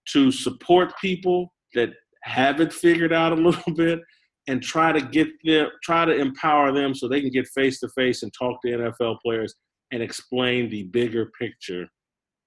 to 0.10 0.32
support 0.32 0.94
people 1.00 1.54
that 1.74 1.90
haven't 2.24 2.74
figured 2.74 3.14
out 3.14 3.32
a 3.32 3.36
little 3.42 3.74
bit 3.74 4.00
and 4.48 4.62
try 4.62 4.92
to 4.92 5.02
get 5.02 5.28
them 5.44 5.68
try 5.84 6.06
to 6.06 6.16
empower 6.16 6.72
them 6.72 6.94
so 6.94 7.08
they 7.08 7.22
can 7.22 7.32
get 7.32 7.48
face 7.48 7.80
to 7.80 7.90
face 7.90 8.24
and 8.24 8.32
talk 8.38 8.62
to 8.62 8.70
NFL 8.70 9.18
players 9.24 9.56
and 9.92 10.04
explain 10.04 10.70
the 10.70 10.84
bigger 10.84 11.32
picture 11.40 11.88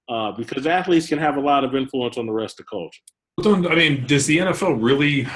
uh, 0.09 0.31
because 0.31 0.65
athletes 0.65 1.07
can 1.07 1.19
have 1.19 1.37
a 1.37 1.41
lot 1.41 1.63
of 1.63 1.75
influence 1.75 2.17
on 2.17 2.25
the 2.25 2.31
rest 2.31 2.59
of 2.59 2.65
culture. 2.67 3.01
I 3.45 3.75
mean, 3.75 4.05
does 4.05 4.25
the 4.25 4.37
NFL 4.37 4.81
really? 4.81 5.27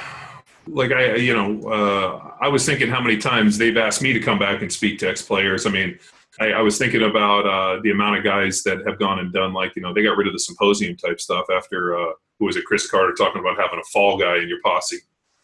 Like 0.66 0.92
I, 0.92 1.16
you 1.16 1.34
know, 1.34 1.68
uh, 1.68 2.32
I 2.40 2.48
was 2.48 2.64
thinking 2.64 2.88
how 2.88 3.00
many 3.00 3.18
times 3.18 3.58
they've 3.58 3.76
asked 3.76 4.02
me 4.02 4.12
to 4.12 4.20
come 4.20 4.38
back 4.38 4.62
and 4.62 4.72
speak 4.72 4.98
to 5.00 5.08
ex 5.08 5.22
players. 5.22 5.66
I 5.66 5.70
mean, 5.70 5.98
I, 6.40 6.52
I, 6.52 6.60
was 6.62 6.78
thinking 6.78 7.02
about 7.02 7.46
uh, 7.46 7.80
the 7.82 7.90
amount 7.90 8.18
of 8.18 8.24
guys 8.24 8.62
that 8.62 8.86
have 8.86 8.98
gone 8.98 9.18
and 9.18 9.32
done 9.32 9.52
like 9.52 9.76
you 9.76 9.82
know 9.82 9.92
they 9.92 10.02
got 10.02 10.16
rid 10.16 10.26
of 10.26 10.32
the 10.32 10.38
symposium 10.38 10.96
type 10.96 11.20
stuff 11.20 11.46
after 11.54 11.98
uh, 11.98 12.12
who 12.38 12.46
was 12.46 12.56
it 12.56 12.64
Cris 12.64 12.90
Carter 12.90 13.12
talking 13.12 13.40
about 13.40 13.56
having 13.58 13.78
a 13.78 13.84
fall 13.92 14.18
guy 14.18 14.38
in 14.38 14.48
your 14.48 14.60
posse. 14.64 14.98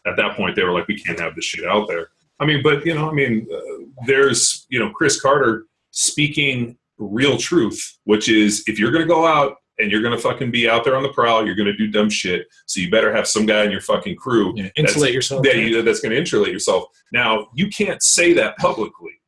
At 0.05 0.17
that 0.17 0.35
point, 0.35 0.55
they 0.55 0.63
were 0.63 0.71
like, 0.71 0.87
we 0.87 0.99
can't 0.99 1.19
have 1.19 1.35
this 1.35 1.45
shit 1.45 1.65
out 1.65 1.87
there. 1.87 2.09
I 2.39 2.45
mean, 2.45 2.63
but 2.63 2.85
you 2.85 2.95
know, 2.95 3.09
I 3.09 3.13
mean, 3.13 3.47
uh, 3.53 3.85
there's 4.05 4.65
you 4.69 4.79
know 4.79 4.89
Cris 4.89 5.21
Carter 5.21 5.65
speaking 5.91 6.77
real 6.97 7.37
truth, 7.37 7.97
which 8.05 8.29
is 8.29 8.63
if 8.67 8.79
you're 8.79 8.91
going 8.91 9.03
to 9.03 9.07
go 9.07 9.25
out 9.25 9.57
and 9.81 9.91
you're 9.91 10.01
going 10.01 10.15
to 10.15 10.21
fucking 10.21 10.51
be 10.51 10.69
out 10.69 10.83
there 10.83 10.95
on 10.95 11.03
the 11.03 11.09
prowl, 11.09 11.45
you're 11.45 11.55
going 11.55 11.67
to 11.67 11.75
do 11.75 11.87
dumb 11.87 12.09
shit. 12.09 12.47
So 12.65 12.79
you 12.79 12.89
better 12.89 13.13
have 13.13 13.27
some 13.27 13.45
guy 13.45 13.63
in 13.63 13.71
your 13.71 13.81
fucking 13.81 14.15
crew 14.15 14.53
yeah, 14.55 14.69
insulate 14.75 15.13
yourself. 15.13 15.43
That, 15.43 15.57
you, 15.57 15.81
that's 15.81 15.99
going 15.99 16.11
to 16.11 16.17
insulate 16.17 16.51
yourself. 16.51 16.85
Now 17.11 17.49
you 17.53 17.67
can't 17.69 18.01
say 18.01 18.33
that 18.33 18.57
publicly, 18.57 19.21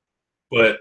but 0.51 0.77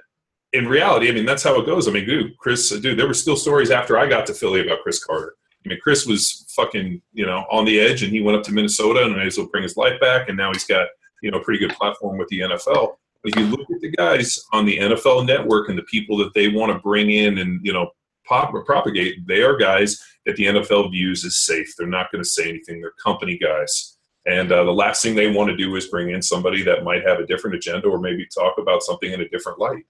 in 0.52 0.68
reality, 0.68 1.08
I 1.08 1.12
mean 1.12 1.24
that's 1.24 1.42
how 1.42 1.58
it 1.60 1.66
goes. 1.66 1.88
I 1.88 1.92
mean, 1.92 2.06
dude, 2.06 2.36
Cris, 2.38 2.68
dude, 2.68 2.98
there 2.98 3.06
were 3.06 3.14
still 3.14 3.36
stories 3.36 3.70
after 3.70 3.98
I 3.98 4.06
got 4.06 4.26
to 4.26 4.34
Philly 4.34 4.60
about 4.60 4.82
Cris 4.82 5.02
Carter. 5.02 5.34
I 5.64 5.68
mean, 5.68 5.78
Cris 5.80 6.06
was 6.06 6.46
fucking 6.54 7.00
you 7.12 7.24
know 7.24 7.46
on 7.50 7.64
the 7.64 7.80
edge, 7.80 8.02
and 8.02 8.12
he 8.12 8.20
went 8.20 8.36
up 8.36 8.44
to 8.44 8.52
Minnesota 8.52 9.04
and 9.04 9.14
was 9.14 9.38
able 9.38 9.46
to 9.46 9.50
bring 9.50 9.62
his 9.62 9.76
life 9.76 9.98
back, 10.00 10.28
and 10.28 10.36
now 10.36 10.52
he's 10.52 10.66
got 10.66 10.88
you 11.22 11.30
know 11.30 11.38
a 11.38 11.42
pretty 11.42 11.66
good 11.66 11.74
platform 11.76 12.18
with 12.18 12.28
the 12.28 12.40
NFL 12.40 12.96
if 13.24 13.36
you 13.36 13.46
look 13.46 13.70
at 13.70 13.80
the 13.80 13.90
guys 13.90 14.38
on 14.52 14.66
the 14.66 14.78
NFL 14.78 15.26
network 15.26 15.68
and 15.68 15.78
the 15.78 15.82
people 15.82 16.16
that 16.18 16.34
they 16.34 16.48
want 16.48 16.72
to 16.72 16.78
bring 16.80 17.10
in 17.10 17.38
and 17.38 17.60
you 17.62 17.72
know 17.72 17.90
pop 18.32 18.54
propagate, 18.64 19.26
they 19.26 19.42
are 19.42 19.56
guys 19.56 20.02
that 20.24 20.36
the 20.36 20.44
NFL 20.44 20.90
views 20.90 21.24
as 21.24 21.36
safe. 21.36 21.74
They're 21.76 21.86
not 21.86 22.10
going 22.10 22.22
to 22.22 22.28
say 22.28 22.48
anything. 22.48 22.80
They're 22.80 22.92
company 22.92 23.36
guys. 23.36 23.98
And 24.24 24.52
uh, 24.52 24.64
the 24.64 24.72
last 24.72 25.02
thing 25.02 25.14
they 25.14 25.30
want 25.30 25.50
to 25.50 25.56
do 25.56 25.74
is 25.76 25.88
bring 25.88 26.10
in 26.10 26.22
somebody 26.22 26.62
that 26.62 26.84
might 26.84 27.06
have 27.06 27.18
a 27.18 27.26
different 27.26 27.56
agenda 27.56 27.88
or 27.88 27.98
maybe 27.98 28.26
talk 28.32 28.54
about 28.58 28.82
something 28.82 29.12
in 29.12 29.20
a 29.20 29.28
different 29.28 29.58
light. 29.58 29.84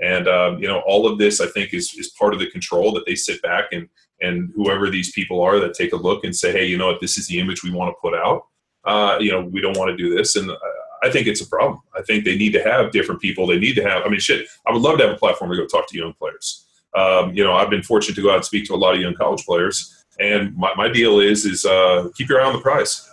And 0.00 0.26
um, 0.26 0.58
you 0.58 0.66
know, 0.66 0.80
all 0.86 1.06
of 1.06 1.18
this 1.18 1.40
I 1.40 1.46
think 1.46 1.72
is 1.72 1.94
is 1.94 2.10
part 2.18 2.34
of 2.34 2.40
the 2.40 2.50
control 2.50 2.92
that 2.94 3.06
they 3.06 3.14
sit 3.14 3.40
back 3.42 3.66
and 3.72 3.88
and 4.20 4.50
whoever 4.56 4.90
these 4.90 5.12
people 5.12 5.40
are 5.40 5.60
that 5.60 5.74
take 5.74 5.92
a 5.92 5.96
look 5.96 6.24
and 6.24 6.34
say, 6.34 6.50
hey, 6.50 6.64
you 6.66 6.78
know 6.78 6.86
what, 6.86 7.00
this 7.00 7.18
is 7.18 7.28
the 7.28 7.38
image 7.38 7.62
we 7.62 7.70
want 7.70 7.94
to 7.94 8.00
put 8.00 8.14
out. 8.14 8.46
Uh, 8.84 9.18
you 9.20 9.30
know, 9.30 9.44
we 9.44 9.60
don't 9.60 9.76
want 9.76 9.90
to 9.90 9.96
do 9.96 10.14
this, 10.16 10.34
and 10.34 10.50
I 11.02 11.10
think 11.10 11.26
it's 11.26 11.42
a 11.42 11.46
problem. 11.46 11.80
I 11.94 12.02
think 12.02 12.24
they 12.24 12.36
need 12.36 12.52
to 12.54 12.62
have 12.62 12.90
different 12.90 13.20
people. 13.20 13.46
They 13.46 13.58
need 13.58 13.74
to 13.74 13.82
have. 13.82 14.02
I 14.04 14.08
mean, 14.08 14.20
shit. 14.20 14.46
I 14.66 14.72
would 14.72 14.82
love 14.82 14.98
to 14.98 15.06
have 15.06 15.14
a 15.14 15.18
platform 15.18 15.50
to 15.50 15.56
go 15.56 15.66
talk 15.66 15.88
to 15.88 15.98
young 15.98 16.14
players. 16.14 16.63
Um, 16.94 17.34
you 17.34 17.42
know, 17.42 17.54
I've 17.54 17.70
been 17.70 17.82
fortunate 17.82 18.14
to 18.14 18.22
go 18.22 18.30
out 18.30 18.36
and 18.36 18.44
speak 18.44 18.66
to 18.66 18.74
a 18.74 18.76
lot 18.76 18.94
of 18.94 19.00
young 19.00 19.14
college 19.14 19.44
players, 19.44 20.04
and 20.20 20.56
my, 20.56 20.72
my 20.76 20.88
deal 20.88 21.20
is 21.20 21.44
is 21.44 21.64
uh, 21.64 22.08
keep 22.16 22.28
your 22.28 22.40
eye 22.40 22.46
on 22.46 22.52
the 22.52 22.60
prize. 22.60 23.10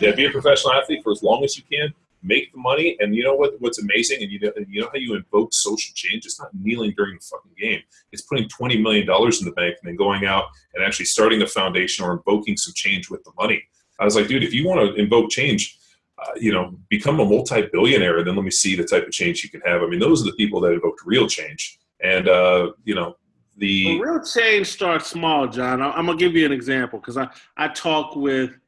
Yeah, 0.00 0.12
be 0.12 0.26
a 0.26 0.30
professional 0.30 0.74
athlete 0.74 1.02
for 1.02 1.12
as 1.12 1.22
long 1.22 1.44
as 1.44 1.56
you 1.56 1.64
can 1.70 1.92
make 2.24 2.50
the 2.52 2.58
money. 2.58 2.96
And 3.00 3.14
you 3.14 3.22
know 3.22 3.34
what? 3.34 3.52
What's 3.60 3.78
amazing, 3.78 4.22
and 4.22 4.32
you 4.32 4.40
know, 4.40 4.52
you 4.68 4.80
know 4.80 4.88
how 4.92 4.98
you 4.98 5.14
invoke 5.14 5.52
social 5.52 5.92
change. 5.94 6.24
It's 6.24 6.40
not 6.40 6.50
kneeling 6.54 6.94
during 6.96 7.16
the 7.16 7.20
fucking 7.20 7.52
game. 7.58 7.80
It's 8.12 8.22
putting 8.22 8.48
twenty 8.48 8.80
million 8.80 9.06
dollars 9.06 9.40
in 9.40 9.46
the 9.46 9.52
bank 9.52 9.76
and 9.80 9.88
then 9.88 9.96
going 9.96 10.24
out 10.24 10.44
and 10.74 10.82
actually 10.82 11.06
starting 11.06 11.42
a 11.42 11.46
foundation 11.46 12.04
or 12.04 12.12
invoking 12.12 12.56
some 12.56 12.74
change 12.74 13.10
with 13.10 13.22
the 13.24 13.32
money. 13.38 13.62
I 14.00 14.04
was 14.04 14.16
like, 14.16 14.26
dude, 14.26 14.42
if 14.42 14.52
you 14.52 14.66
want 14.66 14.80
to 14.80 15.00
invoke 15.00 15.30
change, 15.30 15.78
uh, 16.18 16.32
you 16.36 16.52
know, 16.52 16.76
become 16.88 17.20
a 17.20 17.24
multi-billionaire, 17.24 18.18
and 18.18 18.26
then 18.26 18.34
let 18.34 18.44
me 18.44 18.50
see 18.50 18.74
the 18.74 18.84
type 18.84 19.06
of 19.06 19.12
change 19.12 19.44
you 19.44 19.50
can 19.50 19.60
have. 19.60 19.82
I 19.82 19.86
mean, 19.86 20.00
those 20.00 20.22
are 20.22 20.24
the 20.24 20.36
people 20.36 20.60
that 20.62 20.72
invoked 20.72 21.02
real 21.04 21.28
change, 21.28 21.78
and 22.02 22.28
uh, 22.28 22.72
you 22.84 22.94
know, 22.94 23.16
the 23.56 24.00
real 24.00 24.22
change 24.22 24.66
starts 24.66 25.08
small, 25.08 25.46
John. 25.46 25.80
I'm 25.80 26.06
gonna 26.06 26.18
give 26.18 26.34
you 26.34 26.44
an 26.44 26.52
example 26.52 26.98
because 26.98 27.16
I 27.16 27.28
I 27.56 27.68
talk 27.68 28.16
with 28.16 28.58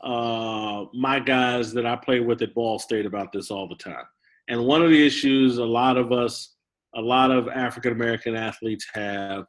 uh, 0.00 0.84
my 0.94 1.20
guys 1.20 1.72
that 1.74 1.86
I 1.86 1.96
play 1.96 2.20
with 2.20 2.40
at 2.42 2.54
Ball 2.54 2.78
State 2.78 3.06
about 3.06 3.32
this 3.32 3.50
all 3.50 3.68
the 3.68 3.76
time. 3.76 4.04
And 4.48 4.64
one 4.64 4.82
of 4.82 4.90
the 4.90 5.06
issues 5.06 5.58
a 5.58 5.64
lot 5.64 5.96
of 5.96 6.12
us, 6.12 6.54
a 6.94 7.00
lot 7.00 7.30
of 7.30 7.48
African 7.48 7.92
American 7.92 8.34
athletes 8.34 8.86
have 8.94 9.44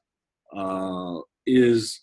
uh, 0.55 1.19
is, 1.47 2.01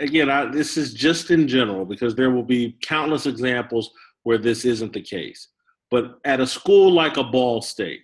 again, 0.00 0.28
I, 0.28 0.46
this 0.46 0.76
is 0.76 0.92
just 0.92 1.30
in 1.30 1.46
general 1.46 1.84
because 1.84 2.14
there 2.14 2.30
will 2.30 2.42
be 2.42 2.76
countless 2.82 3.26
examples 3.26 3.90
where 4.24 4.38
this 4.38 4.64
isn't 4.64 4.92
the 4.92 5.00
case. 5.00 5.48
But 5.90 6.18
at 6.24 6.40
a 6.40 6.46
school 6.46 6.90
like 6.92 7.16
a 7.16 7.24
Ball 7.24 7.62
State, 7.62 8.00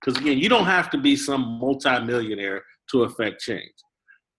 because 0.00 0.20
again, 0.20 0.38
you 0.38 0.48
don't 0.48 0.64
have 0.64 0.90
to 0.90 0.98
be 0.98 1.14
some 1.14 1.60
multimillionaire 1.60 2.64
to 2.90 3.04
affect 3.04 3.40
change. 3.40 3.72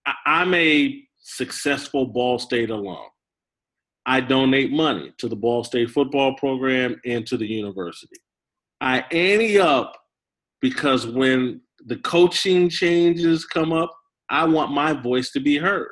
I, 0.06 0.14
I'm 0.26 0.54
a 0.54 1.02
successful 1.18 2.06
Ball 2.06 2.38
State 2.38 2.70
alum. 2.70 3.06
I 4.04 4.20
donate 4.20 4.72
money 4.72 5.12
to 5.18 5.28
the 5.28 5.36
Ball 5.36 5.62
State 5.64 5.90
football 5.90 6.34
program 6.34 7.00
and 7.04 7.26
to 7.26 7.36
the 7.36 7.46
university. 7.46 8.16
I 8.80 9.00
ante 9.12 9.60
up 9.60 9.96
because 10.60 11.06
when 11.06 11.60
the 11.86 11.96
coaching 11.96 12.68
changes 12.68 13.44
come 13.44 13.72
up, 13.72 13.92
I 14.28 14.44
want 14.44 14.72
my 14.72 14.92
voice 14.92 15.30
to 15.32 15.40
be 15.40 15.56
heard. 15.56 15.90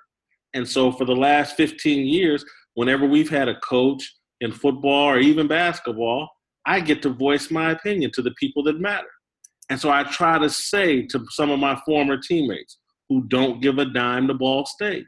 And 0.54 0.66
so 0.68 0.90
for 0.90 1.04
the 1.04 1.14
last 1.14 1.56
15 1.56 2.06
years, 2.06 2.44
whenever 2.74 3.06
we've 3.06 3.30
had 3.30 3.48
a 3.48 3.60
coach 3.60 4.02
in 4.40 4.50
football 4.52 5.10
or 5.10 5.18
even 5.18 5.46
basketball, 5.46 6.28
I 6.66 6.80
get 6.80 7.02
to 7.02 7.10
voice 7.10 7.50
my 7.50 7.70
opinion 7.70 8.10
to 8.14 8.22
the 8.22 8.32
people 8.32 8.62
that 8.64 8.80
matter. 8.80 9.06
And 9.70 9.80
so 9.80 9.90
I 9.90 10.02
try 10.02 10.38
to 10.38 10.50
say 10.50 11.06
to 11.06 11.24
some 11.30 11.50
of 11.50 11.60
my 11.60 11.80
former 11.86 12.18
teammates 12.18 12.78
who 13.08 13.22
don't 13.28 13.62
give 13.62 13.78
a 13.78 13.84
dime 13.86 14.26
to 14.28 14.34
Ball 14.34 14.66
State, 14.66 15.06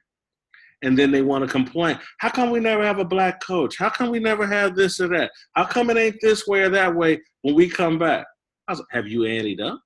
and 0.82 0.96
then 0.96 1.10
they 1.10 1.22
want 1.22 1.44
to 1.44 1.50
complain. 1.50 1.98
How 2.18 2.30
come 2.30 2.50
we 2.50 2.60
never 2.60 2.84
have 2.84 2.98
a 2.98 3.04
black 3.04 3.42
coach? 3.42 3.76
How 3.76 3.90
come 3.90 4.10
we 4.10 4.20
never 4.20 4.46
have 4.46 4.76
this 4.76 5.00
or 5.00 5.08
that? 5.08 5.32
How 5.54 5.64
come 5.64 5.90
it 5.90 5.96
ain't 5.96 6.16
this 6.20 6.46
way 6.46 6.62
or 6.62 6.68
that 6.70 6.94
way 6.94 7.20
when 7.42 7.56
we 7.56 7.68
come 7.68 7.98
back? 7.98 8.24
I 8.68 8.72
was 8.72 8.78
like, 8.78 8.88
have 8.92 9.08
you 9.08 9.20
anteed 9.20 9.60
up? 9.60 9.80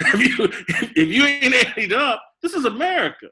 Have 0.02 0.22
you, 0.22 0.34
if 0.96 1.08
you 1.08 1.26
ain't 1.26 1.52
anteed 1.52 1.92
up, 1.92 2.22
this 2.42 2.54
is 2.54 2.64
America. 2.64 3.26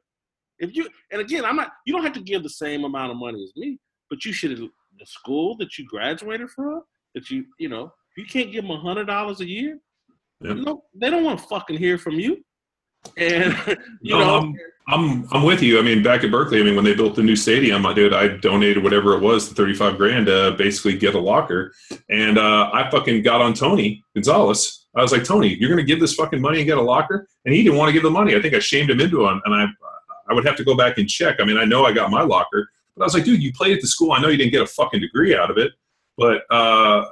If 0.58 0.76
you 0.76 0.86
and 1.10 1.22
again, 1.22 1.46
I'm 1.46 1.56
not. 1.56 1.70
You 1.86 1.94
don't 1.94 2.02
have 2.02 2.12
to 2.12 2.20
give 2.20 2.42
the 2.42 2.50
same 2.50 2.84
amount 2.84 3.10
of 3.10 3.16
money 3.16 3.42
as 3.42 3.52
me, 3.56 3.78
but 4.10 4.26
you 4.26 4.34
should 4.34 4.58
the 4.58 5.06
school 5.06 5.56
that 5.60 5.78
you 5.78 5.86
graduated 5.86 6.50
from. 6.50 6.82
That 7.14 7.30
you 7.30 7.46
you 7.58 7.70
know 7.70 7.90
you 8.18 8.26
can't 8.26 8.52
give 8.52 8.64
them 8.64 8.70
a 8.70 8.78
hundred 8.78 9.06
dollars 9.06 9.40
a 9.40 9.48
year. 9.48 9.78
Yep. 10.40 10.56
No, 10.58 10.84
they 10.94 11.10
don't 11.10 11.24
want 11.24 11.38
to 11.40 11.46
fucking 11.46 11.78
hear 11.78 11.98
from 11.98 12.14
you. 12.14 12.44
And 13.16 13.56
you 14.00 14.14
no, 14.14 14.18
know, 14.18 14.38
I'm, 14.38 14.54
I'm 14.88 15.28
I'm 15.32 15.42
with 15.44 15.62
you. 15.62 15.78
I 15.78 15.82
mean, 15.82 16.02
back 16.02 16.24
at 16.24 16.30
Berkeley, 16.30 16.60
I 16.60 16.62
mean, 16.62 16.76
when 16.76 16.84
they 16.84 16.94
built 16.94 17.14
the 17.14 17.22
new 17.22 17.36
stadium, 17.36 17.86
I 17.86 17.92
did. 17.92 18.12
I 18.14 18.28
donated 18.28 18.82
whatever 18.82 19.14
it 19.14 19.20
was, 19.20 19.48
the 19.48 19.54
35 19.54 19.98
grand, 19.98 20.26
to 20.26 20.54
basically 20.56 20.96
get 20.96 21.14
a 21.14 21.20
locker. 21.20 21.72
And 22.08 22.38
uh, 22.38 22.70
I 22.72 22.90
fucking 22.90 23.22
got 23.22 23.40
on 23.40 23.54
Tony 23.54 24.02
Gonzalez. 24.14 24.86
I 24.96 25.02
was 25.02 25.12
like, 25.12 25.24
Tony, 25.24 25.54
you're 25.54 25.68
going 25.68 25.84
to 25.84 25.84
give 25.84 26.00
this 26.00 26.14
fucking 26.14 26.40
money 26.40 26.58
and 26.58 26.66
get 26.66 26.78
a 26.78 26.82
locker? 26.82 27.28
And 27.44 27.54
he 27.54 27.62
didn't 27.62 27.78
want 27.78 27.88
to 27.88 27.92
give 27.92 28.02
the 28.02 28.10
money. 28.10 28.34
I 28.34 28.42
think 28.42 28.54
I 28.54 28.58
shamed 28.58 28.90
him 28.90 29.00
into 29.00 29.26
it, 29.26 29.40
and 29.44 29.54
I 29.54 29.66
I 30.28 30.34
would 30.34 30.44
have 30.44 30.56
to 30.56 30.64
go 30.64 30.76
back 30.76 30.98
and 30.98 31.08
check. 31.08 31.36
I 31.40 31.44
mean, 31.44 31.56
I 31.56 31.64
know 31.64 31.84
I 31.84 31.92
got 31.92 32.10
my 32.10 32.22
locker, 32.22 32.68
but 32.96 33.02
I 33.02 33.06
was 33.06 33.14
like, 33.14 33.24
dude, 33.24 33.42
you 33.42 33.52
played 33.52 33.74
at 33.74 33.80
the 33.80 33.86
school. 33.86 34.12
I 34.12 34.20
know 34.20 34.28
you 34.28 34.36
didn't 34.36 34.52
get 34.52 34.62
a 34.62 34.66
fucking 34.66 35.00
degree 35.00 35.34
out 35.34 35.50
of 35.50 35.58
it, 35.58 35.72
but 36.16 36.42
uh, 36.50 37.04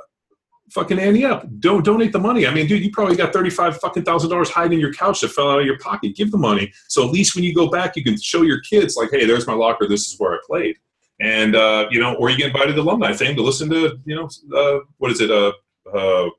fucking 0.70 0.98
ante 0.98 1.24
up. 1.24 1.46
Don't 1.60 1.84
donate 1.84 2.12
the 2.12 2.18
money. 2.18 2.46
I 2.46 2.52
mean, 2.52 2.66
dude, 2.66 2.82
you 2.82 2.90
probably 2.90 3.16
got 3.16 3.32
thirty-five 3.32 3.78
fucking 3.80 4.04
thousand 4.04 4.30
dollars 4.30 4.50
hiding 4.50 4.74
in 4.74 4.80
your 4.80 4.92
couch 4.92 5.20
that 5.20 5.28
fell 5.28 5.50
out 5.50 5.60
of 5.60 5.66
your 5.66 5.78
pocket. 5.78 6.16
Give 6.16 6.30
the 6.30 6.38
money, 6.38 6.72
so 6.88 7.04
at 7.04 7.10
least 7.10 7.34
when 7.34 7.44
you 7.44 7.54
go 7.54 7.68
back, 7.68 7.96
you 7.96 8.04
can 8.04 8.20
show 8.20 8.42
your 8.42 8.60
kids 8.60 8.96
like, 8.96 9.10
hey, 9.10 9.26
there's 9.26 9.46
my 9.46 9.54
locker. 9.54 9.86
This 9.88 10.08
is 10.08 10.18
where 10.18 10.34
I 10.34 10.38
played, 10.46 10.76
and 11.20 11.56
uh, 11.56 11.86
you 11.90 12.00
know, 12.00 12.14
or 12.14 12.30
you 12.30 12.36
get 12.36 12.48
invited 12.48 12.68
to 12.68 12.72
the 12.74 12.82
alumni 12.82 13.12
thing 13.12 13.36
to 13.36 13.42
listen 13.42 13.70
to, 13.70 13.98
you 14.04 14.14
know, 14.14 14.28
uh, 14.56 14.80
what 14.98 15.10
is 15.10 15.20
it? 15.20 15.30
Uh, 15.30 15.52
uh, 15.92 16.30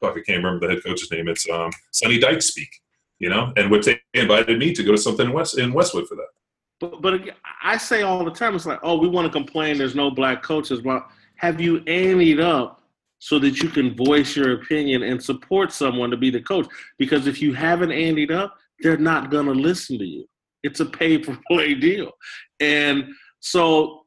fuck, 0.00 0.16
I 0.16 0.22
can't 0.26 0.42
remember 0.42 0.66
the 0.66 0.74
head 0.74 0.84
coach's 0.84 1.10
name. 1.10 1.28
It's 1.28 1.48
um, 1.48 1.70
Sonny 1.92 2.18
Dykes 2.18 2.46
speak. 2.46 2.68
You 3.20 3.30
know, 3.30 3.52
and 3.56 3.70
what 3.70 3.84
they 3.84 3.98
invited 4.12 4.58
me 4.58 4.74
to 4.74 4.82
go 4.82 4.90
to 4.90 4.98
something 4.98 5.26
in 5.28 5.32
West 5.32 5.56
in 5.56 5.72
Westwood 5.72 6.08
for 6.08 6.16
that. 6.16 6.26
But 6.80 7.00
but 7.00 7.20
I 7.62 7.76
say 7.78 8.02
all 8.02 8.24
the 8.24 8.32
time, 8.32 8.56
it's 8.56 8.66
like, 8.66 8.80
oh, 8.82 8.98
we 8.98 9.08
want 9.08 9.24
to 9.24 9.32
complain. 9.32 9.78
There's 9.78 9.94
no 9.94 10.10
black 10.10 10.42
coaches. 10.42 10.82
Well, 10.82 11.06
have 11.36 11.60
you 11.60 11.80
anteed 11.82 12.40
up? 12.40 12.82
So 13.24 13.38
that 13.38 13.62
you 13.62 13.70
can 13.70 13.96
voice 13.96 14.36
your 14.36 14.52
opinion 14.52 15.02
and 15.02 15.22
support 15.22 15.72
someone 15.72 16.10
to 16.10 16.16
be 16.16 16.28
the 16.28 16.42
coach. 16.42 16.66
Because 16.98 17.26
if 17.26 17.40
you 17.40 17.54
haven't 17.54 17.88
anteed 17.88 18.30
up, 18.30 18.58
they're 18.80 18.98
not 18.98 19.30
going 19.30 19.46
to 19.46 19.52
listen 19.52 19.98
to 19.98 20.04
you. 20.04 20.28
It's 20.62 20.80
a 20.80 20.84
pay 20.84 21.22
for 21.22 21.38
play 21.48 21.72
deal. 21.72 22.10
And 22.60 23.06
so 23.40 24.02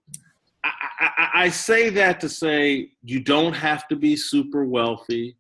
I, 0.64 0.72
I, 1.00 1.30
I, 1.34 1.50
say 1.50 1.90
that 1.90 2.20
to 2.20 2.30
say 2.30 2.92
you 3.02 3.20
don't 3.20 3.54
have 3.54 3.88
to 3.88 3.96
be 3.96 4.16
super 4.16 4.66
wealthy. 4.66 5.36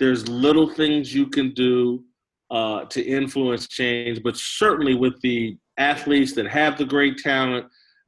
There's 0.00 0.26
little 0.28 0.68
things 0.68 1.14
you 1.14 1.28
can 1.28 1.54
do 1.54 2.02
uh, 2.50 2.86
to 2.86 3.00
influence 3.00 3.68
change, 3.68 4.20
but 4.24 4.36
certainly 4.36 4.96
with 4.96 5.20
the 5.20 5.56
athletes 5.78 6.32
that 6.32 6.48
have 6.48 6.76
the 6.76 6.84
great 6.84 7.18
talent, 7.18 7.66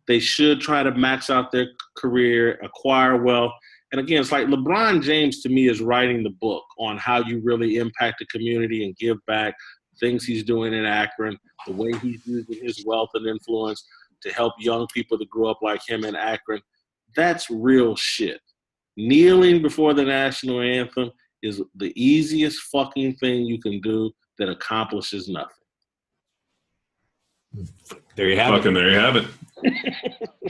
they 0.09 0.19
should 0.19 0.61
try 0.61 0.83
to 0.83 0.91
max 0.91 1.31
out 1.31 1.53
their 1.53 1.69
career, 1.97 2.59
acquire 2.65 3.23
wealth, 3.23 3.53
and 3.93 4.01
again, 4.01 4.21
it's 4.21 4.33
like 4.33 4.47
LeBron 4.49 5.03
James 5.03 5.41
to 5.43 5.49
me 5.49 5.69
is 5.69 5.81
writing 5.81 6.23
the 6.23 6.31
book 6.31 6.65
on 6.79 6.99
how 6.99 7.23
you 7.23 7.41
really 7.43 7.77
impact 7.77 8.19
the 8.19 8.27
community 8.27 8.85
and 8.85 8.97
give 8.97 9.17
back 9.27 9.55
things 9.99 10.25
he's 10.25 10.45
doing 10.45 10.75
in 10.75 10.85
Akron, 10.85 11.39
the 11.67 11.73
way 11.73 11.93
he's 12.03 12.27
using 12.27 12.63
his 12.63 12.85
wealth 12.85 13.11
and 13.15 13.27
influence 13.27 13.85
to 14.23 14.31
help 14.33 14.55
young 14.59 14.87
people 14.93 15.19
to 15.19 15.25
grow 15.27 15.49
up 15.49 15.63
like 15.63 15.81
him 15.87 16.05
in 16.05 16.15
Akron. 16.15 16.61
That's 17.17 17.49
real 17.51 17.97
shit. 17.97 18.41
Kneeling 18.97 19.63
before 19.63 19.95
the 19.95 20.05
national 20.05 20.61
anthem 20.61 21.11
is 21.43 21.63
the 21.77 21.93
easiest 21.97 22.61
fucking 22.73 23.15
thing 23.17 23.47
you 23.47 23.61
can 23.61 23.81
do 23.81 24.11
that 24.39 24.49
accomplishes 24.49 25.29
nothing. 25.29 25.49
There 28.17 28.29
you 28.29 28.37
have 28.37 28.55
fucking 28.55 28.73
it. 28.73 28.75
there 28.75 28.91
you 28.91 28.99
have 28.99 29.17
it. 29.17 29.27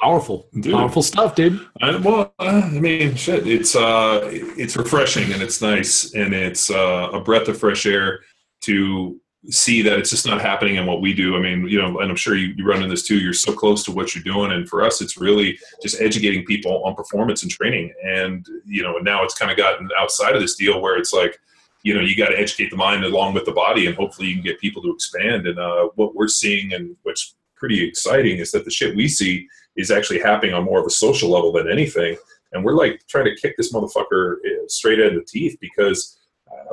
powerful, 0.00 0.48
dude. 0.60 0.74
powerful 0.74 1.02
stuff, 1.02 1.34
dude. 1.34 1.66
I, 1.80 1.96
well, 1.96 2.34
I 2.38 2.68
mean, 2.70 3.14
shit, 3.14 3.46
it's 3.46 3.74
uh, 3.74 4.28
it's 4.30 4.76
refreshing 4.76 5.32
and 5.32 5.42
it's 5.42 5.60
nice 5.62 6.14
and 6.14 6.34
it's 6.34 6.70
uh, 6.70 7.10
a 7.12 7.20
breath 7.20 7.48
of 7.48 7.58
fresh 7.58 7.86
air 7.86 8.20
to 8.62 9.20
see 9.50 9.82
that 9.82 9.98
it's 9.98 10.10
just 10.10 10.26
not 10.26 10.40
happening 10.40 10.76
in 10.76 10.86
what 10.86 11.00
we 11.00 11.14
do. 11.14 11.36
I 11.36 11.40
mean, 11.40 11.68
you 11.68 11.80
know, 11.80 12.00
and 12.00 12.10
I'm 12.10 12.16
sure 12.16 12.34
you, 12.36 12.54
you 12.56 12.66
run 12.66 12.82
in 12.82 12.88
this 12.88 13.06
too. 13.06 13.18
You're 13.18 13.32
so 13.32 13.52
close 13.52 13.84
to 13.84 13.92
what 13.92 14.14
you're 14.14 14.24
doing, 14.24 14.52
and 14.52 14.68
for 14.68 14.82
us, 14.82 15.00
it's 15.00 15.16
really 15.16 15.58
just 15.82 16.00
educating 16.00 16.44
people 16.44 16.82
on 16.84 16.94
performance 16.94 17.42
and 17.42 17.50
training. 17.50 17.92
And 18.04 18.46
you 18.64 18.82
know, 18.82 18.98
now 18.98 19.22
it's 19.22 19.34
kind 19.34 19.50
of 19.50 19.56
gotten 19.56 19.88
outside 19.98 20.34
of 20.34 20.40
this 20.40 20.56
deal 20.56 20.80
where 20.80 20.98
it's 20.98 21.12
like, 21.12 21.38
you 21.82 21.94
know, 21.94 22.00
you 22.00 22.16
got 22.16 22.28
to 22.28 22.38
educate 22.38 22.70
the 22.70 22.76
mind 22.76 23.04
along 23.04 23.34
with 23.34 23.44
the 23.44 23.52
body, 23.52 23.86
and 23.86 23.96
hopefully 23.96 24.28
you 24.28 24.34
can 24.34 24.44
get 24.44 24.60
people 24.60 24.82
to 24.82 24.92
expand. 24.92 25.46
And 25.46 25.58
uh, 25.58 25.88
what 25.94 26.14
we're 26.14 26.28
seeing, 26.28 26.72
and 26.72 26.96
what's 27.02 27.34
pretty 27.54 27.86
exciting, 27.86 28.38
is 28.38 28.50
that 28.52 28.64
the 28.64 28.70
shit 28.70 28.96
we 28.96 29.08
see 29.08 29.48
is 29.76 29.90
actually 29.90 30.20
happening 30.20 30.54
on 30.54 30.64
more 30.64 30.80
of 30.80 30.86
a 30.86 30.90
social 30.90 31.30
level 31.30 31.52
than 31.52 31.70
anything. 31.70 32.16
And 32.52 32.64
we're 32.64 32.74
like 32.74 33.02
trying 33.08 33.26
to 33.26 33.36
kick 33.36 33.56
this 33.56 33.72
motherfucker 33.72 34.36
eh, 34.46 34.64
straight 34.68 35.00
in 35.00 35.14
the 35.14 35.24
teeth 35.24 35.58
because 35.60 36.16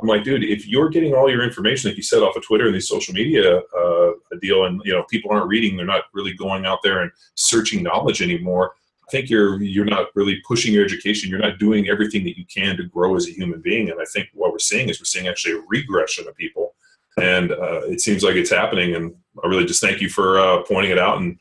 I'm 0.00 0.08
like, 0.08 0.24
dude, 0.24 0.44
if 0.44 0.66
you're 0.66 0.88
getting 0.88 1.14
all 1.14 1.30
your 1.30 1.42
information 1.42 1.90
that 1.90 1.96
you 1.96 2.02
set 2.02 2.22
off 2.22 2.36
of 2.36 2.44
Twitter 2.44 2.66
and 2.66 2.74
these 2.74 2.88
social 2.88 3.14
media 3.14 3.58
uh, 3.58 4.10
deal, 4.40 4.64
and 4.64 4.80
you 4.84 4.92
know 4.92 5.04
people 5.04 5.30
aren't 5.30 5.48
reading, 5.48 5.76
they're 5.76 5.86
not 5.86 6.04
really 6.12 6.34
going 6.34 6.66
out 6.66 6.80
there 6.82 7.02
and 7.02 7.10
searching 7.34 7.82
knowledge 7.82 8.22
anymore. 8.22 8.72
I 9.06 9.10
think 9.10 9.30
you're 9.30 9.62
you're 9.62 9.84
not 9.84 10.08
really 10.14 10.40
pushing 10.46 10.72
your 10.72 10.84
education. 10.84 11.28
You're 11.28 11.38
not 11.38 11.58
doing 11.58 11.88
everything 11.88 12.24
that 12.24 12.38
you 12.38 12.44
can 12.46 12.76
to 12.76 12.84
grow 12.84 13.16
as 13.16 13.28
a 13.28 13.32
human 13.32 13.60
being. 13.60 13.90
And 13.90 14.00
I 14.00 14.04
think 14.12 14.28
what 14.32 14.52
we're 14.52 14.58
seeing 14.58 14.88
is 14.88 15.00
we're 15.00 15.06
seeing 15.06 15.28
actually 15.28 15.54
a 15.54 15.62
regression 15.68 16.26
of 16.28 16.36
people, 16.36 16.74
and 17.20 17.52
uh, 17.52 17.82
it 17.86 18.00
seems 18.00 18.22
like 18.22 18.36
it's 18.36 18.50
happening. 18.50 18.94
And 18.94 19.14
I 19.42 19.48
really 19.48 19.66
just 19.66 19.80
thank 19.80 20.00
you 20.00 20.08
for 20.08 20.38
uh, 20.38 20.62
pointing 20.62 20.92
it 20.92 20.98
out 20.98 21.18
and 21.18 21.38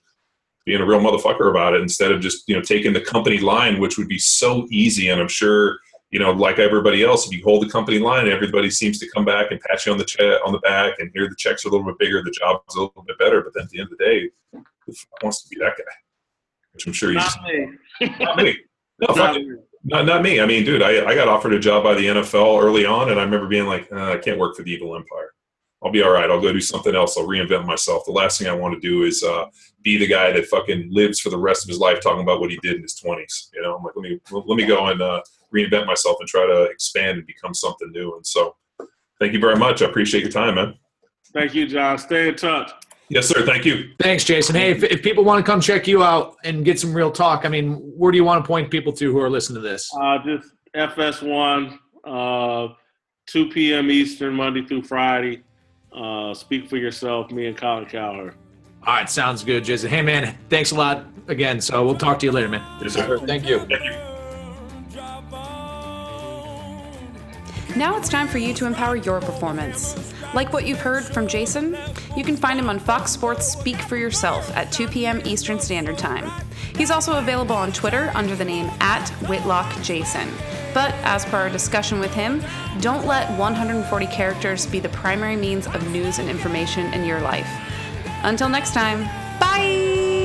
being 0.65 0.81
a 0.81 0.85
real 0.85 0.99
motherfucker 0.99 1.49
about 1.49 1.73
it 1.73 1.81
instead 1.81 2.11
of 2.11 2.21
just 2.21 2.47
you 2.47 2.55
know 2.55 2.61
taking 2.61 2.93
the 2.93 3.01
company 3.01 3.39
line, 3.39 3.79
which 3.79 3.97
would 3.97 4.07
be 4.07 4.19
so 4.19 4.67
easy. 4.71 5.09
And 5.09 5.19
I'm 5.21 5.27
sure 5.27 5.79
you 6.13 6.19
know, 6.19 6.31
like 6.31 6.59
everybody 6.59 7.03
else, 7.03 7.25
if 7.25 7.33
you 7.35 7.43
hold 7.43 7.63
the 7.65 7.69
company 7.71 7.97
line, 7.97 8.27
everybody 8.27 8.69
seems 8.69 8.99
to 8.99 9.09
come 9.09 9.25
back 9.25 9.49
and 9.49 9.59
pat 9.61 9.83
you 9.83 9.91
on 9.91 9.97
the 9.97 10.05
che- 10.05 10.37
on 10.45 10.53
the 10.53 10.59
back, 10.59 10.99
and 10.99 11.09
here 11.15 11.27
the 11.27 11.35
checks 11.35 11.65
are 11.65 11.69
a 11.69 11.71
little 11.71 11.87
bit 11.87 11.97
bigger, 11.97 12.21
the 12.21 12.29
job's 12.29 12.75
a 12.75 12.81
little 12.81 13.03
bit 13.07 13.17
better. 13.17 13.41
But 13.41 13.55
then 13.55 13.63
at 13.63 13.69
the 13.69 13.79
end 13.79 13.91
of 13.91 13.97
the 13.97 14.05
day, 14.05 14.29
who 14.85 14.93
wants 15.23 15.41
to 15.41 15.49
be 15.49 15.55
that 15.59 15.73
guy? 15.75 15.91
Which 16.73 16.85
I'm 16.85 16.93
sure 16.93 17.09
you 17.09 17.15
Not 17.15 17.43
me. 17.43 17.67
not 18.19 18.37
me. 18.37 18.57
No, 18.99 19.15
Not 19.15 19.35
me. 19.35 19.55
not, 19.85 20.05
not 20.05 20.21
me. 20.21 20.39
I 20.39 20.45
mean, 20.45 20.63
dude, 20.63 20.83
I, 20.83 21.03
I 21.03 21.15
got 21.15 21.27
offered 21.27 21.53
a 21.53 21.59
job 21.59 21.83
by 21.83 21.95
the 21.95 22.05
NFL 22.05 22.61
early 22.61 22.85
on, 22.85 23.09
and 23.09 23.19
I 23.19 23.23
remember 23.23 23.47
being 23.47 23.65
like, 23.65 23.91
uh, 23.91 24.11
I 24.11 24.17
can't 24.17 24.37
work 24.37 24.55
for 24.55 24.61
the 24.61 24.71
evil 24.71 24.95
empire. 24.95 25.33
I'll 25.83 25.91
be 25.91 26.01
all 26.01 26.11
right. 26.11 26.29
I'll 26.29 26.41
go 26.41 26.53
do 26.53 26.61
something 26.61 26.95
else. 26.95 27.17
I'll 27.17 27.27
reinvent 27.27 27.65
myself. 27.65 28.05
The 28.05 28.11
last 28.11 28.39
thing 28.39 28.47
I 28.47 28.53
want 28.53 28.73
to 28.73 28.79
do 28.79 29.03
is 29.03 29.21
uh, 29.21 29.45
be 29.81 29.97
the 29.97 30.07
guy 30.07 30.31
that 30.31 30.45
fucking 30.45 30.87
lives 30.91 31.19
for 31.19 31.29
the 31.29 31.37
rest 31.37 31.63
of 31.63 31.69
his 31.69 31.79
life 31.79 31.99
talking 31.99 32.21
about 32.21 32.39
what 32.39 32.49
he 32.51 32.57
did 32.63 32.77
in 32.77 32.81
his 32.81 32.95
twenties. 32.95 33.49
You 33.53 33.61
know, 33.61 33.75
I'm 33.75 33.83
like, 33.83 33.95
let 33.95 34.03
me 34.03 34.19
let 34.31 34.55
me 34.55 34.65
go 34.65 34.87
and 34.87 35.01
uh, 35.01 35.21
reinvent 35.53 35.85
myself 35.85 36.17
and 36.19 36.29
try 36.29 36.45
to 36.45 36.63
expand 36.63 37.17
and 37.17 37.27
become 37.27 37.53
something 37.53 37.91
new. 37.91 38.15
And 38.15 38.25
so, 38.25 38.55
thank 39.19 39.33
you 39.33 39.39
very 39.39 39.57
much. 39.57 39.81
I 39.81 39.85
appreciate 39.85 40.21
your 40.21 40.31
time, 40.31 40.55
man. 40.55 40.75
Thank 41.33 41.53
you, 41.53 41.67
John. 41.67 41.97
Stay 41.97 42.29
in 42.29 42.35
touch. 42.35 42.71
Yes, 43.09 43.27
sir. 43.27 43.45
Thank 43.45 43.65
you. 43.65 43.91
Thanks, 43.99 44.23
Jason. 44.23 44.55
Hey, 44.55 44.71
if, 44.71 44.83
if 44.83 45.03
people 45.03 45.23
want 45.23 45.45
to 45.45 45.51
come 45.51 45.59
check 45.59 45.87
you 45.87 46.03
out 46.03 46.35
and 46.45 46.63
get 46.63 46.79
some 46.79 46.93
real 46.93 47.11
talk, 47.11 47.45
I 47.45 47.49
mean, 47.49 47.73
where 47.73 48.11
do 48.11 48.17
you 48.17 48.23
want 48.23 48.43
to 48.43 48.47
point 48.47 48.71
people 48.71 48.93
to 48.93 49.11
who 49.11 49.19
are 49.19 49.29
listening 49.29 49.61
to 49.61 49.67
this? 49.67 49.91
Uh, 50.01 50.19
just 50.23 50.53
FS1, 50.75 51.77
uh, 52.05 52.73
2 53.27 53.49
p.m. 53.49 53.91
Eastern, 53.91 54.33
Monday 54.33 54.65
through 54.65 54.83
Friday. 54.83 55.43
Uh, 55.95 56.33
speak 56.33 56.69
for 56.69 56.77
yourself, 56.77 57.31
me 57.31 57.47
and 57.47 57.57
Colin 57.57 57.85
Cowherd. 57.85 58.35
All 58.85 58.93
right, 58.95 59.09
sounds 59.09 59.43
good, 59.43 59.63
Jason. 59.63 59.89
Hey, 59.89 60.01
man, 60.01 60.37
thanks 60.49 60.71
a 60.71 60.75
lot 60.75 61.05
again. 61.27 61.61
So 61.61 61.85
we'll 61.85 61.95
talk 61.95 62.19
to 62.19 62.25
you 62.25 62.31
later, 62.31 62.49
man. 62.49 62.61
Yes, 62.81 62.93
sir. 62.93 63.17
Thank 63.19 63.47
you. 63.47 63.59
Thank 63.59 63.83
you. 63.83 64.12
Now 67.75 67.97
it's 67.97 68.07
time 68.07 68.27
for 68.27 68.37
you 68.37 68.53
to 68.53 68.67
empower 68.67 68.97
your 68.97 69.19
performance. 69.19 70.13
Like 70.35 70.53
what 70.53 70.67
you've 70.67 70.79
heard 70.79 71.03
from 71.03 71.27
Jason, 71.27 71.75
you 72.15 72.23
can 72.23 72.37
find 72.37 72.59
him 72.59 72.69
on 72.69 72.77
Fox 72.77 73.11
Sports 73.11 73.51
Speak 73.51 73.77
for 73.77 73.97
Yourself 73.97 74.55
at 74.55 74.71
2 74.71 74.87
p.m. 74.89 75.21
Eastern 75.25 75.59
Standard 75.59 75.97
Time. 75.97 76.29
He's 76.75 76.91
also 76.91 77.17
available 77.17 77.55
on 77.55 77.71
Twitter 77.71 78.11
under 78.13 78.35
the 78.35 78.45
name 78.45 78.69
at 78.79 79.09
Whitlock 79.27 79.81
Jason. 79.81 80.29
But 80.75 80.93
as 81.03 81.25
per 81.25 81.37
our 81.37 81.49
discussion 81.49 81.99
with 81.99 82.13
him, 82.13 82.43
don't 82.79 83.07
let 83.07 83.35
140 83.39 84.05
characters 84.07 84.67
be 84.67 84.79
the 84.79 84.89
primary 84.89 85.35
means 85.35 85.65
of 85.65 85.89
news 85.91 86.19
and 86.19 86.29
information 86.29 86.93
in 86.93 87.05
your 87.05 87.21
life. 87.21 87.49
Until 88.23 88.49
next 88.49 88.73
time, 88.73 89.03
bye! 89.39 90.22